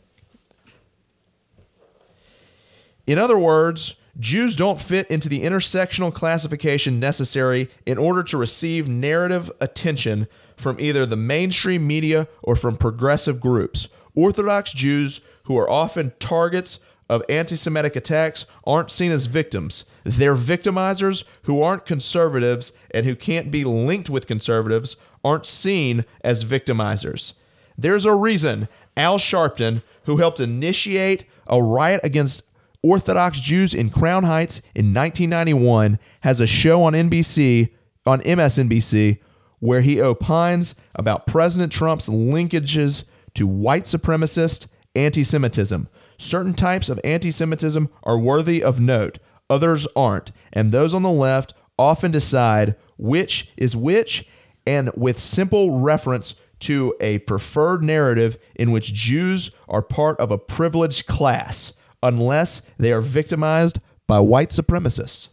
In 3.08 3.18
other 3.18 3.38
words, 3.38 3.96
Jews 4.20 4.56
don't 4.56 4.80
fit 4.80 5.08
into 5.08 5.28
the 5.28 5.42
intersectional 5.42 6.14
classification 6.14 7.00
necessary 7.00 7.70
in 7.86 7.98
order 7.98 8.22
to 8.24 8.38
receive 8.38 8.88
narrative 8.88 9.52
attention 9.60 10.28
from 10.56 10.80
either 10.80 11.06
the 11.06 11.18
mainstream 11.18 11.88
media 11.88 12.28
or 12.44 12.56
from 12.56 12.78
progressive 12.78 13.42
groups. 13.42 13.88
Orthodox 14.16 14.72
Jews, 14.72 15.22
who 15.46 15.58
are 15.58 15.70
often 15.70 16.14
targets 16.20 16.86
of 17.10 17.24
anti 17.28 17.56
Semitic 17.56 17.96
attacks, 17.96 18.46
aren't 18.66 18.92
seen 18.92 19.12
as 19.12 19.26
victims. 19.26 19.86
They're 20.04 20.36
victimizers 20.36 21.26
who 21.44 21.62
aren't 21.62 21.88
conservatives 21.88 22.78
and 22.92 23.08
who 23.08 23.16
can't 23.16 23.52
be 23.52 23.64
linked 23.64 24.12
with 24.12 24.28
conservatives, 24.28 24.96
aren't 25.24 25.48
seen 25.48 26.06
as 26.24 26.44
victimizers. 26.44 27.34
There's 27.78 28.06
a 28.06 28.14
reason 28.14 28.68
Al 28.96 29.18
Sharpton, 29.18 29.82
who 30.04 30.18
helped 30.18 30.40
initiate 30.40 31.26
a 31.48 31.62
riot 31.62 32.02
against 32.04 32.44
Orthodox 32.86 33.40
Jews 33.40 33.74
in 33.74 33.90
Crown 33.90 34.26
Heights 34.26 34.60
in 34.76 34.94
1991 34.94 35.98
has 36.20 36.42
a 36.42 36.48
show 36.48 36.84
on 36.84 36.92
NBC, 36.92 37.70
on 38.06 38.20
MSNBC, 38.20 39.20
where 39.60 39.80
he 39.80 40.02
opines 40.02 40.76
about 40.96 41.26
President 41.26 41.72
Trump's 41.72 42.10
linkages 42.10 43.06
to 43.36 43.48
white 43.48 43.86
supremacist 43.86 44.68
anti 44.96 45.24
Semitism. 45.24 45.88
Certain 46.18 46.54
types 46.54 46.90
of 46.90 47.00
anti 47.06 47.32
Semitism 47.32 47.88
are 48.04 48.20
worthy 48.20 48.62
of 48.62 48.82
note, 48.82 49.18
others 49.50 49.88
aren't, 49.96 50.34
and 50.52 50.74
those 50.74 50.94
on 50.94 51.04
the 51.04 51.10
left 51.10 51.54
often 51.80 52.12
decide 52.12 52.76
which 52.98 53.54
is 53.56 53.78
which, 53.78 54.28
and 54.68 54.92
with 54.98 55.18
simple 55.18 55.80
reference 55.80 56.42
to 56.60 56.94
a 57.00 57.20
preferred 57.20 57.82
narrative 57.82 58.38
in 58.56 58.72
which 58.72 58.94
Jews 58.94 59.56
are 59.70 59.82
part 59.82 60.20
of 60.20 60.32
a 60.32 60.38
privileged 60.38 61.08
class 61.08 61.74
unless 62.04 62.62
they 62.78 62.94
are 62.94 63.02
victimized 63.02 63.80
by 64.06 64.20
white 64.20 64.50
supremacists. 64.50 65.30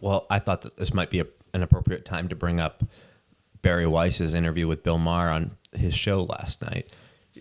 Well, 0.00 0.26
I 0.28 0.38
thought 0.38 0.62
that 0.62 0.76
this 0.76 0.92
might 0.92 1.08
be 1.08 1.20
a, 1.20 1.26
an 1.54 1.62
appropriate 1.62 2.04
time 2.04 2.28
to 2.28 2.34
bring 2.34 2.60
up 2.60 2.82
Bari 3.62 3.86
Weiss's 3.86 4.34
interview 4.34 4.66
with 4.66 4.82
Bill 4.82 4.98
Maher 4.98 5.30
on 5.30 5.52
his 5.72 5.94
show 5.94 6.24
last 6.24 6.60
night 6.60 6.92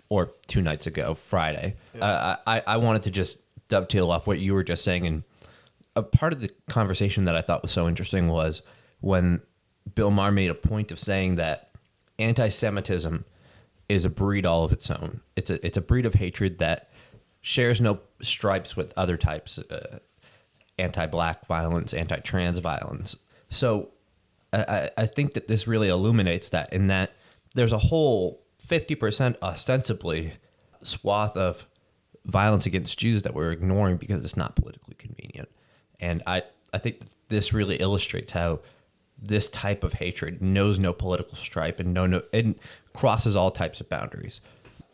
or 0.08 0.32
two 0.48 0.62
nights 0.62 0.88
ago, 0.88 1.16
Friday. 1.16 1.76
Uh, 2.00 2.38
I, 2.46 2.64
I 2.66 2.78
wanted 2.78 3.04
to 3.04 3.12
just 3.12 3.38
dovetail 3.68 4.12
off 4.12 4.28
what 4.28 4.40
you 4.40 4.54
were 4.54 4.64
just 4.64 4.84
saying. 4.84 5.08
And 5.08 5.24
a 5.96 6.04
part 6.04 6.34
of 6.34 6.42
the 6.42 6.52
conversation 6.70 7.26
that 7.26 7.36
I 7.36 7.42
thought 7.42 7.64
was 7.64 7.72
so 7.72 7.88
interesting 7.88 8.28
was 8.28 8.62
when 9.00 9.42
Bill 9.96 10.12
Maher 10.12 10.32
made 10.32 10.52
a 10.52 10.56
point 10.56 10.92
of 10.92 11.00
saying 11.00 11.36
that 11.36 11.72
anti 12.20 12.50
Semitism 12.50 13.26
is 13.90 14.06
a 14.06 14.10
breed 14.10 14.46
all 14.46 14.64
of 14.64 14.72
its 14.72 14.90
own. 14.92 15.22
It's 15.36 15.50
a, 15.50 15.66
it's 15.66 15.78
a 15.78 15.82
breed 15.82 16.06
of 16.06 16.14
hatred 16.14 16.60
that 16.60 16.91
shares 17.42 17.82
no 17.82 18.00
stripes 18.22 18.76
with 18.76 18.94
other 18.96 19.18
types 19.18 19.58
uh, 19.58 20.00
anti-black 20.78 21.46
violence 21.46 21.94
anti-trans 21.94 22.60
violence 22.60 23.16
so 23.50 23.92
I, 24.54 24.90
I 24.98 25.06
think 25.06 25.34
that 25.34 25.48
this 25.48 25.68
really 25.68 25.88
illuminates 25.88 26.50
that 26.50 26.72
in 26.74 26.88
that 26.88 27.14
there's 27.56 27.74
a 27.74 27.78
whole 27.78 28.42
50% 28.66 29.36
ostensibly 29.42 30.34
swath 30.84 31.36
of 31.38 31.68
violence 32.26 32.66
against 32.66 33.00
Jews 33.00 33.24
that 33.24 33.34
we're 33.34 33.52
ignoring 33.52 33.98
because 33.98 34.24
it's 34.24 34.38
not 34.38 34.56
politically 34.56 34.96
convenient. 34.96 35.50
And 36.00 36.22
I, 36.28 36.44
I 36.74 36.78
think 36.78 37.02
this 37.30 37.54
really 37.54 37.78
illustrates 37.78 38.32
how 38.32 38.62
this 39.22 39.50
type 39.50 39.84
of 39.84 39.94
hatred 39.94 40.42
knows 40.42 40.80
no 40.80 40.94
political 40.94 41.38
stripe 41.38 41.80
and 41.80 41.94
no, 41.94 42.08
no 42.08 42.24
it 42.32 42.58
crosses 42.94 43.36
all 43.36 43.52
types 43.52 43.80
of 43.80 43.88
boundaries 43.88 44.42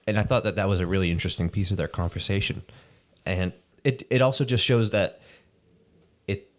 and 0.07 0.17
I 0.17 0.23
thought 0.23 0.43
that 0.45 0.55
that 0.55 0.67
was 0.69 0.79
a 0.79 0.87
really 0.87 1.11
interesting 1.11 1.49
piece 1.49 1.69
of 1.69 1.77
their 1.77 1.87
conversation, 1.89 2.63
and 3.25 3.53
it 3.83 4.03
it 4.09 4.21
also 4.21 4.45
just 4.45 4.63
shows 4.63 4.91
that 4.91 5.21
it 6.27 6.49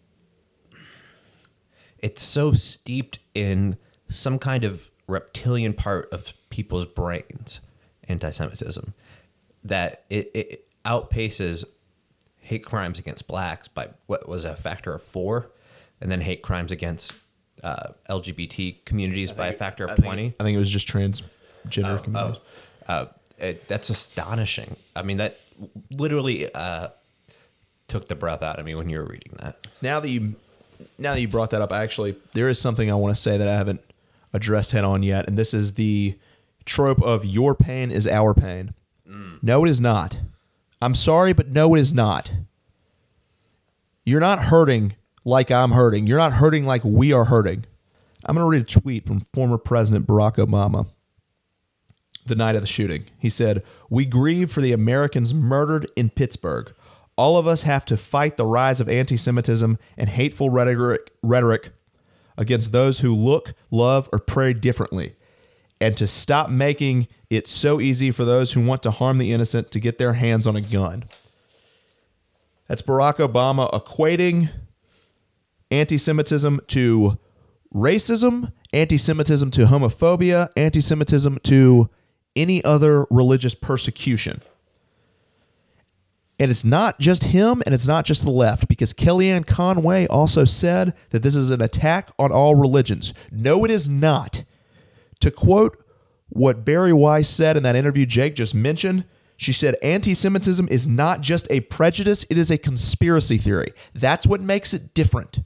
it's 1.97 2.23
so 2.23 2.53
steeped 2.53 3.19
in 3.33 3.77
some 4.07 4.39
kind 4.39 4.63
of 4.63 4.91
reptilian 5.07 5.73
part 5.73 6.07
of 6.13 6.33
people's 6.49 6.85
brains, 6.85 7.59
anti-Semitism, 8.07 8.93
that 9.63 10.05
it, 10.09 10.31
it 10.33 10.69
outpaces 10.85 11.63
hate 12.37 12.65
crimes 12.65 12.99
against 12.99 13.27
blacks 13.27 13.67
by 13.67 13.89
what 14.07 14.27
was 14.29 14.45
a 14.45 14.55
factor 14.55 14.93
of 14.93 15.01
four, 15.01 15.51
and 15.99 16.11
then 16.11 16.21
hate 16.21 16.41
crimes 16.43 16.71
against 16.71 17.13
uh, 17.63 17.89
LGBT 18.09 18.85
communities 18.85 19.31
by 19.31 19.47
a 19.47 19.53
factor 19.53 19.83
of 19.85 19.91
I 19.91 19.95
think- 19.95 20.05
twenty. 20.05 20.35
I 20.39 20.43
think 20.43 20.55
it 20.55 20.59
was 20.59 20.71
just 20.71 20.87
transgender 20.87 22.03
community. 22.03 22.41
Uh, 22.87 23.05
it, 23.41 23.67
that's 23.67 23.89
astonishing. 23.89 24.75
I 24.95 25.01
mean, 25.01 25.17
that 25.17 25.39
literally 25.91 26.53
uh, 26.53 26.89
took 27.87 28.07
the 28.07 28.15
breath 28.15 28.41
out 28.41 28.59
of 28.59 28.65
me 28.65 28.75
when 28.75 28.89
you 28.89 28.97
were 28.99 29.05
reading 29.05 29.33
that. 29.41 29.67
Now 29.81 29.99
that 29.99 30.09
you 30.09 30.35
now 30.97 31.13
that 31.13 31.21
you 31.21 31.27
brought 31.27 31.51
that 31.51 31.61
up, 31.61 31.71
actually, 31.71 32.15
there 32.33 32.47
is 32.47 32.59
something 32.59 32.89
I 32.89 32.95
want 32.95 33.13
to 33.13 33.21
say 33.21 33.37
that 33.37 33.47
I 33.47 33.55
haven't 33.55 33.81
addressed 34.33 34.71
head 34.71 34.83
on 34.83 35.03
yet, 35.03 35.27
and 35.27 35.37
this 35.37 35.53
is 35.53 35.73
the 35.73 36.17
trope 36.65 37.01
of 37.01 37.25
your 37.25 37.55
pain 37.55 37.91
is 37.91 38.07
our 38.07 38.33
pain. 38.33 38.73
No, 39.41 39.65
it 39.65 39.69
is 39.69 39.81
not. 39.81 40.19
I'm 40.81 40.95
sorry, 40.95 41.33
but 41.33 41.49
no, 41.49 41.75
it 41.75 41.79
is 41.79 41.93
not. 41.93 42.31
You're 44.05 44.19
not 44.19 44.43
hurting 44.43 44.95
like 45.25 45.51
I'm 45.51 45.71
hurting. 45.71 46.07
You're 46.07 46.17
not 46.17 46.33
hurting 46.33 46.65
like 46.65 46.83
we 46.83 47.13
are 47.13 47.25
hurting. 47.25 47.65
I'm 48.25 48.35
going 48.35 48.45
to 48.45 48.49
read 48.49 48.61
a 48.61 48.79
tweet 48.79 49.05
from 49.05 49.25
former 49.33 49.57
President 49.57 50.07
Barack 50.07 50.35
Obama 50.35 50.87
the 52.29 52.35
night 52.35 52.55
of 52.55 52.61
the 52.61 52.67
shooting. 52.67 53.05
He 53.17 53.29
said, 53.29 53.63
We 53.89 54.05
grieve 54.05 54.51
for 54.51 54.61
the 54.61 54.71
Americans 54.71 55.33
murdered 55.33 55.91
in 55.95 56.09
Pittsburgh. 56.09 56.73
All 57.17 57.37
of 57.37 57.47
us 57.47 57.63
have 57.63 57.83
to 57.85 57.97
fight 57.97 58.37
the 58.37 58.45
rise 58.45 58.79
of 58.79 58.87
anti 58.87 59.17
Semitism 59.17 59.77
and 59.97 60.09
hateful 60.09 60.49
rhetoric, 60.49 61.11
rhetoric 61.21 61.71
against 62.37 62.71
those 62.71 63.01
who 63.01 63.13
look, 63.13 63.53
love, 63.69 64.07
or 64.13 64.19
pray 64.19 64.53
differently, 64.53 65.15
and 65.81 65.97
to 65.97 66.07
stop 66.07 66.49
making 66.49 67.09
it 67.29 67.47
so 67.47 67.81
easy 67.81 68.11
for 68.11 68.23
those 68.23 68.53
who 68.53 68.65
want 68.65 68.81
to 68.83 68.91
harm 68.91 69.17
the 69.17 69.33
innocent 69.33 69.71
to 69.71 69.79
get 69.81 69.97
their 69.97 70.13
hands 70.13 70.47
on 70.47 70.55
a 70.55 70.61
gun. 70.61 71.03
That's 72.67 72.81
Barack 72.81 73.17
Obama 73.17 73.69
equating 73.71 74.49
anti 75.71 75.97
Semitism 75.97 76.61
to 76.67 77.17
racism, 77.73 78.53
anti 78.73 78.97
Semitism 78.97 79.51
to 79.51 79.65
homophobia, 79.65 80.49
anti 80.55 80.79
Semitism 80.79 81.39
to 81.43 81.89
any 82.39 82.63
other 82.63 83.05
religious 83.09 83.53
persecution. 83.53 84.41
And 86.39 86.49
it's 86.49 86.63
not 86.63 86.99
just 86.99 87.25
him 87.25 87.61
and 87.65 87.75
it's 87.75 87.87
not 87.87 88.05
just 88.05 88.23
the 88.23 88.31
left, 88.31 88.69
because 88.69 88.93
Kellyanne 88.93 89.45
Conway 89.45 90.07
also 90.07 90.45
said 90.45 90.93
that 91.09 91.21
this 91.21 91.35
is 91.35 91.51
an 91.51 91.61
attack 91.61 92.09
on 92.17 92.31
all 92.31 92.55
religions. 92.55 93.13
No, 93.29 93.65
it 93.65 93.71
is 93.71 93.89
not. 93.89 94.43
To 95.19 95.31
quote 95.31 95.83
what 96.29 96.63
Bari 96.63 96.93
Weiss 96.93 97.27
said 97.27 97.57
in 97.57 97.63
that 97.63 97.75
interview 97.75 98.05
Jake 98.05 98.35
just 98.35 98.55
mentioned, 98.55 99.03
she 99.35 99.51
said 99.51 99.75
anti 99.83 100.13
Semitism 100.13 100.67
is 100.69 100.87
not 100.87 101.21
just 101.21 101.49
a 101.51 101.59
prejudice, 101.61 102.25
it 102.29 102.37
is 102.37 102.51
a 102.51 102.57
conspiracy 102.57 103.37
theory. 103.37 103.73
That's 103.93 104.25
what 104.25 104.41
makes 104.41 104.73
it 104.73 104.93
different. 104.93 105.39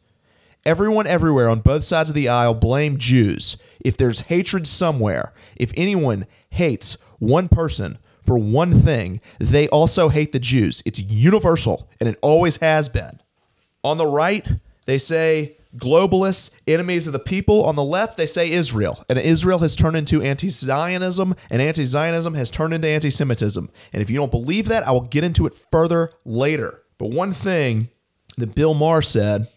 Everyone 0.66 1.08
everywhere 1.08 1.50
on 1.50 1.60
both 1.60 1.84
sides 1.84 2.10
of 2.10 2.16
the 2.16 2.30
aisle 2.30 2.54
blame 2.54 2.98
Jews. 2.98 3.58
If 3.84 3.98
there's 3.98 4.22
hatred 4.22 4.66
somewhere, 4.66 5.34
if 5.56 5.72
anyone 5.76 6.26
hates 6.54 6.98
one 7.20 7.50
person 7.50 7.98
for 8.26 8.38
one 8.38 8.74
thing, 8.80 9.20
they 9.40 9.68
also 9.68 10.10
hate 10.10 10.32
the 10.32 10.40
Jews. 10.40 10.82
It's 10.86 11.00
universal, 11.00 11.90
and 12.00 12.08
it 12.08 12.18
always 12.22 12.58
has 12.58 12.88
been. 12.90 13.20
On 13.84 13.98
the 13.98 14.08
right, 14.08 14.48
they 14.86 14.98
say 14.98 15.58
globalists, 15.76 16.56
enemies 16.68 17.08
of 17.08 17.14
the 17.14 17.20
people. 17.20 17.66
On 17.66 17.76
the 17.76 17.84
left, 17.84 18.16
they 18.16 18.26
say 18.26 18.52
Israel. 18.52 19.04
And 19.10 19.20
Israel 19.20 19.60
has 19.60 19.76
turned 19.76 19.98
into 19.98 20.22
anti 20.22 20.50
Zionism, 20.50 21.36
and 21.50 21.62
anti 21.62 21.84
Zionism 21.84 22.34
has 22.36 22.50
turned 22.50 22.74
into 22.74 22.88
anti 22.88 23.10
Semitism. 23.10 23.70
And 23.92 24.02
if 24.02 24.10
you 24.10 24.18
don't 24.18 24.32
believe 24.32 24.70
that, 24.70 24.88
I 24.88 24.92
will 24.92 25.02
get 25.02 25.24
into 25.24 25.46
it 25.46 25.54
further 25.72 26.12
later. 26.24 26.82
But 26.98 27.12
one 27.12 27.34
thing 27.34 27.90
that 28.38 28.56
Bill 28.56 28.74
Maher 28.74 29.02
said 29.02 29.50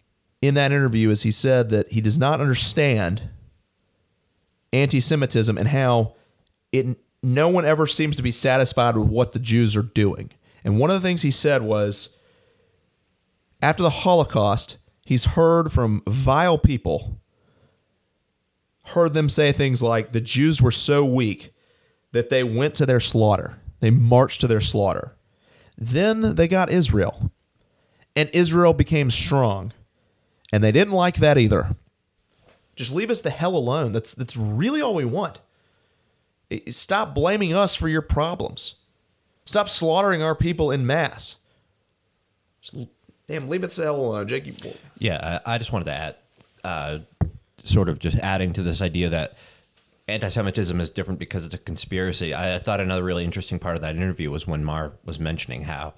in 0.43 0.55
that 0.55 0.73
interview 0.73 1.11
is 1.11 1.23
he 1.23 1.31
said 1.31 1.71
that 1.71 1.93
he 1.93 2.01
does 2.01 2.19
not 2.19 2.41
understand 2.41 3.31
anti 4.73 4.99
Semitism 4.99 5.57
and 5.57 5.69
how 5.69 6.15
it 6.73 6.99
no 7.23 7.49
one 7.49 7.65
ever 7.65 7.87
seems 7.87 8.17
to 8.17 8.23
be 8.23 8.31
satisfied 8.31 8.97
with 8.97 9.09
what 9.09 9.33
the 9.33 9.39
Jews 9.39 9.77
are 9.77 9.83
doing. 9.83 10.31
And 10.65 10.79
one 10.79 10.91
of 10.91 10.95
the 10.95 11.07
things 11.07 11.23
he 11.23 11.31
said 11.31 11.63
was 11.63 12.17
after 13.61 13.83
the 13.83 13.91
Holocaust, 13.91 14.79
he's 15.05 15.25
heard 15.25 15.73
from 15.73 16.03
vile 16.07 16.59
people, 16.59 17.21
heard 18.87 19.15
them 19.15 19.29
say 19.29 19.51
things 19.51 19.83
like 19.83 20.13
the 20.13 20.21
Jews 20.21 20.63
were 20.63 20.71
so 20.71 21.05
weak 21.05 21.53
that 22.13 22.31
they 22.31 22.45
went 22.45 22.75
to 22.77 22.87
their 22.87 23.01
slaughter, 23.01 23.59
they 23.81 23.91
marched 23.91 24.41
to 24.43 24.47
their 24.47 24.61
slaughter. 24.61 25.17
Then 25.77 26.37
they 26.37 26.49
got 26.49 26.71
Israel, 26.71 27.33
and 28.15 28.31
Israel 28.33 28.73
became 28.73 29.11
strong, 29.11 29.73
and 30.53 30.65
they 30.65 30.73
didn't 30.73 30.95
like 30.95 31.17
that 31.17 31.37
either. 31.37 31.77
Just 32.77 32.95
leave 32.95 33.11
us 33.11 33.21
the 33.21 33.31
hell 33.31 33.57
alone. 33.57 33.93
That's 33.93 34.13
that's 34.13 34.37
really 34.37 34.81
all 34.81 34.95
we 34.95 35.05
want. 35.05 35.41
Stop 36.69 37.15
blaming 37.15 37.55
us 37.55 37.75
for 37.75 37.89
your 37.89 38.03
problems. 38.03 38.77
Stop 39.45 39.69
slaughtering 39.69 40.23
our 40.23 40.35
people 40.35 40.71
in 40.71 40.87
mass. 40.87 41.39
Damn, 43.27 43.49
leave 43.49 43.65
it 43.65 43.71
to 43.73 43.83
hell 43.83 43.97
alone, 43.97 44.29
Jake. 44.29 44.53
Yeah, 44.99 45.41
I, 45.45 45.59
just 45.59 45.73
wanted 45.73 45.87
to 45.87 45.93
add, 45.93 46.17
uh, 46.65 46.99
sort 47.65 47.89
of 47.89 47.99
just 47.99 48.19
adding 48.19 48.53
to 48.55 48.63
this 48.63 48.83
idea 48.83 49.09
that 49.11 49.37
anti-Semitism 50.09 50.81
is 50.81 50.91
different 50.91 51.19
because 51.19 51.45
it's 51.45 51.55
a 51.55 51.59
conspiracy. 51.59 52.35
I 52.35 52.59
thought 52.59 52.81
another 52.81 53.03
really 53.03 53.25
interesting 53.25 53.59
part 53.59 53.75
of 53.75 53.83
that 53.83 53.97
interview 53.97 54.31
was 54.31 54.47
when 54.47 54.65
Maher 54.65 54.93
was 55.05 55.19
mentioning 55.19 55.63
how 55.63 55.95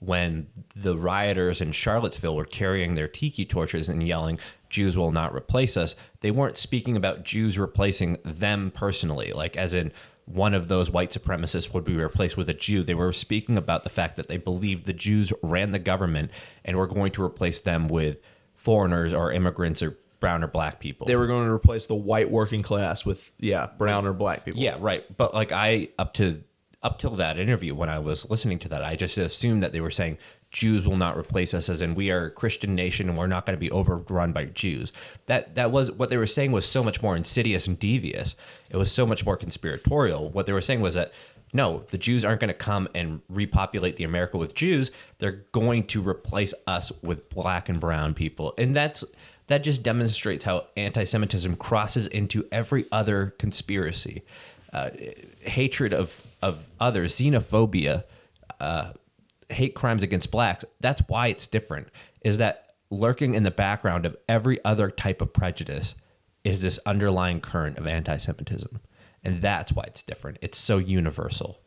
when 0.00 0.48
the 0.74 0.96
rioters 0.96 1.60
in 1.60 1.72
Charlottesville 1.72 2.36
were 2.36 2.44
carrying 2.44 2.94
their 2.94 3.08
tiki 3.08 3.44
torches 3.44 3.88
and 3.88 4.02
yelling, 4.06 4.38
Jews 4.74 4.96
will 4.96 5.12
not 5.12 5.32
replace 5.32 5.76
us, 5.76 5.94
they 6.18 6.32
weren't 6.32 6.58
speaking 6.58 6.96
about 6.96 7.22
Jews 7.22 7.60
replacing 7.60 8.18
them 8.24 8.72
personally, 8.74 9.32
like 9.32 9.56
as 9.56 9.72
in 9.72 9.92
one 10.26 10.52
of 10.52 10.66
those 10.66 10.90
white 10.90 11.12
supremacists 11.12 11.72
would 11.72 11.84
be 11.84 11.94
replaced 11.94 12.36
with 12.36 12.48
a 12.48 12.54
Jew. 12.54 12.82
They 12.82 12.94
were 12.94 13.12
speaking 13.12 13.56
about 13.56 13.84
the 13.84 13.88
fact 13.88 14.16
that 14.16 14.26
they 14.26 14.36
believed 14.36 14.86
the 14.86 14.92
Jews 14.92 15.32
ran 15.42 15.70
the 15.70 15.78
government 15.78 16.32
and 16.64 16.76
were 16.76 16.88
going 16.88 17.12
to 17.12 17.22
replace 17.22 17.60
them 17.60 17.86
with 17.86 18.20
foreigners 18.56 19.12
or 19.12 19.30
immigrants 19.30 19.80
or 19.80 19.96
brown 20.18 20.42
or 20.42 20.48
black 20.48 20.80
people. 20.80 21.06
they 21.06 21.16
were 21.16 21.26
going 21.26 21.46
to 21.46 21.52
replace 21.52 21.86
the 21.86 21.94
white 21.94 22.30
working 22.30 22.62
class 22.62 23.04
with 23.04 23.30
yeah 23.38 23.68
brown 23.78 24.06
or 24.06 24.12
black 24.12 24.44
people. 24.44 24.60
Yeah, 24.60 24.76
right. 24.80 25.04
But 25.16 25.34
like 25.34 25.52
I 25.52 25.90
up 25.98 26.14
to 26.14 26.42
up 26.82 26.98
till 26.98 27.16
that 27.16 27.38
interview 27.38 27.74
when 27.74 27.88
I 27.88 28.00
was 28.00 28.28
listening 28.28 28.58
to 28.60 28.68
that, 28.70 28.82
I 28.82 28.96
just 28.96 29.18
assumed 29.18 29.62
that 29.62 29.72
they 29.72 29.80
were 29.80 29.90
saying 29.90 30.18
Jews 30.54 30.86
will 30.86 30.96
not 30.96 31.18
replace 31.18 31.52
us 31.52 31.68
as 31.68 31.82
in 31.82 31.96
we 31.96 32.12
are 32.12 32.26
a 32.26 32.30
Christian 32.30 32.76
nation 32.76 33.08
and 33.08 33.18
we're 33.18 33.26
not 33.26 33.44
going 33.44 33.56
to 33.56 33.60
be 33.60 33.72
overrun 33.72 34.32
by 34.32 34.46
Jews. 34.46 34.92
That 35.26 35.56
that 35.56 35.72
was 35.72 35.90
what 35.90 36.10
they 36.10 36.16
were 36.16 36.28
saying 36.28 36.52
was 36.52 36.64
so 36.64 36.84
much 36.84 37.02
more 37.02 37.16
insidious 37.16 37.66
and 37.66 37.76
devious. 37.76 38.36
It 38.70 38.76
was 38.76 38.90
so 38.90 39.04
much 39.04 39.26
more 39.26 39.36
conspiratorial. 39.36 40.30
What 40.30 40.46
they 40.46 40.52
were 40.52 40.62
saying 40.62 40.80
was 40.80 40.94
that 40.94 41.12
no, 41.52 41.84
the 41.90 41.98
Jews 41.98 42.24
aren't 42.24 42.40
going 42.40 42.48
to 42.48 42.54
come 42.54 42.88
and 42.94 43.20
repopulate 43.28 43.96
the 43.96 44.04
America 44.04 44.36
with 44.38 44.54
Jews. 44.54 44.92
They're 45.18 45.44
going 45.52 45.86
to 45.88 46.06
replace 46.06 46.54
us 46.66 46.90
with 47.02 47.28
black 47.28 47.68
and 47.68 47.80
brown 47.80 48.14
people. 48.14 48.54
And 48.56 48.74
that's 48.74 49.04
that 49.48 49.64
just 49.64 49.82
demonstrates 49.82 50.44
how 50.44 50.68
anti-Semitism 50.76 51.56
crosses 51.56 52.06
into 52.06 52.46
every 52.50 52.86
other 52.92 53.34
conspiracy. 53.38 54.22
Uh, 54.72 54.90
hatred 55.42 55.92
of 55.92 56.22
of 56.40 56.64
others, 56.78 57.18
xenophobia, 57.18 58.04
uh, 58.60 58.92
hate 59.54 59.74
crimes 59.74 60.02
against 60.02 60.30
blacks. 60.30 60.64
That's 60.80 61.02
why 61.06 61.28
it's 61.28 61.46
different. 61.46 61.88
Is 62.22 62.38
that 62.38 62.74
lurking 62.90 63.34
in 63.34 63.42
the 63.42 63.50
background 63.50 64.06
of 64.06 64.16
every 64.28 64.62
other 64.64 64.90
type 64.90 65.22
of 65.22 65.32
prejudice 65.32 65.94
is 66.44 66.60
this 66.60 66.78
underlying 66.84 67.40
current 67.40 67.78
of 67.78 67.86
anti-Semitism, 67.86 68.80
and 69.22 69.38
that's 69.38 69.72
why 69.72 69.84
it's 69.86 70.02
different. 70.02 70.38
It's 70.42 70.58
so 70.58 70.78
universal. 70.78 71.58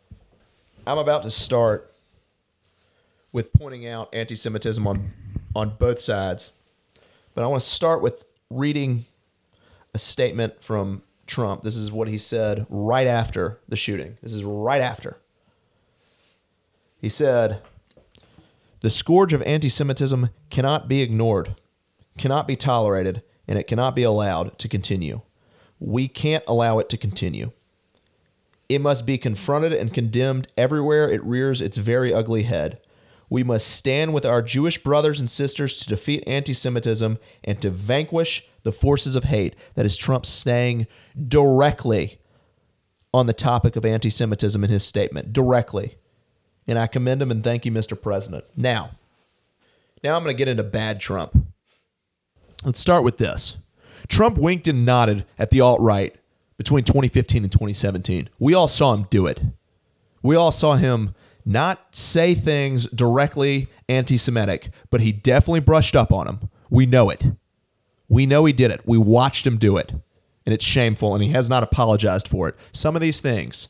I'm 0.85 0.99
about 0.99 1.23
to 1.23 1.31
start 1.31 1.93
with 3.31 3.51
pointing 3.53 3.87
out 3.87 4.13
anti-Semitism 4.13 4.85
on 4.85 5.11
on 5.55 5.75
both 5.79 5.99
sides, 5.99 6.51
but 7.33 7.43
I 7.43 7.47
want 7.47 7.63
to 7.63 7.67
start 7.67 8.01
with 8.01 8.25
reading 8.49 9.05
a 9.93 9.99
statement 9.99 10.63
from 10.63 11.01
Trump. 11.25 11.63
This 11.63 11.75
is 11.75 11.91
what 11.91 12.07
he 12.07 12.19
said 12.19 12.67
right 12.69 13.07
after 13.07 13.59
the 13.67 13.75
shooting. 13.75 14.17
This 14.21 14.33
is 14.33 14.43
right 14.43 14.81
after. 14.81 15.17
He 16.99 17.09
said, 17.09 17.61
"The 18.81 18.89
scourge 18.89 19.33
of 19.33 19.41
anti-Semitism 19.43 20.29
cannot 20.49 20.87
be 20.87 21.01
ignored, 21.01 21.55
cannot 22.17 22.47
be 22.47 22.55
tolerated, 22.55 23.23
and 23.47 23.57
it 23.57 23.67
cannot 23.67 23.95
be 23.95 24.03
allowed 24.03 24.57
to 24.59 24.67
continue. 24.67 25.21
We 25.79 26.07
can't 26.07 26.43
allow 26.47 26.79
it 26.79 26.89
to 26.89 26.97
continue." 26.97 27.51
It 28.69 28.81
must 28.81 29.05
be 29.05 29.17
confronted 29.17 29.73
and 29.73 29.93
condemned 29.93 30.49
everywhere 30.57 31.09
it 31.09 31.23
rears 31.23 31.61
its 31.61 31.77
very 31.77 32.13
ugly 32.13 32.43
head. 32.43 32.79
We 33.29 33.43
must 33.43 33.67
stand 33.67 34.13
with 34.13 34.25
our 34.25 34.41
Jewish 34.41 34.81
brothers 34.83 35.19
and 35.19 35.29
sisters 35.29 35.77
to 35.77 35.87
defeat 35.87 36.23
anti 36.27 36.53
Semitism 36.53 37.17
and 37.43 37.61
to 37.61 37.69
vanquish 37.69 38.47
the 38.63 38.71
forces 38.71 39.15
of 39.15 39.25
hate. 39.25 39.55
That 39.75 39.85
is 39.85 39.97
Trump 39.97 40.25
saying 40.25 40.87
directly 41.27 42.19
on 43.13 43.25
the 43.25 43.33
topic 43.33 43.75
of 43.75 43.85
anti 43.85 44.09
Semitism 44.09 44.63
in 44.63 44.69
his 44.69 44.83
statement. 44.83 45.33
Directly. 45.33 45.95
And 46.67 46.77
I 46.77 46.87
commend 46.87 47.21
him 47.21 47.31
and 47.31 47.43
thank 47.43 47.65
you, 47.65 47.71
Mr. 47.71 47.99
President. 47.99 48.45
Now, 48.55 48.91
now 50.03 50.15
I'm 50.15 50.23
going 50.23 50.35
to 50.35 50.37
get 50.37 50.47
into 50.47 50.63
bad 50.63 50.99
Trump. 50.99 51.47
Let's 52.65 52.79
start 52.79 53.03
with 53.03 53.17
this. 53.17 53.57
Trump 54.07 54.37
winked 54.37 54.67
and 54.67 54.85
nodded 54.85 55.25
at 55.39 55.49
the 55.49 55.61
alt 55.61 55.79
right 55.79 56.15
between 56.57 56.83
2015 56.83 57.43
and 57.43 57.51
2017. 57.51 58.29
We 58.39 58.53
all 58.53 58.67
saw 58.67 58.93
him 58.93 59.07
do 59.09 59.27
it. 59.27 59.41
We 60.21 60.35
all 60.35 60.51
saw 60.51 60.75
him 60.75 61.13
not 61.45 61.95
say 61.95 62.35
things 62.35 62.87
directly 62.89 63.67
anti 63.87 64.17
Semitic, 64.17 64.69
but 64.89 65.01
he 65.01 65.11
definitely 65.11 65.61
brushed 65.61 65.95
up 65.95 66.11
on 66.11 66.27
them. 66.27 66.49
We 66.69 66.85
know 66.85 67.09
it. 67.09 67.25
We 68.09 68.25
know 68.25 68.45
he 68.45 68.53
did 68.53 68.71
it. 68.71 68.81
We 68.85 68.97
watched 68.97 69.47
him 69.47 69.57
do 69.57 69.77
it. 69.77 69.93
and 70.45 70.53
it's 70.53 70.63
shameful, 70.63 71.13
and 71.13 71.21
he 71.21 71.31
has 71.31 71.49
not 71.49 71.61
apologized 71.61 72.29
for 72.29 72.47
it. 72.47 72.55
Some 72.71 72.95
of 72.95 73.01
these 73.01 73.19
things. 73.19 73.67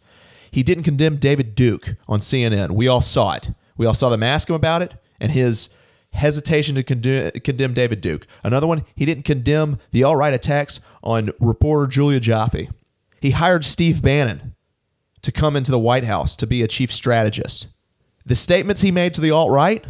He 0.52 0.64
didn't 0.64 0.84
condemn 0.84 1.18
David 1.18 1.56
Duke 1.56 1.96
on 2.08 2.20
CNN. 2.20 2.72
We 2.72 2.88
all 2.88 3.02
saw 3.02 3.34
it. 3.34 3.52
We 3.78 3.86
all 3.86 3.94
saw 3.94 4.10
them 4.10 4.24
ask 4.24 4.50
him 4.50 4.56
about 4.56 4.82
it 4.82 4.96
and 5.20 5.32
his 5.32 5.70
hesitation 6.14 6.76
to 6.76 6.84
condemn, 6.84 7.32
condemn 7.44 7.74
David 7.74 8.02
Duke. 8.02 8.26
Another 8.44 8.68
one, 8.68 8.84
he 8.96 9.06
didn't 9.06 9.26
condemn 9.26 9.80
the 9.92 10.04
alt 10.04 10.18
right 10.18 10.34
attacks 10.34 10.80
on 11.04 11.32
reporter 11.40 11.88
Julia 11.88 12.20
Ioffe. 12.20 12.70
He 13.22 13.32
hired 13.32 13.66
Steve 13.66 14.02
Bannon 14.02 14.56
to 15.22 15.32
come 15.32 15.56
into 15.56 15.72
the 15.72 15.80
White 15.80 16.06
House 16.06 16.36
to 16.38 16.48
be 16.48 16.62
a 16.62 16.68
chief 16.68 16.94
strategist. 16.94 17.68
The 18.26 18.36
statements 18.36 18.82
he 18.82 18.92
made 18.92 19.14
to 19.14 19.22
the 19.22 19.32
alt 19.32 19.52
right 19.52 19.86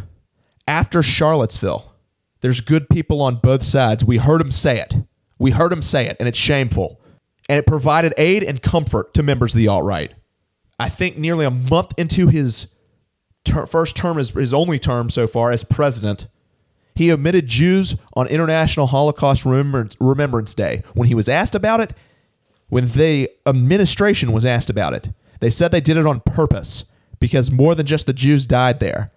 after 0.66 1.02
Charlottesville, 1.02 1.92
there's 2.40 2.60
good 2.60 2.88
people 2.88 3.20
on 3.20 3.36
both 3.36 3.64
sides. 3.64 4.04
We 4.04 4.18
heard 4.18 4.40
him 4.40 4.50
say 4.50 4.80
it. 4.80 4.94
We 5.38 5.52
heard 5.52 5.72
him 5.72 5.82
say 5.82 6.06
it, 6.06 6.16
and 6.18 6.28
it's 6.28 6.38
shameful. 6.38 7.00
And 7.48 7.58
it 7.58 7.66
provided 7.66 8.12
aid 8.18 8.42
and 8.42 8.62
comfort 8.62 9.14
to 9.14 9.22
members 9.22 9.54
of 9.54 9.58
the 9.58 9.68
alt 9.68 9.84
right. 9.84 10.12
I 10.78 10.88
think 10.88 11.18
nearly 11.18 11.44
a 11.44 11.50
month 11.50 11.92
into 11.96 12.28
his 12.28 12.74
ter- 13.44 13.66
first 13.66 13.96
term, 13.96 14.16
his, 14.16 14.54
only 14.54 14.78
term 14.78 15.10
so 15.10 15.26
far 15.26 15.50
as 15.50 15.64
president, 15.64 16.28
he 16.94 17.12
omitted 17.12 17.46
Jews 17.46 17.96
on 18.14 18.26
International 18.28 18.86
Holocaust 18.86 19.44
Remembrance, 19.44 19.96
Remembrance 20.00 20.54
Day. 20.54 20.82
When 20.94 21.08
he 21.08 21.14
was 21.14 21.28
asked 21.28 21.54
about 21.54 21.80
it, 21.80 21.92
when 22.68 22.86
the 22.86 23.30
administration 23.46 24.32
was 24.32 24.44
asked 24.44 24.70
about 24.70 24.92
it, 24.92 25.08
they 25.40 25.50
said 25.50 25.70
they 25.70 25.80
did 25.80 25.96
it 25.96 26.06
on 26.06 26.20
purpose 26.20 26.84
because 27.20 27.50
more 27.50 27.74
than 27.74 27.86
just 27.86 28.06
the 28.06 28.12
Jews 28.12 28.46
died 28.46 28.80
there. 28.80 29.10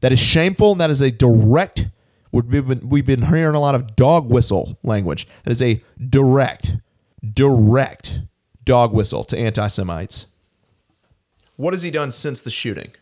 That 0.00 0.12
is 0.12 0.18
shameful. 0.18 0.72
And 0.72 0.80
that 0.80 0.90
is 0.90 1.02
a 1.02 1.10
direct. 1.10 1.88
We've 2.30 2.48
been, 2.48 2.88
we've 2.88 3.06
been 3.06 3.22
hearing 3.22 3.54
a 3.54 3.60
lot 3.60 3.74
of 3.74 3.96
dog 3.96 4.30
whistle 4.30 4.78
language. 4.82 5.26
That 5.44 5.50
is 5.50 5.62
a 5.62 5.82
direct, 6.08 6.76
direct 7.34 8.20
dog 8.64 8.92
whistle 8.92 9.24
to 9.24 9.38
anti 9.38 9.66
Semites. 9.66 10.26
What 11.58 11.74
has 11.74 11.82
he 11.82 11.90
done 11.90 12.12
since 12.12 12.40
the 12.40 12.50
shooting? 12.50 12.92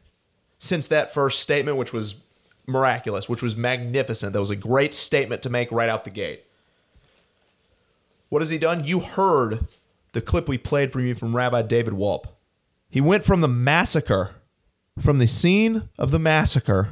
Since 0.59 0.89
that 0.89 1.13
first 1.13 1.41
statement, 1.41 1.77
which 1.77 1.93
was 1.93 2.23
miraculous, 2.67 3.29
which 3.29 3.43
was 3.43 3.55
magnificent. 3.55 4.33
That 4.33 4.41
was 4.41 4.51
a 4.51 4.57
great 4.57 4.95
statement 4.95 5.43
to 5.43 5.51
make 5.51 5.71
right 5.71 5.91
out 5.91 6.05
the 6.05 6.11
gate. 6.11 6.43
What 8.31 8.41
has 8.41 8.49
he 8.49 8.57
done? 8.57 8.83
You 8.83 9.01
heard 9.01 9.67
the 10.13 10.23
clip 10.23 10.49
we 10.49 10.57
played 10.57 10.91
from 10.91 11.07
you 11.07 11.15
from 11.15 11.37
Rabbi 11.37 11.63
David 11.63 11.93
Wolpe. 11.93 12.29
He 12.89 13.03
went 13.03 13.27
from 13.27 13.43
the 13.43 13.49
massacre, 13.49 14.37
from 14.99 15.19
the 15.19 15.27
scene 15.27 15.91
of 15.99 16.11
the 16.11 16.19
massacre, 16.19 16.89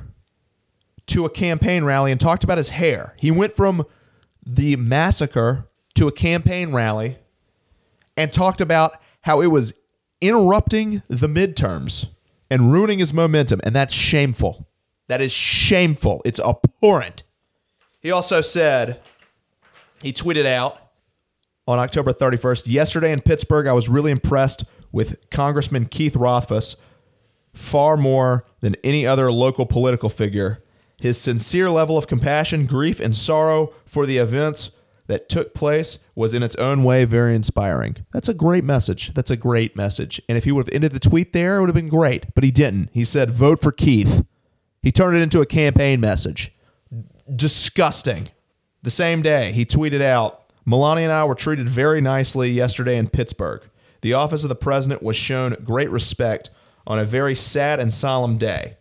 to 1.07 1.25
a 1.25 1.31
campaign 1.31 1.85
rally 1.85 2.13
and 2.13 2.21
talked 2.21 2.45
about 2.45 2.59
his 2.59 2.69
hair. 2.69 3.15
He 3.19 3.31
went 3.31 3.57
from 3.57 3.87
the 4.45 4.77
massacre 4.77 5.67
to 5.95 6.09
a 6.09 6.13
campaign 6.13 6.73
rally 6.73 7.17
and 8.19 8.31
talked 8.31 8.61
about 8.61 9.01
how 9.23 9.41
it 9.41 9.47
was 9.47 9.81
interrupting 10.27 11.03
the 11.09 11.29
midterms 11.29 12.07
and 12.51 12.73
ruining 12.73 12.99
his 12.99 13.13
momentum. 13.13 13.61
And 13.65 13.75
that's 13.75 13.93
shameful. 13.93 14.67
That 15.09 15.21
is 15.21 15.33
shameful. 15.33 16.23
It's 16.25 16.41
abhorrent. 16.41 17.25
He 18.01 18.11
also 18.11 18.41
said, 18.41 19.01
he 20.03 20.13
tweeted 20.13 20.47
out 20.47 20.79
on 21.67 21.79
October 21.79 22.13
31st, 22.13 22.69
yesterday 22.69 23.13
in 23.13 23.21
Pittsburgh, 23.21 23.67
I 23.67 23.73
was 23.73 23.89
really 23.89 24.11
impressed 24.11 24.65
with 24.93 25.31
Congressman 25.31 25.87
Keith 25.87 26.15
Rothfus 26.15 26.77
far 27.53 27.97
more 27.97 28.47
than 28.61 28.77
any 28.83 29.07
other 29.07 29.31
local 29.31 29.67
political 29.67 30.09
figure. 30.09 30.63
His 30.99 31.21
sincere 31.21 31.69
level 31.69 31.99
of 31.99 32.07
compassion, 32.07 32.67
grief, 32.67 33.01
and 33.01 33.15
sorrow 33.15 33.73
for 33.87 34.07
the 34.07 34.19
events 34.19 34.77
that 35.07 35.29
took 35.29 35.55
place 35.55 36.05
was 36.15 36.33
in 36.35 36.43
its 36.43 36.57
own 36.57 36.83
way 36.83 37.05
very 37.05 37.35
inspiring. 37.35 37.97
That's 38.13 38.29
a 38.29 38.35
great 38.35 38.65
message. 38.65 39.13
That's 39.15 39.31
a 39.31 39.37
great 39.37 39.77
message. 39.77 40.21
And 40.29 40.39
if 40.39 40.45
he 40.45 40.53
would 40.53 40.67
have 40.67 40.75
ended 40.75 40.93
the 40.93 41.01
tweet 41.01 41.33
there, 41.33 41.57
it 41.57 41.61
would 41.61 41.69
have 41.69 41.75
been 41.75 41.89
great. 41.89 42.35
But 42.35 42.45
he 42.45 42.51
didn't. 42.51 42.91
He 42.93 43.05
said, 43.05 43.31
vote 43.31 43.61
for 43.61 43.73
Keith. 43.73 44.25
He 44.83 44.93
turned 44.93 45.17
it 45.17 45.23
into 45.23 45.41
a 45.41 45.47
campaign 45.47 46.01
message. 46.01 46.53
Disgusting. 47.35 48.29
The 48.83 48.91
same 48.91 49.23
day, 49.23 49.53
he 49.53 49.65
tweeted 49.65 50.03
out, 50.03 50.43
Melania 50.67 51.05
and 51.05 51.13
I 51.13 51.25
were 51.25 51.35
treated 51.35 51.69
very 51.69 52.01
nicely 52.01 52.51
yesterday 52.51 52.97
in 52.97 53.09
Pittsburgh. 53.09 53.63
The 54.01 54.15
office 54.15 54.43
of 54.45 54.49
the 54.49 54.55
president 54.55 55.03
was 55.03 55.17
shown 55.17 55.57
great 55.65 55.91
respect 55.91 56.51
on 56.87 56.99
a 56.99 57.05
very 57.05 57.35
sad 57.35 57.81
and 57.81 57.93
solemn 57.93 58.37
day. 58.37 58.77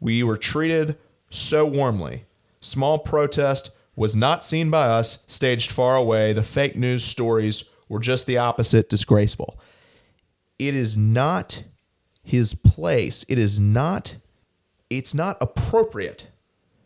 We 0.00 0.22
were 0.22 0.36
treated 0.36 0.98
so 1.30 1.64
warmly. 1.66 2.24
Small 2.60 2.98
protest 2.98 3.70
was 3.96 4.16
not 4.16 4.44
seen 4.44 4.70
by 4.70 4.86
us, 4.86 5.24
staged 5.28 5.70
far 5.70 5.96
away. 5.96 6.32
The 6.32 6.42
fake 6.42 6.76
news 6.76 7.04
stories 7.04 7.64
were 7.88 8.00
just 8.00 8.26
the 8.26 8.38
opposite, 8.38 8.88
disgraceful. 8.88 9.58
It 10.58 10.74
is 10.74 10.96
not 10.96 11.64
his 12.22 12.54
place. 12.54 13.24
It 13.28 13.38
is 13.38 13.58
not 13.60 14.16
it's 14.88 15.14
not 15.14 15.38
appropriate 15.40 16.28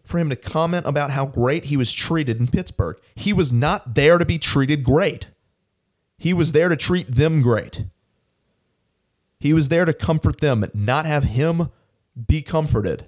for 0.05 0.18
him 0.18 0.28
to 0.28 0.36
comment 0.36 0.86
about 0.86 1.10
how 1.10 1.24
great 1.24 1.64
he 1.64 1.76
was 1.76 1.90
treated 1.90 2.39
in 2.39 2.47
Pittsburgh. 2.47 2.98
He 3.14 3.32
was 3.32 3.52
not 3.52 3.94
there 3.94 4.18
to 4.18 4.26
be 4.26 4.39
treated 4.39 4.85
great. 4.85 5.28
He 6.18 6.35
was 6.35 6.52
there 6.52 6.68
to 6.68 6.76
treat 6.76 7.09
them 7.09 7.40
great. 7.40 7.85
He 9.40 9.55
was 9.55 9.68
there 9.70 9.86
to 9.86 9.94
comfort 9.94 10.40
them, 10.40 10.64
not 10.74 11.06
have 11.06 11.24
him 11.24 11.70
be 12.26 12.43
comforted. 12.43 13.06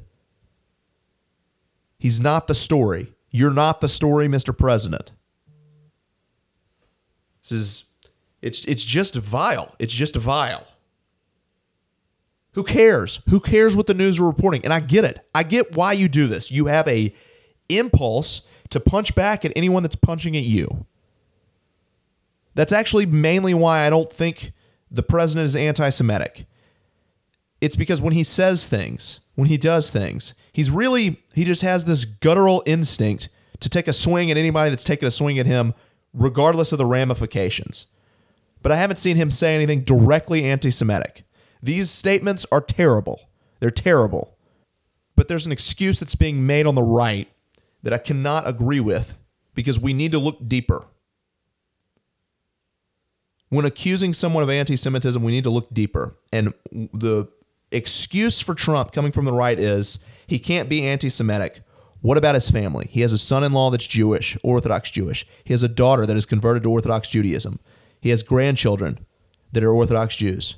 He's 1.98 2.20
not 2.20 2.46
the 2.46 2.54
story. 2.54 3.12
You're 3.36 3.50
not 3.50 3.82
the 3.82 3.88
story, 3.88 4.28
Mr. 4.28 4.56
President. 4.56 5.12
This 7.42 7.52
is 7.52 7.84
it's 8.40 8.64
it's 8.64 8.82
just 8.82 9.14
vile. 9.14 9.74
It's 9.78 9.92
just 9.92 10.16
vile. 10.16 10.66
Who 12.52 12.64
cares? 12.64 13.20
Who 13.28 13.40
cares 13.40 13.76
what 13.76 13.86
the 13.86 13.92
news 13.92 14.18
are 14.18 14.26
reporting? 14.26 14.64
And 14.64 14.72
I 14.72 14.80
get 14.80 15.04
it. 15.04 15.20
I 15.34 15.42
get 15.42 15.76
why 15.76 15.92
you 15.92 16.08
do 16.08 16.26
this. 16.26 16.50
You 16.50 16.64
have 16.66 16.88
a 16.88 17.12
impulse 17.68 18.40
to 18.70 18.80
punch 18.80 19.14
back 19.14 19.44
at 19.44 19.52
anyone 19.54 19.82
that's 19.82 19.96
punching 19.96 20.34
at 20.34 20.44
you. 20.44 20.86
That's 22.54 22.72
actually 22.72 23.04
mainly 23.04 23.52
why 23.52 23.86
I 23.86 23.90
don't 23.90 24.10
think 24.10 24.52
the 24.90 25.02
president 25.02 25.44
is 25.44 25.56
anti-Semitic. 25.56 26.46
It's 27.60 27.76
because 27.76 28.00
when 28.00 28.14
he 28.14 28.22
says 28.22 28.66
things, 28.66 29.20
when 29.36 29.48
he 29.48 29.56
does 29.56 29.90
things, 29.90 30.34
he's 30.52 30.70
really 30.70 31.22
he 31.34 31.44
just 31.44 31.62
has 31.62 31.84
this 31.84 32.04
guttural 32.04 32.62
instinct 32.66 33.28
to 33.60 33.68
take 33.68 33.86
a 33.86 33.92
swing 33.92 34.30
at 34.30 34.36
anybody 34.36 34.70
that's 34.70 34.84
taking 34.84 35.06
a 35.06 35.10
swing 35.10 35.38
at 35.38 35.46
him 35.46 35.72
regardless 36.12 36.72
of 36.72 36.78
the 36.78 36.86
ramifications. 36.86 37.86
But 38.62 38.72
I 38.72 38.76
haven't 38.76 38.96
seen 38.96 39.16
him 39.16 39.30
say 39.30 39.54
anything 39.54 39.82
directly 39.82 40.44
anti-Semitic. 40.44 41.22
These 41.62 41.90
statements 41.90 42.44
are 42.50 42.60
terrible. 42.60 43.28
They're 43.60 43.70
terrible. 43.70 44.36
But 45.14 45.28
there's 45.28 45.46
an 45.46 45.52
excuse 45.52 46.00
that's 46.00 46.14
being 46.14 46.46
made 46.46 46.66
on 46.66 46.74
the 46.74 46.82
right 46.82 47.28
that 47.82 47.92
I 47.92 47.98
cannot 47.98 48.48
agree 48.48 48.80
with 48.80 49.20
because 49.54 49.78
we 49.78 49.94
need 49.94 50.12
to 50.12 50.18
look 50.18 50.48
deeper. 50.48 50.84
When 53.48 53.64
accusing 53.64 54.12
someone 54.12 54.42
of 54.42 54.50
anti 54.50 54.76
Semitism, 54.76 55.22
we 55.22 55.32
need 55.32 55.44
to 55.44 55.50
look 55.50 55.72
deeper. 55.72 56.16
And 56.32 56.52
the 56.72 57.28
excuse 57.76 58.40
for 58.40 58.54
Trump 58.54 58.92
coming 58.92 59.12
from 59.12 59.24
the 59.24 59.32
right 59.32 59.58
is 59.58 60.00
he 60.26 60.38
can't 60.38 60.68
be 60.68 60.82
anti 60.82 61.08
Semitic. 61.08 61.60
What 62.00 62.18
about 62.18 62.34
his 62.34 62.50
family? 62.50 62.86
He 62.90 63.00
has 63.00 63.12
a 63.12 63.18
son 63.18 63.42
in 63.42 63.52
law 63.52 63.70
that's 63.70 63.86
Jewish, 63.86 64.36
Orthodox 64.44 64.90
Jewish. 64.90 65.26
He 65.44 65.52
has 65.52 65.62
a 65.62 65.68
daughter 65.68 66.06
that 66.06 66.16
is 66.16 66.26
converted 66.26 66.62
to 66.62 66.70
Orthodox 66.70 67.08
Judaism. 67.08 67.58
He 68.00 68.10
has 68.10 68.22
grandchildren 68.22 69.04
that 69.52 69.64
are 69.64 69.72
Orthodox 69.72 70.16
Jews. 70.16 70.56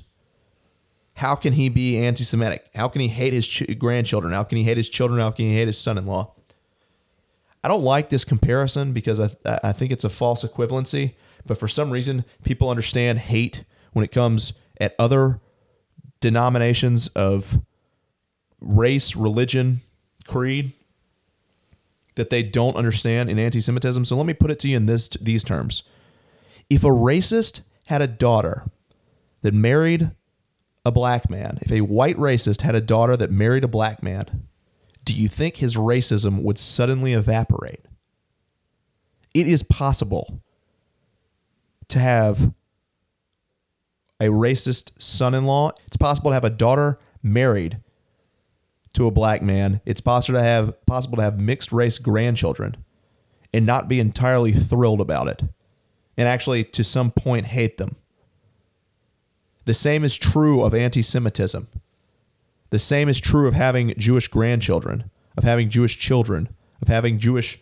How 1.13 1.35
can 1.35 1.53
he 1.53 1.69
be 1.69 1.97
anti 1.97 2.23
Semitic? 2.23 2.69
How 2.75 2.87
can 2.87 3.01
he 3.01 3.07
hate 3.07 3.33
his 3.33 3.47
ch- 3.47 3.77
grandchildren? 3.77 4.33
How 4.33 4.43
can 4.43 4.57
he 4.57 4.63
hate 4.63 4.77
his 4.77 4.89
children? 4.89 5.19
How 5.19 5.31
can 5.31 5.45
he 5.45 5.53
hate 5.53 5.67
his 5.67 5.77
son 5.77 5.97
in 5.97 6.05
law? 6.05 6.33
I 7.63 7.67
don't 7.67 7.83
like 7.83 8.09
this 8.09 8.23
comparison 8.23 8.93
because 8.93 9.19
I, 9.19 9.29
I 9.45 9.73
think 9.73 9.91
it's 9.91 10.05
a 10.05 10.09
false 10.09 10.43
equivalency. 10.43 11.15
But 11.45 11.57
for 11.57 11.67
some 11.67 11.91
reason, 11.91 12.25
people 12.43 12.69
understand 12.69 13.19
hate 13.19 13.63
when 13.93 14.05
it 14.05 14.11
comes 14.11 14.53
at 14.79 14.95
other 14.97 15.41
denominations 16.19 17.07
of 17.09 17.59
race, 18.59 19.15
religion, 19.15 19.81
creed 20.27 20.73
that 22.15 22.29
they 22.29 22.43
don't 22.43 22.75
understand 22.75 23.29
in 23.29 23.39
anti-Semitism. 23.39 24.03
So 24.05 24.17
let 24.17 24.25
me 24.25 24.33
put 24.33 24.51
it 24.51 24.59
to 24.59 24.67
you 24.67 24.77
in 24.77 24.85
this 24.85 25.09
these 25.21 25.43
terms: 25.43 25.83
If 26.69 26.83
a 26.83 26.87
racist 26.87 27.61
had 27.85 28.01
a 28.01 28.07
daughter 28.07 28.65
that 29.41 29.53
married 29.53 30.11
a 30.85 30.91
black 30.91 31.29
man, 31.29 31.59
if 31.61 31.71
a 31.71 31.81
white 31.81 32.17
racist 32.17 32.61
had 32.61 32.75
a 32.75 32.81
daughter 32.81 33.15
that 33.17 33.31
married 33.31 33.63
a 33.63 33.69
black 33.69 34.03
man, 34.03 34.47
do 35.03 35.13
you 35.13 35.27
think 35.27 35.57
his 35.57 35.75
racism 35.75 36.41
would 36.43 36.59
suddenly 36.59 37.13
evaporate? 37.13 37.85
It 39.33 39.47
is 39.47 39.63
possible 39.63 40.41
to 41.87 41.99
have 41.99 42.53
a 44.19 44.25
racist 44.25 44.91
son 45.01 45.33
in 45.33 45.45
law. 45.45 45.71
It's 45.87 45.97
possible 45.97 46.31
to 46.31 46.33
have 46.35 46.43
a 46.43 46.49
daughter 46.49 46.99
married 47.23 47.79
to 48.93 49.07
a 49.07 49.11
black 49.11 49.41
man. 49.41 49.81
It's 49.85 50.01
possible 50.01 50.39
to 50.39 50.43
have 50.43 50.85
possible 50.85 51.17
to 51.17 51.23
have 51.23 51.39
mixed 51.39 51.71
race 51.71 51.97
grandchildren 51.97 52.77
and 53.53 53.65
not 53.65 53.87
be 53.87 53.99
entirely 53.99 54.51
thrilled 54.51 55.01
about 55.01 55.27
it 55.27 55.43
and 56.19 56.27
actually 56.27 56.65
to 56.65 56.83
some 56.83 57.11
point 57.11 57.45
hate 57.45 57.77
them. 57.77 57.95
The 59.63 59.73
same 59.73 60.03
is 60.03 60.17
true 60.17 60.63
of 60.63 60.73
anti 60.73 61.01
Semitism. 61.01 61.69
The 62.71 62.79
same 62.79 63.07
is 63.07 63.21
true 63.21 63.47
of 63.47 63.53
having 63.53 63.93
Jewish 63.97 64.27
grandchildren, 64.27 65.09
of 65.37 65.45
having 65.45 65.69
Jewish 65.69 65.97
children, 65.97 66.49
of 66.81 66.89
having 66.89 67.19
Jewish 67.19 67.61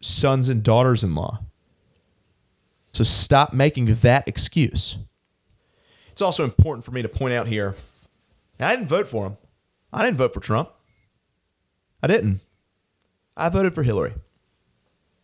sons 0.00 0.48
and 0.48 0.62
daughters 0.62 1.02
in 1.02 1.16
law. 1.16 1.40
So 2.92 3.02
stop 3.02 3.52
making 3.52 3.86
that 3.86 4.28
excuse. 4.28 4.98
It's 6.14 6.22
also 6.22 6.44
important 6.44 6.84
for 6.84 6.92
me 6.92 7.02
to 7.02 7.08
point 7.08 7.34
out 7.34 7.48
here 7.48 7.74
and 8.60 8.68
I 8.68 8.76
didn't 8.76 8.86
vote 8.86 9.08
for 9.08 9.26
him. 9.26 9.36
I 9.92 10.04
didn't 10.04 10.18
vote 10.18 10.32
for 10.32 10.38
Trump. 10.38 10.70
I 12.04 12.06
didn't. 12.06 12.38
I 13.36 13.48
voted 13.48 13.74
for 13.74 13.82
Hillary. 13.82 14.14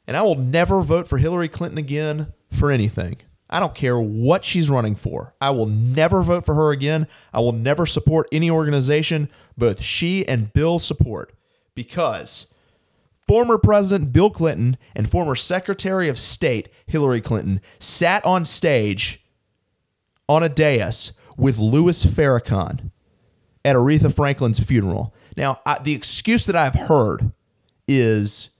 And 0.08 0.16
I 0.16 0.22
will 0.22 0.34
never 0.34 0.82
vote 0.82 1.06
for 1.06 1.18
Hillary 1.18 1.46
Clinton 1.46 1.78
again 1.78 2.32
for 2.50 2.72
anything. 2.72 3.18
I 3.48 3.60
don't 3.60 3.72
care 3.72 4.00
what 4.00 4.44
she's 4.44 4.68
running 4.68 4.96
for. 4.96 5.32
I 5.40 5.50
will 5.50 5.66
never 5.66 6.24
vote 6.24 6.44
for 6.44 6.56
her 6.56 6.72
again. 6.72 7.06
I 7.32 7.38
will 7.38 7.52
never 7.52 7.86
support 7.86 8.26
any 8.32 8.50
organization 8.50 9.28
both 9.56 9.80
she 9.80 10.26
and 10.26 10.52
Bill 10.52 10.80
support 10.80 11.32
because 11.76 12.52
former 13.28 13.58
President 13.58 14.12
Bill 14.12 14.30
Clinton 14.30 14.76
and 14.96 15.08
former 15.08 15.36
Secretary 15.36 16.08
of 16.08 16.18
State 16.18 16.68
Hillary 16.86 17.20
Clinton 17.20 17.60
sat 17.78 18.26
on 18.26 18.42
stage 18.42 19.24
on 20.30 20.44
a 20.44 20.48
dais 20.48 21.12
with 21.36 21.58
Louis 21.58 22.04
Farrakhan 22.06 22.92
at 23.64 23.74
Aretha 23.74 24.14
Franklin's 24.14 24.60
funeral. 24.60 25.12
Now, 25.36 25.60
I, 25.66 25.80
the 25.82 25.92
excuse 25.92 26.46
that 26.46 26.54
I've 26.54 26.76
heard 26.76 27.32
is 27.88 28.50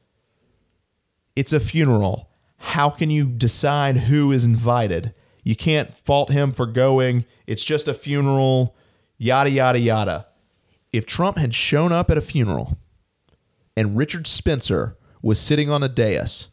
it's 1.37 1.53
a 1.53 1.61
funeral. 1.61 2.29
How 2.57 2.91
can 2.91 3.09
you 3.09 3.25
decide 3.25 3.97
who 3.97 4.33
is 4.33 4.45
invited? 4.45 5.15
You 5.45 5.55
can't 5.55 5.95
fault 5.95 6.31
him 6.31 6.51
for 6.51 6.67
going. 6.67 7.25
It's 7.47 7.63
just 7.63 7.87
a 7.87 7.95
funeral, 7.95 8.75
yada, 9.17 9.51
yada, 9.51 9.79
yada. 9.79 10.27
If 10.93 11.07
Trump 11.07 11.39
had 11.39 11.55
shown 11.55 11.93
up 11.93 12.11
at 12.11 12.19
a 12.19 12.21
funeral 12.21 12.79
and 13.77 13.97
Richard 13.97 14.27
Spencer 14.27 14.97
was 15.23 15.39
sitting 15.39 15.71
on 15.71 15.85
a 15.85 15.89
dais, 15.89 16.49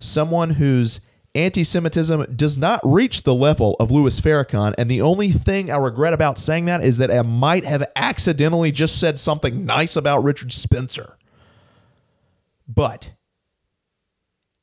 someone 0.00 0.50
whose 0.50 1.00
anti 1.38 1.64
Semitism 1.64 2.34
does 2.36 2.58
not 2.58 2.80
reach 2.84 3.22
the 3.22 3.34
level 3.34 3.76
of 3.80 3.90
Louis 3.90 4.20
Farrakhan. 4.20 4.74
And 4.76 4.90
the 4.90 5.02
only 5.02 5.30
thing 5.30 5.70
I 5.70 5.76
regret 5.76 6.12
about 6.12 6.38
saying 6.38 6.66
that 6.66 6.82
is 6.82 6.98
that 6.98 7.10
I 7.10 7.22
might 7.22 7.64
have 7.64 7.84
accidentally 7.96 8.70
just 8.70 8.98
said 8.98 9.20
something 9.20 9.64
nice 9.64 9.96
about 9.96 10.24
Richard 10.24 10.52
Spencer. 10.52 11.16
But 12.68 13.12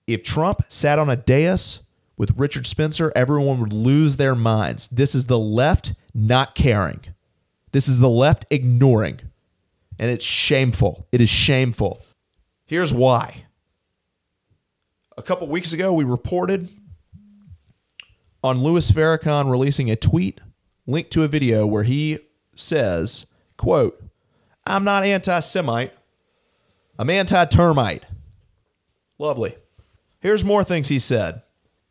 if 0.05 0.23
Trump 0.23 0.61
sat 0.69 0.99
on 0.99 1.09
a 1.09 1.15
dais 1.15 1.81
with 2.17 2.37
Richard 2.37 2.67
Spencer, 2.67 3.11
everyone 3.15 3.59
would 3.61 3.73
lose 3.73 4.17
their 4.17 4.35
minds. 4.35 4.87
This 4.87 5.15
is 5.15 5.25
the 5.25 5.39
left 5.39 5.93
not 6.13 6.55
caring. 6.55 6.99
This 7.71 7.87
is 7.87 7.99
the 7.99 8.09
left 8.09 8.45
ignoring. 8.51 9.19
And 9.97 10.11
it's 10.11 10.25
shameful. 10.25 11.07
It 11.11 11.21
is 11.21 11.29
shameful. 11.29 12.05
Here's 12.65 12.93
why 12.93 13.44
a 15.17 15.21
couple 15.21 15.47
weeks 15.47 15.73
ago, 15.73 15.93
we 15.93 16.03
reported 16.03 16.69
on 18.43 18.61
Louis 18.61 18.89
Farrakhan 18.91 19.49
releasing 19.49 19.89
a 19.89 19.95
tweet 19.95 20.39
linked 20.85 21.11
to 21.11 21.23
a 21.23 21.27
video 21.27 21.65
where 21.65 21.83
he 21.83 22.19
says, 22.55 23.27
quote, 23.57 24.01
I'm 24.65 24.83
not 24.83 25.03
anti-Semite. 25.03 25.93
I'm 26.97 27.09
anti-termite. 27.09 28.03
Lovely. 29.17 29.55
Here's 30.19 30.43
more 30.43 30.63
things 30.63 30.87
he 30.87 30.99
said. 30.99 31.41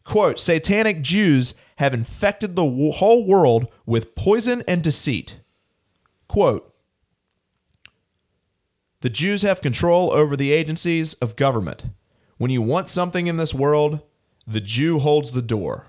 Quote, 0.05 0.39
satanic 0.39 1.03
Jews 1.03 1.55
have 1.77 1.95
infected 1.95 2.55
the 2.55 2.91
whole 2.93 3.27
world 3.27 3.69
with 3.87 4.15
poison 4.15 4.63
and 4.69 4.83
deceit. 4.83 5.41
Quote, 6.29 6.75
the 9.01 9.11
Jews 9.11 9.43
have 9.43 9.61
control 9.61 10.11
over 10.13 10.37
the 10.37 10.53
agencies 10.53 11.15
of 11.15 11.37
government. 11.37 11.85
When 12.45 12.51
you 12.51 12.61
want 12.61 12.91
something 12.91 13.27
in 13.27 13.39
this 13.39 13.55
world, 13.55 14.01
the 14.47 14.61
Jew 14.61 14.99
holds 14.99 15.31
the 15.31 15.41
door. 15.41 15.87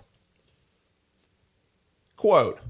Quote 2.15 2.61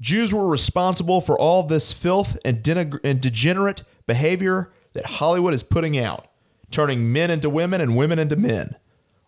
Jews 0.00 0.32
were 0.32 0.46
responsible 0.46 1.20
for 1.20 1.36
all 1.36 1.64
this 1.64 1.92
filth 1.92 2.38
and, 2.44 2.62
deneg- 2.62 3.00
and 3.02 3.20
degenerate 3.20 3.82
behavior 4.06 4.70
that 4.92 5.04
Hollywood 5.04 5.52
is 5.52 5.64
putting 5.64 5.98
out, 5.98 6.28
turning 6.70 7.12
men 7.12 7.32
into 7.32 7.50
women 7.50 7.80
and 7.80 7.96
women 7.96 8.20
into 8.20 8.36
men. 8.36 8.76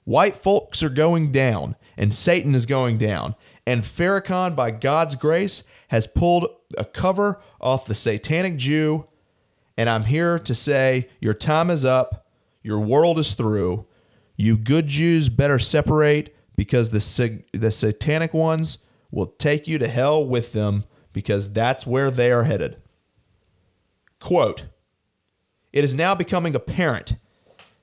White 0.04 0.36
folks 0.36 0.84
are 0.84 0.88
going 0.88 1.32
down, 1.32 1.74
and 1.96 2.14
Satan 2.14 2.54
is 2.54 2.66
going 2.66 2.96
down. 2.96 3.34
And 3.66 3.82
Farrakhan, 3.82 4.54
by 4.54 4.70
God's 4.70 5.16
grace, 5.16 5.64
has 5.88 6.06
pulled 6.06 6.46
a 6.78 6.84
cover 6.84 7.42
off 7.60 7.86
the 7.86 7.96
satanic 7.96 8.56
Jew. 8.56 9.08
And 9.76 9.90
I'm 9.90 10.04
here 10.04 10.38
to 10.38 10.54
say 10.54 11.08
your 11.18 11.34
time 11.34 11.70
is 11.70 11.84
up. 11.84 12.28
Your 12.62 12.80
world 12.80 13.18
is 13.18 13.34
through. 13.34 13.86
You 14.36 14.56
good 14.56 14.86
Jews 14.86 15.28
better 15.28 15.58
separate 15.58 16.34
because 16.56 16.90
the, 16.90 17.42
the 17.52 17.70
satanic 17.70 18.34
ones 18.34 18.86
will 19.10 19.26
take 19.26 19.66
you 19.66 19.78
to 19.78 19.88
hell 19.88 20.24
with 20.24 20.52
them 20.52 20.84
because 21.12 21.52
that's 21.52 21.86
where 21.86 22.10
they 22.10 22.30
are 22.30 22.44
headed. 22.44 22.76
Quote 24.20 24.66
It 25.72 25.84
is 25.84 25.94
now 25.94 26.14
becoming 26.14 26.54
apparent 26.54 27.16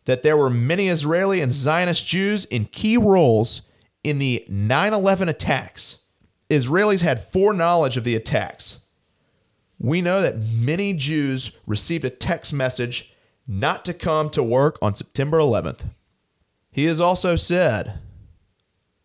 that 0.06 0.24
there 0.24 0.38
were 0.38 0.50
many 0.50 0.88
Israeli 0.88 1.42
and 1.42 1.52
Zionist 1.52 2.06
Jews 2.06 2.46
in 2.46 2.66
key 2.66 2.98
roles 2.98 3.64
in 4.04 4.20
the 4.20 4.46
9 4.48 4.94
11 4.94 5.28
attacks. 5.28 6.04
Israelis 6.50 7.02
had 7.02 7.28
foreknowledge 7.28 7.98
of 7.98 8.06
the 8.06 8.16
attacks. 8.16 8.86
We 9.80 10.02
know 10.02 10.22
that 10.22 10.38
many 10.38 10.94
Jews 10.94 11.60
received 11.68 12.06
a 12.06 12.10
text 12.10 12.54
message 12.54 13.14
not 13.48 13.86
to 13.86 13.94
come 13.94 14.30
to 14.32 14.44
work 14.44 14.78
on 14.82 14.94
September 14.94 15.38
11th. 15.38 15.90
He 16.72 16.86
has 16.86 17.00
also 17.00 17.36
said, 17.36 18.00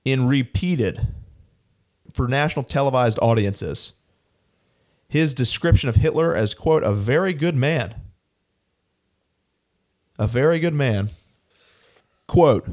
in 0.04 0.26
repeated 0.26 1.06
for 2.12 2.26
national 2.26 2.64
televised 2.64 3.18
audiences, 3.22 3.92
his 5.08 5.32
description 5.34 5.88
of 5.88 5.96
Hitler 5.96 6.34
as, 6.34 6.54
quote, 6.54 6.82
a 6.82 6.92
very 6.92 7.32
good 7.32 7.54
man. 7.54 7.94
A 10.18 10.26
very 10.26 10.58
good 10.58 10.74
man. 10.74 11.10
Quote, 12.26 12.68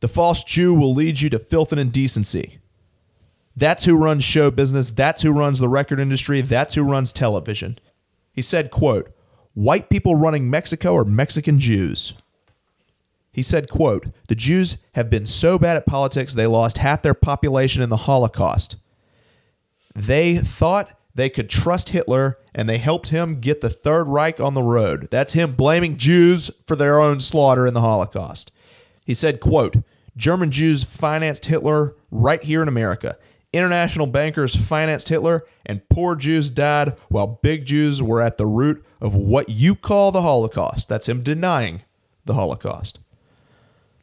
the 0.00 0.08
false 0.08 0.44
Jew 0.44 0.74
will 0.74 0.92
lead 0.92 1.20
you 1.20 1.30
to 1.30 1.38
filth 1.38 1.72
and 1.72 1.80
indecency. 1.80 2.58
That's 3.56 3.84
who 3.84 3.96
runs 3.96 4.24
show 4.24 4.50
business. 4.50 4.90
That's 4.90 5.22
who 5.22 5.32
runs 5.32 5.60
the 5.60 5.68
record 5.68 6.00
industry. 6.00 6.40
That's 6.40 6.74
who 6.74 6.82
runs 6.82 7.12
television. 7.12 7.78
He 8.32 8.42
said, 8.42 8.70
quote, 8.70 9.14
white 9.54 9.88
people 9.88 10.14
running 10.14 10.50
Mexico 10.50 10.96
are 10.96 11.04
Mexican 11.04 11.58
Jews. 11.58 12.14
He 13.32 13.42
said, 13.42 13.68
quote, 13.68 14.06
the 14.28 14.36
Jews 14.36 14.76
have 14.92 15.10
been 15.10 15.26
so 15.26 15.58
bad 15.58 15.76
at 15.76 15.86
politics 15.86 16.34
they 16.34 16.46
lost 16.46 16.78
half 16.78 17.02
their 17.02 17.14
population 17.14 17.82
in 17.82 17.88
the 17.88 17.96
Holocaust. 17.96 18.76
They 19.94 20.36
thought 20.36 20.96
they 21.14 21.28
could 21.28 21.48
trust 21.48 21.90
Hitler 21.90 22.38
and 22.54 22.68
they 22.68 22.78
helped 22.78 23.08
him 23.08 23.40
get 23.40 23.60
the 23.60 23.70
Third 23.70 24.04
Reich 24.04 24.38
on 24.38 24.54
the 24.54 24.62
road. 24.62 25.08
That's 25.10 25.32
him 25.32 25.54
blaming 25.54 25.96
Jews 25.96 26.50
for 26.66 26.76
their 26.76 27.00
own 27.00 27.18
slaughter 27.18 27.66
in 27.66 27.74
the 27.74 27.80
Holocaust. 27.80 28.52
He 29.04 29.14
said, 29.14 29.40
quote, 29.40 29.76
German 30.16 30.52
Jews 30.52 30.84
financed 30.84 31.46
Hitler 31.46 31.96
right 32.10 32.42
here 32.42 32.62
in 32.62 32.68
America. 32.68 33.16
International 33.54 34.08
bankers 34.08 34.56
financed 34.56 35.08
Hitler, 35.08 35.46
and 35.64 35.88
poor 35.88 36.16
Jews 36.16 36.50
died 36.50 36.98
while 37.08 37.38
big 37.40 37.64
Jews 37.64 38.02
were 38.02 38.20
at 38.20 38.36
the 38.36 38.46
root 38.46 38.84
of 39.00 39.14
what 39.14 39.48
you 39.48 39.76
call 39.76 40.10
the 40.10 40.22
Holocaust. 40.22 40.88
That's 40.88 41.08
him 41.08 41.22
denying 41.22 41.82
the 42.24 42.34
Holocaust. 42.34 42.98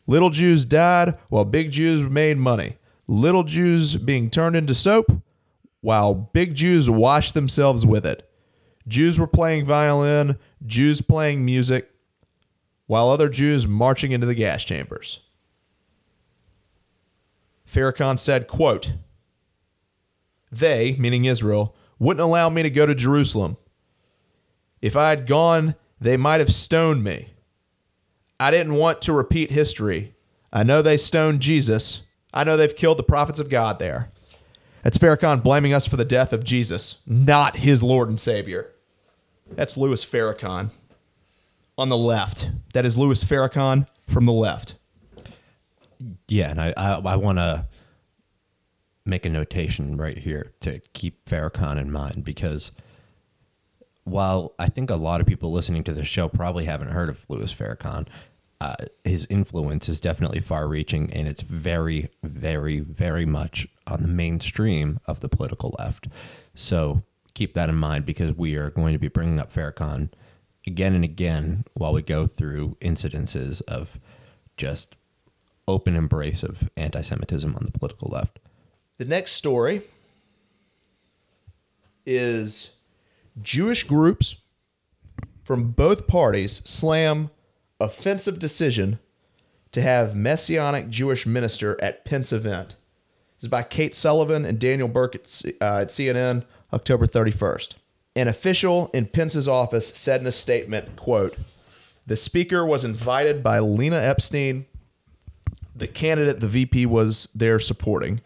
Little 0.08 0.30
Jews 0.30 0.64
died 0.64 1.18
while 1.28 1.44
big 1.44 1.72
Jews 1.72 2.02
made 2.02 2.38
money. 2.38 2.78
Little 3.08 3.44
Jews 3.44 3.98
being 3.98 4.30
turned 4.30 4.56
into 4.56 4.74
soap 4.74 5.12
while 5.82 6.16
big 6.16 6.56
Jews 6.56 6.90
washed 6.90 7.34
themselves 7.34 7.86
with 7.86 8.06
it. 8.06 8.30
Jews 8.88 9.20
were 9.20 9.28
playing 9.28 9.66
violin, 9.66 10.38
Jews 10.66 11.02
playing 11.02 11.44
music, 11.44 11.92
while 12.88 13.10
other 13.10 13.28
Jews 13.28 13.68
marching 13.68 14.14
into 14.14 14.28
the 14.28 14.36
gas 14.36 14.64
chambers. 14.64 15.24
Farrakhan 17.68 18.18
said, 18.18 18.48
quote, 18.48 18.94
They, 20.52 20.96
meaning 21.00 21.26
Israel, 21.26 21.76
wouldn't 22.00 22.24
allow 22.24 22.50
me 22.50 22.64
to 22.64 22.70
go 22.70 22.86
to 22.86 22.96
Jerusalem. 22.96 23.58
If 24.82 24.96
I 24.96 25.10
had 25.10 25.28
gone, 25.28 25.76
they 26.00 26.18
might 26.18 26.40
have 26.40 26.54
stoned 26.54 27.04
me. 27.04 27.34
I 28.40 28.50
didn't 28.50 28.74
want 28.74 29.04
to 29.04 29.14
repeat 29.14 29.52
history. 29.52 30.16
I 30.52 30.64
know 30.64 30.82
they 30.82 30.98
stoned 30.98 31.42
Jesus. 31.42 32.02
I 32.34 32.44
know 32.44 32.58
they've 32.58 32.76
killed 32.76 32.98
the 32.98 33.04
prophets 33.04 33.40
of 33.40 33.50
God 33.50 33.78
there. 33.78 34.12
That's 34.84 34.98
Farrakhan 34.98 35.44
blaming 35.44 35.74
us 35.74 35.86
for 35.88 35.96
the 35.96 36.06
death 36.06 36.34
of 36.34 36.44
Jesus, 36.44 37.02
not 37.06 37.58
his 37.58 37.84
Lord 37.84 38.10
and 38.10 38.20
Savior. 38.20 38.72
That's 39.52 39.78
Louis 39.78 40.04
Farrakhan 40.04 40.72
on 41.78 41.90
the 41.90 41.98
left. 41.98 42.50
That 42.74 42.86
is 42.86 42.98
Louis 42.98 43.24
Farrakhan 43.24 43.88
from 44.10 44.26
the 44.26 44.34
left. 44.34 44.76
Yeah, 46.28 46.50
and 46.50 46.60
I 46.60 46.74
I, 46.76 46.94
I 46.94 47.16
want 47.16 47.38
to 47.38 47.68
make 49.06 49.26
a 49.26 49.30
notation 49.30 49.98
right 49.98 50.18
here 50.18 50.54
to 50.62 50.80
keep 50.94 51.26
Farrakhan 51.26 51.80
in 51.80 51.92
mind 51.92 52.24
because 52.24 52.72
while 54.04 54.54
I 54.60 54.68
think 54.68 54.90
a 54.90 54.96
lot 54.96 55.22
of 55.22 55.28
people 55.28 55.52
listening 55.52 55.84
to 55.86 55.94
the 55.94 56.04
show 56.04 56.28
probably 56.28 56.66
haven't 56.66 56.90
heard 56.92 57.10
of 57.10 57.26
Louis 57.30 57.54
Farrakhan, 57.54 58.08
uh, 58.60 58.76
his 59.04 59.26
influence 59.30 59.90
is 59.90 60.00
definitely 60.00 60.40
far-reaching, 60.40 61.12
and 61.14 61.28
it's 61.28 61.42
very, 61.42 62.10
very, 62.22 62.80
very 62.80 63.26
much 63.26 63.68
on 63.88 64.04
the 64.04 64.08
mainstream 64.08 65.00
of 65.06 65.20
the 65.20 65.30
political 65.30 65.76
left. 65.80 66.08
So 66.54 67.02
keep 67.34 67.54
that 67.54 67.70
in 67.70 67.76
mind 67.76 68.06
because 68.06 68.34
we 68.34 68.56
are 68.56 68.70
going 68.70 68.94
to 68.94 69.00
be 69.00 69.08
bringing 69.08 69.40
up 69.40 69.52
Farrakhan 69.52 70.10
again 70.68 70.94
and 70.94 71.04
again 71.04 71.64
while 71.74 71.94
we 71.94 72.04
go 72.04 72.28
through 72.28 72.78
incidences 72.82 73.64
of 73.68 74.00
just 74.58 74.96
open 75.68 75.96
embrace 75.96 76.44
of 76.44 76.70
anti-Semitism 76.78 77.56
on 77.56 77.66
the 77.66 77.72
political 77.72 78.10
left. 78.12 78.40
The 79.02 79.08
next 79.08 79.32
story 79.32 79.82
is 82.06 82.76
Jewish 83.42 83.84
groups 83.84 84.36
from 85.44 85.72
both 85.72 86.06
parties 86.06 86.58
slam 86.70 87.32
offensive 87.80 88.38
decision 88.38 89.00
to 89.72 89.82
have 89.82 90.16
messianic 90.16 90.92
Jewish 90.92 91.26
minister 91.26 91.82
at 91.82 92.06
Pence 92.06 92.32
event. 92.32 92.76
This 93.38 93.46
is 93.46 93.50
by 93.50 93.64
Kate 93.64 93.96
Sullivan 93.96 94.46
and 94.46 94.60
Daniel 94.60 94.88
Burke 94.88 95.16
at, 95.16 95.42
uh, 95.60 95.82
at 95.82 95.88
CNN, 95.88 96.46
October 96.72 97.08
31st. 97.08 97.78
An 98.16 98.28
official 98.28 98.92
in 98.94 99.08
Pence's 99.08 99.48
office 99.48 99.88
said 99.88 100.22
in 100.22 100.28
a 100.28 100.32
statement, 100.32 100.96
quote, 100.96 101.36
the 102.06 102.16
speaker 102.16 102.64
was 102.64 102.86
invited 102.86 103.42
by 103.42 103.58
Lena 103.58 103.98
Epstein, 103.98 104.68
the 105.76 105.88
candidate 105.88 106.40
the 106.40 106.48
VP 106.48 106.86
was 106.86 107.30
there 107.34 107.58
supporting. 107.58 108.22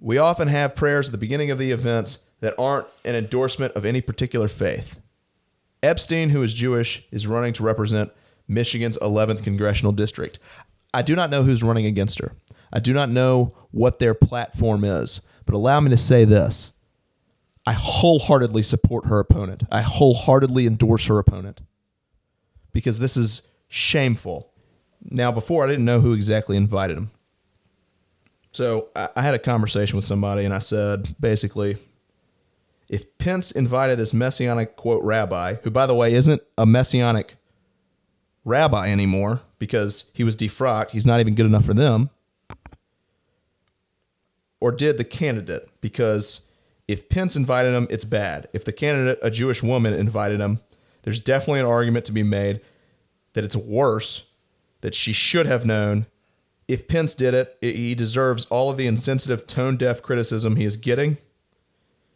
We 0.00 0.18
often 0.18 0.48
have 0.48 0.76
prayers 0.76 1.08
at 1.08 1.12
the 1.12 1.18
beginning 1.18 1.50
of 1.50 1.58
the 1.58 1.70
events 1.70 2.30
that 2.40 2.54
aren't 2.58 2.86
an 3.04 3.14
endorsement 3.14 3.74
of 3.74 3.84
any 3.84 4.00
particular 4.00 4.48
faith. 4.48 4.98
Epstein, 5.82 6.30
who 6.30 6.42
is 6.42 6.52
Jewish, 6.52 7.06
is 7.10 7.26
running 7.26 7.52
to 7.54 7.62
represent 7.62 8.12
Michigan's 8.48 8.98
11th 8.98 9.42
congressional 9.42 9.92
district. 9.92 10.38
I 10.92 11.02
do 11.02 11.16
not 11.16 11.30
know 11.30 11.42
who's 11.42 11.62
running 11.62 11.86
against 11.86 12.18
her. 12.20 12.32
I 12.72 12.80
do 12.80 12.92
not 12.92 13.10
know 13.10 13.54
what 13.70 13.98
their 13.98 14.14
platform 14.14 14.84
is, 14.84 15.20
but 15.44 15.54
allow 15.54 15.80
me 15.80 15.90
to 15.90 15.96
say 15.96 16.24
this. 16.24 16.72
I 17.66 17.72
wholeheartedly 17.72 18.62
support 18.62 19.06
her 19.06 19.18
opponent. 19.18 19.64
I 19.72 19.80
wholeheartedly 19.80 20.66
endorse 20.66 21.06
her 21.06 21.18
opponent 21.18 21.62
because 22.72 22.98
this 22.98 23.16
is 23.16 23.42
shameful. 23.68 24.52
Now, 25.02 25.32
before 25.32 25.64
I 25.64 25.66
didn't 25.66 25.84
know 25.84 26.00
who 26.00 26.12
exactly 26.12 26.56
invited 26.56 26.96
him. 26.96 27.10
So 28.56 28.88
I, 28.96 29.10
I 29.16 29.20
had 29.20 29.34
a 29.34 29.38
conversation 29.38 29.96
with 29.96 30.06
somebody 30.06 30.46
and 30.46 30.54
I 30.54 30.60
said, 30.60 31.14
basically, 31.20 31.76
if 32.88 33.18
Pence 33.18 33.50
invited 33.50 33.98
this 33.98 34.14
messianic 34.14 34.76
quote 34.76 35.04
rabbi, 35.04 35.56
who 35.62 35.70
by 35.70 35.84
the 35.84 35.94
way 35.94 36.14
isn't 36.14 36.40
a 36.56 36.64
messianic 36.64 37.36
rabbi 38.46 38.88
anymore 38.88 39.42
because 39.58 40.10
he 40.14 40.24
was 40.24 40.34
defrocked, 40.34 40.92
he's 40.92 41.04
not 41.04 41.20
even 41.20 41.34
good 41.34 41.44
enough 41.44 41.66
for 41.66 41.74
them, 41.74 42.08
or 44.58 44.72
did 44.72 44.96
the 44.96 45.04
candidate 45.04 45.68
because 45.82 46.40
if 46.88 47.10
Pence 47.10 47.36
invited 47.36 47.74
him, 47.74 47.86
it's 47.90 48.04
bad. 48.04 48.48
If 48.54 48.64
the 48.64 48.72
candidate, 48.72 49.18
a 49.20 49.30
Jewish 49.30 49.62
woman, 49.62 49.92
invited 49.92 50.40
him, 50.40 50.60
there's 51.02 51.20
definitely 51.20 51.60
an 51.60 51.66
argument 51.66 52.06
to 52.06 52.12
be 52.12 52.22
made 52.22 52.62
that 53.34 53.44
it's 53.44 53.56
worse, 53.56 54.24
that 54.80 54.94
she 54.94 55.12
should 55.12 55.44
have 55.44 55.66
known. 55.66 56.06
If 56.68 56.88
Pence 56.88 57.14
did 57.14 57.34
it, 57.34 57.56
he 57.60 57.94
deserves 57.94 58.44
all 58.46 58.70
of 58.70 58.76
the 58.76 58.86
insensitive, 58.86 59.46
tone 59.46 59.76
deaf 59.76 60.02
criticism 60.02 60.56
he 60.56 60.64
is 60.64 60.76
getting. 60.76 61.18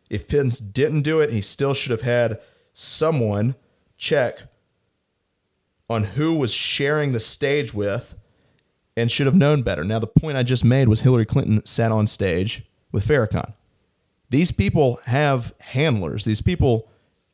If 0.09 0.27
Pence 0.27 0.59
didn't 0.59 1.03
do 1.03 1.21
it, 1.21 1.31
he 1.31 1.41
still 1.41 1.73
should 1.73 1.93
have 1.93 2.03
had 2.03 2.41
someone 2.73 3.55
check 3.97 4.39
on 5.89 6.05
who 6.05 6.35
was 6.35 6.53
sharing 6.53 7.13
the 7.13 7.21
stage 7.21 7.73
with 7.73 8.15
and 8.97 9.11
should 9.11 9.27
have 9.27 9.37
known 9.37 9.63
better. 9.63 9.85
Now, 9.85 9.99
the 9.99 10.07
point 10.07 10.37
I 10.37 10.43
just 10.43 10.65
made 10.65 10.89
was 10.89 11.01
Hillary 11.01 11.27
Clinton 11.27 11.65
sat 11.65 11.93
on 11.93 12.07
stage 12.07 12.65
with 12.91 13.07
Farrakhan. 13.07 13.55
These 14.31 14.53
people 14.53 15.01
have 15.05 15.55
handlers. 15.61 16.25
These 16.25 16.41
people 16.41 16.89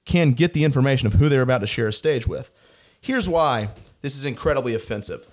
can 0.05 0.33
get 0.33 0.53
the 0.53 0.65
information 0.65 1.07
of 1.07 1.15
who 1.15 1.29
they're 1.29 1.43
about 1.43 1.59
to 1.59 1.67
share 1.67 1.89
a 1.89 1.93
stage 1.93 2.27
with. 2.27 2.53
Here's 3.01 3.29
why 3.29 3.71
this 4.03 4.17
is 4.17 4.25
incredibly 4.25 4.75
offensive. 4.75 5.27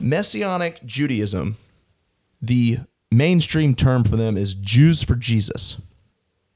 Messianic 0.00 0.84
Judaism, 0.84 1.56
the 2.40 2.78
mainstream 3.10 3.74
term 3.74 4.04
for 4.04 4.16
them 4.16 4.36
is 4.36 4.54
Jews 4.54 5.02
for 5.02 5.14
Jesus. 5.14 5.80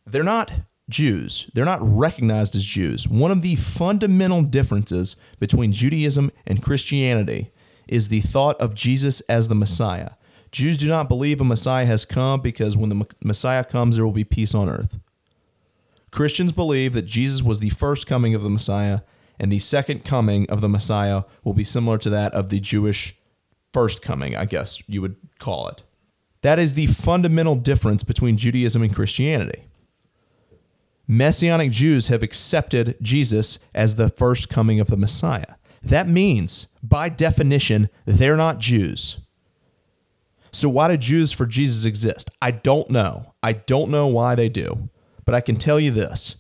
They're 0.07 0.23
not 0.23 0.53
Jews. 0.89 1.51
They're 1.55 1.65
not 1.65 1.81
recognized 1.83 2.57
as 2.57 2.65
Jews. 2.65 3.09
One 3.09 3.31
of 3.31 3.43
the 3.43 3.57
fundamental 3.57 4.43
differences 4.43 5.17
between 5.39 5.73
Judaism 5.73 6.31
and 6.47 6.63
Christianity 6.63 7.51
is 7.89 8.09
the 8.09 8.21
thought 8.21 8.61
of 8.61 8.75
Jesus 8.75 9.21
as 9.23 9.49
the 9.49 9.55
Messiah. 9.55 10.11
Jews 10.53 10.77
do 10.77 10.89
not 10.89 11.09
believe 11.09 11.41
a 11.41 11.45
Messiah 11.45 11.87
has 11.87 12.05
come 12.05 12.41
because 12.41 12.77
when 12.77 12.89
the 12.89 13.07
Messiah 13.23 13.65
comes, 13.65 13.97
there 13.97 14.05
will 14.05 14.13
be 14.13 14.25
peace 14.25 14.55
on 14.55 14.69
earth. 14.69 14.99
Christians 16.11 16.51
believe 16.51 16.93
that 16.95 17.03
Jesus 17.03 17.41
was 17.43 17.61
the 17.61 17.71
first 17.71 18.09
coming 18.09 18.35
of 18.35 18.43
the 18.43 18.51
Messiah, 18.51 19.01
and 19.39 19.51
the 19.51 19.61
second 19.61 20.05
coming 20.05 20.51
of 20.51 20.61
the 20.61 20.69
Messiah 20.69 21.23
will 21.45 21.55
be 21.55 21.63
similar 21.63 21.99
to 21.99 22.11
that 22.11 22.35
of 22.35 22.51
the 22.51 22.59
Jewish 22.59 23.17
first 23.73 24.03
coming, 24.03 24.37
I 24.37 24.45
guess 24.45 24.83
you 24.89 25.01
would 25.03 25.17
call 25.39 25.69
it. 25.69 25.83
That 26.43 26.59
is 26.59 26.75
the 26.75 26.87
fundamental 26.87 27.55
difference 27.55 28.03
between 28.03 28.37
Judaism 28.37 28.83
and 28.83 28.95
Christianity. 28.95 29.65
Messianic 31.07 31.71
Jews 31.71 32.09
have 32.09 32.23
accepted 32.23 32.97
Jesus 33.03 33.59
as 33.75 33.97
the 33.97 34.11
first 34.11 34.49
coming 34.49 34.79
of 34.81 34.89
the 34.89 34.97
Messiah. 34.97 35.57
That 35.83 36.09
means, 36.09 36.69
by 36.83 37.09
definition, 37.09 37.91
they're 38.07 38.37
not 38.37 38.59
Jews. 38.59 39.19
So, 40.53 40.69
why 40.69 40.89
do 40.89 40.97
Jews 40.97 41.33
for 41.33 41.47
Jesus 41.47 41.85
exist? 41.85 42.31
I 42.41 42.51
don't 42.51 42.91
know. 42.91 43.35
I 43.43 43.55
don't 43.55 43.91
know 43.91 44.07
why 44.07 44.35
they 44.35 44.49
do. 44.49 44.89
But 45.25 45.35
I 45.35 45.41
can 45.41 45.57
tell 45.57 45.79
you 45.79 45.91
this 45.91 46.37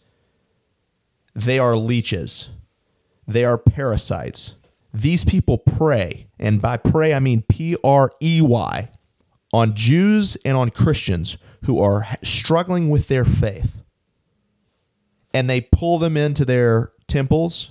they 1.35 1.59
are 1.59 1.77
leeches, 1.77 2.51
they 3.27 3.45
are 3.45 3.59
parasites. 3.59 4.55
These 4.93 5.25
people 5.25 5.59
prey, 5.59 6.27
and 6.39 6.61
by 6.61 6.77
prey, 6.77 7.15
I 7.15 7.21
mean 7.21 7.43
P 7.43 7.77
R 7.85 8.13
E 8.21 8.41
Y, 8.43 8.89
on 9.53 9.75
Jews 9.75 10.37
and 10.45 10.57
on 10.57 10.71
Christians 10.71 11.39
who 11.65 11.81
are 11.81 12.07
struggling 12.23 12.91
with 12.91 13.09
their 13.09 13.25
faith. 13.25 13.83
And 15.33 15.49
they 15.49 15.61
pull 15.61 15.99
them 15.99 16.17
into 16.17 16.45
their 16.45 16.91
temples 17.07 17.71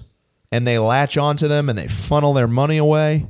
and 0.51 0.65
they 0.65 0.79
latch 0.79 1.17
onto 1.17 1.47
them 1.47 1.67
and 1.67 1.77
they 1.77 1.87
funnel 1.87 2.33
their 2.33 2.47
money 2.47 2.77
away 2.77 3.27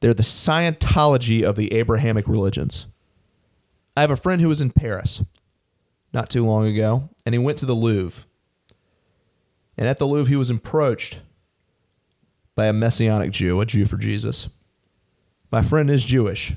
they're 0.00 0.14
the 0.14 0.22
Scientology 0.22 1.42
of 1.42 1.56
the 1.56 1.72
Abrahamic 1.74 2.28
religions. 2.28 2.86
I 3.96 4.02
have 4.02 4.10
a 4.10 4.16
friend 4.16 4.40
who 4.40 4.48
was 4.48 4.60
in 4.60 4.70
Paris 4.70 5.22
not 6.12 6.30
too 6.30 6.44
long 6.44 6.66
ago, 6.66 7.10
and 7.26 7.34
he 7.34 7.38
went 7.38 7.58
to 7.58 7.66
the 7.66 7.74
Louvre. 7.74 8.24
And 9.76 9.88
at 9.88 9.98
the 9.98 10.06
Louvre, 10.06 10.30
he 10.30 10.36
was 10.36 10.50
approached 10.50 11.20
by 12.58 12.66
a 12.66 12.72
Messianic 12.72 13.30
Jew, 13.30 13.60
a 13.60 13.64
Jew 13.64 13.86
for 13.86 13.96
Jesus. 13.96 14.48
My 15.52 15.62
friend 15.62 15.88
is 15.88 16.04
Jewish. 16.04 16.56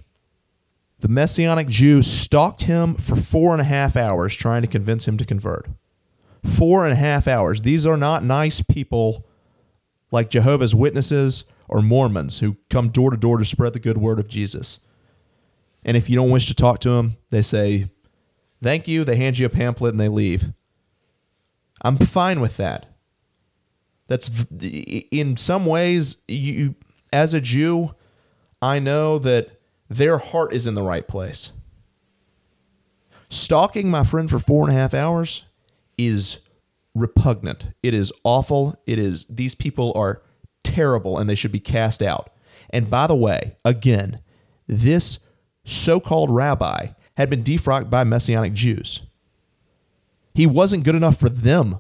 The 0.98 1.08
Messianic 1.08 1.68
Jew 1.68 2.02
stalked 2.02 2.64
him 2.64 2.96
for 2.96 3.16
four 3.16 3.52
and 3.52 3.62
a 3.62 3.66
half 3.66 3.96
hours 3.96 4.36
trying 4.36 4.64
to 4.64 4.68
convince 4.68 5.08
him 5.08 5.16
to 5.20 5.26
convert. 5.26 5.68
Four 6.44 6.86
and 6.86 6.94
a 6.94 6.96
half 6.96 7.28
hours. 7.28 7.62
These 7.62 7.86
are 7.86 7.98
not 7.98 8.24
nice 8.24 8.62
people 8.62 9.28
like 10.10 10.32
Jehovah's 10.32 10.74
Witnesses 10.74 11.44
or 11.68 11.84
Mormons 11.84 12.40
who 12.40 12.58
come 12.72 12.90
door 12.90 13.12
to 13.12 13.18
door 13.18 13.38
to 13.38 13.46
spread 13.46 13.74
the 13.74 13.80
good 13.80 14.00
word 14.00 14.18
of 14.18 14.28
Jesus. 14.28 14.80
And 15.84 15.96
if 15.96 16.10
you 16.10 16.16
don't 16.16 16.32
wish 16.32 16.48
to 16.48 16.56
talk 16.56 16.80
to 16.80 16.90
them, 16.90 17.18
they 17.30 17.44
say, 17.44 17.92
thank 18.64 18.88
you. 18.88 19.04
They 19.04 19.18
hand 19.18 19.38
you 19.38 19.46
a 19.46 19.50
pamphlet 19.50 19.94
and 19.94 20.00
they 20.00 20.10
leave. 20.10 20.46
I'm 21.84 21.98
fine 21.98 22.42
with 22.42 22.58
that. 22.58 22.91
That's 24.12 24.30
in 24.52 25.38
some 25.38 25.66
ways, 25.66 26.22
you, 26.28 26.76
as 27.14 27.34
a 27.34 27.40
Jew, 27.40 27.96
I 28.62 28.78
know 28.78 29.18
that 29.20 29.62
their 29.90 30.18
heart 30.18 30.52
is 30.52 30.68
in 30.68 30.76
the 30.76 30.84
right 30.84 31.08
place. 31.08 31.54
Stalking 33.30 33.90
my 33.90 34.04
friend 34.04 34.30
for 34.30 34.38
four 34.38 34.68
and 34.68 34.76
a 34.76 34.78
half 34.78 34.94
hours 34.94 35.46
is 35.98 36.42
repugnant. 36.94 37.68
It 37.82 37.94
is 37.94 38.12
awful. 38.26 38.78
It 38.86 39.00
is, 39.00 39.24
these 39.28 39.56
people 39.56 39.94
are 39.96 40.22
terrible 40.62 41.18
and 41.18 41.30
they 41.30 41.36
should 41.36 41.54
be 41.54 41.62
cast 41.62 42.04
out. 42.04 42.34
And 42.70 42.90
by 42.90 43.08
the 43.08 43.16
way, 43.16 43.56
again, 43.64 44.20
this 44.68 45.20
so 45.64 46.02
called 46.02 46.30
rabbi 46.30 46.88
had 47.16 47.30
been 47.30 47.44
defrocked 47.44 47.90
by 47.90 48.04
Messianic 48.04 48.52
Jews. 48.52 49.04
He 50.34 50.46
wasn't 50.46 50.84
good 50.84 50.96
enough 50.96 51.18
for 51.18 51.30
them. 51.30 51.80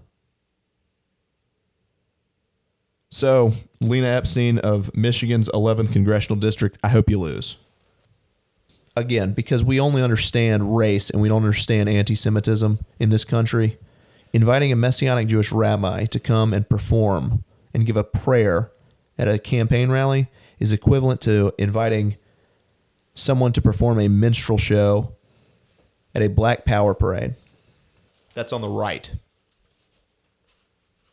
So, 3.13 3.51
Lena 3.81 4.07
Epstein 4.07 4.57
of 4.59 4.95
Michigan's 4.95 5.49
11th 5.49 5.91
congressional 5.91 6.39
district, 6.39 6.77
I 6.81 6.87
hope 6.87 7.09
you 7.09 7.19
lose. 7.19 7.57
Again, 8.95 9.33
because 9.33 9.65
we 9.65 9.81
only 9.81 10.01
understand 10.01 10.77
race 10.77 11.09
and 11.09 11.21
we 11.21 11.27
don't 11.27 11.43
understand 11.43 11.89
anti 11.89 12.15
Semitism 12.15 12.79
in 12.99 13.09
this 13.09 13.25
country, 13.25 13.77
inviting 14.31 14.71
a 14.71 14.77
Messianic 14.77 15.27
Jewish 15.27 15.51
rabbi 15.51 16.05
to 16.05 16.19
come 16.21 16.53
and 16.53 16.67
perform 16.67 17.43
and 17.73 17.85
give 17.85 17.97
a 17.97 18.03
prayer 18.03 18.71
at 19.17 19.27
a 19.27 19.37
campaign 19.37 19.91
rally 19.91 20.29
is 20.59 20.71
equivalent 20.71 21.19
to 21.21 21.53
inviting 21.57 22.15
someone 23.13 23.51
to 23.51 23.61
perform 23.61 23.99
a 23.99 24.07
minstrel 24.07 24.57
show 24.57 25.13
at 26.15 26.21
a 26.21 26.29
black 26.29 26.63
power 26.63 26.93
parade. 26.93 27.35
That's 28.33 28.53
on 28.53 28.61
the 28.61 28.69
right. 28.69 29.11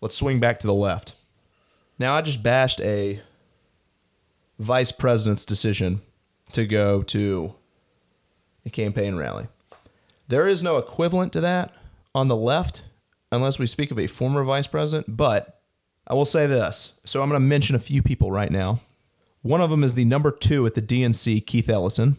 Let's 0.01 0.16
swing 0.16 0.39
back 0.39 0.61
to 0.61 0.66
the 0.69 0.75
left. 0.75 1.15
Now, 1.99 2.15
I 2.15 2.23
just 2.23 2.43
bashed 2.43 2.81
a 2.81 3.20
vice 4.59 4.93
president's 4.93 5.45
decision 5.45 6.01
to 6.53 6.66
go 6.66 7.03
to 7.03 7.55
a 8.65 8.70
campaign 8.70 9.16
rally. 9.16 9.49
There 10.29 10.47
is 10.47 10.62
no 10.62 10.77
equivalent 10.77 11.33
to 11.33 11.41
that 11.41 11.73
on 12.15 12.29
the 12.29 12.37
left 12.37 12.83
unless 13.33 13.59
we 13.59 13.66
speak 13.66 13.91
of 13.91 13.99
a 13.99 14.07
former 14.07 14.45
vice 14.45 14.66
president, 14.66 15.16
but 15.16 15.61
I 16.07 16.15
will 16.15 16.25
say 16.25 16.47
this. 16.47 17.01
So 17.05 17.23
I'm 17.23 17.29
going 17.29 17.41
to 17.41 17.47
mention 17.47 17.77
a 17.77 17.81
few 17.81 18.03
people 18.03 18.31
right 18.31 18.51
now. 18.51 18.81
One 19.43 19.61
of 19.61 19.70
them 19.70 19.85
is 19.85 19.95
the 19.95 20.05
number 20.05 20.31
two 20.31 20.66
at 20.66 20.75
the 20.75 20.83
DNC, 20.83 21.47
Keith 21.47 21.69
Ellison. 21.69 22.16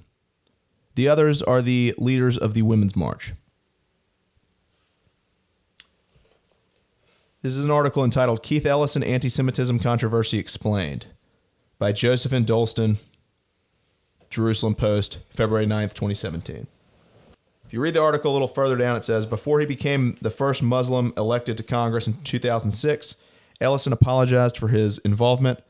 The 0.95 1.07
others 1.07 1.41
are 1.41 1.61
the 1.61 1.93
leaders 1.97 2.37
of 2.37 2.53
the 2.53 2.61
Women's 2.61 2.95
March. 2.95 3.33
This 7.41 7.55
is 7.55 7.63
an 7.63 7.71
article 7.71 8.03
entitled 8.03 8.43
Keith 8.43 8.65
Ellison 8.65 9.01
Anti 9.01 9.29
Semitism 9.29 9.79
Controversy 9.79 10.37
Explained 10.37 11.07
by 11.77 11.93
Josefin 11.93 12.43
Dolsten, 12.43 12.97
Jerusalem 14.29 14.75
Post, 14.75 15.19
February 15.29 15.65
9th, 15.65 15.93
2017. 15.93 16.67
If 17.63 17.71
you 17.71 17.79
read 17.79 17.93
the 17.93 18.01
article 18.01 18.31
a 18.31 18.33
little 18.33 18.49
further 18.49 18.75
down, 18.75 18.97
it 18.97 19.05
says 19.05 19.25
Before 19.25 19.61
he 19.61 19.65
became 19.65 20.17
the 20.21 20.29
first 20.29 20.61
Muslim 20.61 21.13
elected 21.15 21.55
to 21.55 21.63
Congress 21.63 22.09
in 22.09 22.21
2006, 22.25 23.23
Ellison 23.61 23.93
apologized 23.93 24.57
for 24.57 24.67
his 24.67 24.97
involvement 24.97 25.61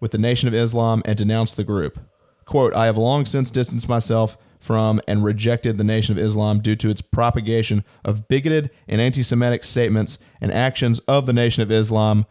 with 0.00 0.10
the 0.10 0.18
Nation 0.18 0.46
of 0.46 0.52
Islam 0.52 1.00
and 1.06 1.16
denounced 1.16 1.56
the 1.56 1.64
group. 1.64 1.98
Quote, 2.44 2.74
I 2.74 2.84
have 2.84 2.98
long 2.98 3.24
since 3.24 3.50
distanced 3.50 3.88
myself 3.88 4.36
from 4.64 5.00
and 5.06 5.22
rejected 5.22 5.76
the 5.76 5.84
Nation 5.84 6.16
of 6.16 6.24
Islam 6.24 6.60
due 6.60 6.76
to 6.76 6.88
its 6.88 7.02
propagation 7.02 7.84
of 8.04 8.26
bigoted 8.28 8.70
and 8.88 9.00
anti 9.00 9.22
Semitic 9.22 9.62
statements 9.62 10.18
and 10.40 10.50
actions 10.50 11.00
of 11.00 11.26
the 11.26 11.32
Nation 11.32 11.62
of 11.62 11.70
Islam, 11.70 12.24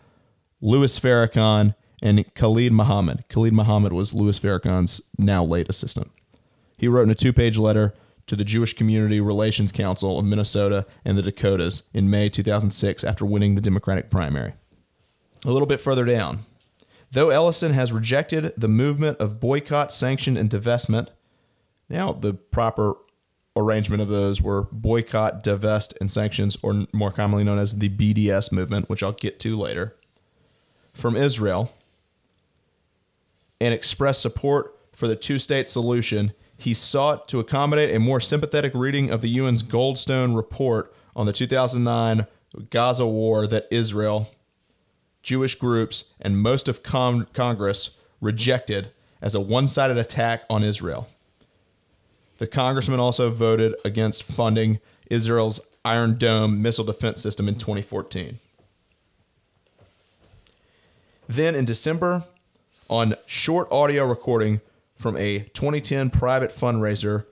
Louis 0.60 0.98
Farrakhan, 1.00 1.76
and 2.02 2.34
Khalid 2.34 2.74
Muhammad. 2.74 3.24
Khalid 3.30 3.54
Muhammad 3.54 3.94
was 3.94 4.14
Louis 4.14 4.38
Farrakhan's 4.40 5.02
now 5.18 5.44
late 5.44 5.70
assistant. 5.70 6.12
He 6.78 6.88
wrote 6.88 7.04
in 7.04 7.12
a 7.12 7.16
two 7.16 7.32
page 7.32 7.58
letter 7.58 7.94
to 8.26 8.36
the 8.36 8.44
Jewish 8.44 8.74
Community 8.74 9.22
Relations 9.22 9.72
Council 9.72 10.18
of 10.18 10.26
Minnesota 10.26 10.86
and 11.06 11.18
the 11.18 11.22
Dakotas 11.22 11.84
in 11.94 12.10
May 12.10 12.30
2006 12.30 13.04
after 13.04 13.26
winning 13.26 13.56
the 13.56 13.62
Democratic 13.62 14.10
primary. 14.10 14.54
A 15.46 15.52
little 15.52 15.68
bit 15.68 15.80
further 15.82 16.06
down. 16.06 16.40
Though 17.12 17.30
Ellison 17.30 17.74
has 17.74 17.92
rejected 17.92 18.54
the 18.58 18.68
movement 18.68 19.20
of 19.20 19.40
boycott, 19.40 19.92
sanction, 19.92 20.36
and 20.36 20.50
divestment, 20.50 21.10
now, 21.94 22.12
the 22.12 22.34
proper 22.34 22.96
arrangement 23.56 24.02
of 24.02 24.08
those 24.08 24.42
were 24.42 24.64
boycott, 24.72 25.44
divest, 25.44 25.96
and 26.02 26.10
sanctions, 26.10 26.58
or 26.64 26.88
more 26.92 27.12
commonly 27.12 27.44
known 27.44 27.60
as 27.60 27.78
the 27.78 27.88
BDS 27.88 28.52
movement, 28.52 28.90
which 28.90 29.04
I'll 29.04 29.12
get 29.12 29.40
to 29.42 29.56
later, 29.56 29.96
from 30.96 31.16
Israel, 31.16 31.72
and 33.62 33.76
expressed 33.76 34.24
support 34.24 34.76
for 34.92 35.08
the 35.08 35.16
two 35.16 35.38
state 35.38 35.70
solution. 35.70 36.34
He 36.58 36.74
sought 36.74 37.28
to 37.28 37.40
accommodate 37.40 37.96
a 37.96 38.00
more 38.00 38.20
sympathetic 38.20 38.74
reading 38.74 39.12
of 39.12 39.22
the 39.22 39.40
UN's 39.40 39.62
Goldstone 39.62 40.36
report 40.36 40.96
on 41.16 41.28
the 41.28 41.34
2009 41.34 42.26
Gaza 42.72 43.06
war 43.06 43.46
that 43.46 43.68
Israel, 43.70 44.32
Jewish 45.22 45.54
groups, 45.54 46.12
and 46.20 46.40
most 46.40 46.68
of 46.68 46.82
con- 46.82 47.28
Congress 47.34 47.98
rejected 48.20 48.90
as 49.22 49.36
a 49.36 49.40
one 49.40 49.68
sided 49.68 49.98
attack 49.98 50.42
on 50.50 50.64
Israel. 50.64 51.08
The 52.44 52.48
congressman 52.48 53.00
also 53.00 53.30
voted 53.30 53.74
against 53.86 54.24
funding 54.24 54.82
Israel's 55.10 55.62
Iron 55.86 56.18
Dome 56.18 56.62
missile 56.62 56.84
defense 56.84 57.22
system 57.22 57.48
in 57.48 57.56
2014. 57.56 58.38
Then 61.30 61.56
in 61.56 61.64
December, 61.64 62.26
on 62.90 63.16
short 63.28 63.70
audio 63.72 64.06
recording 64.06 64.60
from 65.00 65.16
a 65.16 65.44
2010 65.54 66.10
private 66.10 66.54
fundraiser, 66.54 67.24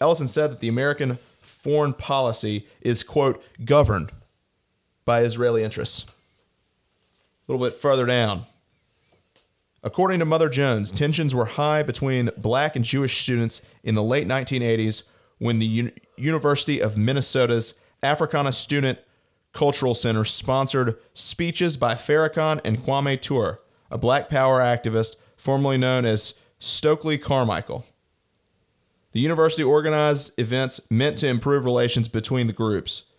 Ellison 0.00 0.26
said 0.26 0.50
that 0.50 0.58
the 0.58 0.66
American 0.66 1.18
foreign 1.40 1.92
policy 1.92 2.66
is, 2.80 3.04
quote, 3.04 3.40
governed 3.64 4.10
by 5.04 5.22
Israeli 5.22 5.62
interests. 5.62 6.04
A 6.04 7.52
little 7.52 7.64
bit 7.64 7.78
further 7.78 8.06
down, 8.06 8.44
According 9.86 10.18
to 10.18 10.24
Mother 10.24 10.48
Jones, 10.48 10.90
tensions 10.90 11.32
were 11.32 11.44
high 11.44 11.84
between 11.84 12.30
black 12.36 12.74
and 12.74 12.84
Jewish 12.84 13.22
students 13.22 13.64
in 13.84 13.94
the 13.94 14.02
late 14.02 14.26
1980s 14.26 15.08
when 15.38 15.60
the 15.60 15.66
U- 15.66 15.92
University 16.16 16.82
of 16.82 16.96
Minnesota's 16.96 17.80
Africana 18.02 18.50
Student 18.50 18.98
Cultural 19.52 19.94
Center 19.94 20.24
sponsored 20.24 20.96
speeches 21.14 21.76
by 21.76 21.94
Farrakhan 21.94 22.60
and 22.64 22.84
Kwame 22.84 23.20
Ture, 23.20 23.60
a 23.88 23.96
black 23.96 24.28
power 24.28 24.58
activist 24.58 25.18
formerly 25.36 25.78
known 25.78 26.04
as 26.04 26.40
Stokely 26.58 27.16
Carmichael. 27.16 27.86
The 29.12 29.20
university 29.20 29.62
organized 29.62 30.36
events 30.36 30.90
meant 30.90 31.18
to 31.18 31.28
improve 31.28 31.64
relations 31.64 32.08
between 32.08 32.48
the 32.48 32.52
groups. 32.52 33.12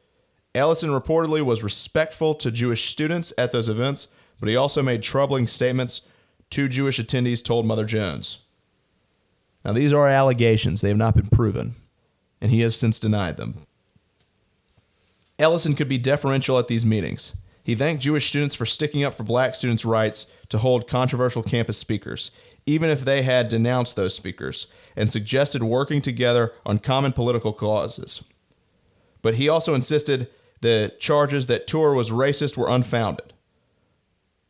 Ellison 0.53 0.89
reportedly 0.89 1.41
was 1.41 1.63
respectful 1.63 2.35
to 2.35 2.51
Jewish 2.51 2.89
students 2.89 3.31
at 3.37 3.53
those 3.53 3.69
events, 3.69 4.09
but 4.41 4.49
he 4.49 4.57
also 4.57 4.83
made 4.83 5.01
troubling 5.01 5.47
statements 5.47 6.09
two 6.49 6.67
Jewish 6.67 6.99
attendees 6.99 7.43
told 7.43 7.65
Mother 7.65 7.85
Jones. 7.85 8.39
Now, 9.65 9.73
these 9.73 9.93
are 9.93 10.07
allegations, 10.07 10.81
they 10.81 10.87
have 10.89 10.97
not 10.97 11.15
been 11.15 11.27
proven, 11.27 11.75
and 12.39 12.51
he 12.51 12.61
has 12.61 12.75
since 12.75 12.99
denied 12.99 13.37
them. 13.37 13.55
Ellison 15.39 15.75
could 15.75 15.89
be 15.89 15.97
deferential 15.97 16.57
at 16.57 16.67
these 16.67 16.85
meetings. 16.85 17.35
He 17.63 17.75
thanked 17.75 18.01
Jewish 18.01 18.29
students 18.29 18.55
for 18.55 18.65
sticking 18.65 19.03
up 19.03 19.13
for 19.13 19.23
black 19.23 19.53
students' 19.53 19.83
rights 19.83 20.31
to 20.49 20.57
hold 20.57 20.87
controversial 20.87 21.43
campus 21.43 21.77
speakers, 21.77 22.31
even 22.65 22.89
if 22.89 23.01
they 23.01 23.23
had 23.23 23.49
denounced 23.49 23.95
those 23.95 24.15
speakers, 24.15 24.67
and 24.95 25.11
suggested 25.11 25.61
working 25.61 26.01
together 26.01 26.53
on 26.65 26.79
common 26.79 27.11
political 27.11 27.51
causes. 27.53 28.23
But 29.21 29.35
he 29.35 29.49
also 29.49 29.75
insisted 29.75 30.29
the 30.61 30.93
charges 30.99 31.47
that 31.47 31.67
Ture 31.67 31.93
was 31.93 32.09
racist 32.09 32.57
were 32.57 32.69
unfounded. 32.69 33.33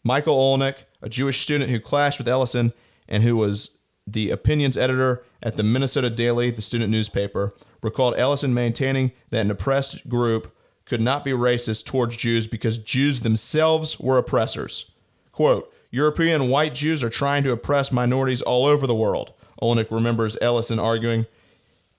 Michael 0.04 0.38
Olenick, 0.38 0.84
a 1.02 1.10
Jewish 1.10 1.42
student 1.42 1.70
who 1.70 1.80
clashed 1.80 2.20
with 2.20 2.28
Ellison 2.28 2.74
and 3.08 3.24
who 3.24 3.38
was 3.38 3.78
the 4.06 4.30
opinions 4.30 4.78
editor 4.78 5.24
at 5.44 5.58
the 5.58 5.64
Minnesota 5.64 6.10
Daily, 6.10 6.50
the 6.50 6.62
student 6.62 6.90
newspaper, 6.90 7.54
recalled 7.82 8.16
Ellison 8.18 8.54
maintaining 8.54 9.12
that 9.30 9.42
an 9.42 9.52
oppressed 9.52 10.08
group 10.10 10.56
could 10.86 11.02
not 11.02 11.26
be 11.26 11.32
racist 11.32 11.86
towards 11.86 12.16
Jews 12.16 12.48
because 12.48 12.78
Jews 12.78 13.20
themselves 13.20 14.00
were 14.00 14.18
oppressors. 14.18 14.92
Quote, 15.32 15.74
European 15.92 16.50
white 16.50 16.74
Jews 16.74 17.04
are 17.04 17.10
trying 17.10 17.44
to 17.44 17.52
oppress 17.52 17.92
minorities 17.92 18.42
all 18.42 18.66
over 18.66 18.88
the 18.88 18.96
world. 18.96 19.34
Olenick 19.62 19.92
remembers 19.92 20.38
Ellison 20.42 20.80
arguing. 20.80 21.26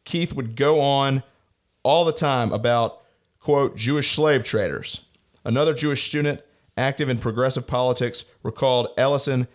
Keith 0.05 0.33
would 0.33 0.57
go 0.57 0.81
on 0.81 1.23
all 1.83 2.05
the 2.05 2.13
time 2.13 2.53
about, 2.53 3.03
quote, 3.41 3.77
Jewish 3.77 4.15
slave 4.15 4.45
traders. 4.45 5.03
Another 5.45 5.75
Jewish 5.75 6.07
student 6.09 6.43
active 6.79 7.09
in 7.09 7.19
progressive 7.19 7.67
politics, 7.67 8.25
recalled 8.43 8.89
Ellison 8.97 9.49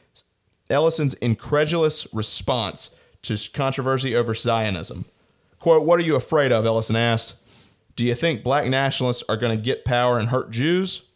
Ellison's 0.70 1.14
incredulous 1.16 2.08
response 2.14 2.96
to 3.24 3.38
controversy 3.54 4.16
over 4.16 4.34
Zionism. 4.34 5.06
Quote, 5.60 5.86
What 5.86 6.00
are 6.00 6.04
you 6.04 6.16
afraid 6.16 6.52
of? 6.52 6.66
Ellison 6.66 6.96
asked. 6.96 7.36
Do 7.96 8.04
you 8.04 8.16
think 8.16 8.44
black 8.44 8.66
nationalists 8.66 9.24
are 9.30 9.38
going 9.38 9.56
to 9.56 9.64
get 9.64 9.86
power 9.86 10.18
and 10.18 10.30
hurt 10.30 10.50
Jews? 10.50 11.08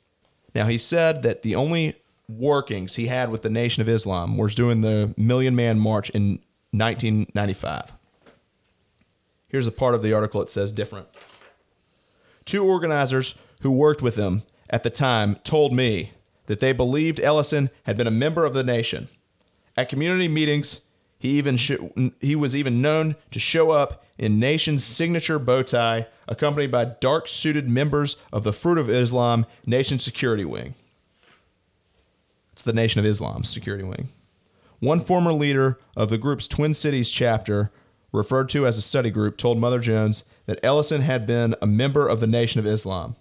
Now, 0.54 0.68
he 0.68 0.78
said 0.78 1.24
that 1.24 1.42
the 1.42 1.56
only 1.56 1.96
workings 2.30 2.96
he 2.96 3.08
had 3.08 3.32
with 3.32 3.42
the 3.42 3.50
Nation 3.50 3.82
of 3.82 3.90
Islam 3.90 4.38
was 4.38 4.54
doing 4.54 4.82
the 4.82 5.14
Million 5.18 5.56
Man 5.56 5.80
March 5.80 6.10
in 6.12 6.40
1995. 6.72 7.94
Here's 9.50 9.66
a 9.66 9.72
part 9.72 9.96
of 9.96 10.04
the 10.04 10.14
article 10.14 10.40
that 10.40 10.50
says 10.50 10.72
different. 10.72 11.08
Two 12.46 12.64
organizers 12.64 13.36
who 13.62 13.72
worked 13.72 14.02
with 14.02 14.16
him 14.16 14.44
at 14.70 14.84
the 14.84 14.90
time 14.90 15.36
told 15.44 15.74
me 15.74 16.12
that 16.48 16.60
they 16.60 16.74
believed 16.74 17.20
Ellison 17.20 17.70
had 17.84 17.98
been 17.98 18.08
a 18.08 18.12
member 18.12 18.46
of 18.46 18.54
the 18.54 18.64
nation. 18.64 19.08
At 19.76 19.90
community 19.90 20.28
meetings, 20.28 20.82
he 21.20 21.30
even 21.38 21.58
sh- 21.58 21.74
he 22.20 22.36
was 22.36 22.56
even 22.56 22.82
known 22.82 23.16
to 23.32 23.40
show 23.40 23.72
up 23.72 24.06
in 24.18 24.40
nation's 24.40 24.84
signature 24.84 25.40
bow 25.40 25.64
tie, 25.64 26.08
accompanied 26.28 26.72
by 26.72 26.86
dark-suited 26.86 27.70
members 27.70 28.18
of 28.34 28.44
the 28.44 28.54
Fruit 28.54 28.78
of 28.78 28.90
Islam 28.90 29.46
Nation 29.66 30.00
Security 30.00 30.46
Wing. 30.46 30.74
It's 32.52 32.64
the 32.64 32.74
Nation 32.74 33.00
of 33.00 33.06
Islam 33.06 33.44
security 33.44 33.84
wing. 33.84 34.10
One 34.80 35.00
former 35.00 35.32
leader 35.32 35.80
of 35.96 36.10
the 36.10 36.18
group's 36.18 36.48
Twin 36.48 36.74
Cities 36.74 37.12
chapter, 37.12 37.72
referred 38.12 38.50
to 38.50 38.66
as 38.66 38.80
a 38.80 38.82
study 38.82 39.12
group, 39.12 39.38
told 39.38 39.60
Mother 39.60 39.80
Jones 39.80 40.28
that 40.48 40.60
Ellison 40.64 41.02
had 41.02 41.28
been 41.28 41.54
a 41.62 41.68
member 41.68 42.08
of 42.08 42.20
the 42.20 42.26
Nation 42.26 42.60
of 42.60 42.66
Islam. 42.66 43.16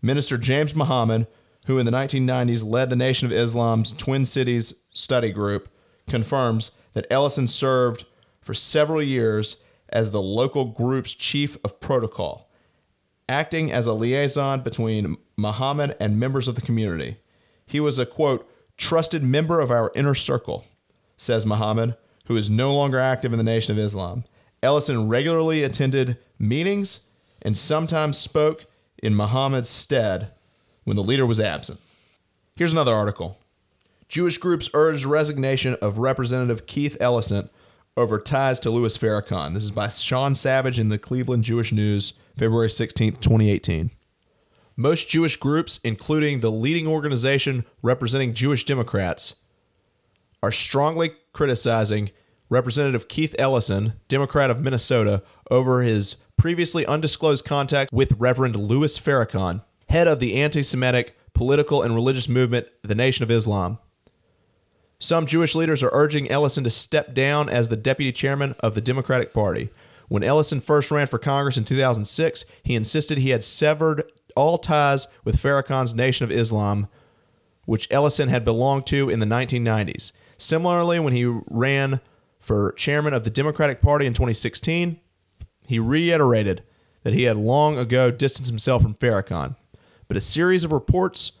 Minister 0.00 0.38
James 0.38 0.74
Muhammad, 0.74 1.26
who 1.66 1.78
in 1.78 1.86
the 1.86 1.92
1990s 1.92 2.64
led 2.64 2.90
the 2.90 2.96
Nation 2.96 3.26
of 3.26 3.32
Islam's 3.32 3.92
Twin 3.92 4.24
Cities 4.24 4.84
study 4.90 5.30
group, 5.30 5.68
confirms 6.08 6.78
that 6.94 7.06
Ellison 7.10 7.46
served 7.46 8.04
for 8.40 8.54
several 8.54 9.02
years 9.02 9.64
as 9.90 10.10
the 10.10 10.22
local 10.22 10.66
group's 10.66 11.14
chief 11.14 11.56
of 11.64 11.80
protocol, 11.80 12.50
acting 13.28 13.72
as 13.72 13.86
a 13.86 13.92
liaison 13.92 14.62
between 14.62 15.16
Muhammad 15.36 15.96
and 16.00 16.18
members 16.18 16.48
of 16.48 16.54
the 16.54 16.60
community. 16.60 17.16
He 17.66 17.80
was 17.80 17.98
a 17.98 18.06
quote, 18.06 18.48
trusted 18.76 19.22
member 19.22 19.60
of 19.60 19.70
our 19.70 19.90
inner 19.94 20.14
circle, 20.14 20.64
says 21.16 21.44
Muhammad, 21.44 21.96
who 22.26 22.36
is 22.36 22.48
no 22.48 22.74
longer 22.74 22.98
active 22.98 23.32
in 23.32 23.38
the 23.38 23.44
Nation 23.44 23.76
of 23.76 23.84
Islam. 23.84 24.24
Ellison 24.62 25.08
regularly 25.08 25.62
attended 25.62 26.18
meetings 26.38 27.00
and 27.42 27.56
sometimes 27.56 28.16
spoke 28.16 28.66
in 29.02 29.14
Muhammad's 29.14 29.68
stead 29.68 30.32
when 30.84 30.96
the 30.96 31.02
leader 31.02 31.26
was 31.26 31.40
absent. 31.40 31.80
Here's 32.56 32.72
another 32.72 32.92
article. 32.92 33.38
Jewish 34.08 34.38
groups 34.38 34.70
urged 34.74 35.04
resignation 35.04 35.76
of 35.82 35.98
Representative 35.98 36.66
Keith 36.66 36.96
Ellison 37.00 37.50
over 37.96 38.18
ties 38.18 38.60
to 38.60 38.70
Louis 38.70 38.96
Farrakhan. 38.96 39.54
This 39.54 39.64
is 39.64 39.70
by 39.70 39.88
Sean 39.88 40.34
Savage 40.34 40.78
in 40.78 40.88
the 40.88 40.98
Cleveland 40.98 41.44
Jewish 41.44 41.72
News, 41.72 42.14
February 42.36 42.70
16, 42.70 43.12
2018. 43.16 43.90
Most 44.76 45.08
Jewish 45.08 45.36
groups, 45.36 45.80
including 45.82 46.40
the 46.40 46.52
leading 46.52 46.86
organization 46.86 47.64
representing 47.82 48.32
Jewish 48.32 48.64
Democrats, 48.64 49.34
are 50.42 50.52
strongly 50.52 51.10
criticizing 51.32 52.10
Representative 52.50 53.08
Keith 53.08 53.34
Ellison, 53.38 53.94
Democrat 54.08 54.50
of 54.50 54.60
Minnesota, 54.60 55.22
over 55.50 55.82
his 55.82 56.16
previously 56.36 56.86
undisclosed 56.86 57.44
contact 57.44 57.92
with 57.92 58.12
Reverend 58.18 58.56
Louis 58.56 58.98
Farrakhan, 58.98 59.62
head 59.88 60.08
of 60.08 60.18
the 60.18 60.40
anti 60.40 60.62
Semitic 60.62 61.16
political 61.34 61.82
and 61.82 61.94
religious 61.94 62.28
movement, 62.28 62.66
the 62.82 62.94
Nation 62.94 63.22
of 63.22 63.30
Islam. 63.30 63.78
Some 64.98 65.26
Jewish 65.26 65.54
leaders 65.54 65.82
are 65.82 65.90
urging 65.92 66.28
Ellison 66.28 66.64
to 66.64 66.70
step 66.70 67.14
down 67.14 67.48
as 67.48 67.68
the 67.68 67.76
deputy 67.76 68.10
chairman 68.10 68.56
of 68.60 68.74
the 68.74 68.80
Democratic 68.80 69.32
Party. 69.32 69.70
When 70.08 70.24
Ellison 70.24 70.60
first 70.60 70.90
ran 70.90 71.06
for 71.06 71.18
Congress 71.18 71.56
in 71.56 71.64
2006, 71.64 72.44
he 72.64 72.74
insisted 72.74 73.18
he 73.18 73.30
had 73.30 73.44
severed 73.44 74.02
all 74.34 74.58
ties 74.58 75.06
with 75.24 75.40
Farrakhan's 75.40 75.94
Nation 75.94 76.24
of 76.24 76.32
Islam, 76.32 76.88
which 77.66 77.86
Ellison 77.90 78.28
had 78.28 78.44
belonged 78.44 78.86
to 78.86 79.08
in 79.08 79.20
the 79.20 79.26
1990s. 79.26 80.12
Similarly, 80.38 80.98
when 80.98 81.12
he 81.12 81.24
ran 81.48 82.00
for 82.48 82.72
chairman 82.72 83.12
of 83.12 83.24
the 83.24 83.30
Democratic 83.30 83.82
Party 83.82 84.06
in 84.06 84.14
2016, 84.14 84.98
he 85.66 85.78
reiterated 85.78 86.62
that 87.02 87.12
he 87.12 87.24
had 87.24 87.36
long 87.36 87.78
ago 87.78 88.10
distanced 88.10 88.50
himself 88.50 88.80
from 88.80 88.94
Farrakhan. 88.94 89.54
But 90.08 90.16
a 90.16 90.20
series 90.22 90.64
of 90.64 90.72
reports 90.72 91.32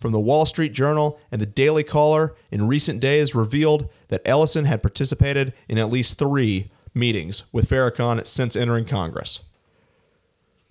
from 0.00 0.10
the 0.10 0.18
Wall 0.18 0.44
Street 0.44 0.72
Journal 0.72 1.20
and 1.30 1.40
the 1.40 1.46
Daily 1.46 1.84
Caller 1.84 2.34
in 2.50 2.66
recent 2.66 2.98
days 2.98 3.32
revealed 3.32 3.88
that 4.08 4.22
Ellison 4.26 4.64
had 4.64 4.82
participated 4.82 5.52
in 5.68 5.78
at 5.78 5.88
least 5.88 6.18
three 6.18 6.68
meetings 6.92 7.44
with 7.52 7.70
Farrakhan 7.70 8.26
since 8.26 8.56
entering 8.56 8.86
Congress. 8.86 9.44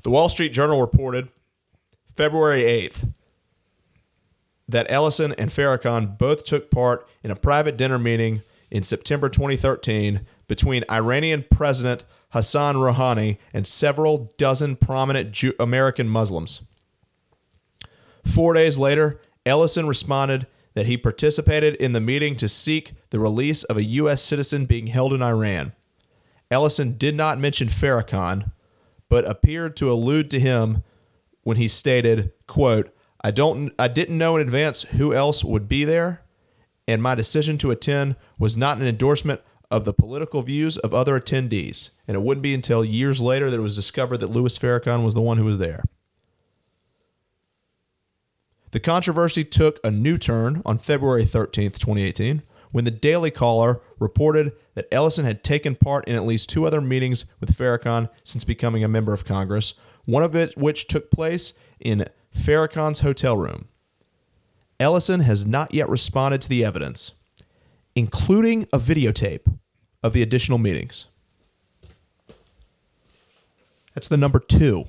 The 0.03 0.09
Wall 0.09 0.27
Street 0.27 0.51
Journal 0.51 0.81
reported 0.81 1.29
February 2.17 2.63
8th 2.63 3.13
that 4.67 4.87
Ellison 4.89 5.33
and 5.37 5.49
Farrakhan 5.49 6.17
both 6.17 6.43
took 6.43 6.69
part 6.69 7.07
in 7.23 7.31
a 7.31 7.35
private 7.35 7.77
dinner 7.77 7.97
meeting 7.97 8.41
in 8.71 8.83
September 8.83 9.29
2013 9.29 10.25
between 10.47 10.83
Iranian 10.89 11.45
President 11.49 12.03
Hassan 12.29 12.75
Rouhani 12.75 13.37
and 13.53 13.65
several 13.65 14.33
dozen 14.37 14.75
prominent 14.75 15.31
Jew- 15.31 15.53
American 15.59 16.07
Muslims. 16.09 16.67
Four 18.25 18.53
days 18.53 18.77
later, 18.77 19.21
Ellison 19.45 19.87
responded 19.87 20.47
that 20.73 20.87
he 20.87 20.97
participated 20.97 21.75
in 21.75 21.93
the 21.93 22.01
meeting 22.01 22.35
to 22.35 22.49
seek 22.49 22.93
the 23.09 23.19
release 23.19 23.63
of 23.63 23.77
a 23.77 23.83
U.S. 23.83 24.21
citizen 24.21 24.65
being 24.65 24.87
held 24.87 25.13
in 25.13 25.21
Iran. 25.21 25.71
Ellison 26.51 26.97
did 26.97 27.15
not 27.15 27.39
mention 27.39 27.67
Farrakhan, 27.67 28.51
but 29.07 29.25
appeared 29.25 29.77
to 29.77 29.91
allude 29.91 30.29
to 30.31 30.39
him 30.39 30.83
when 31.43 31.57
he 31.57 31.67
stated, 31.67 32.33
quote, 32.47 32.91
I 33.21 33.31
don't 33.31 33.73
I 33.79 33.87
didn't 33.87 34.17
know 34.17 34.35
in 34.35 34.41
advance 34.41 34.83
who 34.83 35.13
else 35.13 35.43
would 35.43 35.67
be 35.67 35.83
there, 35.83 36.21
and 36.87 37.01
my 37.01 37.15
decision 37.15 37.57
to 37.59 37.71
attend 37.71 38.15
was 38.37 38.55
not 38.55 38.77
an 38.77 38.87
endorsement 38.87 39.41
of 39.71 39.85
the 39.85 39.93
political 39.93 40.41
views 40.41 40.77
of 40.77 40.93
other 40.93 41.19
attendees. 41.19 41.91
And 42.07 42.15
it 42.15 42.21
wouldn't 42.21 42.43
be 42.43 42.53
until 42.53 42.85
years 42.85 43.21
later 43.21 43.49
that 43.49 43.57
it 43.57 43.61
was 43.61 43.75
discovered 43.75 44.19
that 44.19 44.29
Louis 44.29 44.57
Farrakhan 44.57 45.03
was 45.03 45.13
the 45.13 45.21
one 45.21 45.37
who 45.37 45.45
was 45.45 45.57
there. 45.57 45.83
The 48.71 48.79
controversy 48.79 49.43
took 49.43 49.79
a 49.83 49.91
new 49.91 50.17
turn 50.17 50.61
on 50.65 50.77
February 50.77 51.23
13th, 51.23 51.79
2018, 51.79 52.43
when 52.71 52.83
the 52.83 52.91
Daily 52.91 53.31
Caller 53.31 53.81
reported 53.99 54.51
that 54.73 54.87
Ellison 54.91 55.23
had 55.23 55.43
taken 55.43 55.75
part 55.75 56.05
in 56.07 56.15
at 56.15 56.25
least 56.25 56.49
two 56.49 56.65
other 56.65 56.81
meetings 56.81 57.25
with 57.39 57.57
Farrakhan 57.57 58.09
since 58.25 58.43
becoming 58.43 58.83
a 58.83 58.89
member 58.89 59.13
of 59.13 59.23
Congress, 59.23 59.75
one 60.03 60.23
of 60.23 60.35
it 60.35 60.57
which 60.57 60.87
took 60.87 61.09
place 61.09 61.53
in 61.79 62.05
Farrakhan's 62.35 62.99
hotel 62.99 63.37
room. 63.37 63.69
Ellison 64.79 65.21
has 65.21 65.45
not 65.45 65.73
yet 65.73 65.89
responded 65.89 66.41
to 66.41 66.49
the 66.49 66.65
evidence, 66.65 67.13
including 67.95 68.63
a 68.73 68.79
videotape 68.79 69.47
of 70.03 70.13
the 70.13 70.21
additional 70.21 70.57
meetings. 70.57 71.07
That's 73.93 74.09
the 74.09 74.17
number 74.17 74.39
two. 74.39 74.85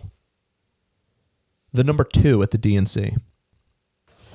The 1.73 1.85
number 1.85 2.05
two 2.05 2.43
at 2.43 2.51
the 2.51 2.59
DNC. 2.59 3.17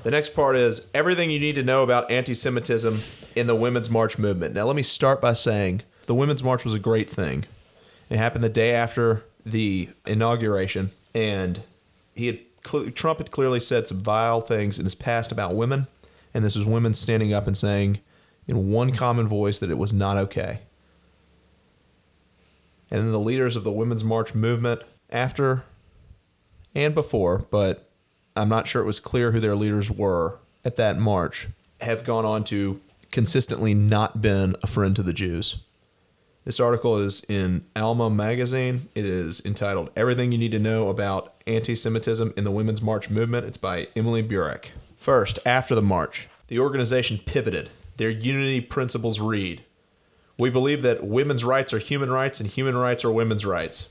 The 0.04 0.12
next 0.12 0.34
part 0.34 0.56
is 0.56 0.90
everything 0.94 1.30
you 1.30 1.40
need 1.40 1.56
to 1.56 1.64
know 1.64 1.84
about 1.84 2.10
anti 2.10 2.34
Semitism 2.34 3.00
in 3.36 3.48
the 3.48 3.56
Women's 3.56 3.90
March 3.90 4.18
movement. 4.18 4.56
Now, 4.56 4.66
let 4.66 4.76
me 4.76 4.82
start 4.82 5.22
by 5.22 5.34
saying 5.34 5.82
the 6.08 6.16
Women's 6.16 6.44
March 6.44 6.64
was 6.64 6.74
a 6.74 6.80
great 6.80 7.10
thing. 7.10 7.46
It 8.10 8.18
happened 8.18 8.44
the 8.44 8.50
day 8.50 8.74
after 8.74 9.24
the 9.46 9.90
inauguration, 10.08 10.92
and 11.14 11.62
he 12.16 12.28
had 12.28 12.40
Trump 12.64 13.20
had 13.20 13.32
clearly 13.32 13.60
said 13.60 13.88
some 13.88 14.02
vile 14.02 14.42
things 14.42 14.78
in 14.80 14.86
his 14.86 14.96
past 14.96 15.32
about 15.32 15.56
women, 15.56 15.88
and 16.34 16.44
this 16.44 16.56
was 16.56 16.66
women 16.66 16.94
standing 16.94 17.34
up 17.34 17.48
and 17.48 17.58
saying 17.58 18.00
in 18.48 18.70
one 18.70 18.92
common 18.92 19.28
voice 19.28 19.60
that 19.60 19.70
it 19.70 19.78
was 19.78 19.94
not 19.94 20.18
okay. 20.18 20.60
And 22.90 23.00
then 23.00 23.12
the 23.12 23.20
leaders 23.20 23.56
of 23.56 23.64
the 23.64 23.72
Women's 23.72 24.04
March 24.04 24.36
movement, 24.36 24.82
after 25.10 25.64
and 26.76 26.94
before, 26.94 27.46
but 27.50 27.90
I'm 28.36 28.50
not 28.50 28.68
sure 28.68 28.82
it 28.82 28.88
was 28.88 29.00
clear 29.00 29.32
who 29.32 29.40
their 29.40 29.56
leaders 29.56 29.90
were 29.90 30.40
at 30.64 30.76
that 30.76 30.98
march, 30.98 31.48
have 31.80 32.04
gone 32.06 32.26
on 32.26 32.44
to 32.46 32.80
consistently 33.12 33.74
not 33.74 34.22
been 34.22 34.56
a 34.64 34.68
friend 34.68 34.96
to 34.96 35.04
the 35.04 35.14
Jews. 35.14 35.58
This 36.44 36.60
article 36.60 36.98
is 36.98 37.24
in 37.30 37.66
Alma 37.76 38.10
magazine. 38.10 38.90
It 38.96 39.06
is 39.06 39.46
entitled 39.46 39.92
Everything 39.96 40.32
You 40.32 40.40
Need 40.40 40.54
to 40.54 40.60
Know 40.60 40.88
About 40.88 41.36
Anti 41.46 41.76
Semitism 41.76 42.34
in 42.36 42.44
the 42.44 42.50
Women's 42.50 42.82
March 42.82 43.12
Movement. 43.12 43.46
It's 43.46 43.58
by 43.58 43.90
Emily 43.96 44.24
Burack. 44.24 44.72
First, 44.96 45.38
after 45.46 45.76
the 45.76 45.84
march, 45.84 46.30
the 46.48 46.58
organization 46.58 47.20
pivoted. 47.24 47.70
Their 47.98 48.10
unity 48.10 48.60
principles 48.60 49.20
read 49.20 49.64
We 50.40 50.50
believe 50.50 50.82
that 50.82 51.04
women's 51.04 51.46
rights 51.46 51.76
are 51.76 51.80
human 51.80 52.10
rights 52.10 52.40
and 52.40 52.50
human 52.50 52.76
rights 52.76 53.06
are 53.06 53.12
women's 53.12 53.46
rights. 53.46 53.90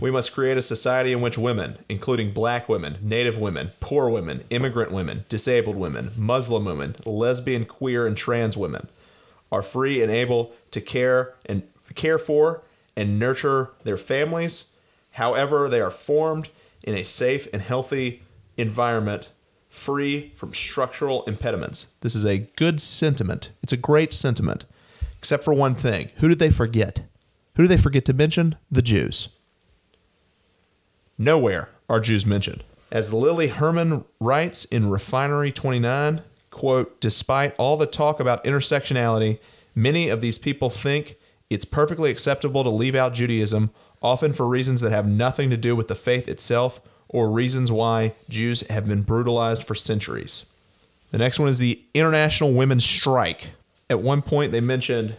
We 0.00 0.10
must 0.10 0.34
create 0.34 0.56
a 0.56 0.62
society 0.62 1.12
in 1.12 1.20
which 1.20 1.38
women, 1.38 1.78
including 1.88 2.32
black 2.32 2.68
women, 2.68 2.98
native 3.00 3.38
women, 3.38 3.70
poor 3.78 4.10
women, 4.10 4.42
immigrant 4.50 4.90
women, 4.90 5.26
disabled 5.28 5.76
women, 5.76 6.10
Muslim 6.16 6.64
women, 6.64 6.96
lesbian, 7.06 7.66
queer, 7.66 8.04
and 8.04 8.16
trans 8.16 8.56
women, 8.56 8.88
are 9.52 9.62
free 9.62 10.02
and 10.02 10.10
able 10.10 10.52
to 10.72 10.80
care 10.80 11.34
and 11.46 11.62
care 11.94 12.18
for 12.18 12.62
and 12.96 13.18
nurture 13.18 13.70
their 13.84 13.96
families, 13.96 14.72
however 15.12 15.68
they 15.68 15.80
are 15.80 15.90
formed 15.90 16.48
in 16.82 16.94
a 16.94 17.04
safe 17.04 17.48
and 17.52 17.62
healthy 17.62 18.22
environment 18.56 19.30
free 19.68 20.32
from 20.36 20.52
structural 20.52 21.24
impediments. 21.24 21.88
This 22.02 22.14
is 22.14 22.26
a 22.26 22.38
good 22.38 22.80
sentiment. 22.80 23.50
It's 23.62 23.72
a 23.72 23.78
great 23.78 24.12
sentiment. 24.12 24.66
Except 25.18 25.44
for 25.44 25.54
one 25.54 25.74
thing. 25.74 26.10
Who 26.16 26.28
did 26.28 26.40
they 26.40 26.50
forget? 26.50 27.02
Who 27.54 27.62
do 27.62 27.68
they 27.68 27.76
forget 27.76 28.04
to 28.06 28.12
mention? 28.12 28.56
The 28.70 28.82
Jews. 28.82 29.28
Nowhere 31.16 31.68
are 31.88 32.00
Jews 32.00 32.26
mentioned. 32.26 32.64
As 32.90 33.14
Lily 33.14 33.48
Herman 33.48 34.04
writes 34.20 34.64
in 34.66 34.90
Refinery 34.90 35.52
29, 35.52 36.20
quote, 36.50 37.00
despite 37.00 37.54
all 37.56 37.76
the 37.76 37.86
talk 37.86 38.20
about 38.20 38.44
intersectionality, 38.44 39.38
many 39.74 40.08
of 40.08 40.20
these 40.20 40.38
people 40.38 40.70
think 40.70 41.16
it's 41.50 41.64
perfectly 41.64 42.10
acceptable 42.10 42.64
to 42.64 42.70
leave 42.70 42.94
out 42.94 43.14
Judaism, 43.14 43.70
often 44.00 44.32
for 44.32 44.46
reasons 44.46 44.80
that 44.80 44.92
have 44.92 45.06
nothing 45.06 45.50
to 45.50 45.56
do 45.56 45.76
with 45.76 45.88
the 45.88 45.94
faith 45.94 46.28
itself 46.28 46.80
or 47.08 47.30
reasons 47.30 47.70
why 47.70 48.14
Jews 48.28 48.66
have 48.68 48.86
been 48.86 49.02
brutalized 49.02 49.64
for 49.64 49.74
centuries. 49.74 50.46
The 51.10 51.18
next 51.18 51.38
one 51.38 51.48
is 51.48 51.58
the 51.58 51.80
International 51.92 52.54
Women's 52.54 52.84
Strike. 52.84 53.50
At 53.90 54.00
one 54.00 54.22
point, 54.22 54.50
they 54.50 54.62
mentioned 54.62 55.14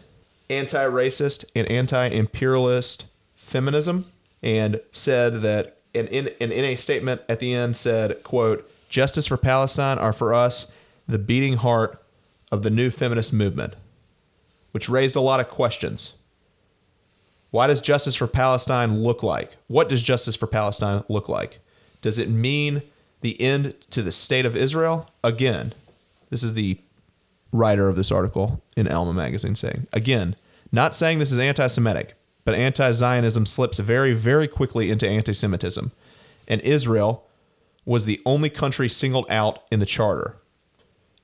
anti 0.49 0.83
racist 0.85 1.45
and 1.55 1.67
anti 1.69 2.07
imperialist 2.07 3.05
feminism 3.35 4.05
and 4.41 4.81
said 4.91 5.35
that, 5.43 5.77
and 5.93 6.09
in, 6.09 6.29
and 6.41 6.51
in 6.51 6.65
a 6.65 6.75
statement 6.75 7.21
at 7.29 7.39
the 7.39 7.53
end 7.53 7.77
said, 7.77 8.23
quote, 8.23 8.69
justice 8.89 9.27
for 9.27 9.37
Palestine 9.37 9.99
are 9.99 10.13
for 10.13 10.33
us 10.33 10.71
the 11.07 11.19
beating 11.19 11.53
heart 11.53 12.03
of 12.51 12.63
the 12.63 12.69
new 12.69 12.89
feminist 12.89 13.33
movement, 13.33 13.75
which 14.73 14.89
raised 14.89 15.15
a 15.15 15.21
lot 15.21 15.39
of 15.39 15.47
questions. 15.47 16.17
Why 17.51 17.67
does 17.67 17.81
justice 17.81 18.15
for 18.15 18.27
Palestine 18.27 19.03
look 19.03 19.21
like? 19.21 19.55
What 19.67 19.87
does 19.87 20.01
justice 20.01 20.35
for 20.35 20.47
Palestine 20.47 21.03
look 21.07 21.29
like? 21.29 21.59
Does 22.01 22.17
it 22.17 22.27
mean 22.27 22.81
the 23.21 23.39
end 23.39 23.75
to 23.91 24.01
the 24.01 24.11
state 24.11 24.45
of 24.45 24.55
Israel? 24.55 25.09
Again, 25.23 25.73
this 26.31 26.41
is 26.41 26.55
the 26.55 26.79
writer 27.51 27.87
of 27.87 27.95
this 27.95 28.11
article 28.11 28.61
in 28.75 28.87
Alma 28.87 29.13
magazine 29.13 29.53
saying, 29.53 29.85
again, 29.93 30.35
not 30.71 30.95
saying 30.95 31.19
this 31.19 31.31
is 31.31 31.37
anti 31.37 31.67
Semitic, 31.67 32.15
but 32.43 32.55
anti 32.55 32.89
Zionism 32.91 33.45
slips 33.45 33.77
very, 33.77 34.13
very 34.13 34.47
quickly 34.47 34.89
into 34.89 35.07
anti 35.07 35.33
Semitism. 35.33 35.91
And 36.47 36.59
Israel 36.61 37.23
was 37.85 38.05
the 38.05 38.19
only 38.25 38.49
country 38.49 38.89
singled 38.89 39.27
out 39.29 39.61
in 39.71 39.79
the 39.79 39.85
charter. 39.85 40.37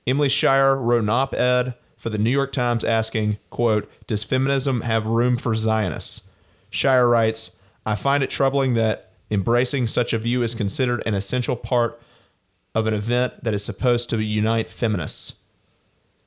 Emily 0.06 0.28
Shire 0.28 0.76
wrote 0.76 1.02
an 1.02 1.08
op 1.08 1.34
ed 1.34 1.74
for 2.00 2.08
the 2.08 2.16
New 2.16 2.30
York 2.30 2.50
Times 2.50 2.82
asking, 2.82 3.36
quote, 3.50 3.86
Does 4.06 4.24
feminism 4.24 4.80
have 4.80 5.04
room 5.04 5.36
for 5.36 5.54
Zionists? 5.54 6.30
Shire 6.70 7.06
writes, 7.06 7.60
I 7.84 7.94
find 7.94 8.24
it 8.24 8.30
troubling 8.30 8.72
that 8.74 9.10
embracing 9.30 9.86
such 9.86 10.14
a 10.14 10.18
view 10.18 10.42
is 10.42 10.54
considered 10.54 11.02
an 11.04 11.12
essential 11.12 11.56
part 11.56 12.00
of 12.74 12.86
an 12.86 12.94
event 12.94 13.44
that 13.44 13.52
is 13.52 13.62
supposed 13.62 14.08
to 14.10 14.22
unite 14.22 14.70
feminists. 14.70 15.40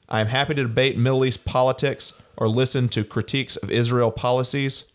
I 0.08 0.22
am 0.22 0.28
happy 0.28 0.54
to 0.54 0.68
debate 0.68 0.95
Middle 0.95 1.26
East 1.26 1.44
politics 1.44 2.22
or 2.38 2.48
listen 2.48 2.88
to 2.90 3.04
critiques 3.04 3.56
of 3.56 3.72
Israel 3.72 4.12
policies, 4.12 4.91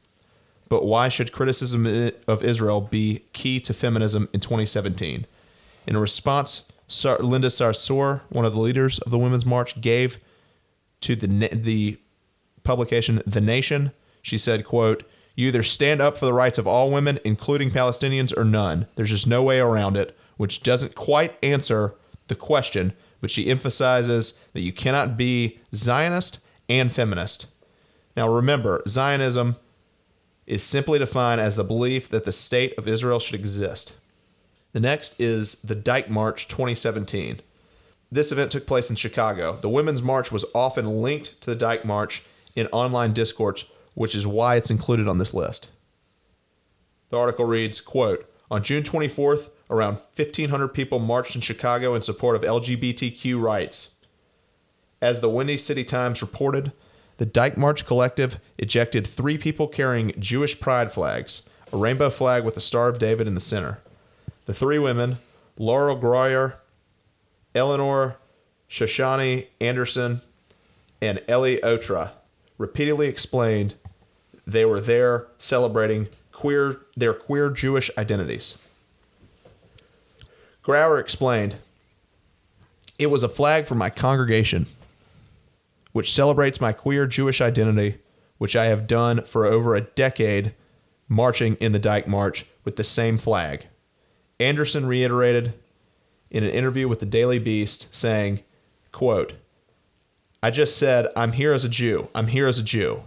but 0.68 0.84
why 0.84 1.08
should 1.08 1.32
criticism 1.32 2.12
of 2.28 2.44
Israel 2.44 2.82
be 2.82 3.24
key 3.32 3.58
to 3.60 3.74
feminism 3.74 4.28
in 4.32 4.38
2017? 4.38 5.26
In 5.88 5.96
response, 5.96 6.70
Linda 7.18 7.48
Sarsour, 7.48 8.20
one 8.28 8.44
of 8.44 8.52
the 8.52 8.60
leaders 8.60 9.00
of 9.00 9.10
the 9.10 9.18
Women's 9.18 9.44
March, 9.46 9.80
gave 9.80 10.20
to 11.00 11.16
the 11.16 11.26
the 11.48 11.98
publication 12.62 13.22
The 13.26 13.40
Nation. 13.40 13.92
She 14.22 14.38
said, 14.38 14.64
"quote 14.64 15.04
You 15.34 15.48
either 15.48 15.62
stand 15.62 16.00
up 16.00 16.18
for 16.18 16.26
the 16.26 16.32
rights 16.32 16.58
of 16.58 16.66
all 16.66 16.90
women, 16.90 17.20
including 17.24 17.70
Palestinians, 17.70 18.36
or 18.36 18.44
none. 18.44 18.86
There's 18.96 19.10
just 19.10 19.26
no 19.26 19.42
way 19.42 19.60
around 19.60 19.96
it." 19.96 20.16
Which 20.36 20.62
doesn't 20.62 20.94
quite 20.94 21.36
answer 21.42 21.94
the 22.28 22.34
question, 22.34 22.92
but 23.20 23.30
she 23.30 23.50
emphasizes 23.50 24.38
that 24.52 24.60
you 24.60 24.72
cannot 24.72 25.16
be 25.16 25.58
Zionist 25.74 26.38
and 26.68 26.92
feminist. 26.92 27.46
Now, 28.16 28.28
remember, 28.28 28.82
Zionism 28.86 29.56
is 30.46 30.62
simply 30.62 30.98
defined 30.98 31.40
as 31.40 31.56
the 31.56 31.64
belief 31.64 32.08
that 32.08 32.24
the 32.24 32.32
state 32.32 32.76
of 32.78 32.88
Israel 32.88 33.18
should 33.18 33.38
exist. 33.38 33.94
The 34.72 34.80
next 34.80 35.20
is 35.20 35.56
the 35.56 35.74
Dyke 35.74 36.10
March 36.10 36.48
2017. 36.48 37.40
This 38.10 38.32
event 38.32 38.50
took 38.50 38.66
place 38.66 38.88
in 38.88 38.96
Chicago. 38.96 39.58
The 39.60 39.68
Women's 39.68 40.02
March 40.02 40.32
was 40.32 40.46
often 40.54 41.02
linked 41.02 41.40
to 41.42 41.50
the 41.50 41.56
Dyke 41.56 41.84
March 41.84 42.24
in 42.56 42.66
online 42.68 43.12
discourse, 43.12 43.70
which 43.94 44.14
is 44.14 44.26
why 44.26 44.56
it's 44.56 44.70
included 44.70 45.06
on 45.06 45.18
this 45.18 45.34
list. 45.34 45.70
The 47.10 47.18
article 47.18 47.44
reads, 47.44 47.80
quote, 47.80 48.30
on 48.50 48.62
June 48.62 48.82
24th, 48.82 49.50
around 49.70 49.94
1,500 50.16 50.68
people 50.68 50.98
marched 50.98 51.34
in 51.34 51.42
Chicago 51.42 51.94
in 51.94 52.02
support 52.02 52.34
of 52.34 52.42
LGBTQ 52.42 53.40
rights. 53.40 53.96
As 55.02 55.20
the 55.20 55.28
Windy 55.28 55.58
City 55.58 55.84
Times 55.84 56.22
reported, 56.22 56.72
the 57.18 57.26
Dyke 57.26 57.56
March 57.56 57.84
Collective 57.86 58.40
ejected 58.58 59.06
three 59.06 59.36
people 59.36 59.68
carrying 59.68 60.12
Jewish 60.18 60.58
pride 60.58 60.90
flags, 60.92 61.48
a 61.72 61.76
rainbow 61.76 62.10
flag 62.10 62.44
with 62.44 62.54
the 62.54 62.60
Star 62.60 62.88
of 62.88 62.98
David 62.98 63.26
in 63.26 63.34
the 63.34 63.40
center. 63.40 63.78
The 64.46 64.54
three 64.54 64.78
women, 64.78 65.18
Laurel 65.58 66.00
Grauer, 66.00 66.54
Eleanor 67.58 68.16
Shoshani 68.70 69.48
Anderson, 69.60 70.22
and 71.02 71.22
Ellie 71.28 71.58
Otra 71.58 72.12
repeatedly 72.56 73.08
explained 73.08 73.74
they 74.46 74.64
were 74.64 74.80
there 74.80 75.26
celebrating 75.38 76.08
queer 76.32 76.80
their 76.96 77.12
queer 77.12 77.50
Jewish 77.50 77.90
identities. 77.98 78.58
Grauer 80.64 81.00
explained, 81.00 81.56
"It 82.98 83.08
was 83.08 83.22
a 83.22 83.28
flag 83.28 83.66
for 83.66 83.74
my 83.74 83.90
congregation, 83.90 84.66
which 85.92 86.12
celebrates 86.12 86.60
my 86.60 86.72
queer 86.72 87.06
Jewish 87.06 87.40
identity, 87.40 87.98
which 88.38 88.54
I 88.54 88.66
have 88.66 88.86
done 88.86 89.24
for 89.24 89.46
over 89.46 89.74
a 89.74 89.80
decade, 89.80 90.54
marching 91.08 91.56
in 91.56 91.72
the 91.72 91.78
Dyke 91.78 92.06
March 92.06 92.46
with 92.64 92.76
the 92.76 92.84
same 92.84 93.18
flag." 93.18 93.66
Anderson 94.38 94.86
reiterated 94.86 95.54
in 96.30 96.44
an 96.44 96.50
interview 96.50 96.88
with 96.88 97.00
the 97.00 97.06
Daily 97.06 97.38
Beast, 97.38 97.94
saying, 97.94 98.40
quote, 98.92 99.34
I 100.42 100.50
just 100.50 100.76
said, 100.76 101.08
I'm 101.16 101.32
here 101.32 101.52
as 101.52 101.64
a 101.64 101.68
Jew. 101.68 102.08
I'm 102.14 102.28
here 102.28 102.46
as 102.46 102.58
a 102.58 102.64
Jew. 102.64 103.02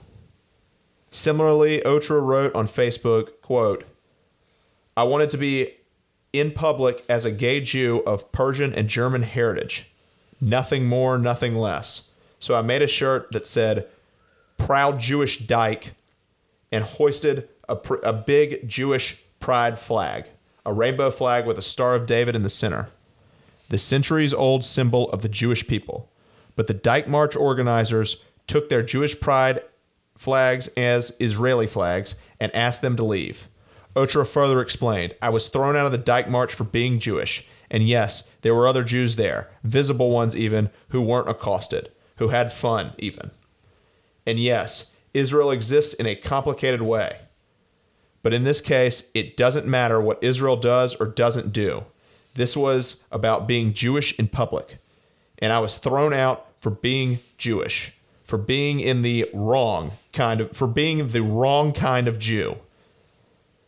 Similarly, 1.12 1.82
Otra 1.86 2.22
wrote 2.22 2.54
on 2.56 2.68
Facebook, 2.68 3.42
quote, 3.42 3.86
I 4.98 5.04
wanted 5.04 5.30
to 5.32 5.38
be 5.38 5.76
in 6.34 6.52
public 6.52 7.06
as 7.08 7.26
a 7.26 7.32
gay 7.32 7.62
Jew 7.62 8.04
of 8.06 8.32
Persian 8.32 8.74
and 8.74 8.88
German 8.88 9.22
heritage. 9.22 9.92
Nothing 10.40 10.86
more, 10.86 11.18
nothing 11.18 11.56
less. 11.56 12.10
So 12.40 12.56
I 12.56 12.62
made 12.62 12.82
a 12.82 12.88
shirt 12.88 13.32
that 13.32 13.48
said, 13.48 13.88
Proud 14.58 15.00
Jewish 15.00 15.46
Dyke, 15.46 15.94
and 16.72 16.84
hoisted 16.84 17.48
a, 17.70 17.76
pr- 17.76 17.96
a 18.04 18.14
big 18.14 18.68
Jewish 18.68 19.22
pride 19.40 19.78
flag, 19.78 20.26
a 20.66 20.74
rainbow 20.74 21.12
flag 21.12 21.46
with 21.46 21.58
a 21.58 21.64
Star 21.64 21.96
of 21.96 22.06
David 22.06 22.36
in 22.36 22.44
the 22.44 22.50
center 22.50 22.90
the 23.72 23.78
centuries 23.78 24.34
old 24.34 24.66
symbol 24.66 25.10
of 25.12 25.22
the 25.22 25.30
Jewish 25.30 25.66
people. 25.66 26.12
But 26.58 26.68
the 26.68 26.74
Dyke 26.74 27.08
March 27.08 27.38
organizers 27.38 28.26
took 28.46 28.68
their 28.68 28.84
Jewish 28.84 29.18
pride 29.18 29.62
flags 30.18 30.68
as 30.76 31.16
Israeli 31.22 31.68
flags 31.68 32.16
and 32.42 32.54
asked 32.54 32.82
them 32.82 32.98
to 32.98 33.04
leave. 33.04 33.48
Otra 33.96 34.28
further 34.28 34.60
explained, 34.60 35.16
I 35.22 35.30
was 35.30 35.48
thrown 35.48 35.78
out 35.78 35.86
of 35.86 35.94
the 35.94 35.98
Dyke 35.98 36.28
March 36.28 36.54
for 36.54 36.66
being 36.66 37.00
Jewish. 37.00 37.48
And 37.70 37.82
yes, 37.88 38.30
there 38.42 38.54
were 38.54 38.68
other 38.68 38.84
Jews 38.84 39.16
there, 39.16 39.50
visible 39.64 40.12
ones 40.12 40.36
even, 40.36 40.70
who 40.90 41.02
weren't 41.02 41.30
accosted, 41.30 41.90
who 42.18 42.28
had 42.28 42.52
fun 42.52 42.92
even. 42.98 43.32
And 44.28 44.38
yes, 44.38 44.94
Israel 45.14 45.50
exists 45.50 45.94
in 45.94 46.06
a 46.06 46.16
complicated 46.16 46.82
way. 46.82 47.20
But 48.22 48.34
in 48.34 48.44
this 48.44 48.60
case, 48.60 49.10
it 49.14 49.38
doesn't 49.38 49.66
matter 49.66 50.02
what 50.02 50.22
Israel 50.22 50.58
does 50.58 50.94
or 50.96 51.06
doesn't 51.06 51.54
do. 51.54 51.86
This 52.34 52.56
was 52.56 53.06
about 53.12 53.48
being 53.48 53.74
Jewish 53.74 54.18
in 54.18 54.28
public. 54.28 54.78
And 55.40 55.52
I 55.52 55.60
was 55.60 55.78
thrown 55.78 56.14
out 56.14 56.48
for 56.60 56.70
being 56.70 57.20
Jewish, 57.38 57.94
for 58.26 58.38
being 58.38 58.80
in 58.80 59.02
the 59.02 59.30
wrong 59.34 59.92
kind 60.14 60.42
of, 60.42 60.56
for 60.56 60.68
being 60.68 61.08
the 61.08 61.24
wrong 61.24 61.74
kind 61.74 62.08
of 62.08 62.20
Jew. 62.20 62.58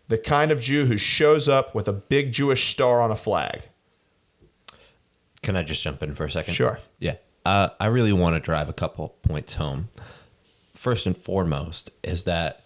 The 0.07 0.17
kind 0.17 0.51
of 0.51 0.61
Jew 0.61 0.85
who 0.85 0.97
shows 0.97 1.49
up 1.49 1.73
with 1.73 1.87
a 1.87 1.93
big 1.93 2.31
Jewish 2.31 2.71
star 2.71 3.01
on 3.01 3.11
a 3.11 3.15
flag. 3.15 3.63
Can 5.41 5.55
I 5.55 5.63
just 5.63 5.83
jump 5.83 6.03
in 6.03 6.13
for 6.13 6.25
a 6.25 6.31
second? 6.31 6.53
Sure. 6.53 6.79
Yeah. 6.99 7.15
Uh, 7.45 7.69
I 7.79 7.87
really 7.87 8.13
want 8.13 8.35
to 8.35 8.39
drive 8.39 8.69
a 8.69 8.73
couple 8.73 9.09
points 9.23 9.55
home. 9.55 9.89
First 10.73 11.05
and 11.05 11.17
foremost 11.17 11.91
is 12.03 12.23
that 12.25 12.63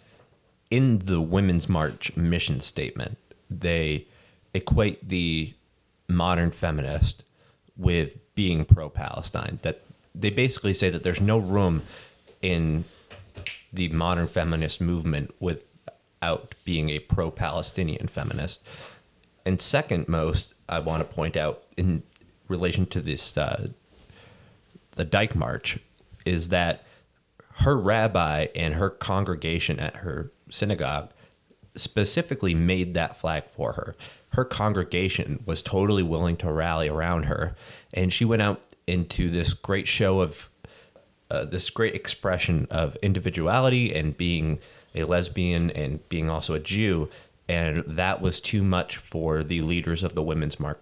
in 0.69 0.99
the 0.99 1.22
Women's 1.22 1.68
March 1.69 2.15
mission 2.15 2.61
statement, 2.61 3.18
they 3.49 4.06
equate 4.53 5.07
the 5.07 5.53
modern 6.07 6.51
feminist 6.51 7.25
with 7.75 8.17
being 8.35 8.65
pro 8.65 8.89
Palestine. 8.89 9.59
That 9.61 9.81
they 10.13 10.29
basically 10.29 10.73
say 10.73 10.89
that 10.89 11.03
there's 11.03 11.21
no 11.21 11.38
room 11.38 11.84
in 12.41 12.85
the 13.71 13.89
modern 13.89 14.27
feminist 14.27 14.81
movement 14.81 15.34
without 15.39 16.55
being 16.65 16.89
a 16.89 16.99
pro 16.99 17.29
Palestinian 17.29 18.07
feminist. 18.07 18.61
And 19.45 19.61
second 19.61 20.07
most, 20.07 20.53
I 20.67 20.79
want 20.79 21.07
to 21.07 21.15
point 21.15 21.38
out 21.38 21.63
in 21.77 22.03
relation 22.47 22.85
to 22.88 23.01
this, 23.01 23.38
uh, 23.38 23.69
the 24.91 25.05
Dyke 25.05 25.35
March, 25.35 25.79
is 26.25 26.49
that 26.49 26.84
her 27.59 27.77
rabbi 27.77 28.47
and 28.55 28.75
her 28.75 28.89
congregation 28.89 29.79
at 29.79 29.97
her 29.97 30.31
synagogue 30.49 31.11
specifically 31.75 32.53
made 32.53 32.93
that 32.93 33.17
flag 33.17 33.45
for 33.45 33.73
her 33.73 33.95
her 34.29 34.45
congregation 34.45 35.41
was 35.45 35.61
totally 35.61 36.03
willing 36.03 36.37
to 36.37 36.51
rally 36.51 36.89
around 36.89 37.23
her. 37.23 37.55
And 37.93 38.11
she 38.11 38.25
went 38.25 38.41
out 38.41 38.61
into 38.85 39.29
this 39.29 39.53
great 39.53 39.87
show 39.87 40.21
of 40.21 40.49
uh, 41.29 41.45
this 41.45 41.69
great 41.69 41.93
expression 41.95 42.67
of 42.71 42.95
individuality 42.97 43.93
and 43.93 44.15
being 44.15 44.59
a 44.95 45.03
lesbian 45.03 45.69
and 45.71 46.07
being 46.09 46.29
also 46.29 46.53
a 46.53 46.59
Jew. 46.59 47.09
And 47.49 47.83
that 47.85 48.21
was 48.21 48.39
too 48.39 48.63
much 48.63 48.97
for 48.97 49.43
the 49.43 49.61
leaders 49.61 50.03
of 50.03 50.13
the 50.13 50.23
Women's 50.23 50.59
March 50.59 50.79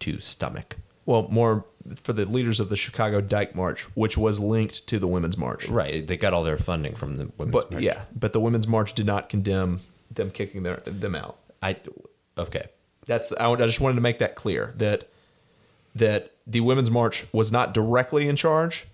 to 0.00 0.20
stomach. 0.20 0.76
Well, 1.06 1.28
more 1.30 1.64
for 2.02 2.12
the 2.12 2.24
leaders 2.26 2.60
of 2.60 2.68
the 2.68 2.76
Chicago 2.76 3.20
Dyke 3.20 3.54
March, 3.54 3.82
which 3.96 4.16
was 4.18 4.38
linked 4.38 4.86
to 4.88 4.98
the 4.98 5.08
Women's 5.08 5.36
March. 5.36 5.68
Right. 5.68 6.06
They 6.06 6.16
got 6.16 6.34
all 6.34 6.44
their 6.44 6.58
funding 6.58 6.94
from 6.94 7.16
the 7.16 7.30
women's 7.38 7.52
But 7.52 7.72
march. 7.72 7.82
yeah, 7.82 8.02
but 8.14 8.32
the 8.32 8.40
Women's 8.40 8.68
March 8.68 8.94
did 8.94 9.06
not 9.06 9.28
condemn 9.28 9.80
them 10.10 10.30
kicking 10.30 10.62
their, 10.62 10.76
them 10.84 11.14
out. 11.14 11.38
I 11.62 11.76
okay. 12.36 12.66
That's 13.10 13.32
I, 13.32 13.50
I 13.50 13.56
just 13.56 13.80
wanted 13.80 13.96
to 13.96 14.02
make 14.02 14.20
that 14.20 14.36
clear 14.36 14.72
that 14.76 15.08
that 15.96 16.30
the 16.46 16.60
Women's 16.60 16.92
March 16.92 17.26
was 17.32 17.50
not 17.50 17.74
directly 17.74 18.28
in 18.28 18.36
charge, 18.36 18.86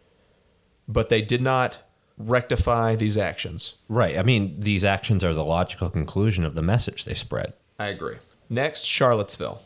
but 0.89 1.11
they 1.11 1.21
did 1.21 1.43
not 1.43 1.77
rectify 2.17 2.97
these 2.97 3.19
actions. 3.19 3.75
Right. 3.91 4.17
I 4.17 4.23
mean, 4.23 4.59
these 4.59 4.87
actions 4.87 5.23
are 5.23 5.35
the 5.35 5.45
logical 5.45 5.91
conclusion 5.91 6.47
of 6.47 6.55
the 6.55 6.63
message 6.63 7.05
they 7.05 7.13
spread. 7.13 7.53
I 7.79 7.89
agree. 7.89 8.17
Next, 8.49 8.85
Charlottesville. 8.85 9.61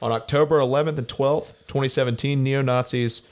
On 0.00 0.10
October 0.10 0.58
11th 0.58 0.96
and 0.96 1.06
12th, 1.06 1.52
2017, 1.66 2.42
neo 2.42 2.62
Nazis 2.62 3.28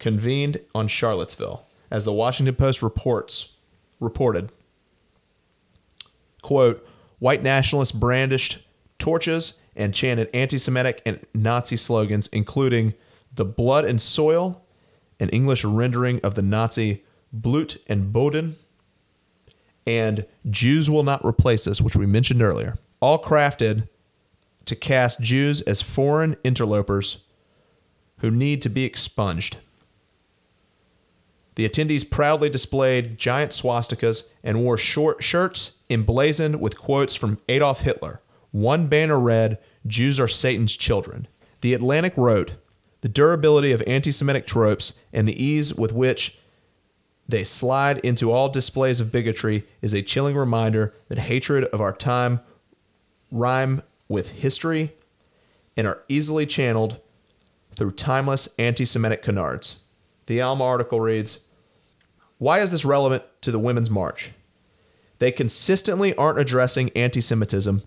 convened 0.00 0.60
on 0.74 0.88
Charlottesville. 0.88 1.64
As 1.92 2.04
the 2.04 2.12
Washington 2.12 2.56
Post 2.56 2.82
reports, 2.82 3.54
reported, 4.00 4.50
quote, 6.42 6.84
white 7.20 7.44
nationalists 7.44 7.92
brandished 7.92 8.66
torches 9.00 9.60
and 9.74 9.92
chanted 9.92 10.30
anti 10.32 10.58
Semitic 10.58 11.02
and 11.04 11.18
Nazi 11.34 11.76
slogans, 11.76 12.28
including 12.28 12.94
the 13.34 13.44
blood 13.44 13.84
and 13.84 14.00
soil, 14.00 14.64
an 15.18 15.28
English 15.30 15.64
rendering 15.64 16.20
of 16.20 16.34
the 16.34 16.42
Nazi 16.42 17.02
Blut 17.32 17.76
and 17.88 18.12
Boden, 18.12 18.56
and 19.86 20.26
Jews 20.50 20.88
Will 20.90 21.02
Not 21.02 21.24
Replace 21.24 21.66
Us, 21.66 21.80
which 21.80 21.96
we 21.96 22.06
mentioned 22.06 22.42
earlier, 22.42 22.76
all 23.00 23.22
crafted 23.22 23.88
to 24.66 24.76
cast 24.76 25.20
Jews 25.20 25.60
as 25.62 25.82
foreign 25.82 26.36
interlopers 26.44 27.24
who 28.18 28.30
need 28.30 28.62
to 28.62 28.68
be 28.68 28.84
expunged. 28.84 29.56
The 31.54 31.68
attendees 31.68 32.08
proudly 32.08 32.48
displayed 32.48 33.18
giant 33.18 33.52
swastikas 33.52 34.30
and 34.44 34.62
wore 34.62 34.78
short 34.78 35.22
shirts 35.22 35.78
emblazoned 35.90 36.60
with 36.60 36.78
quotes 36.78 37.14
from 37.14 37.38
Adolf 37.48 37.80
Hitler. 37.80 38.20
One 38.52 38.88
banner 38.88 39.18
read, 39.18 39.58
Jews 39.86 40.18
are 40.18 40.28
Satan's 40.28 40.76
children. 40.76 41.28
The 41.60 41.74
Atlantic 41.74 42.14
wrote, 42.16 42.52
The 43.00 43.08
durability 43.08 43.72
of 43.72 43.82
anti 43.86 44.10
Semitic 44.10 44.46
tropes 44.46 44.98
and 45.12 45.26
the 45.26 45.42
ease 45.42 45.74
with 45.74 45.92
which 45.92 46.38
they 47.28 47.44
slide 47.44 47.98
into 47.98 48.32
all 48.32 48.48
displays 48.48 48.98
of 48.98 49.12
bigotry 49.12 49.64
is 49.82 49.92
a 49.92 50.02
chilling 50.02 50.36
reminder 50.36 50.92
that 51.08 51.18
hatred 51.18 51.64
of 51.66 51.80
our 51.80 51.92
time 51.92 52.40
rhyme 53.30 53.82
with 54.08 54.30
history 54.30 54.92
and 55.76 55.86
are 55.86 56.02
easily 56.08 56.44
channeled 56.44 56.98
through 57.76 57.92
timeless 57.92 58.54
anti 58.58 58.84
Semitic 58.84 59.22
canards. 59.22 59.80
The 60.26 60.40
Alma 60.40 60.64
article 60.64 61.00
reads 61.00 61.46
Why 62.38 62.60
is 62.60 62.72
this 62.72 62.84
relevant 62.84 63.22
to 63.42 63.52
the 63.52 63.58
Women's 63.58 63.90
March? 63.90 64.32
They 65.20 65.30
consistently 65.30 66.14
aren't 66.16 66.38
addressing 66.40 66.90
anti 66.90 67.20
Semitism, 67.20 67.82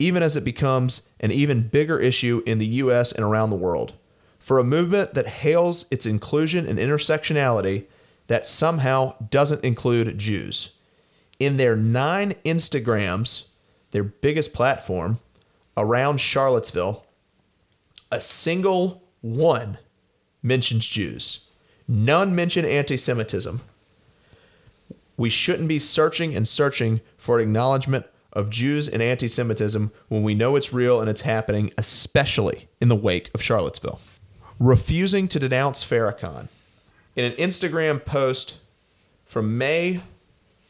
even 0.00 0.22
as 0.22 0.34
it 0.34 0.44
becomes 0.44 1.08
an 1.20 1.30
even 1.30 1.68
bigger 1.68 2.00
issue 2.00 2.42
in 2.46 2.58
the 2.58 2.66
US 2.66 3.12
and 3.12 3.24
around 3.24 3.50
the 3.50 3.56
world. 3.56 3.92
For 4.40 4.58
a 4.58 4.64
movement 4.64 5.14
that 5.14 5.28
hails 5.28 5.86
its 5.92 6.06
inclusion 6.06 6.66
and 6.66 6.78
intersectionality, 6.78 7.84
that 8.26 8.46
somehow 8.46 9.14
doesn't 9.30 9.62
include 9.62 10.18
Jews. 10.18 10.76
In 11.38 11.58
their 11.58 11.76
nine 11.76 12.34
Instagrams, 12.44 13.48
their 13.90 14.04
biggest 14.04 14.54
platform, 14.54 15.18
around 15.76 16.18
Charlottesville, 16.18 17.04
a 18.10 18.20
single 18.20 19.02
one 19.20 19.78
mentions 20.42 20.86
Jews. 20.86 21.46
None 21.86 22.34
mention 22.34 22.64
anti 22.64 22.96
Semitism. 22.96 23.60
We 25.16 25.28
shouldn't 25.28 25.68
be 25.68 25.78
searching 25.78 26.34
and 26.34 26.48
searching 26.48 27.00
for 27.18 27.40
acknowledgement 27.40 28.06
of 28.32 28.50
Jews 28.50 28.88
and 28.88 29.02
anti 29.02 29.28
Semitism 29.28 29.92
when 30.08 30.22
we 30.22 30.34
know 30.34 30.56
it's 30.56 30.72
real 30.72 31.00
and 31.00 31.10
it's 31.10 31.22
happening, 31.22 31.72
especially 31.78 32.68
in 32.80 32.88
the 32.88 32.96
wake 32.96 33.30
of 33.34 33.42
Charlottesville. 33.42 34.00
Refusing 34.58 35.28
to 35.28 35.38
denounce 35.38 35.84
Farrakhan. 35.84 36.48
In 37.16 37.24
an 37.24 37.32
Instagram 37.32 38.04
post 38.04 38.58
from 39.26 39.58
May 39.58 40.00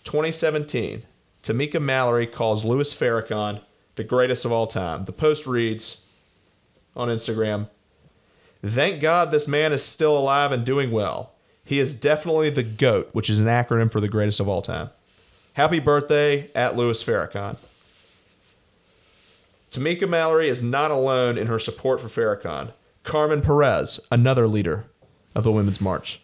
2017, 0.05 1.03
Tamika 1.43 1.81
Mallory 1.81 2.27
calls 2.27 2.65
Louis 2.65 2.93
Farrakhan 2.93 3.61
the 3.97 4.05
greatest 4.05 4.45
of 4.45 4.53
all 4.53 4.67
time. 4.67 5.05
The 5.05 5.13
post 5.13 5.47
reads 5.47 6.05
on 6.97 7.09
Instagram 7.09 7.69
Thank 8.65 9.01
God 9.01 9.31
this 9.31 9.49
man 9.49 9.73
is 9.73 9.83
still 9.83 10.17
alive 10.17 10.53
and 10.53 10.65
doing 10.65 10.91
well. 10.91 11.35
He 11.65 11.79
is 11.79 11.95
definitely 11.95 12.51
the 12.51 12.63
GOAT, 12.63 13.11
which 13.13 13.31
is 13.31 13.39
an 13.39 13.47
acronym 13.47 13.91
for 13.91 14.01
the 14.01 14.09
greatest 14.09 14.41
of 14.41 14.49
all 14.49 14.61
time. 14.63 14.91
Happy 15.55 15.81
birthday 15.81 16.49
at 16.55 16.77
Louis 16.77 17.03
Farrakhan. 17.03 17.57
Tamika 19.73 20.09
Mallory 20.09 20.49
is 20.49 20.63
not 20.63 20.91
alone 20.91 21.37
in 21.37 21.49
her 21.49 21.59
support 21.59 22.01
for 22.01 22.09
Farrakhan. 22.09 22.73
Carmen 23.03 23.41
Perez, 23.41 23.99
another 24.13 24.47
leader 24.47 24.85
of 25.35 25.43
the 25.43 25.51
Women's 25.51 25.81
March, 25.81 26.21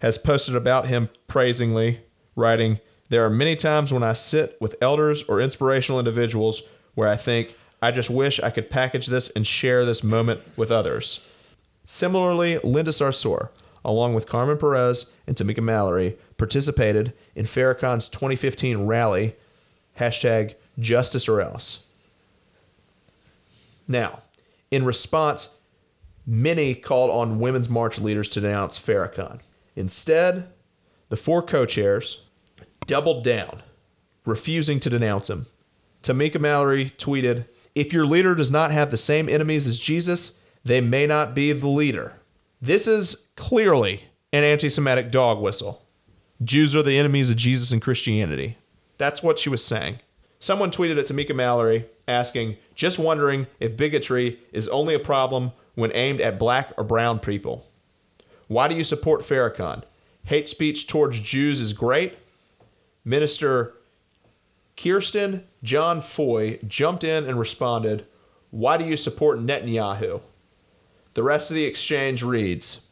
has 0.00 0.18
posted 0.18 0.56
about 0.56 0.88
him 0.88 1.08
praisingly, 1.28 2.00
writing, 2.34 2.80
There 3.08 3.24
are 3.24 3.30
many 3.30 3.54
times 3.54 3.92
when 3.92 4.02
I 4.02 4.14
sit 4.14 4.56
with 4.60 4.76
elders 4.80 5.22
or 5.24 5.40
inspirational 5.40 6.00
individuals 6.00 6.68
where 6.94 7.08
I 7.08 7.16
think, 7.16 7.54
I 7.80 7.90
just 7.90 8.10
wish 8.10 8.40
I 8.40 8.50
could 8.50 8.70
package 8.70 9.06
this 9.06 9.30
and 9.30 9.46
share 9.46 9.84
this 9.84 10.02
moment 10.02 10.40
with 10.56 10.70
others. 10.70 11.26
Similarly, 11.84 12.58
Linda 12.58 12.92
Sarsour, 12.92 13.50
along 13.84 14.14
with 14.14 14.26
Carmen 14.26 14.58
Perez 14.58 15.12
and 15.26 15.36
Tamika 15.36 15.62
Mallory, 15.62 16.16
participated 16.36 17.12
in 17.34 17.46
Farrakhan's 17.46 18.08
2015 18.08 18.86
rally, 18.86 19.36
hashtag 19.98 20.54
justice 20.78 21.28
or 21.28 21.40
else. 21.40 21.86
Now, 23.86 24.22
in 24.70 24.84
response, 24.84 25.60
many 26.26 26.74
called 26.74 27.10
on 27.10 27.38
Women's 27.38 27.68
March 27.68 28.00
leaders 28.00 28.28
to 28.30 28.40
denounce 28.40 28.78
Farrakhan. 28.78 29.40
Instead, 29.76 30.48
the 31.08 31.16
four 31.16 31.42
co 31.42 31.66
chairs 31.66 32.24
doubled 32.86 33.24
down, 33.24 33.62
refusing 34.24 34.80
to 34.80 34.90
denounce 34.90 35.30
him. 35.30 35.46
Tamika 36.02 36.40
Mallory 36.40 36.86
tweeted, 36.86 37.46
If 37.74 37.92
your 37.92 38.06
leader 38.06 38.34
does 38.34 38.50
not 38.50 38.70
have 38.70 38.90
the 38.90 38.96
same 38.96 39.28
enemies 39.28 39.66
as 39.66 39.78
Jesus, 39.78 40.42
they 40.64 40.80
may 40.80 41.06
not 41.06 41.34
be 41.34 41.52
the 41.52 41.68
leader. 41.68 42.14
This 42.60 42.86
is 42.86 43.28
clearly 43.36 44.04
an 44.32 44.44
anti 44.44 44.68
Semitic 44.68 45.10
dog 45.10 45.40
whistle. 45.40 45.83
Jews 46.44 46.76
are 46.76 46.82
the 46.82 46.98
enemies 46.98 47.30
of 47.30 47.36
Jesus 47.36 47.72
and 47.72 47.80
Christianity. 47.80 48.58
That's 48.98 49.22
what 49.22 49.38
she 49.38 49.48
was 49.48 49.64
saying. 49.64 50.00
Someone 50.38 50.70
tweeted 50.70 50.98
at 50.98 51.06
Tamika 51.06 51.34
Mallory 51.34 51.86
asking, 52.06 52.56
just 52.74 52.98
wondering 52.98 53.46
if 53.60 53.78
bigotry 53.78 54.38
is 54.52 54.68
only 54.68 54.94
a 54.94 54.98
problem 54.98 55.52
when 55.74 55.90
aimed 55.94 56.20
at 56.20 56.38
black 56.38 56.72
or 56.76 56.84
brown 56.84 57.18
people. 57.18 57.66
Why 58.48 58.68
do 58.68 58.74
you 58.74 58.84
support 58.84 59.22
Farrakhan? 59.22 59.84
Hate 60.24 60.48
speech 60.48 60.86
towards 60.86 61.18
Jews 61.20 61.60
is 61.60 61.72
great. 61.72 62.18
Minister 63.04 63.74
Kirsten 64.76 65.44
John 65.62 66.00
Foy 66.00 66.58
jumped 66.66 67.04
in 67.04 67.24
and 67.24 67.38
responded, 67.38 68.06
Why 68.50 68.76
do 68.76 68.84
you 68.84 68.96
support 68.96 69.38
Netanyahu? 69.38 70.20
The 71.14 71.22
rest 71.22 71.50
of 71.50 71.54
the 71.54 71.64
exchange 71.64 72.22
reads 72.22 72.82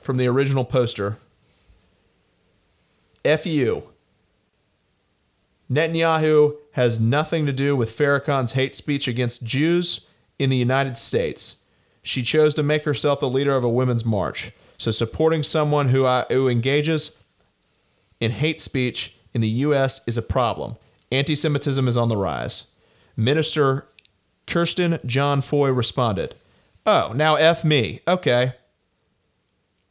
from 0.00 0.16
the 0.16 0.28
original 0.28 0.64
poster 0.64 1.18
F 3.28 3.46
you. 3.46 3.82
Netanyahu 5.70 6.56
has 6.72 6.98
nothing 6.98 7.44
to 7.44 7.52
do 7.52 7.76
with 7.76 7.96
Farrakhan's 7.96 8.52
hate 8.52 8.74
speech 8.74 9.06
against 9.06 9.46
Jews 9.46 10.08
in 10.38 10.48
the 10.48 10.56
United 10.56 10.96
States. 10.96 11.56
She 12.02 12.22
chose 12.22 12.54
to 12.54 12.62
make 12.62 12.84
herself 12.84 13.20
the 13.20 13.28
leader 13.28 13.54
of 13.54 13.64
a 13.64 13.68
women's 13.68 14.04
march. 14.04 14.52
So 14.78 14.90
supporting 14.90 15.42
someone 15.42 15.88
who, 15.88 16.06
uh, 16.06 16.24
who 16.30 16.48
engages 16.48 17.22
in 18.18 18.30
hate 18.30 18.60
speech 18.60 19.14
in 19.34 19.42
the 19.42 19.48
U.S. 19.48 20.06
is 20.08 20.16
a 20.16 20.22
problem. 20.22 20.76
Anti 21.12 21.34
Semitism 21.34 21.86
is 21.86 21.96
on 21.96 22.08
the 22.08 22.16
rise. 22.16 22.68
Minister 23.16 23.86
Kirsten 24.46 24.98
John 25.04 25.42
Foy 25.42 25.70
responded, 25.70 26.34
Oh, 26.86 27.12
now 27.14 27.34
F 27.34 27.64
me. 27.64 28.00
Okay. 28.08 28.54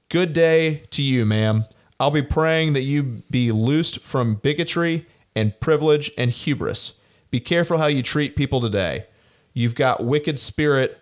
Good 0.10 0.34
day 0.34 0.84
to 0.92 1.04
you, 1.04 1.26
ma'am. 1.26 1.66
I'll 2.00 2.12
be 2.12 2.22
praying 2.22 2.74
that 2.74 2.84
you 2.84 3.04
be 3.32 3.52
loosed 3.52 4.00
from 4.00 4.36
bigotry 4.36 5.06
and 5.36 5.60
privilege 5.60 6.12
and 6.18 6.30
hubris. 6.32 7.00
Be 7.32 7.40
careful 7.40 7.78
how 7.78 7.88
you 7.88 8.04
treat 8.04 8.36
people 8.36 8.62
today. 8.62 9.06
You've 9.54 9.76
got 9.76 10.04
wicked 10.04 10.40
spirit 10.40 11.00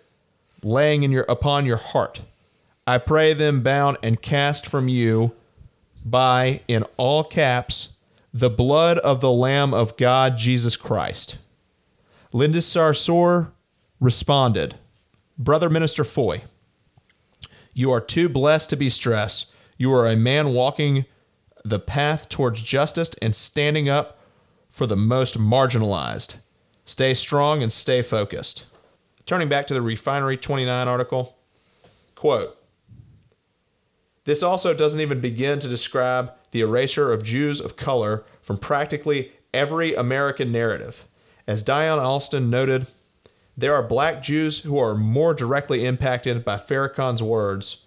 laying 0.62 1.02
in 1.02 1.12
your 1.12 1.26
upon 1.28 1.66
your 1.66 1.76
heart. 1.76 2.22
I 2.86 2.98
pray 2.98 3.32
them 3.32 3.62
bound 3.62 3.98
and 4.02 4.20
cast 4.20 4.66
from 4.66 4.88
you 4.88 5.32
by 6.04 6.60
in 6.68 6.84
all 6.96 7.24
caps 7.24 7.96
the 8.32 8.50
blood 8.50 8.98
of 8.98 9.20
the 9.20 9.30
Lamb 9.30 9.74
of 9.74 9.96
God 9.96 10.36
Jesus 10.36 10.76
Christ. 10.76 11.38
Linda 12.32 12.58
Sarsour 12.58 13.50
responded, 13.98 14.76
Brother 15.38 15.70
Minister 15.70 16.04
Foy, 16.04 16.42
you 17.74 17.90
are 17.90 18.00
too 18.00 18.28
blessed 18.28 18.70
to 18.70 18.76
be 18.76 18.90
stressed. 18.90 19.52
You 19.76 19.92
are 19.94 20.06
a 20.06 20.16
man 20.16 20.52
walking 20.52 21.04
the 21.64 21.78
path 21.78 22.28
towards 22.28 22.62
justice 22.62 23.10
and 23.20 23.34
standing 23.34 23.88
up 23.88 24.18
for 24.70 24.86
the 24.86 24.96
most 24.96 25.38
marginalized. 25.38 26.36
Stay 26.84 27.14
strong 27.14 27.62
and 27.62 27.72
stay 27.72 28.02
focused. 28.02 28.66
Turning 29.26 29.48
back 29.48 29.66
to 29.66 29.74
the 29.74 29.82
Refinery 29.82 30.36
29 30.36 30.86
article, 30.86 31.36
quote 32.14 32.56
This 34.24 34.42
also 34.42 34.72
doesn't 34.72 35.00
even 35.00 35.20
begin 35.20 35.58
to 35.58 35.68
describe 35.68 36.32
the 36.52 36.60
erasure 36.60 37.12
of 37.12 37.24
Jews 37.24 37.60
of 37.60 37.76
color 37.76 38.24
from 38.40 38.58
practically 38.58 39.32
every 39.52 39.94
American 39.94 40.52
narrative. 40.52 41.06
As 41.46 41.62
Dion 41.62 41.98
Alston 41.98 42.50
noted, 42.50 42.86
there 43.56 43.74
are 43.74 43.82
black 43.82 44.22
Jews 44.22 44.60
who 44.60 44.78
are 44.78 44.94
more 44.94 45.34
directly 45.34 45.84
impacted 45.84 46.44
by 46.44 46.56
Farrakhan's 46.56 47.22
words, 47.22 47.86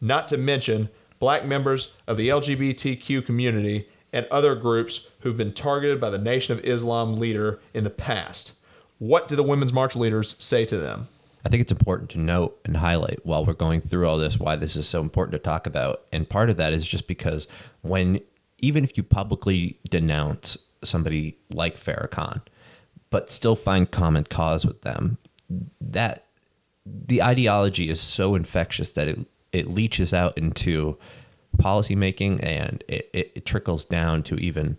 not 0.00 0.26
to 0.28 0.36
mention 0.36 0.88
black 1.22 1.44
members 1.44 1.94
of 2.08 2.16
the 2.16 2.28
LGBTQ 2.30 3.24
community 3.24 3.88
and 4.12 4.26
other 4.28 4.56
groups 4.56 5.08
who've 5.20 5.36
been 5.36 5.52
targeted 5.52 6.00
by 6.00 6.10
the 6.10 6.18
Nation 6.18 6.52
of 6.52 6.64
Islam 6.64 7.14
leader 7.14 7.60
in 7.72 7.84
the 7.84 7.90
past. 7.90 8.54
What 8.98 9.28
do 9.28 9.36
the 9.36 9.44
Women's 9.44 9.72
March 9.72 9.94
leaders 9.94 10.34
say 10.42 10.64
to 10.64 10.76
them? 10.76 11.06
I 11.46 11.48
think 11.48 11.60
it's 11.60 11.70
important 11.70 12.10
to 12.10 12.18
note 12.18 12.58
and 12.64 12.76
highlight 12.76 13.20
while 13.22 13.46
we're 13.46 13.52
going 13.52 13.80
through 13.80 14.08
all 14.08 14.18
this 14.18 14.36
why 14.36 14.56
this 14.56 14.74
is 14.74 14.88
so 14.88 15.00
important 15.00 15.34
to 15.34 15.38
talk 15.38 15.68
about. 15.68 16.02
And 16.12 16.28
part 16.28 16.50
of 16.50 16.56
that 16.56 16.72
is 16.72 16.88
just 16.88 17.06
because 17.06 17.46
when, 17.82 18.18
even 18.58 18.82
if 18.82 18.96
you 18.96 19.04
publicly 19.04 19.78
denounce 19.88 20.58
somebody 20.82 21.36
like 21.54 21.78
Farrakhan, 21.78 22.40
but 23.10 23.30
still 23.30 23.54
find 23.54 23.88
common 23.88 24.24
cause 24.24 24.66
with 24.66 24.80
them, 24.82 25.18
that 25.80 26.26
the 26.84 27.22
ideology 27.22 27.90
is 27.90 28.00
so 28.00 28.34
infectious 28.34 28.92
that 28.94 29.06
it, 29.06 29.20
it 29.52 29.68
leaches 29.68 30.12
out 30.14 30.36
into 30.36 30.98
policymaking 31.58 32.42
and 32.42 32.82
it, 32.88 33.10
it, 33.12 33.32
it 33.34 33.46
trickles 33.46 33.84
down 33.84 34.22
to 34.22 34.36
even 34.36 34.78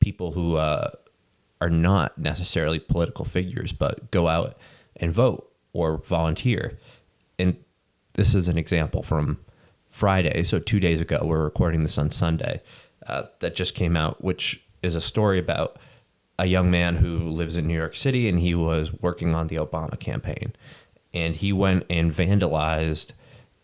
people 0.00 0.32
who 0.32 0.56
uh, 0.56 0.90
are 1.60 1.70
not 1.70 2.16
necessarily 2.18 2.78
political 2.78 3.24
figures, 3.24 3.72
but 3.72 4.10
go 4.10 4.28
out 4.28 4.56
and 4.96 5.12
vote 5.12 5.50
or 5.72 5.98
volunteer. 5.98 6.78
And 7.38 7.56
this 8.14 8.34
is 8.34 8.48
an 8.48 8.58
example 8.58 9.02
from 9.02 9.38
Friday, 9.86 10.44
so 10.44 10.58
two 10.58 10.80
days 10.80 11.00
ago. 11.00 11.20
We're 11.22 11.44
recording 11.44 11.82
this 11.82 11.98
on 11.98 12.10
Sunday. 12.10 12.62
Uh, 13.06 13.24
that 13.40 13.54
just 13.54 13.74
came 13.74 13.96
out, 13.96 14.24
which 14.24 14.64
is 14.82 14.94
a 14.94 15.00
story 15.00 15.38
about 15.38 15.78
a 16.38 16.46
young 16.46 16.70
man 16.70 16.96
who 16.96 17.28
lives 17.28 17.56
in 17.56 17.66
New 17.66 17.74
York 17.74 17.94
City 17.94 18.28
and 18.28 18.40
he 18.40 18.54
was 18.54 18.92
working 19.00 19.34
on 19.34 19.46
the 19.46 19.56
Obama 19.56 19.98
campaign. 19.98 20.52
And 21.12 21.36
he 21.36 21.52
went 21.52 21.84
and 21.88 22.10
vandalized 22.10 23.12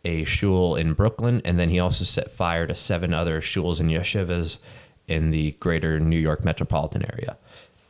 a 0.05 0.25
shul 0.25 0.77
in 0.77 0.95
Brooklyn, 0.95 1.43
and 1.45 1.59
then 1.59 1.69
he 1.69 1.79
also 1.79 2.05
set 2.05 2.31
fire 2.31 2.67
to 2.67 2.75
seven 2.75 3.13
other 3.13 3.41
shuls 3.41 3.81
and 3.81 3.91
yeshivas 3.91 4.59
in 5.07 5.31
the 5.31 5.53
greater 5.53 6.01
New 6.01 6.19
York 6.19 6.45
metropolitan 6.45 7.05
area. 7.13 7.37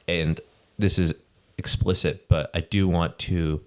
And 0.09 0.41
this 0.79 0.99
is 0.99 1.15
explicit, 1.59 2.29
but 2.29 2.51
I 2.55 2.61
do 2.61 2.89
want 2.89 3.19
to 3.21 3.63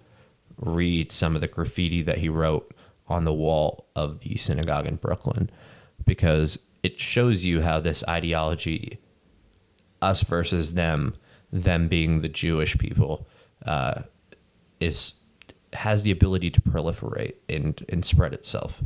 read 0.58 1.12
some 1.12 1.34
of 1.34 1.40
the 1.40 1.48
graffiti 1.48 2.02
that 2.02 2.18
he 2.18 2.28
wrote 2.28 2.74
on 3.06 3.24
the 3.24 3.32
wall 3.32 3.86
of 3.94 4.20
the 4.20 4.36
synagogue 4.36 4.86
in 4.86 4.96
Brooklyn 4.96 5.50
because 6.04 6.58
it 6.82 7.00
shows 7.00 7.44
you 7.44 7.62
how 7.62 7.80
this 7.80 8.04
ideology, 8.08 8.98
us 10.02 10.22
versus 10.22 10.74
them, 10.74 11.14
them 11.50 11.88
being 11.88 12.20
the 12.20 12.28
Jewish 12.28 12.76
people, 12.76 13.26
uh, 13.64 14.02
is 14.80 15.14
has 15.74 16.02
the 16.02 16.10
ability 16.10 16.50
to 16.50 16.60
proliferate 16.60 17.34
and, 17.48 17.84
and 17.88 18.04
spread 18.04 18.32
itself. 18.32 18.82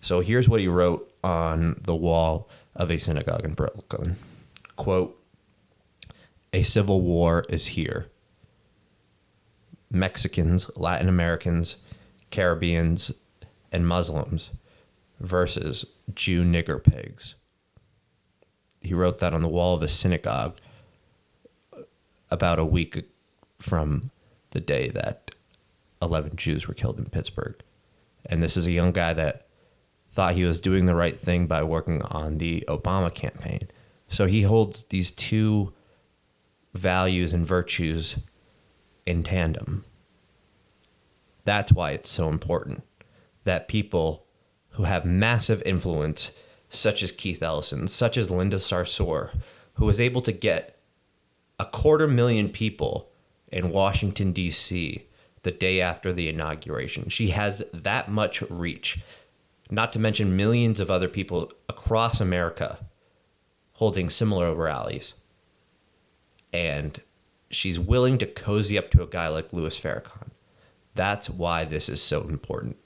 So 0.00 0.20
here's 0.20 0.48
what 0.48 0.60
he 0.60 0.68
wrote 0.68 1.12
on 1.24 1.80
the 1.82 1.94
wall 1.94 2.48
of 2.74 2.90
a 2.90 2.98
synagogue 2.98 3.44
in 3.44 3.52
Brooklyn. 3.52 4.16
Quote, 4.76 5.20
a 6.52 6.62
civil 6.62 7.02
war 7.02 7.44
is 7.48 7.66
here. 7.66 8.06
Mexicans, 9.90 10.70
Latin 10.76 11.08
Americans, 11.08 11.76
Caribbeans, 12.30 13.12
and 13.72 13.86
Muslims 13.86 14.50
versus 15.20 15.84
Jew 16.14 16.44
nigger 16.44 16.82
pigs. 16.82 17.34
He 18.80 18.94
wrote 18.94 19.18
that 19.18 19.34
on 19.34 19.42
the 19.42 19.48
wall 19.48 19.74
of 19.74 19.82
a 19.82 19.88
synagogue 19.88 20.58
about 22.30 22.58
a 22.58 22.64
week 22.64 23.08
from 23.58 24.10
the 24.50 24.60
day 24.60 24.88
that 24.90 25.27
11 26.00 26.36
Jews 26.36 26.68
were 26.68 26.74
killed 26.74 26.98
in 26.98 27.06
Pittsburgh. 27.06 27.56
And 28.26 28.42
this 28.42 28.56
is 28.56 28.66
a 28.66 28.72
young 28.72 28.92
guy 28.92 29.12
that 29.14 29.46
thought 30.10 30.34
he 30.34 30.44
was 30.44 30.60
doing 30.60 30.86
the 30.86 30.94
right 30.94 31.18
thing 31.18 31.46
by 31.46 31.62
working 31.62 32.02
on 32.02 32.38
the 32.38 32.64
Obama 32.68 33.12
campaign. 33.12 33.68
So 34.08 34.26
he 34.26 34.42
holds 34.42 34.84
these 34.84 35.10
two 35.10 35.72
values 36.74 37.32
and 37.32 37.46
virtues 37.46 38.18
in 39.06 39.22
tandem. 39.22 39.84
That's 41.44 41.72
why 41.72 41.92
it's 41.92 42.10
so 42.10 42.28
important 42.28 42.84
that 43.44 43.68
people 43.68 44.26
who 44.70 44.84
have 44.84 45.04
massive 45.04 45.62
influence, 45.64 46.30
such 46.68 47.02
as 47.02 47.12
Keith 47.12 47.42
Ellison, 47.42 47.88
such 47.88 48.16
as 48.16 48.30
Linda 48.30 48.56
Sarsour, 48.56 49.38
who 49.74 49.86
was 49.86 50.00
able 50.00 50.20
to 50.22 50.32
get 50.32 50.78
a 51.58 51.64
quarter 51.64 52.06
million 52.06 52.48
people 52.48 53.10
in 53.50 53.70
Washington, 53.70 54.32
D.C 54.32 55.07
the 55.42 55.50
day 55.50 55.80
after 55.80 56.12
the 56.12 56.28
inauguration. 56.28 57.08
She 57.08 57.30
has 57.30 57.64
that 57.72 58.10
much 58.10 58.42
reach, 58.42 59.00
not 59.70 59.92
to 59.92 59.98
mention 59.98 60.36
millions 60.36 60.80
of 60.80 60.90
other 60.90 61.08
people 61.08 61.52
across 61.68 62.20
America 62.20 62.78
holding 63.74 64.10
similar 64.10 64.54
rallies. 64.54 65.14
And 66.52 67.00
she's 67.50 67.78
willing 67.78 68.18
to 68.18 68.26
cozy 68.26 68.76
up 68.76 68.90
to 68.90 69.02
a 69.02 69.06
guy 69.06 69.28
like 69.28 69.52
Louis 69.52 69.78
Farrakhan. 69.78 70.30
That's 70.94 71.30
why 71.30 71.64
this 71.64 71.88
is 71.88 72.02
so 72.02 72.22
important. 72.22 72.76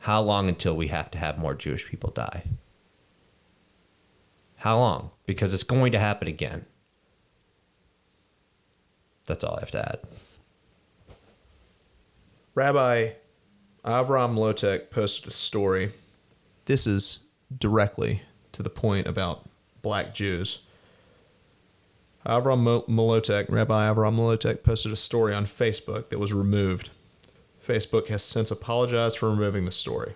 How 0.00 0.20
long 0.20 0.48
until 0.48 0.74
we 0.74 0.88
have 0.88 1.10
to 1.12 1.18
have 1.18 1.38
more 1.38 1.54
Jewish 1.54 1.86
people 1.86 2.10
die? 2.10 2.42
How 4.56 4.78
long? 4.78 5.12
Because 5.26 5.54
it's 5.54 5.62
going 5.62 5.92
to 5.92 5.98
happen 5.98 6.26
again. 6.26 6.66
That's 9.26 9.44
all 9.44 9.56
I 9.56 9.60
have 9.60 9.70
to 9.70 9.88
add. 9.88 10.00
Rabbi 12.54 13.10
Avram 13.84 14.36
Lotek 14.36 14.90
posted 14.90 15.28
a 15.28 15.34
story. 15.34 15.92
This 16.66 16.86
is 16.86 17.24
directly 17.58 18.22
to 18.52 18.62
the 18.62 18.70
point 18.70 19.08
about 19.08 19.48
black 19.82 20.14
Jews. 20.14 20.60
Avram 22.24 22.86
Mlotek, 22.88 23.50
Rabbi 23.50 23.88
Avram 23.92 24.16
Mlotek, 24.16 24.62
posted 24.62 24.92
a 24.92 24.96
story 24.96 25.34
on 25.34 25.46
Facebook 25.46 26.10
that 26.10 26.20
was 26.20 26.32
removed. 26.32 26.90
Facebook 27.66 28.06
has 28.06 28.22
since 28.22 28.52
apologized 28.52 29.18
for 29.18 29.28
removing 29.28 29.64
the 29.64 29.72
story. 29.72 30.14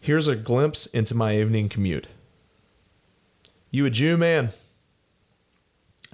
Here's 0.00 0.28
a 0.28 0.36
glimpse 0.36 0.86
into 0.86 1.16
my 1.16 1.36
evening 1.36 1.68
commute. 1.68 2.06
You 3.72 3.86
a 3.86 3.90
Jew, 3.90 4.16
man? 4.16 4.50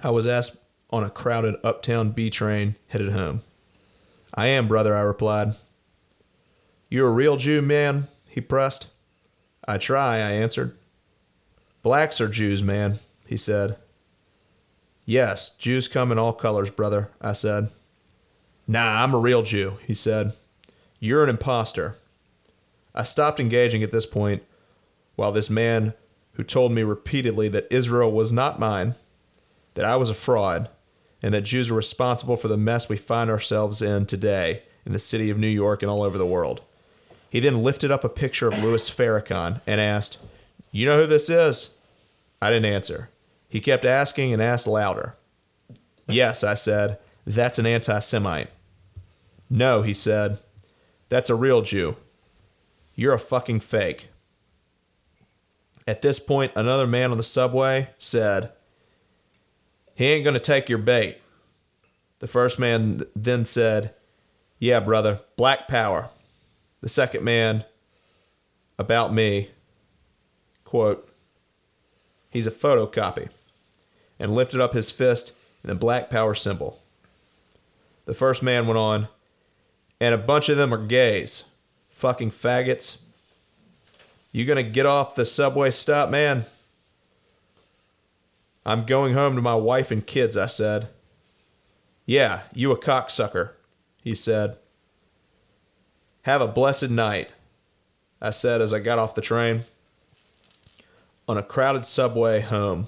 I 0.03 0.09
was 0.09 0.25
asked 0.25 0.63
on 0.89 1.03
a 1.03 1.11
crowded 1.11 1.57
uptown 1.63 2.09
B 2.09 2.31
train 2.31 2.75
headed 2.87 3.11
home. 3.11 3.43
I 4.33 4.47
am, 4.47 4.67
brother, 4.67 4.95
I 4.95 5.01
replied. 5.01 5.55
"You're 6.89 7.09
a 7.09 7.13
real 7.13 7.37
Jew, 7.37 7.61
man? 7.61 8.07
he 8.27 8.39
pressed. 8.41 8.87
I 9.67 9.77
try, 9.77 10.17
I 10.17 10.31
answered. 10.31 10.75
Blacks 11.83 12.21
are 12.21 12.27
Jews, 12.27 12.63
man, 12.63 12.99
he 13.25 13.35
said. 13.35 13.75
Yes, 15.05 15.55
Jews 15.57 15.87
come 15.87 16.11
in 16.11 16.19
all 16.19 16.33
colors, 16.33 16.71
brother, 16.71 17.09
I 17.19 17.33
said. 17.33 17.69
Nah, 18.67 19.03
I'm 19.03 19.13
a 19.13 19.19
real 19.19 19.41
Jew, 19.41 19.77
he 19.85 19.93
said. 19.93 20.33
You're 20.99 21.23
an 21.23 21.29
impostor. 21.29 21.97
I 22.95 23.03
stopped 23.03 23.39
engaging 23.39 23.83
at 23.83 23.91
this 23.91 24.05
point 24.05 24.43
while 25.15 25.31
this 25.31 25.49
man 25.49 25.93
who 26.33 26.43
told 26.43 26.71
me 26.71 26.83
repeatedly 26.83 27.49
that 27.49 27.67
Israel 27.69 28.11
was 28.11 28.31
not 28.31 28.59
mine, 28.59 28.95
that 29.73 29.85
I 29.85 29.95
was 29.97 30.09
a 30.09 30.13
fraud, 30.13 30.69
and 31.21 31.33
that 31.33 31.41
Jews 31.41 31.69
are 31.69 31.75
responsible 31.75 32.37
for 32.37 32.47
the 32.47 32.57
mess 32.57 32.89
we 32.89 32.97
find 32.97 33.29
ourselves 33.29 33.81
in 33.81 34.05
today 34.05 34.63
in 34.85 34.93
the 34.93 34.99
city 34.99 35.29
of 35.29 35.37
New 35.37 35.47
York 35.47 35.81
and 35.81 35.91
all 35.91 36.03
over 36.03 36.17
the 36.17 36.25
world. 36.25 36.61
He 37.29 37.39
then 37.39 37.63
lifted 37.63 37.91
up 37.91 38.03
a 38.03 38.09
picture 38.09 38.47
of 38.47 38.61
Louis 38.61 38.89
Farrakhan 38.89 39.61
and 39.65 39.79
asked, 39.79 40.19
You 40.71 40.85
know 40.85 41.01
who 41.01 41.07
this 41.07 41.29
is? 41.29 41.77
I 42.41 42.49
didn't 42.49 42.73
answer. 42.73 43.09
He 43.47 43.59
kept 43.59 43.85
asking 43.85 44.33
and 44.33 44.41
asked 44.41 44.67
louder. 44.67 45.15
Yes, 46.07 46.43
I 46.43 46.55
said, 46.55 46.97
that's 47.25 47.59
an 47.59 47.65
anti 47.65 47.99
Semite. 47.99 48.49
No, 49.49 49.81
he 49.81 49.93
said, 49.93 50.39
that's 51.09 51.29
a 51.29 51.35
real 51.35 51.61
Jew. 51.61 51.95
You're 52.95 53.13
a 53.13 53.19
fucking 53.19 53.59
fake. 53.59 54.09
At 55.87 56.01
this 56.01 56.19
point, 56.19 56.51
another 56.55 56.87
man 56.87 57.11
on 57.11 57.17
the 57.17 57.23
subway 57.23 57.89
said, 57.97 58.51
he 59.95 60.05
ain't 60.05 60.23
going 60.23 60.33
to 60.33 60.39
take 60.39 60.69
your 60.69 60.77
bait. 60.77 61.17
The 62.19 62.27
first 62.27 62.59
man 62.59 63.01
then 63.15 63.45
said, 63.45 63.93
Yeah, 64.59 64.79
brother, 64.79 65.21
Black 65.37 65.67
Power. 65.67 66.09
The 66.81 66.89
second 66.89 67.23
man 67.23 67.65
about 68.77 69.13
me, 69.13 69.51
quote, 70.65 71.07
he's 72.31 72.47
a 72.47 72.51
photocopy, 72.51 73.29
and 74.19 74.33
lifted 74.35 74.59
up 74.59 74.73
his 74.73 74.89
fist 74.89 75.33
in 75.63 75.69
the 75.69 75.75
Black 75.75 76.09
Power 76.09 76.33
symbol. 76.33 76.81
The 78.05 78.13
first 78.13 78.41
man 78.41 78.65
went 78.65 78.79
on, 78.79 79.07
and 79.99 80.15
a 80.15 80.17
bunch 80.17 80.49
of 80.49 80.57
them 80.57 80.73
are 80.73 80.85
gays. 80.85 81.45
Fucking 81.89 82.31
faggots. 82.31 82.99
You 84.31 84.45
gonna 84.45 84.63
get 84.63 84.85
off 84.85 85.15
the 85.15 85.25
subway 85.25 85.69
stop, 85.69 86.09
man? 86.09 86.45
I'm 88.65 88.85
going 88.85 89.13
home 89.13 89.35
to 89.35 89.41
my 89.41 89.55
wife 89.55 89.91
and 89.91 90.05
kids, 90.05 90.37
I 90.37 90.45
said. 90.45 90.89
Yeah, 92.05 92.41
you 92.53 92.71
a 92.71 92.77
cocksucker, 92.77 93.51
he 94.03 94.13
said. 94.15 94.57
Have 96.23 96.41
a 96.41 96.47
blessed 96.47 96.89
night, 96.89 97.29
I 98.21 98.29
said 98.29 98.61
as 98.61 98.73
I 98.73 98.79
got 98.79 98.99
off 98.99 99.15
the 99.15 99.21
train. 99.21 99.65
On 101.27 101.37
a 101.37 101.43
crowded 101.43 101.85
subway 101.85 102.41
home, 102.41 102.87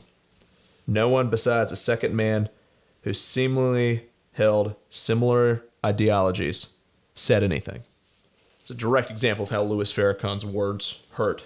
no 0.85 1.09
one 1.09 1.29
besides 1.29 1.71
a 1.71 1.77
second 1.77 2.15
man 2.15 2.49
who 3.03 3.13
seemingly 3.13 4.05
held 4.33 4.75
similar 4.89 5.63
ideologies 5.85 6.75
said 7.13 7.43
anything. 7.43 7.83
It's 8.61 8.71
a 8.71 8.75
direct 8.75 9.09
example 9.09 9.43
of 9.43 9.49
how 9.49 9.63
Louis 9.63 9.91
Farrakhan's 9.91 10.45
words 10.45 11.03
hurt. 11.11 11.45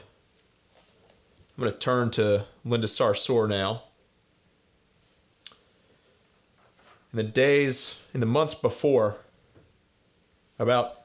I'm 1.58 1.64
going 1.64 1.74
to 1.74 1.80
turn 1.80 2.12
to 2.12 2.46
Linda 2.64 2.88
Sarsour 2.88 3.50
now. 3.50 3.84
In 7.18 7.26
the 7.26 7.32
days, 7.32 8.00
in 8.14 8.20
the 8.20 8.28
months 8.28 8.54
before, 8.54 9.18
about 10.60 11.02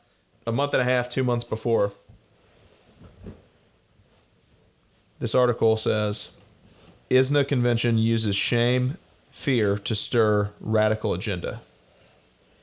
a 0.47 0.53
month 0.53 0.75
and 0.75 0.83
a 0.83 0.85
half, 0.85 1.09
two 1.09 1.25
months 1.25 1.43
before, 1.43 1.95
this 5.21 5.35
article 5.35 5.79
says 5.79 6.37
ISNA 7.09 7.47
convention 7.47 7.97
uses 7.97 8.37
shame, 8.37 8.99
fear 9.31 9.79
to 9.79 9.95
stir 9.95 10.51
radical 10.61 11.15
agenda. 11.15 11.63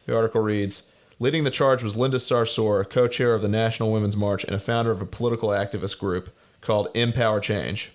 The 0.05 0.15
article 0.15 0.41
reads 0.41 0.91
Leading 1.17 1.43
the 1.43 1.49
charge 1.49 1.81
was 1.81 1.97
Linda 1.97 2.17
Sarsour, 2.17 2.81
a 2.81 2.85
co 2.85 3.07
chair 3.07 3.34
of 3.34 3.41
the 3.41 3.47
National 3.47 3.91
Women's 3.91 4.15
March 4.15 4.43
and 4.43 4.53
a 4.53 4.59
founder 4.59 4.91
of 4.91 5.01
a 5.01 5.07
political 5.07 5.49
activist 5.49 5.97
group 5.97 6.30
called 6.61 6.93
MPower 6.93 7.41
Change. 7.41 7.93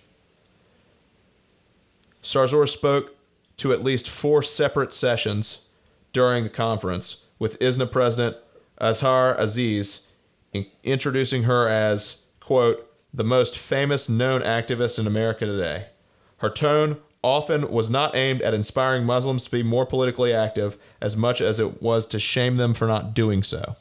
Sarsour 2.24 2.68
spoke 2.68 3.13
to 3.56 3.72
at 3.72 3.84
least 3.84 4.08
four 4.08 4.42
separate 4.42 4.92
sessions 4.92 5.68
during 6.12 6.44
the 6.44 6.50
conference 6.50 7.24
with 7.38 7.60
ISNA 7.60 7.86
President 7.86 8.36
Azhar 8.78 9.36
Azeez, 9.36 10.06
in- 10.52 10.66
introducing 10.82 11.44
her 11.44 11.68
as, 11.68 12.22
quote, 12.40 12.90
the 13.12 13.24
most 13.24 13.56
famous 13.56 14.08
known 14.08 14.40
activist 14.42 14.98
in 14.98 15.06
America 15.06 15.46
today. 15.46 15.86
Her 16.38 16.50
tone 16.50 17.00
often 17.22 17.70
was 17.70 17.88
not 17.88 18.14
aimed 18.14 18.42
at 18.42 18.54
inspiring 18.54 19.04
Muslims 19.04 19.44
to 19.44 19.50
be 19.50 19.62
more 19.62 19.86
politically 19.86 20.32
active 20.32 20.76
as 21.00 21.16
much 21.16 21.40
as 21.40 21.58
it 21.58 21.80
was 21.80 22.04
to 22.06 22.18
shame 22.18 22.56
them 22.56 22.74
for 22.74 22.86
not 22.86 23.14
doing 23.14 23.42
so. 23.42 23.76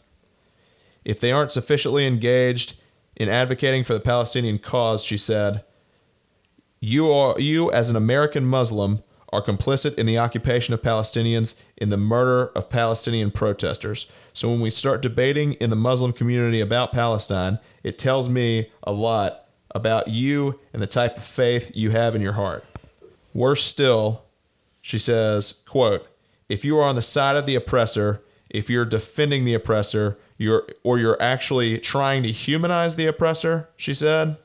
If 1.03 1.19
they 1.19 1.31
aren't 1.31 1.51
sufficiently 1.51 2.07
engaged 2.07 2.75
in 3.15 3.27
advocating 3.27 3.83
for 3.83 3.93
the 3.93 3.99
Palestinian 3.99 4.59
cause, 4.59 5.03
she 5.03 5.17
said, 5.17 5.63
you 6.79 7.11
are 7.11 7.39
you 7.39 7.71
as 7.71 7.89
an 7.89 7.95
American 7.95 8.45
Muslim 8.45 9.01
are 9.33 9.41
complicit 9.41 9.97
in 9.97 10.05
the 10.05 10.17
occupation 10.17 10.73
of 10.73 10.81
Palestinians 10.81 11.59
in 11.77 11.89
the 11.89 11.97
murder 11.97 12.51
of 12.55 12.69
Palestinian 12.69 13.31
protesters. 13.31 14.09
So 14.31 14.49
when 14.49 14.61
we 14.61 14.69
start 14.69 15.01
debating 15.01 15.53
in 15.53 15.69
the 15.71 15.75
Muslim 15.75 16.13
community 16.13 16.61
about 16.61 16.93
Palestine, 16.93 17.59
it 17.83 17.97
tells 17.97 18.29
me 18.29 18.71
a 18.83 18.93
lot 18.93 19.49
about 19.71 20.07
you 20.07 20.59
and 20.71 20.81
the 20.81 20.87
type 20.87 21.17
of 21.17 21.25
faith 21.25 21.71
you 21.73 21.89
have 21.89 22.15
in 22.15 22.21
your 22.21 22.33
heart. 22.33 22.63
Worse 23.33 23.63
still, 23.63 24.23
she 24.81 24.99
says, 24.99 25.63
quote, 25.67 26.07
if 26.47 26.63
you 26.63 26.77
are 26.77 26.87
on 26.87 26.95
the 26.95 27.01
side 27.01 27.35
of 27.35 27.47
the 27.47 27.55
oppressor, 27.55 28.23
if 28.51 28.69
you're 28.69 28.85
defending 28.85 29.45
the 29.45 29.55
oppressor, 29.55 30.19
you're 30.37 30.67
or 30.83 30.99
you're 30.99 31.21
actually 31.21 31.79
trying 31.79 32.21
to 32.21 32.31
humanize 32.31 32.95
the 32.95 33.07
oppressor, 33.07 33.69
she 33.75 33.93
said, 33.93 34.37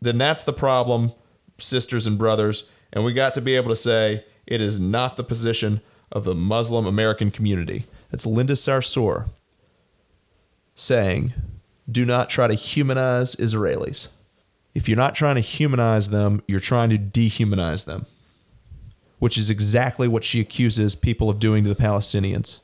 then 0.00 0.18
that's 0.18 0.44
the 0.44 0.52
problem, 0.52 1.12
sisters 1.58 2.06
and 2.06 2.16
brothers, 2.18 2.70
and 2.92 3.04
we 3.04 3.12
got 3.12 3.34
to 3.34 3.40
be 3.40 3.56
able 3.56 3.68
to 3.68 3.76
say 3.76 4.24
it 4.46 4.60
is 4.60 4.80
not 4.80 5.16
the 5.16 5.24
position 5.24 5.80
of 6.10 6.24
the 6.24 6.34
Muslim 6.34 6.86
American 6.86 7.30
community. 7.30 7.86
That's 8.10 8.26
Linda 8.26 8.54
Sarsour 8.54 9.28
saying, 10.74 11.34
do 11.90 12.04
not 12.04 12.30
try 12.30 12.46
to 12.46 12.54
humanize 12.54 13.34
Israelis. 13.36 14.08
If 14.74 14.88
you're 14.88 14.96
not 14.96 15.14
trying 15.14 15.34
to 15.34 15.40
humanize 15.40 16.10
them, 16.10 16.42
you're 16.46 16.60
trying 16.60 16.90
to 16.90 16.98
dehumanize 16.98 17.84
them, 17.84 18.06
which 19.18 19.36
is 19.36 19.50
exactly 19.50 20.06
what 20.06 20.24
she 20.24 20.40
accuses 20.40 20.94
people 20.94 21.28
of 21.28 21.38
doing 21.38 21.64
to 21.64 21.68
the 21.68 21.74
Palestinians, 21.74 22.60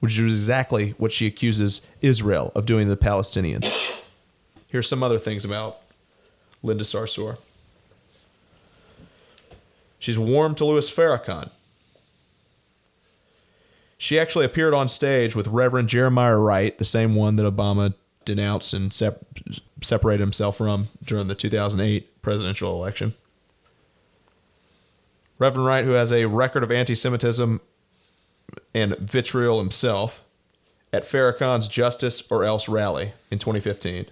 which 0.00 0.18
is 0.18 0.24
exactly 0.24 0.90
what 0.98 1.12
she 1.12 1.26
accuses 1.26 1.86
Israel 2.00 2.52
of 2.54 2.66
doing 2.66 2.86
to 2.86 2.94
the 2.94 3.04
Palestinians. 3.04 3.70
Here's 4.68 4.88
some 4.88 5.02
other 5.02 5.18
things 5.18 5.44
about 5.44 5.80
Linda 6.62 6.84
Sarsour. 6.84 7.38
She's 10.02 10.18
warm 10.18 10.56
to 10.56 10.64
Louis 10.64 10.90
Farrakhan. 10.90 11.48
She 13.96 14.18
actually 14.18 14.44
appeared 14.44 14.74
on 14.74 14.88
stage 14.88 15.36
with 15.36 15.46
Reverend 15.46 15.88
Jeremiah 15.88 16.38
Wright, 16.38 16.76
the 16.76 16.84
same 16.84 17.14
one 17.14 17.36
that 17.36 17.44
Obama 17.44 17.94
denounced 18.24 18.74
and 18.74 18.92
sep- 18.92 19.24
separated 19.80 20.20
himself 20.20 20.56
from 20.56 20.88
during 21.04 21.28
the 21.28 21.36
2008 21.36 22.20
presidential 22.20 22.74
election. 22.74 23.14
Reverend 25.38 25.68
Wright, 25.68 25.84
who 25.84 25.92
has 25.92 26.10
a 26.10 26.24
record 26.24 26.64
of 26.64 26.72
anti 26.72 26.96
Semitism 26.96 27.60
and 28.74 28.98
vitriol 28.98 29.60
himself, 29.60 30.24
at 30.92 31.04
Farrakhan's 31.04 31.68
Justice 31.68 32.24
or 32.28 32.42
Else 32.42 32.68
rally 32.68 33.12
in 33.30 33.38
2015. 33.38 34.06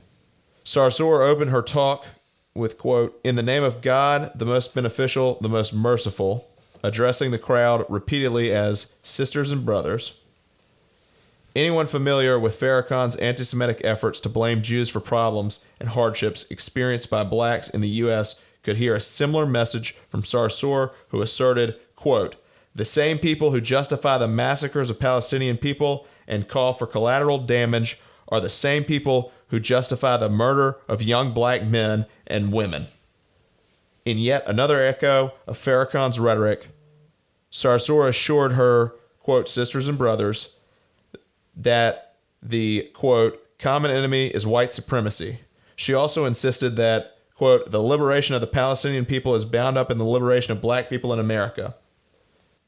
Sarsour 0.65 1.27
opened 1.27 1.51
her 1.51 1.63
talk 1.63 2.07
with, 2.55 2.79
quote, 2.79 3.19
In 3.25 3.37
the 3.37 3.43
name 3.43 3.63
of 3.63 3.81
God, 3.81 4.31
the 4.35 4.47
most 4.47 4.75
beneficial, 4.75 5.39
the 5.41 5.49
most 5.49 5.75
merciful, 5.75 6.49
addressing 6.83 7.31
the 7.31 7.39
crowd 7.39 7.85
repeatedly 7.89 8.51
as 8.51 8.95
sisters 9.03 9.53
and 9.53 9.65
brothers. 9.65 10.21
Anyone 11.57 11.87
familiar 11.87 12.39
with 12.39 12.59
Farrakhan's 12.59 13.17
anti 13.17 13.43
Semitic 13.43 13.81
efforts 13.83 14.21
to 14.21 14.29
blame 14.29 14.63
Jews 14.63 14.89
for 14.89 15.01
problems 15.01 15.67
and 15.81 15.89
hardships 15.89 16.49
experienced 16.51 17.11
by 17.11 17.25
blacks 17.25 17.69
in 17.69 17.81
the 17.81 17.89
U.S. 17.89 18.41
could 18.63 18.77
hear 18.77 18.95
a 18.95 19.01
similar 19.01 19.47
message 19.47 19.97
from 20.11 20.23
Sarsour, 20.23 20.93
who 21.09 21.23
asserted, 21.23 21.75
quote, 21.97 22.37
The 22.75 22.85
same 22.85 23.19
people 23.19 23.51
who 23.51 23.61
justify 23.61 24.17
the 24.17 24.29
massacres 24.29 24.91
of 24.91 25.01
Palestinian 25.01 25.57
people 25.57 26.07
and 26.29 26.47
call 26.47 26.73
for 26.73 26.87
collateral 26.87 27.39
damage 27.39 27.99
are 28.29 28.41
the 28.41 28.49
same 28.49 28.85
people 28.85 29.33
who 29.51 29.61
justify 29.61 30.17
the 30.17 30.29
murder 30.29 30.79
of 30.89 31.03
young 31.03 31.33
black 31.33 31.63
men 31.63 32.07
and 32.27 32.53
women. 32.53 32.87
In 34.05 34.19
yet 34.19 34.45
another 34.47 34.81
echo 34.81 35.35
of 35.47 35.59
Farrakhan's 35.59 36.19
rhetoric, 36.19 36.69
Sarsour 37.53 38.09
assured 38.09 38.53
her, 38.53 38.95
quote, 39.19 39.49
sisters 39.49 39.89
and 39.89 39.99
brothers, 39.99 40.57
that 41.57 42.15
the, 42.43 42.91
quote, 42.95 43.39
common 43.59 43.91
enemy 43.91 44.29
is 44.29 44.47
white 44.47 44.73
supremacy. 44.73 45.41
She 45.77 45.93
also 45.93 46.25
insisted 46.25 46.77
that, 46.77 47.17
quote, 47.35 47.71
the 47.71 47.83
liberation 47.83 48.35
of 48.35 48.41
the 48.41 48.47
Palestinian 48.47 49.05
people 49.05 49.35
is 49.35 49.45
bound 49.45 49.77
up 49.77 49.91
in 49.91 49.99
the 49.99 50.05
liberation 50.05 50.53
of 50.53 50.63
black 50.63 50.89
people 50.89 51.13
in 51.13 51.19
America. 51.19 51.75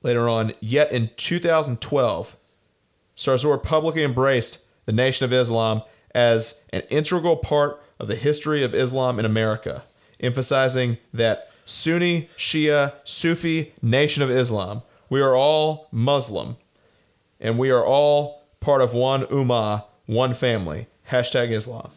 Later 0.02 0.28
on, 0.28 0.52
yet 0.60 0.92
in 0.92 1.10
2012, 1.16 2.36
Sarsour 3.16 3.62
publicly 3.62 4.02
embraced 4.02 4.66
the 4.84 4.92
Nation 4.92 5.24
of 5.24 5.32
Islam 5.32 5.82
as 6.14 6.64
an 6.72 6.82
integral 6.90 7.36
part 7.36 7.82
of 7.98 8.08
the 8.08 8.16
history 8.16 8.62
of 8.62 8.74
Islam 8.74 9.18
in 9.18 9.24
America, 9.24 9.84
emphasizing 10.20 10.98
that 11.12 11.50
Sunni, 11.64 12.28
Shia, 12.36 12.94
Sufi 13.04 13.72
Nation 13.80 14.22
of 14.22 14.30
Islam, 14.30 14.82
we 15.08 15.20
are 15.20 15.34
all 15.34 15.88
Muslim, 15.92 16.56
and 17.40 17.58
we 17.58 17.70
are 17.70 17.84
all 17.84 18.44
part 18.60 18.80
of 18.80 18.94
one 18.94 19.24
ummah, 19.26 19.84
one 20.06 20.34
family. 20.34 20.86
Hashtag 21.10 21.50
Islam. 21.50 21.90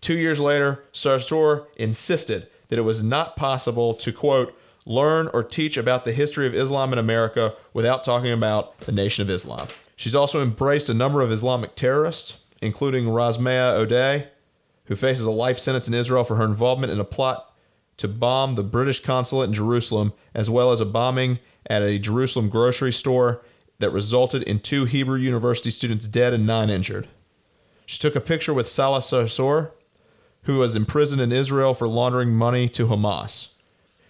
Two 0.00 0.16
years 0.16 0.40
later, 0.40 0.84
Sarsour 0.92 1.66
insisted 1.76 2.46
that 2.68 2.78
it 2.78 2.82
was 2.82 3.02
not 3.02 3.36
possible 3.36 3.94
to, 3.94 4.12
quote, 4.12 4.56
learn 4.86 5.28
or 5.32 5.42
teach 5.42 5.76
about 5.76 6.04
the 6.04 6.12
history 6.12 6.46
of 6.46 6.54
Islam 6.54 6.92
in 6.92 6.98
America 6.98 7.54
without 7.72 8.04
talking 8.04 8.32
about 8.32 8.78
the 8.80 8.92
Nation 8.92 9.22
of 9.22 9.30
Islam. 9.30 9.68
She's 9.96 10.14
also 10.14 10.42
embraced 10.42 10.90
a 10.90 10.94
number 10.94 11.22
of 11.22 11.32
Islamic 11.32 11.74
terrorists, 11.74 12.43
including 12.64 13.04
Rasmea 13.04 13.86
Odeh, 13.86 14.26
who 14.86 14.96
faces 14.96 15.26
a 15.26 15.30
life 15.30 15.58
sentence 15.58 15.88
in 15.88 15.94
Israel 15.94 16.24
for 16.24 16.36
her 16.36 16.44
involvement 16.44 16.92
in 16.92 17.00
a 17.00 17.04
plot 17.04 17.54
to 17.96 18.08
bomb 18.08 18.54
the 18.54 18.64
British 18.64 19.00
consulate 19.00 19.48
in 19.48 19.54
Jerusalem, 19.54 20.12
as 20.34 20.50
well 20.50 20.72
as 20.72 20.80
a 20.80 20.86
bombing 20.86 21.38
at 21.66 21.82
a 21.82 21.98
Jerusalem 21.98 22.48
grocery 22.48 22.92
store 22.92 23.42
that 23.78 23.90
resulted 23.90 24.42
in 24.42 24.60
two 24.60 24.84
Hebrew 24.84 25.18
University 25.18 25.70
students 25.70 26.08
dead 26.08 26.32
and 26.32 26.46
nine 26.46 26.70
injured. 26.70 27.08
She 27.86 27.98
took 27.98 28.16
a 28.16 28.20
picture 28.20 28.54
with 28.54 28.68
Salah 28.68 29.00
Sarsour, 29.00 29.70
who 30.42 30.58
was 30.58 30.76
imprisoned 30.76 31.20
in 31.20 31.32
Israel 31.32 31.74
for 31.74 31.88
laundering 31.88 32.30
money 32.30 32.68
to 32.70 32.86
Hamas. 32.86 33.54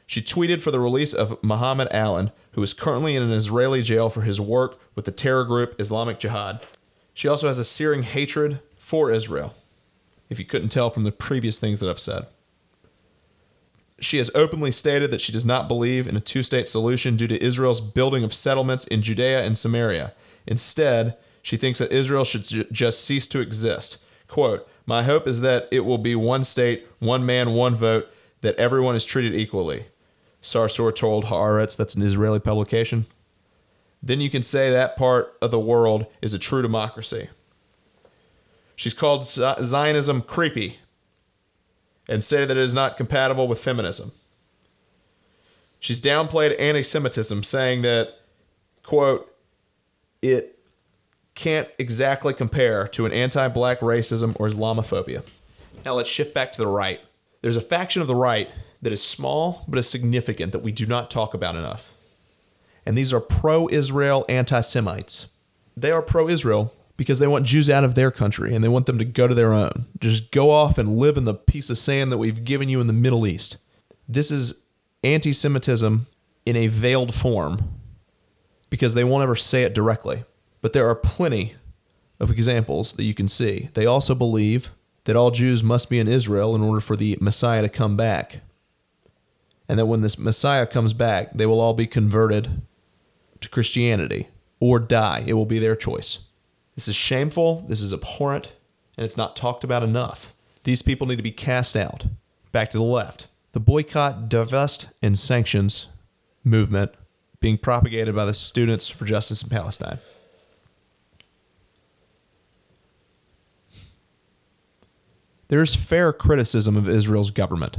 She 0.06 0.20
tweeted 0.20 0.60
for 0.60 0.70
the 0.70 0.80
release 0.80 1.14
of 1.14 1.42
Muhammad 1.42 1.88
Allan, 1.90 2.30
who 2.52 2.62
is 2.62 2.74
currently 2.74 3.16
in 3.16 3.22
an 3.22 3.30
Israeli 3.30 3.82
jail 3.82 4.10
for 4.10 4.22
his 4.22 4.40
work 4.40 4.78
with 4.94 5.06
the 5.06 5.10
terror 5.10 5.44
group 5.44 5.80
Islamic 5.80 6.18
Jihad. 6.18 6.60
She 7.14 7.28
also 7.28 7.46
has 7.46 7.58
a 7.60 7.64
searing 7.64 8.02
hatred 8.02 8.60
for 8.76 9.10
Israel, 9.10 9.54
if 10.28 10.38
you 10.38 10.44
couldn't 10.44 10.68
tell 10.70 10.90
from 10.90 11.04
the 11.04 11.12
previous 11.12 11.58
things 11.60 11.80
that 11.80 11.88
I've 11.88 12.00
said. 12.00 12.26
She 14.00 14.18
has 14.18 14.30
openly 14.34 14.72
stated 14.72 15.12
that 15.12 15.20
she 15.20 15.32
does 15.32 15.46
not 15.46 15.68
believe 15.68 16.08
in 16.08 16.16
a 16.16 16.20
two 16.20 16.42
state 16.42 16.66
solution 16.66 17.16
due 17.16 17.28
to 17.28 17.42
Israel's 17.42 17.80
building 17.80 18.24
of 18.24 18.34
settlements 18.34 18.86
in 18.88 19.00
Judea 19.00 19.44
and 19.44 19.56
Samaria. 19.56 20.12
Instead, 20.46 21.16
she 21.42 21.56
thinks 21.56 21.78
that 21.78 21.92
Israel 21.92 22.24
should 22.24 22.44
ju- 22.44 22.64
just 22.72 23.04
cease 23.04 23.28
to 23.28 23.40
exist. 23.40 24.04
Quote, 24.26 24.68
My 24.84 25.04
hope 25.04 25.28
is 25.28 25.40
that 25.42 25.68
it 25.70 25.80
will 25.80 25.98
be 25.98 26.16
one 26.16 26.42
state, 26.42 26.86
one 26.98 27.24
man, 27.24 27.52
one 27.52 27.76
vote, 27.76 28.08
that 28.40 28.56
everyone 28.56 28.96
is 28.96 29.04
treated 29.04 29.34
equally. 29.34 29.84
Sarsour 30.42 30.94
told 30.94 31.26
Haaretz, 31.26 31.76
that's 31.76 31.94
an 31.94 32.02
Israeli 32.02 32.40
publication. 32.40 33.06
Then 34.04 34.20
you 34.20 34.28
can 34.28 34.42
say 34.42 34.70
that 34.70 34.96
part 34.98 35.34
of 35.40 35.50
the 35.50 35.58
world 35.58 36.06
is 36.20 36.34
a 36.34 36.38
true 36.38 36.60
democracy. 36.60 37.30
She's 38.76 38.92
called 38.92 39.24
Zionism 39.24 40.20
creepy 40.20 40.78
and 42.06 42.22
stated 42.22 42.50
that 42.50 42.58
it 42.58 42.62
is 42.62 42.74
not 42.74 42.98
compatible 42.98 43.48
with 43.48 43.60
feminism. 43.60 44.12
She's 45.78 46.02
downplayed 46.02 46.54
anti 46.60 46.82
Semitism, 46.82 47.42
saying 47.44 47.82
that, 47.82 48.18
quote, 48.82 49.34
it 50.20 50.58
can't 51.34 51.68
exactly 51.78 52.34
compare 52.34 52.86
to 52.88 53.06
an 53.06 53.12
anti 53.12 53.48
black 53.48 53.80
racism 53.80 54.36
or 54.38 54.48
Islamophobia. 54.48 55.22
Now 55.84 55.94
let's 55.94 56.10
shift 56.10 56.34
back 56.34 56.52
to 56.52 56.60
the 56.60 56.66
right. 56.66 57.00
There's 57.40 57.56
a 57.56 57.62
faction 57.62 58.02
of 58.02 58.08
the 58.08 58.14
right 58.14 58.50
that 58.82 58.92
is 58.92 59.02
small 59.02 59.64
but 59.66 59.78
is 59.78 59.88
significant 59.88 60.52
that 60.52 60.60
we 60.60 60.72
do 60.72 60.84
not 60.84 61.10
talk 61.10 61.32
about 61.32 61.56
enough. 61.56 61.93
And 62.86 62.96
these 62.96 63.12
are 63.12 63.20
pro 63.20 63.68
Israel 63.68 64.24
anti 64.28 64.60
Semites. 64.60 65.28
They 65.76 65.90
are 65.90 66.02
pro 66.02 66.28
Israel 66.28 66.72
because 66.96 67.18
they 67.18 67.26
want 67.26 67.46
Jews 67.46 67.68
out 67.68 67.84
of 67.84 67.94
their 67.94 68.10
country 68.10 68.54
and 68.54 68.62
they 68.62 68.68
want 68.68 68.86
them 68.86 68.98
to 68.98 69.04
go 69.04 69.26
to 69.26 69.34
their 69.34 69.52
own. 69.52 69.86
Just 69.98 70.30
go 70.30 70.50
off 70.50 70.78
and 70.78 70.98
live 70.98 71.16
in 71.16 71.24
the 71.24 71.34
piece 71.34 71.70
of 71.70 71.78
sand 71.78 72.12
that 72.12 72.18
we've 72.18 72.44
given 72.44 72.68
you 72.68 72.80
in 72.80 72.86
the 72.86 72.92
Middle 72.92 73.26
East. 73.26 73.56
This 74.08 74.30
is 74.30 74.64
anti 75.02 75.32
Semitism 75.32 76.06
in 76.46 76.56
a 76.56 76.66
veiled 76.66 77.14
form 77.14 77.80
because 78.70 78.94
they 78.94 79.04
won't 79.04 79.22
ever 79.22 79.36
say 79.36 79.62
it 79.62 79.74
directly. 79.74 80.24
But 80.60 80.72
there 80.72 80.88
are 80.88 80.94
plenty 80.94 81.54
of 82.20 82.30
examples 82.30 82.92
that 82.92 83.04
you 83.04 83.14
can 83.14 83.28
see. 83.28 83.70
They 83.74 83.86
also 83.86 84.14
believe 84.14 84.70
that 85.04 85.16
all 85.16 85.30
Jews 85.30 85.62
must 85.62 85.90
be 85.90 85.98
in 85.98 86.08
Israel 86.08 86.54
in 86.54 86.62
order 86.62 86.80
for 86.80 86.96
the 86.96 87.18
Messiah 87.20 87.62
to 87.62 87.68
come 87.68 87.96
back 87.96 88.40
and 89.68 89.78
that 89.78 89.86
when 89.86 90.02
this 90.02 90.18
Messiah 90.18 90.66
comes 90.66 90.92
back, 90.92 91.32
they 91.34 91.46
will 91.46 91.60
all 91.60 91.74
be 91.74 91.86
converted 91.86 92.62
to 93.44 93.50
Christianity 93.50 94.28
or 94.60 94.78
die. 94.78 95.24
It 95.26 95.34
will 95.34 95.46
be 95.46 95.58
their 95.58 95.76
choice. 95.76 96.20
This 96.74 96.88
is 96.88 96.96
shameful, 96.96 97.64
this 97.68 97.80
is 97.80 97.92
abhorrent, 97.92 98.52
and 98.96 99.04
it's 99.04 99.16
not 99.16 99.36
talked 99.36 99.64
about 99.64 99.82
enough. 99.82 100.34
These 100.64 100.82
people 100.82 101.06
need 101.06 101.16
to 101.16 101.22
be 101.22 101.30
cast 101.30 101.76
out. 101.76 102.06
Back 102.52 102.70
to 102.70 102.78
the 102.78 102.84
left. 102.84 103.28
The 103.52 103.60
boycott, 103.60 104.28
divest, 104.28 104.92
and 105.02 105.16
sanctions 105.16 105.86
movement 106.42 106.92
being 107.40 107.58
propagated 107.58 108.14
by 108.14 108.24
the 108.24 108.34
Students 108.34 108.88
for 108.88 109.04
Justice 109.04 109.42
in 109.42 109.50
Palestine. 109.50 109.98
There's 115.48 115.74
fair 115.74 116.12
criticism 116.12 116.76
of 116.76 116.88
Israel's 116.88 117.30
government. 117.30 117.76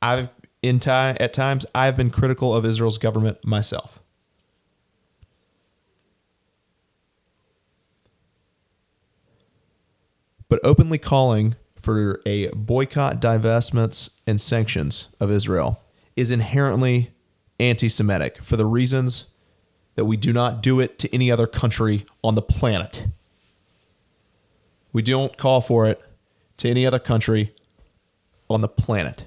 I've 0.00 0.28
in 0.62 0.80
time 0.80 1.16
at 1.20 1.32
times 1.32 1.66
I've 1.74 1.96
been 1.96 2.10
critical 2.10 2.54
of 2.54 2.64
Israel's 2.64 2.98
government 2.98 3.44
myself. 3.44 4.00
But 10.48 10.60
openly 10.64 10.98
calling 10.98 11.56
for 11.82 12.20
a 12.26 12.48
boycott, 12.50 13.20
divestments, 13.20 14.14
and 14.26 14.40
sanctions 14.40 15.08
of 15.20 15.30
Israel 15.30 15.80
is 16.16 16.30
inherently 16.30 17.10
anti 17.60 17.88
Semitic 17.88 18.42
for 18.42 18.56
the 18.56 18.66
reasons 18.66 19.30
that 19.94 20.04
we 20.04 20.16
do 20.16 20.32
not 20.32 20.62
do 20.62 20.80
it 20.80 20.98
to 21.00 21.14
any 21.14 21.30
other 21.30 21.46
country 21.46 22.06
on 22.22 22.34
the 22.34 22.42
planet. 22.42 23.06
We 24.92 25.02
don't 25.02 25.36
call 25.36 25.60
for 25.60 25.86
it 25.86 26.00
to 26.58 26.68
any 26.68 26.86
other 26.86 26.98
country 26.98 27.54
on 28.48 28.60
the 28.60 28.68
planet. 28.68 29.24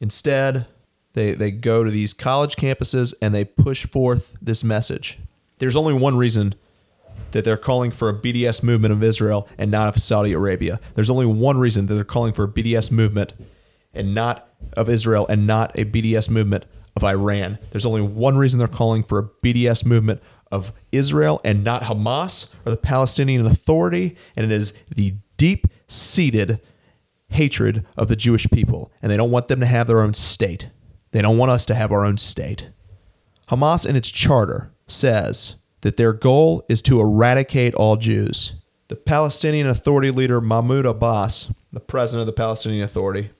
Instead, 0.00 0.66
they, 1.12 1.32
they 1.32 1.50
go 1.50 1.84
to 1.84 1.90
these 1.90 2.12
college 2.12 2.56
campuses 2.56 3.14
and 3.20 3.34
they 3.34 3.44
push 3.44 3.86
forth 3.86 4.36
this 4.40 4.64
message. 4.64 5.18
There's 5.58 5.76
only 5.76 5.92
one 5.92 6.16
reason 6.16 6.54
that 7.32 7.44
they're 7.44 7.56
calling 7.56 7.90
for 7.90 8.08
a 8.08 8.14
BDS 8.14 8.62
movement 8.62 8.92
of 8.92 9.02
Israel 9.02 9.48
and 9.58 9.70
not 9.70 9.88
of 9.88 10.00
Saudi 10.00 10.32
Arabia. 10.32 10.80
There's 10.94 11.10
only 11.10 11.26
one 11.26 11.58
reason 11.58 11.86
that 11.86 11.94
they're 11.94 12.04
calling 12.04 12.32
for 12.32 12.44
a 12.44 12.48
BDS 12.48 12.90
movement 12.90 13.34
and 13.94 14.14
not 14.14 14.48
of 14.74 14.88
Israel 14.88 15.26
and 15.28 15.46
not 15.46 15.78
a 15.78 15.84
BDS 15.84 16.30
movement 16.30 16.64
of 16.96 17.04
Iran. 17.04 17.58
There's 17.70 17.86
only 17.86 18.00
one 18.00 18.36
reason 18.36 18.58
they're 18.58 18.68
calling 18.68 19.02
for 19.02 19.18
a 19.18 19.46
BDS 19.46 19.84
movement 19.84 20.22
of 20.50 20.72
Israel 20.92 21.40
and 21.44 21.62
not 21.62 21.82
Hamas 21.82 22.54
or 22.66 22.70
the 22.70 22.76
Palestinian 22.76 23.46
Authority, 23.46 24.16
and 24.36 24.44
it 24.44 24.52
is 24.52 24.72
the 24.94 25.14
deep 25.36 25.66
seated 25.86 26.60
hatred 27.30 27.86
of 27.96 28.08
the 28.08 28.16
Jewish 28.16 28.46
people, 28.50 28.92
and 29.02 29.10
they 29.10 29.16
don't 29.16 29.30
want 29.30 29.48
them 29.48 29.60
to 29.60 29.66
have 29.66 29.86
their 29.86 30.02
own 30.02 30.14
state. 30.14 30.68
They 31.12 31.22
don't 31.22 31.38
want 31.38 31.50
us 31.50 31.66
to 31.66 31.74
have 31.74 31.90
our 31.90 32.04
own 32.04 32.18
state. 32.18 32.70
Hamas, 33.48 33.86
in 33.86 33.96
its 33.96 34.10
charter, 34.10 34.70
says 34.86 35.56
that 35.80 35.96
their 35.96 36.12
goal 36.12 36.64
is 36.68 36.82
to 36.82 37.00
eradicate 37.00 37.74
all 37.74 37.96
Jews. 37.96 38.54
The 38.88 38.96
Palestinian 38.96 39.66
Authority 39.66 40.10
leader 40.10 40.40
Mahmoud 40.40 40.86
Abbas, 40.86 41.52
the 41.72 41.80
president 41.80 42.22
of 42.22 42.26
the 42.26 42.32
Palestinian 42.32 42.82
Authority, 42.82 43.30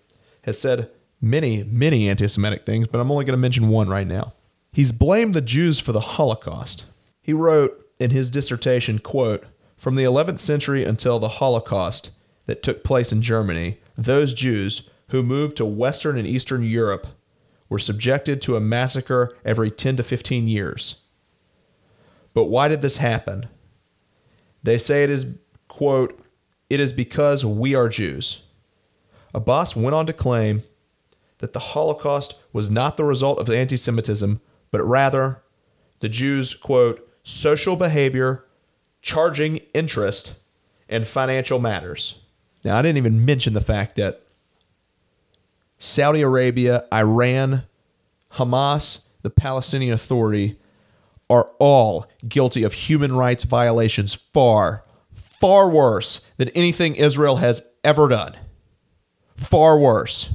has 0.44 0.60
said 0.60 0.90
many, 1.20 1.64
many 1.64 2.08
anti 2.08 2.26
Semitic 2.26 2.64
things, 2.64 2.86
but 2.86 3.00
I'm 3.00 3.10
only 3.10 3.24
going 3.24 3.34
to 3.36 3.38
mention 3.38 3.68
one 3.68 3.88
right 3.88 4.06
now. 4.06 4.32
He's 4.72 4.92
blamed 4.92 5.34
the 5.34 5.40
Jews 5.40 5.78
for 5.78 5.92
the 5.92 6.00
Holocaust. 6.00 6.86
He 7.22 7.32
wrote 7.32 7.86
in 7.98 8.10
his 8.10 8.30
dissertation, 8.30 8.98
quote, 8.98 9.44
From 9.76 9.96
the 9.96 10.04
11th 10.04 10.38
century 10.38 10.84
until 10.84 11.18
the 11.18 11.28
Holocaust, 11.28 12.10
that 12.50 12.64
took 12.64 12.82
place 12.82 13.12
in 13.12 13.22
Germany, 13.22 13.78
those 13.96 14.34
Jews 14.34 14.90
who 15.10 15.22
moved 15.22 15.56
to 15.56 15.64
Western 15.64 16.18
and 16.18 16.26
Eastern 16.26 16.64
Europe 16.64 17.06
were 17.68 17.78
subjected 17.78 18.42
to 18.42 18.56
a 18.56 18.60
massacre 18.60 19.36
every 19.44 19.70
10 19.70 19.98
to 19.98 20.02
15 20.02 20.48
years. 20.48 20.96
But 22.34 22.46
why 22.46 22.66
did 22.66 22.82
this 22.82 22.96
happen? 22.96 23.46
They 24.64 24.78
say 24.78 25.04
it 25.04 25.10
is, 25.10 25.38
quote, 25.68 26.20
it 26.68 26.80
is 26.80 26.92
because 26.92 27.44
we 27.44 27.76
are 27.76 27.88
Jews. 27.88 28.42
Abbas 29.32 29.76
went 29.76 29.94
on 29.94 30.06
to 30.06 30.12
claim 30.12 30.64
that 31.38 31.52
the 31.52 31.60
Holocaust 31.60 32.42
was 32.52 32.68
not 32.68 32.96
the 32.96 33.04
result 33.04 33.38
of 33.38 33.48
anti 33.48 33.76
Semitism, 33.76 34.40
but 34.72 34.84
rather 34.84 35.40
the 36.00 36.08
Jews' 36.08 36.52
quote, 36.52 37.08
social 37.22 37.76
behavior, 37.76 38.44
charging 39.02 39.58
interest, 39.72 40.40
and 40.88 41.06
financial 41.06 41.60
matters. 41.60 42.18
Now, 42.64 42.76
I 42.76 42.82
didn't 42.82 42.98
even 42.98 43.24
mention 43.24 43.52
the 43.52 43.60
fact 43.60 43.96
that 43.96 44.22
Saudi 45.78 46.20
Arabia, 46.20 46.84
Iran, 46.92 47.62
Hamas, 48.32 49.06
the 49.22 49.30
Palestinian 49.30 49.94
Authority 49.94 50.58
are 51.30 51.50
all 51.58 52.06
guilty 52.28 52.64
of 52.64 52.72
human 52.72 53.14
rights 53.14 53.44
violations 53.44 54.14
far, 54.14 54.84
far 55.14 55.70
worse 55.70 56.26
than 56.36 56.48
anything 56.50 56.96
Israel 56.96 57.36
has 57.36 57.72
ever 57.84 58.08
done. 58.08 58.36
Far 59.36 59.78
worse. 59.78 60.34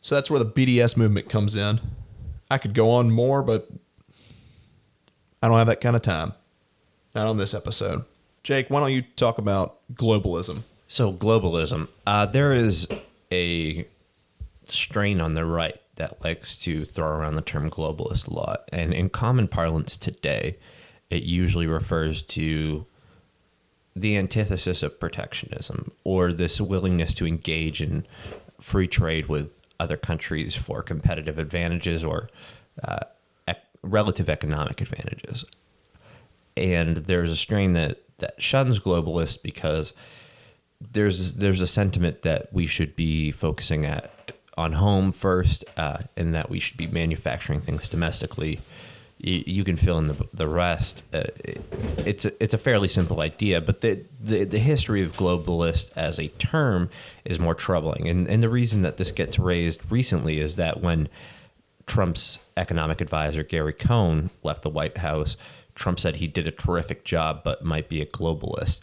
So 0.00 0.14
that's 0.14 0.30
where 0.30 0.42
the 0.42 0.50
BDS 0.50 0.96
movement 0.96 1.28
comes 1.28 1.56
in. 1.56 1.80
I 2.50 2.58
could 2.58 2.74
go 2.74 2.90
on 2.90 3.10
more, 3.10 3.42
but 3.42 3.70
I 5.42 5.48
don't 5.48 5.56
have 5.56 5.68
that 5.68 5.80
kind 5.80 5.96
of 5.96 6.02
time. 6.02 6.32
Not 7.14 7.28
on 7.28 7.36
this 7.36 7.54
episode. 7.54 8.04
Jake, 8.42 8.68
why 8.68 8.80
don't 8.80 8.92
you 8.92 9.02
talk 9.16 9.38
about 9.38 9.78
globalism? 9.94 10.62
So 10.92 11.10
globalism, 11.10 11.88
uh, 12.06 12.26
there 12.26 12.52
is 12.52 12.86
a 13.32 13.88
strain 14.66 15.22
on 15.22 15.32
the 15.32 15.46
right 15.46 15.80
that 15.94 16.22
likes 16.22 16.58
to 16.58 16.84
throw 16.84 17.08
around 17.08 17.32
the 17.32 17.40
term 17.40 17.70
globalist 17.70 18.28
a 18.28 18.34
lot, 18.34 18.68
and 18.74 18.92
in 18.92 19.08
common 19.08 19.48
parlance 19.48 19.96
today, 19.96 20.58
it 21.08 21.22
usually 21.22 21.66
refers 21.66 22.20
to 22.36 22.84
the 23.96 24.18
antithesis 24.18 24.82
of 24.82 25.00
protectionism 25.00 25.92
or 26.04 26.30
this 26.30 26.60
willingness 26.60 27.14
to 27.14 27.26
engage 27.26 27.80
in 27.80 28.06
free 28.60 28.86
trade 28.86 29.28
with 29.28 29.62
other 29.80 29.96
countries 29.96 30.54
for 30.54 30.82
competitive 30.82 31.38
advantages 31.38 32.04
or 32.04 32.28
uh, 32.84 32.98
ec- 33.48 33.64
relative 33.80 34.28
economic 34.28 34.82
advantages. 34.82 35.46
And 36.54 36.98
there's 36.98 37.30
a 37.30 37.36
strain 37.36 37.72
that, 37.72 38.02
that 38.18 38.42
shuns 38.42 38.78
globalists 38.78 39.42
because 39.42 39.94
there's 40.92 41.34
there's 41.34 41.60
a 41.60 41.66
sentiment 41.66 42.22
that 42.22 42.52
we 42.52 42.66
should 42.66 42.96
be 42.96 43.30
focusing 43.30 43.86
at 43.86 44.32
on 44.56 44.72
home 44.72 45.12
first, 45.12 45.64
uh, 45.76 45.98
and 46.16 46.34
that 46.34 46.50
we 46.50 46.60
should 46.60 46.76
be 46.76 46.86
manufacturing 46.86 47.60
things 47.60 47.88
domestically. 47.88 48.60
You, 49.18 49.42
you 49.46 49.64
can 49.64 49.76
fill 49.76 49.98
in 49.98 50.06
the, 50.08 50.26
the 50.34 50.48
rest. 50.48 51.02
Uh, 51.12 51.24
it, 51.44 51.62
it's 52.04 52.24
a, 52.24 52.42
it's 52.42 52.52
a 52.52 52.58
fairly 52.58 52.88
simple 52.88 53.20
idea, 53.20 53.60
but 53.60 53.80
the, 53.80 54.04
the 54.20 54.44
the 54.44 54.58
history 54.58 55.02
of 55.02 55.12
globalist 55.14 55.92
as 55.96 56.18
a 56.18 56.28
term 56.28 56.90
is 57.24 57.38
more 57.38 57.54
troubling, 57.54 58.08
and 58.08 58.26
and 58.28 58.42
the 58.42 58.48
reason 58.48 58.82
that 58.82 58.96
this 58.96 59.12
gets 59.12 59.38
raised 59.38 59.80
recently 59.90 60.38
is 60.38 60.56
that 60.56 60.80
when 60.80 61.08
Trump's 61.86 62.38
economic 62.56 63.00
advisor 63.00 63.42
Gary 63.42 63.72
Cohn 63.72 64.30
left 64.42 64.62
the 64.62 64.70
White 64.70 64.98
House, 64.98 65.36
Trump 65.74 65.98
said 65.98 66.16
he 66.16 66.26
did 66.26 66.46
a 66.46 66.50
terrific 66.50 67.04
job, 67.04 67.42
but 67.44 67.64
might 67.64 67.88
be 67.88 68.02
a 68.02 68.06
globalist. 68.06 68.80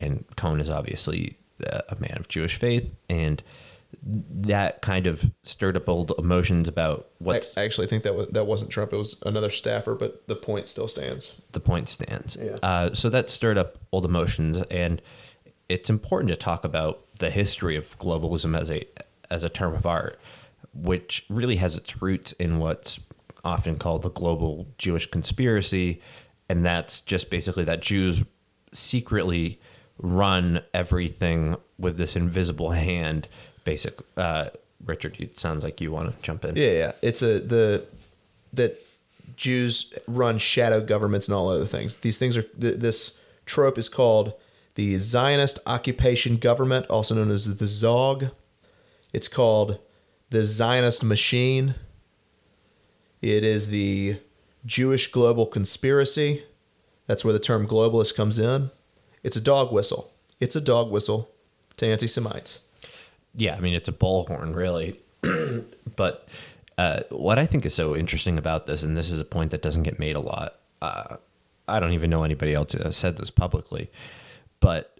And 0.00 0.24
Cohn 0.36 0.60
is 0.60 0.70
obviously 0.70 1.37
a 1.60 1.96
man 1.98 2.16
of 2.18 2.28
Jewish 2.28 2.56
faith, 2.56 2.94
and 3.08 3.42
that 4.02 4.82
kind 4.82 5.06
of 5.06 5.30
stirred 5.42 5.76
up 5.76 5.88
old 5.88 6.12
emotions 6.18 6.68
about 6.68 7.08
what 7.18 7.50
I 7.56 7.64
actually 7.64 7.86
think 7.86 8.02
that 8.02 8.14
was, 8.14 8.28
that 8.28 8.46
wasn't 8.46 8.70
Trump. 8.70 8.92
It 8.92 8.96
was 8.96 9.22
another 9.24 9.50
staffer, 9.50 9.94
but 9.94 10.26
the 10.28 10.36
point 10.36 10.68
still 10.68 10.88
stands. 10.88 11.40
the 11.52 11.60
point 11.60 11.88
stands. 11.88 12.36
Yeah. 12.40 12.56
Uh, 12.62 12.94
so 12.94 13.08
that 13.10 13.30
stirred 13.30 13.58
up 13.58 13.78
old 13.92 14.04
emotions, 14.04 14.58
and 14.70 15.00
it's 15.68 15.90
important 15.90 16.28
to 16.30 16.36
talk 16.36 16.64
about 16.64 17.04
the 17.18 17.30
history 17.30 17.76
of 17.76 17.84
globalism 17.98 18.58
as 18.58 18.70
a 18.70 18.86
as 19.30 19.44
a 19.44 19.48
term 19.48 19.74
of 19.74 19.86
art, 19.86 20.18
which 20.74 21.24
really 21.28 21.56
has 21.56 21.76
its 21.76 22.00
roots 22.02 22.32
in 22.32 22.58
what's 22.58 23.00
often 23.44 23.76
called 23.78 24.02
the 24.02 24.10
global 24.10 24.66
Jewish 24.78 25.06
conspiracy, 25.10 26.02
and 26.48 26.64
that's 26.64 27.00
just 27.00 27.30
basically 27.30 27.64
that 27.64 27.80
Jews 27.80 28.22
secretly 28.72 29.60
run 29.98 30.62
everything 30.72 31.56
with 31.78 31.98
this 31.98 32.16
invisible 32.16 32.70
hand. 32.70 33.28
Basic, 33.64 33.98
uh, 34.16 34.50
Richard. 34.84 35.16
It 35.18 35.38
sounds 35.38 35.64
like 35.64 35.80
you 35.80 35.92
want 35.92 36.14
to 36.14 36.22
jump 36.22 36.44
in. 36.44 36.56
Yeah, 36.56 36.70
yeah. 36.70 36.92
It's 37.02 37.22
a 37.22 37.40
the 37.40 37.84
that 38.52 38.80
Jews 39.36 39.94
run 40.06 40.38
shadow 40.38 40.80
governments 40.80 41.28
and 41.28 41.34
all 41.34 41.48
other 41.48 41.66
things. 41.66 41.98
These 41.98 42.18
things 42.18 42.36
are 42.36 42.42
th- 42.42 42.76
this 42.76 43.20
trope 43.46 43.78
is 43.78 43.88
called 43.88 44.34
the 44.74 44.96
Zionist 44.96 45.58
occupation 45.66 46.36
government, 46.36 46.86
also 46.86 47.14
known 47.14 47.30
as 47.30 47.56
the 47.56 47.66
Zog. 47.66 48.26
It's 49.12 49.28
called 49.28 49.78
the 50.30 50.44
Zionist 50.44 51.02
machine. 51.02 51.74
It 53.20 53.42
is 53.42 53.68
the 53.68 54.18
Jewish 54.64 55.10
global 55.10 55.46
conspiracy. 55.46 56.44
That's 57.06 57.24
where 57.24 57.32
the 57.32 57.38
term 57.40 57.66
globalist 57.66 58.14
comes 58.14 58.38
in. 58.38 58.70
It's 59.22 59.36
a 59.36 59.40
dog 59.40 59.72
whistle. 59.72 60.12
It's 60.40 60.56
a 60.56 60.60
dog 60.60 60.90
whistle 60.90 61.30
to 61.78 61.86
anti 61.86 62.06
Semites. 62.06 62.60
yeah, 63.34 63.56
I 63.56 63.60
mean 63.60 63.74
it's 63.74 63.88
a 63.88 63.92
bullhorn, 63.92 64.54
really. 64.54 64.98
but 65.96 66.28
uh, 66.76 67.00
what 67.10 67.38
I 67.38 67.46
think 67.46 67.66
is 67.66 67.74
so 67.74 67.96
interesting 67.96 68.38
about 68.38 68.66
this, 68.66 68.82
and 68.82 68.96
this 68.96 69.10
is 69.10 69.20
a 69.20 69.24
point 69.24 69.50
that 69.50 69.62
doesn't 69.62 69.82
get 69.82 69.98
made 69.98 70.16
a 70.16 70.20
lot. 70.20 70.54
Uh, 70.80 71.16
I 71.66 71.80
don't 71.80 71.92
even 71.92 72.08
know 72.08 72.22
anybody 72.22 72.54
else 72.54 72.72
has 72.72 72.96
said 72.96 73.16
this 73.16 73.30
publicly, 73.30 73.90
but 74.60 74.98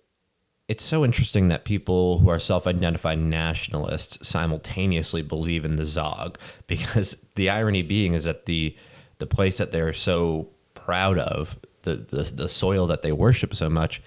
it's 0.66 0.84
so 0.84 1.04
interesting 1.04 1.48
that 1.48 1.64
people 1.64 2.18
who 2.18 2.28
are 2.28 2.38
self-identified 2.38 3.18
nationalists 3.18 4.28
simultaneously 4.28 5.22
believe 5.22 5.64
in 5.64 5.76
the 5.76 5.84
Zog, 5.84 6.38
because 6.66 7.16
the 7.36 7.48
irony 7.48 7.82
being 7.82 8.14
is 8.14 8.24
that 8.24 8.46
the 8.46 8.76
the 9.18 9.26
place 9.26 9.58
that 9.58 9.72
they're 9.72 9.92
so 9.92 10.48
proud 10.74 11.18
of, 11.18 11.58
the 11.96 12.16
the, 12.16 12.32
the 12.34 12.48
soil 12.48 12.86
that 12.86 13.02
they 13.02 13.12
worship 13.12 13.54
so 13.54 13.68
much, 13.68 14.02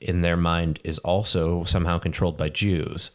in 0.00 0.22
their 0.22 0.36
mind 0.36 0.80
is 0.84 0.98
also 0.98 1.64
somehow 1.64 1.98
controlled 1.98 2.36
by 2.36 2.48
Jews 2.48 3.10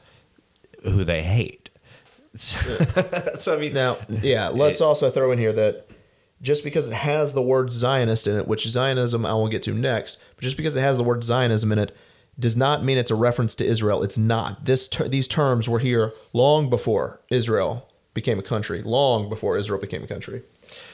who 0.84 1.04
they 1.04 1.24
hate. 1.24 1.70
so 2.36 3.56
I 3.56 3.60
mean, 3.60 3.74
Now, 3.74 3.98
yeah, 4.10 4.50
let's 4.50 4.82
also 4.82 5.10
throw 5.10 5.32
in 5.32 5.40
here 5.40 5.54
that 5.54 5.88
just 6.42 6.64
because 6.64 6.88
it 6.88 6.94
has 6.94 7.34
the 7.34 7.42
word 7.42 7.72
Zionist 7.72 8.28
in 8.28 8.38
it, 8.38 8.48
which 8.48 8.68
Zionism 8.68 9.26
I 9.26 9.34
will 9.34 9.48
get 9.48 9.64
to 9.64 9.74
next, 9.74 10.22
but 10.36 10.44
just 10.44 10.58
because 10.58 10.76
it 10.76 10.82
has 10.82 10.98
the 10.98 11.04
word 11.04 11.24
Zionism 11.24 11.72
in 11.72 11.80
it 11.80 11.96
does 12.40 12.58
not 12.58 12.84
mean 12.84 12.98
it's 12.98 13.12
a 13.12 13.16
reference 13.16 13.56
to 13.56 13.66
Israel. 13.66 14.04
It's 14.04 14.18
not. 14.18 14.66
This 14.66 14.88
ter- 14.88 15.08
these 15.08 15.28
terms 15.28 15.70
were 15.70 15.80
here 15.80 16.12
long 16.34 16.70
before 16.70 17.22
Israel 17.30 17.88
became 18.14 18.40
a 18.40 18.44
country, 18.44 18.82
long 18.82 19.30
before 19.30 19.56
Israel 19.56 19.80
became 19.80 20.04
a 20.04 20.08
country. 20.08 20.42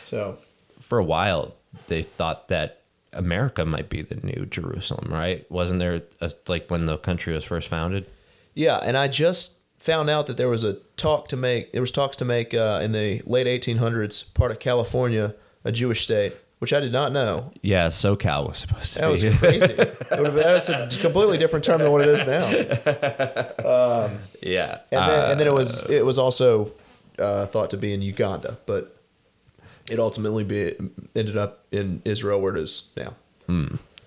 So, 0.08 0.38
for 0.78 1.00
a 1.00 1.04
while 1.04 1.56
they 1.88 2.02
thought 2.02 2.48
that 2.50 2.82
America 3.14 3.66
might 3.66 3.90
be 3.90 4.02
the 4.02 4.16
new 4.16 4.46
Jerusalem, 4.50 5.12
right? 5.12 5.50
Wasn't 5.52 5.80
there 5.80 6.02
a, 6.22 6.32
like 6.48 6.70
when 6.70 6.86
the 6.86 6.98
country 6.98 7.34
was 7.34 7.44
first 7.44 7.68
founded? 7.68 8.10
yeah, 8.56 8.78
and 8.84 8.98
I 8.98 9.08
just 9.08 9.60
found 9.80 10.10
out 10.10 10.28
that 10.28 10.36
there 10.38 10.50
was 10.50 10.64
a 10.66 10.74
talk 10.98 11.30
to 11.30 11.38
make 11.38 11.72
there 11.72 11.82
was 11.82 11.92
talks 11.92 12.18
to 12.18 12.26
make 12.26 12.54
uh, 12.54 12.82
in 12.84 12.92
the 12.92 13.22
late 13.26 13.48
1800s 13.48 14.34
part 14.34 14.52
of 14.52 14.60
California 14.60 15.34
a 15.64 15.72
Jewish 15.72 16.02
state, 16.04 16.34
which 16.60 16.74
I 16.74 16.80
did 16.82 16.92
not 16.92 17.12
know. 17.14 17.52
Yeah, 17.62 17.88
SoCal 17.88 18.48
was 18.50 18.58
supposed 18.60 18.94
to 18.94 19.00
be 19.00 19.02
That 19.02 19.12
was 19.12 19.24
crazy. 19.38 19.74
It 20.12 20.18
would 20.18 20.26
have 20.26 20.36
been, 20.36 20.44
that's 20.44 20.70
a 20.70 20.88
completely 21.02 21.38
different 21.38 21.64
term 21.64 21.82
than 21.82 21.92
what 21.92 22.02
it 22.02 22.08
is 22.10 22.26
now. 22.26 22.50
yeah, 24.42 24.80
And 24.92 25.10
then, 25.10 25.24
Uh, 25.24 25.28
and 25.32 25.40
then 25.40 25.48
it 25.48 25.54
was 25.54 25.90
it 25.90 26.06
was 26.06 26.18
also 26.18 26.74
uh, 27.18 27.46
thought 27.46 27.70
to 27.72 27.78
be 27.78 27.94
in 27.94 28.02
Uganda, 28.02 28.58
but 28.66 28.96
it 29.90 30.00
ultimately 30.00 30.44
be, 30.44 30.74
ended 31.16 31.38
up 31.38 31.66
in 31.72 32.02
Israel, 32.06 32.42
where 32.42 32.56
it 32.56 32.62
is 32.62 32.90
now. 32.98 33.14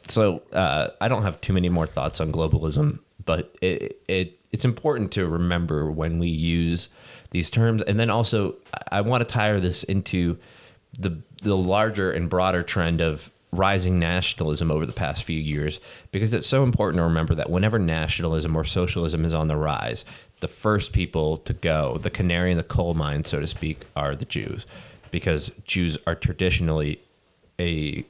so 0.09 0.43
uh, 0.53 0.89
I 1.01 1.09
don't 1.09 1.23
have 1.23 1.41
too 1.41 1.53
many 1.53 1.69
more 1.69 1.87
thoughts 1.87 2.21
on 2.21 2.33
globalism, 2.33 2.99
but 3.25 3.55
it, 3.61 4.01
it 4.09 4.39
it's 4.53 4.65
important 4.65 5.13
to 5.13 5.27
remember 5.27 5.91
when 5.91 6.19
we 6.19 6.29
use 6.29 6.89
these 7.31 7.51
terms, 7.51 7.83
and 7.83 7.99
then 7.99 8.11
also 8.11 8.57
I- 8.91 9.01
want 9.01 9.27
to 9.27 9.33
tie 9.33 9.59
this 9.61 9.83
into 9.85 10.39
the 10.99 11.19
the 11.43 11.57
larger 11.57 12.11
and 12.13 12.29
broader 12.29 12.63
trend 12.63 13.01
of 13.01 13.31
rising 13.53 13.99
nationalism 13.99 14.71
over 14.71 14.87
the 14.87 14.93
past 14.93 15.25
few 15.25 15.39
years, 15.39 15.79
because 16.11 16.33
it's 16.35 16.47
so 16.47 16.63
important 16.63 16.99
to 16.99 17.03
remember 17.05 17.35
that 17.35 17.51
whenever 17.51 17.79
nationalism 17.79 18.57
or 18.57 18.65
socialism 18.65 19.25
is 19.25 19.35
on 19.35 19.49
the 19.49 19.57
rise, 19.57 20.05
the 20.41 20.49
first 20.49 20.93
people 20.93 21.37
to 21.39 21.53
go, 21.53 21.99
the 21.99 22.11
canary 22.11 22.51
in 22.51 22.57
the 22.57 22.63
coal 22.65 22.95
mine, 22.95 23.25
so 23.25 23.41
to 23.41 23.47
speak, 23.47 23.81
are 23.95 24.15
the 24.17 24.25
Jews, 24.25 24.65
because 25.13 25.53
Jews 25.65 25.97
are 26.09 26.17
traditionally 26.17 27.01
a 27.61 28.05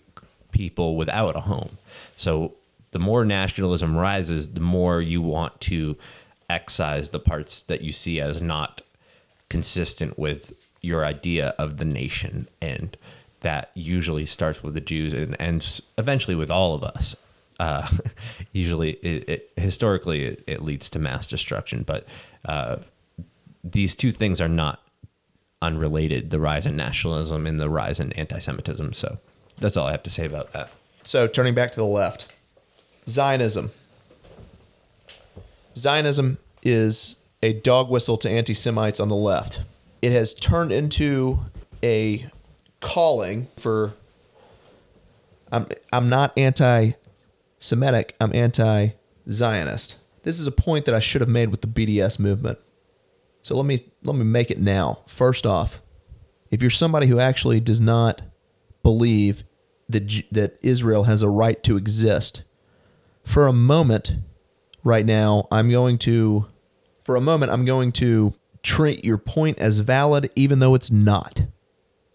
people 0.53 0.97
without 0.97 1.37
a 1.37 1.41
home. 1.41 1.77
So 2.17 2.55
the 2.93 2.99
more 2.99 3.25
nationalism 3.27 3.97
rises, 3.97 4.55
the 4.55 4.61
more 4.61 5.03
you 5.03 5.21
want 5.21 5.61
to 5.63 5.97
excise 6.49 7.11
the 7.11 7.19
parts 7.19 7.63
that 7.63 7.83
you 7.83 7.93
see 7.93 8.21
as 8.21 8.41
not 8.41 8.81
consistent 9.49 10.19
with 10.19 10.55
your 10.81 11.05
idea 11.05 11.55
of 11.59 11.79
the 11.79 11.85
nation. 11.85 12.49
And 12.61 12.97
that 13.41 13.71
usually 13.75 14.27
starts 14.27 14.63
with 14.63 14.75
the 14.75 14.81
Jews 14.81 15.13
and 15.15 15.37
ends 15.41 15.83
eventually 15.99 16.35
with 16.35 16.51
all 16.51 16.75
of 16.75 16.85
us. 16.85 17.17
Uh, 17.59 17.89
usually, 18.53 18.93
it, 18.93 19.29
it, 19.29 19.53
historically, 19.57 20.25
it, 20.25 20.45
it 20.47 20.63
leads 20.63 20.91
to 20.91 20.99
mass 20.99 21.27
destruction. 21.27 21.83
But 21.83 22.07
uh, 22.45 22.79
these 23.65 23.97
two 23.97 24.13
things 24.13 24.41
are 24.41 24.49
not 24.49 24.82
unrelated 25.63 26.31
the 26.31 26.39
rise 26.39 26.67
in 26.67 26.77
nationalism 26.77 27.47
and 27.47 27.59
the 27.59 27.71
rise 27.71 28.01
in 28.01 28.13
anti 28.13 28.39
Semitism. 28.39 28.93
So 28.93 29.19
that's 29.59 29.77
all 29.77 29.87
I 29.87 29.93
have 29.93 30.03
to 30.03 30.11
say 30.11 30.27
about 30.27 30.53
that. 30.53 30.71
So 31.05 31.27
turning 31.27 31.55
back 31.55 31.73
to 31.73 31.81
the 31.81 31.87
left, 31.87 32.33
Zionism. 33.09 33.71
Zionism 35.77 36.39
is 36.63 37.17
a 37.43 37.53
dog 37.53 37.91
whistle 37.91 38.17
to 38.19 38.31
anti-Semites 38.31 39.01
on 39.01 39.09
the 39.09 39.17
left. 39.17 39.63
It 40.01 40.13
has 40.13 40.35
turned 40.35 40.73
into 40.73 41.41
a 41.83 42.27
calling 42.81 43.49
for. 43.59 43.95
I'm 45.51 45.67
I'm 45.93 46.09
not 46.09 46.37
anti-Semitic. 46.37 48.17
I'm 48.21 48.35
anti-Zionist. 48.35 50.01
This 50.23 50.39
is 50.39 50.47
a 50.47 50.53
point 50.53 50.85
that 50.85 50.95
I 50.95 51.01
should 51.01 51.21
have 51.21 51.29
made 51.29 51.51
with 51.51 51.63
the 51.63 51.67
BDS 51.67 52.19
movement. 52.19 52.59
So 53.43 53.57
let 53.57 53.67
me 53.67 53.81
let 54.03 54.17
me 54.17 54.25
make 54.25 54.51
it 54.51 54.61
now. 54.61 55.01
First 55.07 55.47
off, 55.47 55.83
if 56.51 56.63
you're 56.63 56.71
somebody 56.71 57.09
who 57.09 57.19
actually 57.19 57.61
does 57.61 57.81
not 57.81 58.23
believe 58.83 59.45
that 59.89 60.09
that 60.31 60.59
Israel 60.63 61.05
has 61.05 61.23
a 61.23 61.29
right 61.29 61.63
to 61.65 61.77
exist, 61.77 62.45
for 63.25 63.47
a 63.47 63.53
moment, 63.53 64.17
right 64.85 65.07
now, 65.07 65.47
I'm 65.51 65.71
going 65.71 65.99
to, 65.99 66.47
for 67.05 67.17
a 67.17 67.21
moment, 67.21 67.53
I'm 67.53 67.65
going 67.65 67.93
to 67.93 68.35
treat 68.63 69.05
your 69.05 69.19
point 69.19 69.59
as 69.59 69.81
valid, 69.81 70.31
even 70.37 70.59
though 70.59 70.75
it's 70.75 70.91
not. 70.91 71.43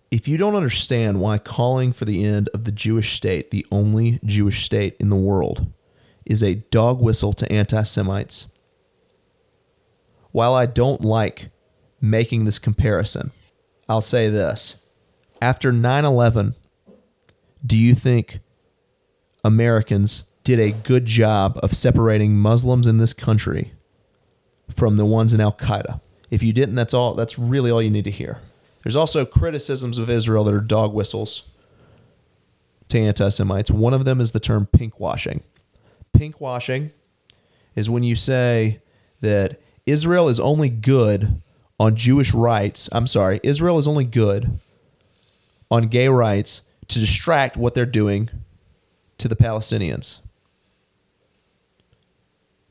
If 0.10 0.28
you 0.28 0.38
don't 0.38 0.56
understand 0.56 1.20
why 1.20 1.38
calling 1.38 1.92
for 1.92 2.06
the 2.06 2.24
end 2.24 2.50
of 2.54 2.64
the 2.64 2.72
Jewish 2.72 3.16
state, 3.18 3.52
the 3.52 3.66
only 3.72 4.20
Jewish 4.24 4.64
state 4.64 4.96
in 5.00 5.10
the 5.10 5.18
world, 5.18 5.68
is 6.26 6.42
a 6.42 6.56
dog 6.56 7.02
whistle 7.02 7.34
to 7.34 7.52
anti 7.52 7.84
Semites, 7.84 8.48
while 10.38 10.54
I 10.54 10.68
don't 10.68 11.04
like 11.04 11.50
making 12.00 12.46
this 12.46 12.60
comparison, 12.60 13.32
I'll 13.90 14.02
say 14.02 14.30
this 14.30 14.84
After 15.42 15.72
9 15.72 16.06
11, 16.06 16.54
do 17.66 17.76
you 17.76 17.96
think 17.96 18.42
Americans 19.44 20.26
did 20.44 20.60
a 20.60 20.70
good 20.70 21.08
job 21.08 21.60
of 21.64 21.74
separating 21.74 22.38
Muslims 22.38 22.86
in 22.86 23.00
this 23.00 23.14
country 23.14 23.72
from 24.70 24.98
the 24.98 25.08
ones 25.08 25.34
in 25.34 25.42
Al 25.42 25.54
Qaeda? 25.54 26.02
If 26.30 26.44
you 26.44 26.54
didn't, 26.54 26.76
that's 26.76 26.94
all 26.94 27.16
that's 27.16 27.40
really 27.40 27.72
all 27.72 27.82
you 27.82 27.90
need 27.90 28.06
to 28.06 28.12
hear. 28.12 28.38
There's 28.84 28.96
also 28.96 29.26
criticisms 29.26 29.98
of 29.98 30.08
Israel 30.08 30.44
that 30.44 30.54
are 30.54 30.62
dog 30.62 30.94
whistles 30.94 31.50
to 32.90 33.00
anti 33.00 33.30
Semites. 33.30 33.72
One 33.72 33.96
of 33.96 34.06
them 34.06 34.22
is 34.22 34.34
the 34.34 34.40
term 34.40 34.68
pinkwashing. 34.72 35.42
Pinkwashing 36.16 36.92
is 37.76 37.90
when 37.90 38.04
you 38.04 38.14
say 38.14 38.82
that 39.22 39.60
Israel 39.88 40.28
is 40.28 40.40
only 40.40 40.70
good 40.70 41.42
on 41.80 41.96
Jewish 41.96 42.34
rights. 42.34 42.90
I'm 42.92 43.08
sorry, 43.08 43.40
Israel 43.42 43.78
is 43.78 43.88
only 43.88 44.04
good 44.04 44.60
on 45.72 45.88
gay 45.88 46.10
rights 46.10 46.62
to 46.90 47.00
distract 47.00 47.58
what 47.58 47.74
they're 47.74 47.86
doing 47.86 48.30
to 49.18 49.28
the 49.28 49.36
Palestinians. 49.36 50.20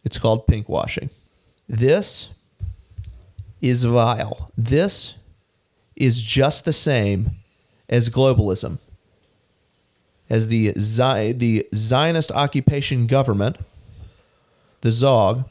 It's 0.05 0.19
called 0.19 0.47
pinkwashing. 0.47 1.11
This 1.69 2.35
is 3.61 3.85
vile. 3.85 4.49
This 4.57 5.19
is 5.97 6.23
just 6.23 6.65
the 6.65 6.73
same 6.73 7.31
as 7.89 8.09
globalism. 8.09 8.78
As 10.28 10.49
the, 10.49 10.73
the 10.73 11.67
Zionist 11.75 12.33
occupation 12.33 13.07
government, 13.07 13.57
the 14.83 14.91
Zog, 14.91 15.49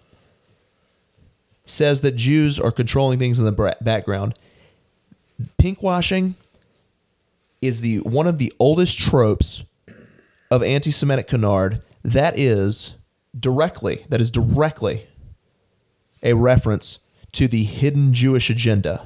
says 1.65 2.01
that 2.01 2.15
Jews 2.15 2.59
are 2.59 2.71
controlling 2.71 3.19
things 3.19 3.39
in 3.39 3.45
the 3.45 3.75
background. 3.81 4.37
Pinkwashing 5.59 6.35
is 7.61 7.81
the 7.81 7.99
one 7.99 8.27
of 8.27 8.37
the 8.37 8.53
oldest 8.59 8.99
tropes 8.99 9.63
of 10.51 10.63
anti-Semitic 10.63 11.27
canard. 11.27 11.83
That 12.03 12.37
is 12.37 12.97
directly 13.37 14.05
that 14.09 14.21
is 14.21 14.31
directly 14.31 15.07
a 16.23 16.33
reference 16.33 16.99
to 17.33 17.47
the 17.47 17.63
hidden 17.63 18.13
Jewish 18.13 18.49
agenda. 18.49 19.05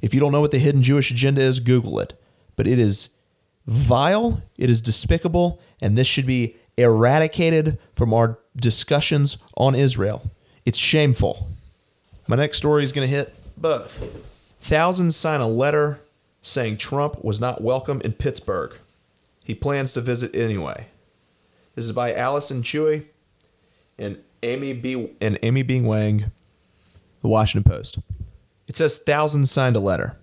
If 0.00 0.14
you 0.14 0.20
don't 0.20 0.32
know 0.32 0.40
what 0.40 0.52
the 0.52 0.58
hidden 0.58 0.82
Jewish 0.82 1.10
agenda 1.10 1.40
is, 1.40 1.60
Google 1.60 2.00
it. 2.00 2.14
But 2.56 2.66
it 2.66 2.78
is 2.78 3.10
vile, 3.66 4.40
it 4.58 4.70
is 4.70 4.80
despicable, 4.80 5.60
and 5.82 5.96
this 5.96 6.06
should 6.06 6.26
be 6.26 6.56
eradicated 6.76 7.78
from 7.94 8.14
our 8.14 8.38
discussions 8.56 9.38
on 9.56 9.74
Israel. 9.74 10.22
It's 10.68 10.76
shameful. 10.78 11.48
My 12.26 12.36
next 12.36 12.58
story 12.58 12.84
is 12.84 12.92
going 12.92 13.08
to 13.08 13.16
hit 13.16 13.34
both. 13.56 14.06
Thousands 14.60 15.16
sign 15.16 15.40
a 15.40 15.48
letter 15.48 15.98
saying 16.42 16.76
Trump 16.76 17.24
was 17.24 17.40
not 17.40 17.62
welcome 17.62 18.02
in 18.02 18.12
Pittsburgh. 18.12 18.76
He 19.42 19.54
plans 19.54 19.94
to 19.94 20.02
visit 20.02 20.36
anyway. 20.36 20.88
This 21.74 21.86
is 21.86 21.92
by 21.92 22.12
Allyson 22.12 22.62
Chiu 22.62 23.06
and 23.98 24.18
Amy 24.42 24.74
B. 24.74 25.10
and 25.22 25.38
Amy 25.42 25.62
Bing 25.62 25.86
Wang, 25.86 26.30
the 27.22 27.28
Washington 27.28 27.72
Post. 27.72 28.00
It 28.66 28.76
says 28.76 28.98
thousands 28.98 29.50
signed 29.50 29.76
a 29.76 29.80
letter. 29.80 30.18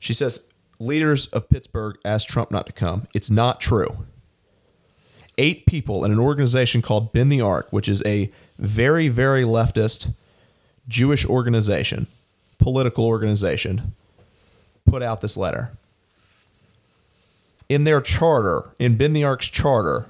She 0.00 0.14
says 0.14 0.52
leaders 0.80 1.28
of 1.28 1.48
Pittsburgh 1.48 1.96
asked 2.04 2.28
Trump 2.28 2.50
not 2.50 2.66
to 2.66 2.72
come. 2.72 3.06
It's 3.14 3.30
not 3.30 3.60
true. 3.60 3.98
Eight 5.38 5.64
people 5.66 6.04
in 6.04 6.10
an 6.10 6.18
organization 6.18 6.82
called 6.82 7.12
Bend 7.12 7.30
the 7.30 7.40
Arc, 7.40 7.72
which 7.72 7.88
is 7.88 8.02
a 8.04 8.32
very, 8.58 9.08
very 9.08 9.42
leftist 9.42 10.12
Jewish 10.88 11.26
organization, 11.26 12.06
political 12.58 13.06
organization, 13.06 13.94
put 14.86 15.02
out 15.02 15.20
this 15.20 15.36
letter. 15.36 15.72
In 17.68 17.84
their 17.84 18.00
charter, 18.00 18.70
in 18.78 18.96
Bend 18.96 19.16
the 19.16 19.24
Arc's 19.24 19.48
charter, 19.48 20.06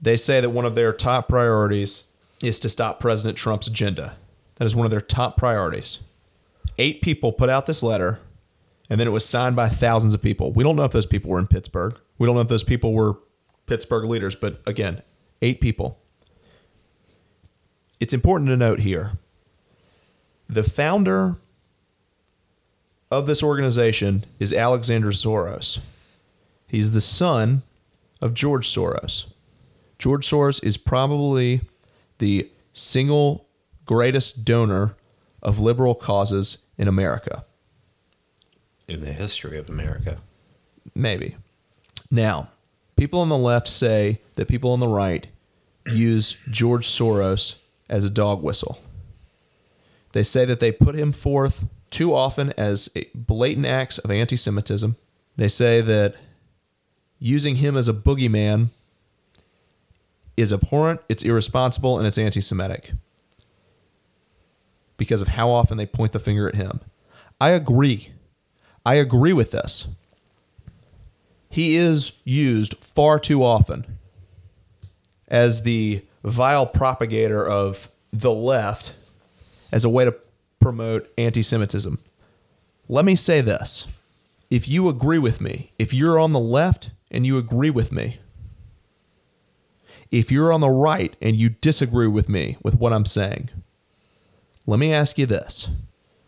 they 0.00 0.16
say 0.16 0.40
that 0.40 0.50
one 0.50 0.64
of 0.64 0.74
their 0.74 0.92
top 0.92 1.28
priorities 1.28 2.10
is 2.42 2.60
to 2.60 2.68
stop 2.68 3.00
President 3.00 3.38
Trump's 3.38 3.66
agenda. 3.66 4.16
That 4.56 4.64
is 4.64 4.76
one 4.76 4.84
of 4.84 4.90
their 4.90 5.00
top 5.00 5.36
priorities. 5.36 6.00
Eight 6.78 7.00
people 7.00 7.32
put 7.32 7.48
out 7.48 7.66
this 7.66 7.82
letter, 7.82 8.18
and 8.90 9.00
then 9.00 9.06
it 9.06 9.12
was 9.12 9.24
signed 9.24 9.56
by 9.56 9.68
thousands 9.68 10.14
of 10.14 10.22
people. 10.22 10.52
We 10.52 10.64
don't 10.64 10.76
know 10.76 10.84
if 10.84 10.92
those 10.92 11.06
people 11.06 11.30
were 11.30 11.38
in 11.38 11.46
Pittsburgh. 11.46 11.96
We 12.18 12.26
don't 12.26 12.34
know 12.34 12.42
if 12.42 12.48
those 12.48 12.64
people 12.64 12.92
were 12.92 13.18
Pittsburgh 13.66 14.04
leaders, 14.04 14.34
but 14.34 14.60
again, 14.66 15.02
eight 15.40 15.60
people 15.60 15.98
it's 18.00 18.14
important 18.14 18.48
to 18.50 18.56
note 18.56 18.80
here 18.80 19.12
the 20.48 20.62
founder 20.62 21.36
of 23.10 23.26
this 23.26 23.42
organization 23.42 24.24
is 24.38 24.52
Alexander 24.52 25.08
Soros. 25.08 25.80
He's 26.66 26.90
the 26.90 27.00
son 27.00 27.62
of 28.20 28.34
George 28.34 28.68
Soros. 28.68 29.26
George 29.98 30.26
Soros 30.28 30.62
is 30.62 30.76
probably 30.76 31.60
the 32.18 32.48
single 32.72 33.46
greatest 33.84 34.44
donor 34.44 34.94
of 35.42 35.58
liberal 35.58 35.94
causes 35.94 36.58
in 36.76 36.88
America. 36.88 37.44
In 38.88 39.00
the 39.00 39.12
history 39.12 39.58
of 39.58 39.68
America. 39.68 40.18
Maybe. 40.94 41.36
Now, 42.10 42.48
people 42.96 43.20
on 43.20 43.28
the 43.28 43.38
left 43.38 43.68
say 43.68 44.20
that 44.34 44.48
people 44.48 44.72
on 44.72 44.80
the 44.80 44.88
right 44.88 45.26
use 45.86 46.36
George 46.50 46.86
Soros 46.86 47.58
as 47.88 48.04
a 48.04 48.10
dog 48.10 48.42
whistle. 48.42 48.80
They 50.12 50.22
say 50.22 50.44
that 50.44 50.60
they 50.60 50.72
put 50.72 50.94
him 50.94 51.12
forth 51.12 51.66
too 51.90 52.14
often 52.14 52.52
as 52.56 52.88
blatant 53.14 53.66
acts 53.66 53.98
of 53.98 54.10
anti 54.10 54.36
Semitism. 54.36 54.96
They 55.36 55.48
say 55.48 55.80
that 55.80 56.14
using 57.18 57.56
him 57.56 57.76
as 57.76 57.88
a 57.88 57.92
boogeyman 57.92 58.70
is 60.36 60.52
abhorrent, 60.52 61.00
it's 61.08 61.22
irresponsible, 61.22 61.98
and 61.98 62.06
it's 62.06 62.18
anti 62.18 62.40
Semitic 62.40 62.92
because 64.96 65.20
of 65.22 65.28
how 65.28 65.50
often 65.50 65.76
they 65.76 65.86
point 65.86 66.12
the 66.12 66.18
finger 66.18 66.48
at 66.48 66.54
him. 66.54 66.80
I 67.40 67.50
agree. 67.50 68.12
I 68.84 68.94
agree 68.94 69.32
with 69.32 69.50
this. 69.50 69.88
He 71.50 71.76
is 71.76 72.18
used 72.24 72.76
far 72.78 73.18
too 73.18 73.42
often 73.42 73.98
as 75.28 75.62
the 75.62 76.04
vile 76.30 76.66
propagator 76.66 77.46
of 77.46 77.88
the 78.12 78.32
left 78.32 78.94
as 79.72 79.84
a 79.84 79.88
way 79.88 80.04
to 80.04 80.14
promote 80.60 81.10
anti 81.16 81.42
Semitism. 81.42 81.98
Let 82.88 83.04
me 83.04 83.14
say 83.14 83.40
this. 83.40 83.86
If 84.50 84.68
you 84.68 84.88
agree 84.88 85.18
with 85.18 85.40
me, 85.40 85.72
if 85.78 85.92
you're 85.92 86.18
on 86.18 86.32
the 86.32 86.40
left 86.40 86.90
and 87.10 87.26
you 87.26 87.36
agree 87.36 87.70
with 87.70 87.90
me, 87.90 88.18
if 90.10 90.30
you're 90.30 90.52
on 90.52 90.60
the 90.60 90.70
right 90.70 91.16
and 91.20 91.34
you 91.34 91.48
disagree 91.48 92.06
with 92.06 92.28
me 92.28 92.56
with 92.62 92.76
what 92.76 92.92
I'm 92.92 93.04
saying, 93.04 93.50
let 94.66 94.78
me 94.78 94.92
ask 94.92 95.18
you 95.18 95.26
this. 95.26 95.68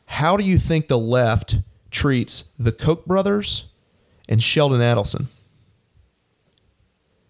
How 0.06 0.36
do 0.36 0.44
you 0.44 0.58
think 0.58 0.88
the 0.88 0.98
left 0.98 1.58
treats 1.90 2.52
the 2.58 2.72
Koch 2.72 3.04
brothers 3.04 3.66
and 4.28 4.42
Sheldon 4.42 4.80
Adelson? 4.80 5.26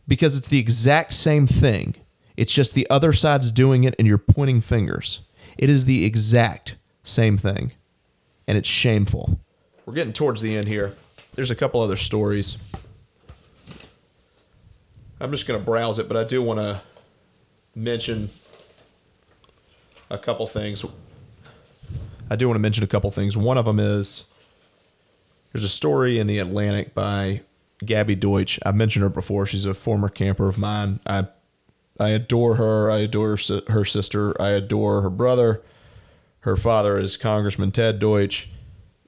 Because 0.06 0.38
it's 0.38 0.48
the 0.48 0.58
exact 0.58 1.12
same 1.12 1.46
thing 1.46 1.94
it's 2.38 2.52
just 2.52 2.74
the 2.74 2.88
other 2.88 3.12
side's 3.12 3.50
doing 3.50 3.82
it 3.82 3.96
and 3.98 4.06
you're 4.06 4.16
pointing 4.16 4.60
fingers. 4.60 5.22
It 5.58 5.68
is 5.68 5.86
the 5.86 6.04
exact 6.04 6.76
same 7.02 7.36
thing. 7.36 7.72
And 8.46 8.56
it's 8.56 8.68
shameful. 8.68 9.40
We're 9.84 9.94
getting 9.94 10.12
towards 10.12 10.40
the 10.40 10.56
end 10.56 10.68
here. 10.68 10.94
There's 11.34 11.50
a 11.50 11.56
couple 11.56 11.82
other 11.82 11.96
stories. 11.96 12.58
I'm 15.20 15.32
just 15.32 15.48
going 15.48 15.58
to 15.58 15.66
browse 15.66 15.98
it, 15.98 16.06
but 16.06 16.16
I 16.16 16.22
do 16.22 16.40
want 16.40 16.60
to 16.60 16.80
mention 17.74 18.30
a 20.08 20.16
couple 20.16 20.46
things. 20.46 20.84
I 22.30 22.36
do 22.36 22.46
want 22.46 22.56
to 22.56 22.62
mention 22.62 22.84
a 22.84 22.86
couple 22.88 23.10
things. 23.10 23.36
One 23.36 23.58
of 23.58 23.64
them 23.64 23.80
is 23.80 24.32
there's 25.52 25.64
a 25.64 25.68
story 25.68 26.20
in 26.20 26.28
the 26.28 26.38
Atlantic 26.38 26.94
by 26.94 27.40
Gabby 27.84 28.14
Deutch. 28.14 28.60
I've 28.64 28.76
mentioned 28.76 29.02
her 29.02 29.08
before. 29.08 29.44
She's 29.44 29.64
a 29.64 29.74
former 29.74 30.08
camper 30.08 30.48
of 30.48 30.56
mine. 30.56 31.00
I 31.04 31.26
I 31.98 32.10
adore 32.10 32.56
her. 32.56 32.90
I 32.90 32.98
adore 32.98 33.36
her 33.68 33.84
sister. 33.84 34.40
I 34.40 34.50
adore 34.50 35.02
her 35.02 35.10
brother. 35.10 35.62
Her 36.40 36.56
father 36.56 36.96
is 36.96 37.16
Congressman 37.16 37.72
Ted 37.72 37.98
Deutch. 37.98 38.48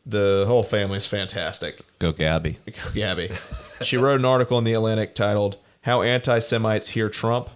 The 0.05 0.45
whole 0.47 0.65
family 0.65 0.97
is 0.97 1.07
fantastic. 1.07 1.81
Go 1.99 2.13
Gabby. 2.13 2.59
Go 2.67 2.91
Gabby. 2.93 3.31
she 3.83 3.97
wrote 3.97 4.19
an 4.19 4.25
article 4.25 4.59
in 4.59 4.65
The 4.65 4.73
Atlantic 4.73 5.15
titled 5.15 5.57
How 5.83 6.03
Anti 6.03 6.39
Semites 6.41 6.89
Hear 6.89 7.09
Trump. 7.09 7.51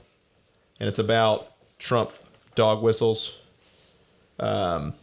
And 0.79 0.89
it's 0.89 0.99
about 0.99 1.51
Trump 1.79 2.13
dog 2.55 2.83
whistles. 2.83 3.41
Um, 4.39 4.95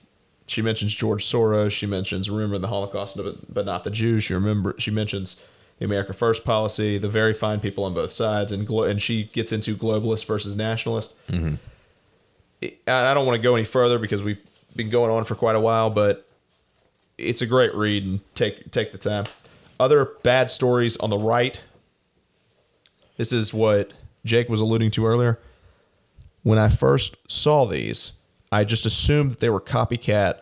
she 0.48 0.62
mentions 0.62 0.94
George 0.94 1.26
Soros. 1.26 1.72
She 1.72 1.86
mentions 1.86 2.30
remember 2.30 2.58
the 2.58 2.68
Holocaust, 2.68 3.20
but 3.50 3.66
not 3.66 3.84
the 3.84 3.92
Jews. 3.92 4.24
She 4.24 4.34
remember 4.34 4.76
she 4.78 4.92
mentions 4.92 5.44
the 5.82 5.86
America 5.86 6.14
First 6.14 6.46
policy, 6.46 7.00
the 7.00 7.10
very 7.10 7.34
fine 7.34 7.60
people 7.60 7.86
on 7.86 7.96
both 7.96 8.12
sides, 8.12 8.52
and 8.52 8.68
glo- 8.68 8.84
and 8.84 9.02
she 9.02 9.24
gets 9.34 9.52
into 9.52 9.74
globalist 9.74 10.28
versus 10.28 10.56
nationalist. 10.56 11.18
Mm-hmm. 11.28 11.56
I 12.88 13.16
don't 13.16 13.26
want 13.26 13.36
to 13.36 13.42
go 13.42 13.56
any 13.56 13.66
further 13.66 13.98
because 13.98 14.22
we've 14.22 14.40
been 14.76 14.92
going 14.92 15.10
on 15.10 15.24
for 15.24 15.34
quite 15.34 15.56
a 15.56 15.60
while, 15.60 15.90
but 15.90 16.30
it's 17.18 17.42
a 17.42 17.48
great 17.48 17.74
read 17.74 18.06
and 18.06 18.20
take 18.36 18.70
take 18.70 18.92
the 18.92 19.00
time. 19.00 19.24
Other 19.80 20.12
bad 20.22 20.52
stories 20.52 20.98
on 20.98 21.10
the 21.10 21.18
right. 21.18 21.60
This 23.18 23.34
is 23.34 23.52
what 23.52 23.92
Jake 24.24 24.50
was 24.50 24.62
alluding 24.62 24.92
to 24.92 25.08
earlier. 25.08 25.40
When 26.44 26.60
I 26.60 26.68
first 26.68 27.18
saw 27.32 27.66
these, 27.66 28.12
I 28.52 28.66
just 28.66 28.86
assumed 28.86 29.32
that 29.32 29.40
they 29.40 29.50
were 29.50 29.60
copycat 29.60 30.42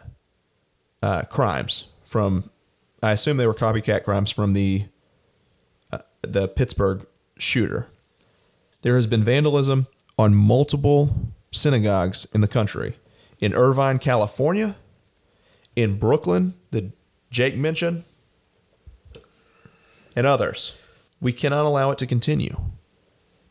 uh, 1.01 1.21
crimes 1.29 1.87
from. 2.03 2.49
I 3.01 3.13
assume 3.13 3.37
they 3.37 3.47
were 3.47 3.53
copycat 3.53 4.03
crimes 4.03 4.31
from 4.31 4.51
the 4.51 4.83
the 6.21 6.47
Pittsburgh 6.47 7.05
shooter. 7.37 7.87
There 8.81 8.95
has 8.95 9.07
been 9.07 9.23
vandalism 9.23 9.87
on 10.17 10.35
multiple 10.35 11.15
synagogues 11.51 12.27
in 12.33 12.41
the 12.41 12.47
country. 12.47 12.97
In 13.39 13.53
Irvine, 13.53 13.99
California, 13.99 14.75
in 15.75 15.97
Brooklyn 15.97 16.53
that 16.71 16.91
Jake 17.31 17.55
mentioned, 17.55 18.03
and 20.15 20.25
others. 20.25 20.77
We 21.21 21.31
cannot 21.31 21.65
allow 21.65 21.91
it 21.91 21.97
to 21.99 22.07
continue. 22.07 22.59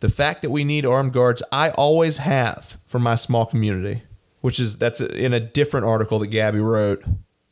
The 0.01 0.11
fact 0.11 0.43
that 0.43 0.51
we 0.51 0.65
need 0.65 0.87
armed 0.87 1.13
guards, 1.13 1.43
I 1.51 1.71
always 1.71 2.19
have 2.19 2.79
for 2.87 2.99
my 2.99 3.15
small 3.15 3.47
community, 3.47 4.03
which 4.41 4.61
is 4.61 4.79
that's 4.79 5.01
in 5.01 5.33
a 5.33 5.41
different 5.41 5.87
article 5.87 6.19
that 6.19 6.29
Gabby 6.29 6.61
wrote 6.61 7.05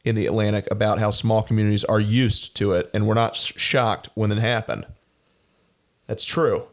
in 0.04 0.14
the 0.14 0.26
Atlantic 0.26 0.68
about 0.70 0.98
how 0.98 1.10
small 1.10 1.42
communities 1.42 1.84
are 1.84 1.98
used 1.98 2.56
to 2.56 2.72
it 2.72 2.88
and 2.94 3.06
we're 3.06 3.14
not 3.14 3.34
shocked 3.34 4.08
when 4.14 4.30
it 4.30 4.38
happened. 4.38 4.86
That's 6.06 6.24
true. 6.24 6.64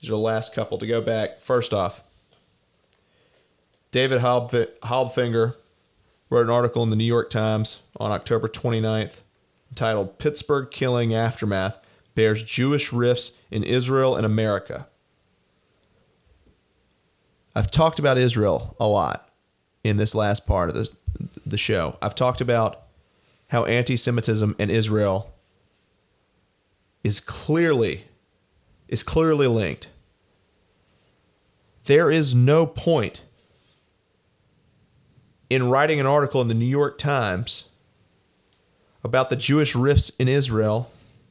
These 0.00 0.10
are 0.10 0.12
the 0.12 0.18
last 0.18 0.54
couple 0.54 0.78
to 0.78 0.86
go 0.86 1.00
back. 1.00 1.40
First 1.40 1.74
off, 1.74 2.02
David 3.90 4.20
Halbfinger 4.20 5.54
wrote 6.30 6.44
an 6.44 6.50
article 6.50 6.82
in 6.82 6.90
the 6.90 6.96
New 6.96 7.04
York 7.04 7.30
Times 7.30 7.82
on 7.98 8.12
October 8.12 8.48
29th 8.48 9.20
entitled 9.70 10.18
Pittsburgh 10.18 10.70
Killing 10.70 11.14
Aftermath 11.14 11.76
Bears 12.14 12.42
Jewish 12.42 12.92
Rifts 12.92 13.38
in 13.50 13.62
Israel 13.62 14.16
and 14.16 14.26
America. 14.26 14.88
I've 17.54 17.70
talked 17.70 17.98
about 17.98 18.18
Israel 18.18 18.76
a 18.78 18.88
lot 18.88 19.30
in 19.84 19.96
this 19.96 20.14
last 20.14 20.46
part 20.46 20.68
of 20.68 20.74
the, 20.74 20.90
the 21.46 21.58
show. 21.58 21.96
I've 22.02 22.14
talked 22.14 22.40
about 22.40 22.87
how 23.48 23.64
anti 23.64 23.96
Semitism 23.96 24.54
in 24.58 24.70
Israel 24.70 25.34
is 27.02 27.20
clearly 27.20 28.04
is 28.88 29.02
clearly 29.02 29.46
linked. 29.46 29.88
There 31.84 32.10
is 32.10 32.34
no 32.34 32.66
point 32.66 33.22
in 35.50 35.68
writing 35.70 36.00
an 36.00 36.06
article 36.06 36.40
in 36.40 36.48
the 36.48 36.54
New 36.54 36.66
York 36.66 36.98
Times 36.98 37.70
about 39.02 39.30
the 39.30 39.36
Jewish 39.36 39.74
rifts 39.74 40.10
in 40.10 40.28
Israel 40.28 40.90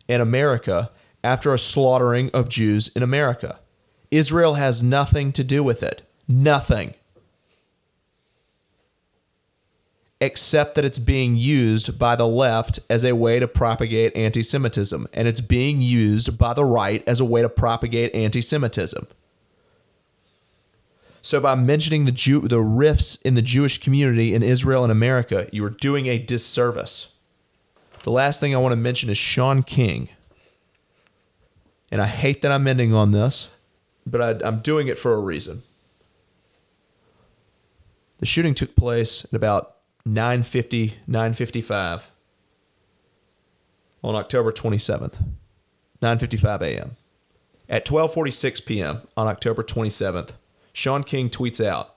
and 0.10 0.22
America 0.22 0.92
after 1.24 1.54
a 1.54 1.60
slaughtering 1.60 2.32
of 2.34 2.50
Jews 2.50 2.88
in 2.90 3.04
America. 3.04 3.60
Israel 4.10 4.56
has 4.56 4.82
nothing 4.82 5.32
to 5.34 5.44
do 5.44 5.64
with 5.64 5.84
it. 5.84 6.02
Nothing. 6.28 6.94
Except 10.20 10.74
that 10.76 10.86
it's 10.86 10.98
being 10.98 11.36
used 11.36 12.00
by 12.00 12.16
the 12.16 12.28
left 12.28 12.80
as 12.90 13.06
a 13.06 13.16
way 13.16 13.40
to 13.40 13.48
propagate 13.48 14.16
anti 14.16 14.42
Semitism, 14.42 15.08
and 15.14 15.28
it's 15.28 15.42
being 15.42 15.80
used 15.80 16.40
by 16.40 16.54
the 16.54 16.66
right 16.66 17.04
as 17.08 17.20
a 17.20 17.26
way 17.26 17.44
to 17.44 17.50
propagate 17.50 18.16
anti 18.16 18.42
Semitism. 18.42 19.08
So 21.22 21.40
by 21.40 21.56
mentioning 21.56 22.06
the 22.06 22.12
Jew, 22.12 22.40
the 22.40 22.62
rifts 22.62 23.18
in 23.18 23.36
the 23.36 23.42
Jewish 23.42 23.80
community 23.80 24.34
in 24.34 24.42
Israel 24.42 24.84
and 24.84 24.92
America, 24.92 25.48
you 25.52 25.64
are 25.66 25.70
doing 25.70 26.08
a 26.08 26.18
disservice. 26.18 27.14
The 28.04 28.12
last 28.12 28.40
thing 28.40 28.56
I 28.56 28.60
want 28.60 28.72
to 28.72 28.78
mention 28.78 29.10
is 29.10 29.18
Shaun 29.18 29.62
King. 29.62 30.10
And 31.92 32.02
I 32.02 32.08
hate 32.08 32.42
that 32.42 32.52
I'm 32.52 32.68
ending 32.68 32.94
on 32.94 33.12
this, 33.12 33.52
but 34.06 34.22
I, 34.22 34.48
I'm 34.48 34.60
doing 34.60 34.88
it 34.88 34.98
for 34.98 35.14
a 35.14 35.20
reason. 35.20 35.64
The 38.20 38.26
shooting 38.26 38.54
took 38.54 38.76
place 38.76 39.26
at 39.26 39.34
about 39.34 39.77
9:50, 40.08 40.94
9:55 41.10 42.04
on 44.04 44.16
October 44.16 44.54
27th, 44.54 45.22
9:55 46.02 46.62
a.m. 46.62 46.96
At 47.68 47.86
12:46 47.86 48.66
p.m. 48.66 49.02
on 49.18 49.28
October 49.28 49.64
27th, 49.64 50.32
Shaun 50.72 51.04
King 51.04 51.30
tweets 51.30 51.64
out 51.64 51.96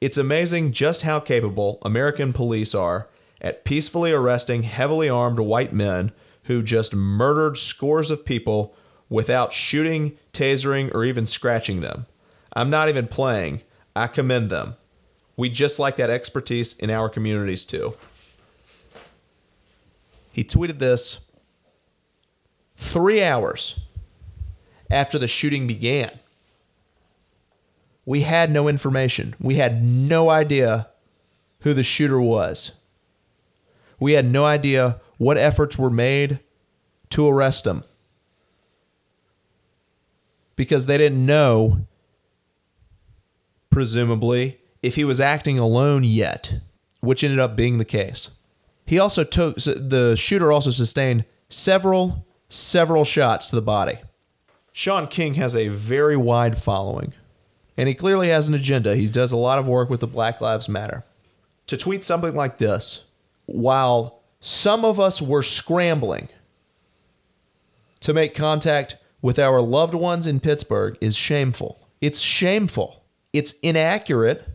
It's 0.00 0.18
amazing 0.18 0.72
just 0.72 1.02
how 1.02 1.20
capable 1.20 1.78
American 1.82 2.32
police 2.32 2.74
are 2.74 3.08
at 3.40 3.64
peacefully 3.64 4.10
arresting 4.10 4.64
heavily 4.64 5.08
armed 5.08 5.38
white 5.38 5.72
men 5.72 6.10
who 6.44 6.62
just 6.62 6.94
murdered 6.94 7.58
scores 7.58 8.10
of 8.10 8.24
people 8.24 8.74
without 9.08 9.52
shooting, 9.52 10.16
tasering, 10.32 10.92
or 10.92 11.04
even 11.04 11.26
scratching 11.26 11.80
them. 11.80 12.06
I'm 12.54 12.70
not 12.70 12.88
even 12.88 13.06
playing. 13.06 13.62
I 13.94 14.08
commend 14.08 14.50
them. 14.50 14.76
We 15.36 15.48
just 15.48 15.78
like 15.78 15.96
that 15.96 16.10
expertise 16.10 16.78
in 16.78 16.90
our 16.90 17.08
communities 17.08 17.64
too. 17.64 17.94
He 20.32 20.44
tweeted 20.44 20.78
this 20.78 21.26
three 22.76 23.22
hours 23.22 23.80
after 24.90 25.18
the 25.18 25.28
shooting 25.28 25.66
began 25.66 26.10
we 28.06 28.20
had 28.20 28.52
no 28.52 28.68
information. 28.68 29.34
We 29.40 29.56
had 29.56 29.84
no 29.84 30.30
idea 30.30 30.88
who 31.60 31.74
the 31.74 31.82
shooter 31.82 32.20
was. 32.20 32.76
We 33.98 34.12
had 34.12 34.24
no 34.24 34.44
idea 34.44 35.00
what 35.18 35.36
efforts 35.36 35.76
were 35.76 35.90
made 35.90 36.38
to 37.10 37.26
arrest 37.26 37.66
him 37.66 37.82
because 40.54 40.86
they 40.86 40.96
didn't 40.96 41.24
know, 41.26 41.80
presumably, 43.70 44.60
if 44.82 44.94
he 44.94 45.04
was 45.04 45.20
acting 45.20 45.58
alone 45.58 46.04
yet, 46.04 46.54
which 47.00 47.24
ended 47.24 47.38
up 47.38 47.56
being 47.56 47.78
the 47.78 47.84
case. 47.84 48.30
He 48.84 48.98
also 48.98 49.24
took, 49.24 49.56
the 49.56 50.14
shooter 50.16 50.52
also 50.52 50.70
sustained 50.70 51.24
several, 51.48 52.26
several 52.48 53.04
shots 53.04 53.50
to 53.50 53.56
the 53.56 53.62
body. 53.62 53.98
Shaun 54.72 55.08
King 55.08 55.34
has 55.34 55.56
a 55.56 55.68
very 55.68 56.16
wide 56.16 56.58
following 56.58 57.12
and 57.76 57.88
he 57.88 57.94
clearly 57.94 58.28
has 58.28 58.48
an 58.48 58.54
agenda. 58.54 58.96
He 58.96 59.08
does 59.08 59.32
a 59.32 59.36
lot 59.36 59.58
of 59.58 59.68
work 59.68 59.90
with 59.90 60.00
the 60.00 60.06
Black 60.06 60.40
Lives 60.40 60.68
Matter. 60.68 61.04
To 61.66 61.76
tweet 61.76 62.04
something 62.04 62.34
like 62.34 62.58
this, 62.58 63.06
while 63.46 64.22
some 64.40 64.84
of 64.84 64.98
us 65.00 65.20
were 65.20 65.42
scrambling 65.42 66.28
to 68.00 68.14
make 68.14 68.34
contact 68.34 68.96
with 69.20 69.38
our 69.38 69.60
loved 69.60 69.94
ones 69.94 70.26
in 70.26 70.40
Pittsburgh, 70.40 70.96
is 71.00 71.16
shameful. 71.16 71.80
It's 72.00 72.20
shameful. 72.20 73.02
It's 73.32 73.52
inaccurate. 73.60 74.46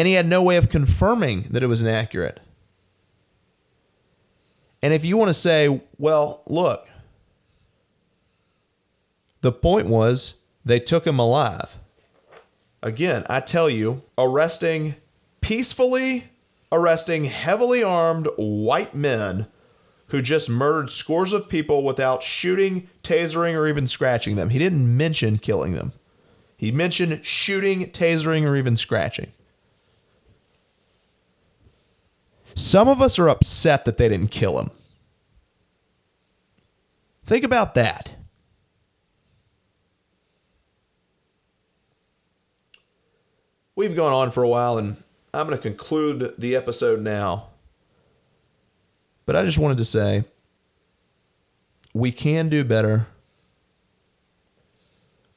And 0.00 0.08
he 0.08 0.14
had 0.14 0.26
no 0.26 0.42
way 0.42 0.56
of 0.56 0.70
confirming 0.70 1.42
that 1.50 1.62
it 1.62 1.66
was 1.66 1.82
inaccurate. 1.82 2.40
And 4.80 4.94
if 4.94 5.04
you 5.04 5.18
want 5.18 5.28
to 5.28 5.34
say, 5.34 5.82
well, 5.98 6.42
look, 6.46 6.88
the 9.42 9.52
point 9.52 9.88
was 9.88 10.40
they 10.64 10.80
took 10.80 11.06
him 11.06 11.18
alive 11.18 11.76
again, 12.82 13.24
I 13.28 13.40
tell 13.40 13.68
you, 13.68 14.02
arresting 14.16 14.94
peacefully, 15.40 16.30
arresting 16.72 17.24
heavily 17.24 17.82
armed 17.82 18.28
white 18.36 18.94
men 18.94 19.46
who 20.06 20.22
just 20.22 20.48
murdered 20.48 20.88
scores 20.88 21.32
of 21.32 21.48
people 21.48 21.84
without 21.84 22.22
shooting, 22.22 22.88
tasering, 23.02 23.54
or 23.54 23.68
even 23.68 23.86
scratching 23.86 24.36
them. 24.36 24.50
He 24.50 24.58
didn't 24.58 24.96
mention 24.96 25.38
killing 25.38 25.72
them. 25.72 25.92
He 26.56 26.72
mentioned 26.72 27.24
shooting, 27.24 27.86
tasering, 27.90 28.48
or 28.48 28.56
even 28.56 28.76
scratching. 28.76 29.32
Some 32.60 32.88
of 32.88 33.00
us 33.00 33.18
are 33.18 33.28
upset 33.28 33.84
that 33.84 33.96
they 33.96 34.08
didn't 34.08 34.30
kill 34.30 34.58
him. 34.58 34.70
Think 37.24 37.44
about 37.44 37.74
that. 37.74 38.14
we've 43.80 43.96
gone 43.96 44.12
on 44.12 44.30
for 44.30 44.42
a 44.42 44.48
while, 44.48 44.76
and 44.76 45.02
I'm 45.32 45.46
going 45.46 45.56
to 45.56 45.62
conclude 45.62 46.34
the 46.36 46.54
episode 46.54 47.00
now. 47.00 47.46
But 49.24 49.36
I 49.36 49.42
just 49.42 49.56
wanted 49.56 49.78
to 49.78 49.86
say 49.86 50.24
we 51.94 52.12
can 52.12 52.50
do 52.50 52.62
better. 52.62 53.06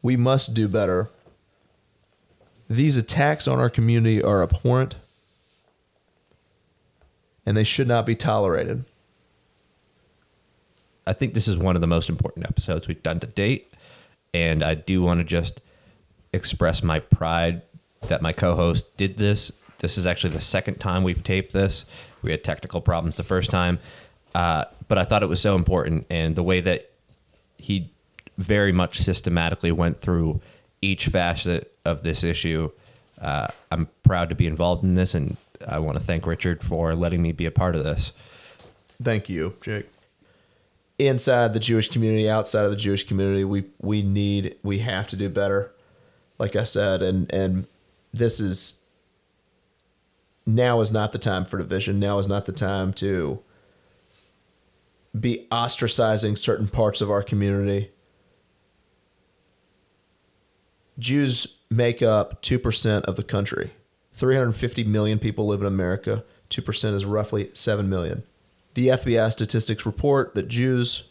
We 0.02 0.18
must 0.18 0.54
do 0.54 0.68
better. 0.68 1.10
These 2.70 2.98
attacks 2.98 3.48
on 3.48 3.60
our 3.60 3.70
community 3.70 4.22
are 4.22 4.44
abhorrent 4.44 4.98
and 7.46 7.58
they 7.58 7.64
should 7.64 7.88
not 7.88 8.06
be 8.06 8.16
tolerated. 8.16 8.86
I 11.06 11.14
think 11.14 11.34
this 11.34 11.48
is 11.48 11.58
one 11.58 11.76
of 11.76 11.82
the 11.82 11.88
most 11.88 12.10
important 12.10 12.46
episodes 12.46 12.88
we've 12.88 13.04
done 13.04 13.20
to 13.20 13.28
date. 13.28 13.74
And 14.34 14.64
I 14.64 14.76
do 14.76 15.02
want 15.02 15.20
to 15.20 15.24
just 15.24 15.62
express 16.32 16.82
my 16.82 17.00
pride 17.00 17.62
that 18.08 18.22
my 18.22 18.34
co-host 18.34 18.98
did 18.98 19.18
this 19.18 19.52
this 19.84 19.98
is 19.98 20.08
actually 20.08 20.30
the 20.30 20.42
second 20.42 20.76
time 20.76 21.04
we've 21.04 21.26
taped 21.26 21.52
this. 21.52 21.84
We 22.22 22.32
had 22.32 22.42
technical 22.42 22.80
problems 22.80 23.18
the 23.18 23.24
first 23.24 23.52
time, 23.52 23.80
uh, 24.34 24.64
but 24.88 24.98
I 24.98 25.04
thought 25.04 25.24
it 25.24 25.30
was 25.30 25.42
so 25.42 25.56
important, 25.56 26.06
and 26.10 26.36
the 26.36 26.42
way 26.42 26.62
that 26.62 26.90
he 27.58 27.92
very 28.38 28.72
much 28.72 29.00
systematically 29.00 29.74
went 29.74 29.98
through 29.98 30.40
each 30.82 31.08
facet 31.08 31.76
of 31.84 32.02
this 32.02 32.24
issue. 32.24 32.72
Uh, 33.22 33.48
I'm 33.72 33.90
proud 34.04 34.30
to 34.30 34.36
be 34.36 34.48
involved 34.48 34.86
in 34.86 34.94
this, 34.94 35.14
and 35.16 35.36
I 35.68 35.80
want 35.80 35.98
to 35.98 36.04
thank 36.04 36.26
Richard 36.26 36.64
for 36.64 36.96
letting 36.96 37.22
me 37.22 37.32
be 37.32 37.46
a 37.46 37.52
part 37.52 37.76
of 37.76 37.84
this. 37.84 38.12
Thank 39.02 39.30
you, 39.30 39.56
Jake. 39.62 39.88
Inside 41.00 41.54
the 41.54 41.60
Jewish 41.60 41.90
community, 41.90 42.30
outside 42.30 42.66
of 42.66 42.70
the 42.70 42.78
Jewish 42.78 43.06
community, 43.06 43.44
we 43.44 43.66
we 43.82 44.02
need 44.02 44.56
we 44.64 44.80
have 44.80 45.08
to 45.10 45.16
do 45.16 45.30
better. 45.30 45.74
Like 46.38 46.56
I 46.56 46.64
said, 46.64 47.02
and 47.02 47.32
and 47.34 47.68
this 48.14 48.40
is 48.40 48.84
now 50.46 50.82
is 50.82 50.92
not 50.92 51.12
the 51.12 51.18
time 51.18 51.46
for 51.46 51.58
division. 51.58 52.00
Now 52.00 52.20
is 52.20 52.28
not 52.28 52.46
the 52.46 52.52
time 52.52 52.94
to 52.94 53.42
be 55.20 55.48
ostracizing 55.52 56.38
certain 56.38 56.68
parts 56.68 57.02
of 57.02 57.12
our 57.12 57.24
community. 57.24 57.92
Jews 61.00 61.60
make 61.70 62.02
up 62.02 62.42
2% 62.44 63.02
of 63.04 63.16
the 63.16 63.24
country. 63.24 63.72
350 64.14 64.84
million 64.86 65.20
people 65.20 65.48
live 65.48 65.62
in 65.62 65.68
America. 65.68 66.24
2% 66.50 66.94
is 66.94 67.06
roughly 67.06 67.50
7 67.54 67.90
million. 67.90 68.24
The 68.76 68.90
FBI 68.90 69.32
statistics 69.32 69.86
report 69.86 70.36
that 70.36 70.48
Jews 70.48 71.10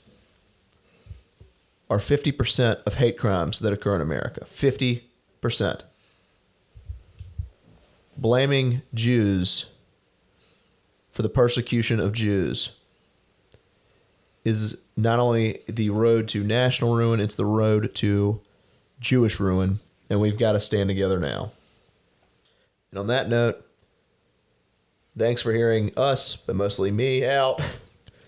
are 1.90 1.98
50% 1.98 2.82
of 2.84 2.94
hate 2.94 3.18
crimes 3.18 3.60
that 3.60 3.72
occur 3.72 3.96
in 3.96 4.00
America. 4.00 4.46
50%. 4.46 5.82
Blaming 8.16 8.82
Jews 8.94 9.66
for 11.10 11.22
the 11.22 11.28
persecution 11.28 12.00
of 12.00 12.12
Jews 12.12 12.76
is 14.44 14.82
not 14.96 15.18
only 15.18 15.58
the 15.68 15.90
road 15.90 16.28
to 16.28 16.42
national 16.42 16.94
ruin, 16.94 17.20
it's 17.20 17.34
the 17.34 17.44
road 17.44 17.94
to 17.96 18.40
Jewish 18.98 19.38
ruin, 19.38 19.80
and 20.08 20.20
we've 20.20 20.38
got 20.38 20.52
to 20.52 20.60
stand 20.60 20.88
together 20.88 21.18
now. 21.18 21.52
And 22.92 22.98
on 22.98 23.06
that 23.06 23.26
note, 23.30 23.64
thanks 25.16 25.40
for 25.40 25.50
hearing 25.50 25.92
us, 25.96 26.36
but 26.36 26.54
mostly 26.54 26.90
me, 26.90 27.24
out. 27.26 27.58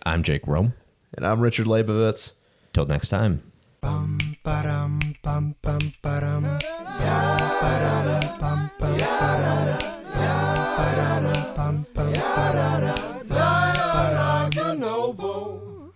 I'm 0.04 0.22
Jake 0.22 0.46
Rome. 0.46 0.72
And 1.12 1.26
I'm 1.26 1.40
Richard 1.40 1.66
Leibovitz. 1.66 2.32
Till 2.72 2.86
next 2.86 3.08
time. 3.08 3.42
Bum, 3.82 4.18
ba-dum, 4.42 5.16
bum, 5.22 5.54
bum, 5.60 5.92
ba-dum. 6.00 6.44
Bum, 6.44 6.58
ba-dum, 6.58 8.40
bum, 8.40 8.70
bum, 8.80 8.96
ba-dum. 8.96 9.78
Bum, 10.14 10.56
ba-dum, 10.76 11.54
bum, 11.54 11.86
bum, 11.92 12.12
ba-dum. 12.12 13.28
Dialogue 13.28 14.50
de 14.52 14.74
novo. 14.76 15.92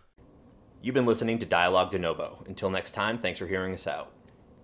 You've 0.83 0.95
been 0.95 1.07
listening 1.07 1.39
to 1.39 1.47
Dialogue 1.47 1.91
De 1.91 1.99
Novo. 1.99 2.45
Until 2.47 2.69
next 2.69 2.91
time, 2.91 3.19
thanks 3.19 3.39
for 3.39 3.47
hearing 3.47 3.73
us 3.73 3.87
out. 3.87 4.13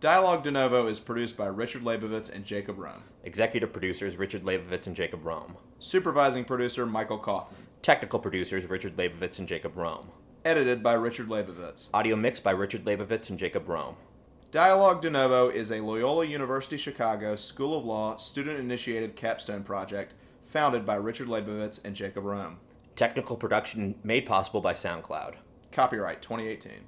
Dialogue 0.00 0.42
De 0.42 0.50
Novo 0.50 0.86
is 0.86 1.00
produced 1.00 1.36
by 1.36 1.46
Richard 1.46 1.82
Leibovitz 1.82 2.34
and 2.34 2.44
Jacob 2.44 2.78
Rome. 2.78 3.02
Executive 3.22 3.72
producers 3.72 4.16
Richard 4.16 4.42
Leibovitz 4.42 4.86
and 4.86 4.94
Jacob 4.94 5.24
Rome. 5.24 5.56
Supervising 5.78 6.44
producer 6.44 6.84
Michael 6.84 7.18
Kaufman. 7.18 7.66
Technical 7.80 8.18
producers 8.18 8.66
Richard 8.68 8.96
Leibovitz 8.96 9.38
and 9.38 9.48
Jacob 9.48 9.76
Rome. 9.76 10.10
Edited 10.44 10.82
by 10.82 10.92
Richard 10.92 11.28
Leibovitz. 11.28 11.86
Audio 11.94 12.16
mixed 12.16 12.44
by 12.44 12.50
Richard 12.50 12.84
Leibovitz 12.84 13.30
and 13.30 13.38
Jacob 13.38 13.66
Rome. 13.68 13.96
Dialogue 14.50 15.00
De 15.00 15.10
Novo 15.10 15.48
is 15.48 15.72
a 15.72 15.80
Loyola 15.80 16.26
University 16.26 16.76
Chicago 16.76 17.34
School 17.34 17.78
of 17.78 17.84
Law 17.84 18.16
student 18.16 18.60
initiated 18.60 19.16
capstone 19.16 19.64
project 19.64 20.12
founded 20.44 20.84
by 20.84 20.96
Richard 20.96 21.28
Leibovitz 21.28 21.82
and 21.84 21.96
Jacob 21.96 22.24
Rome. 22.24 22.58
Technical 22.94 23.36
production 23.36 23.94
made 24.04 24.26
possible 24.26 24.60
by 24.60 24.74
SoundCloud. 24.74 25.36
Copyright 25.72 26.20
2018. 26.20 26.84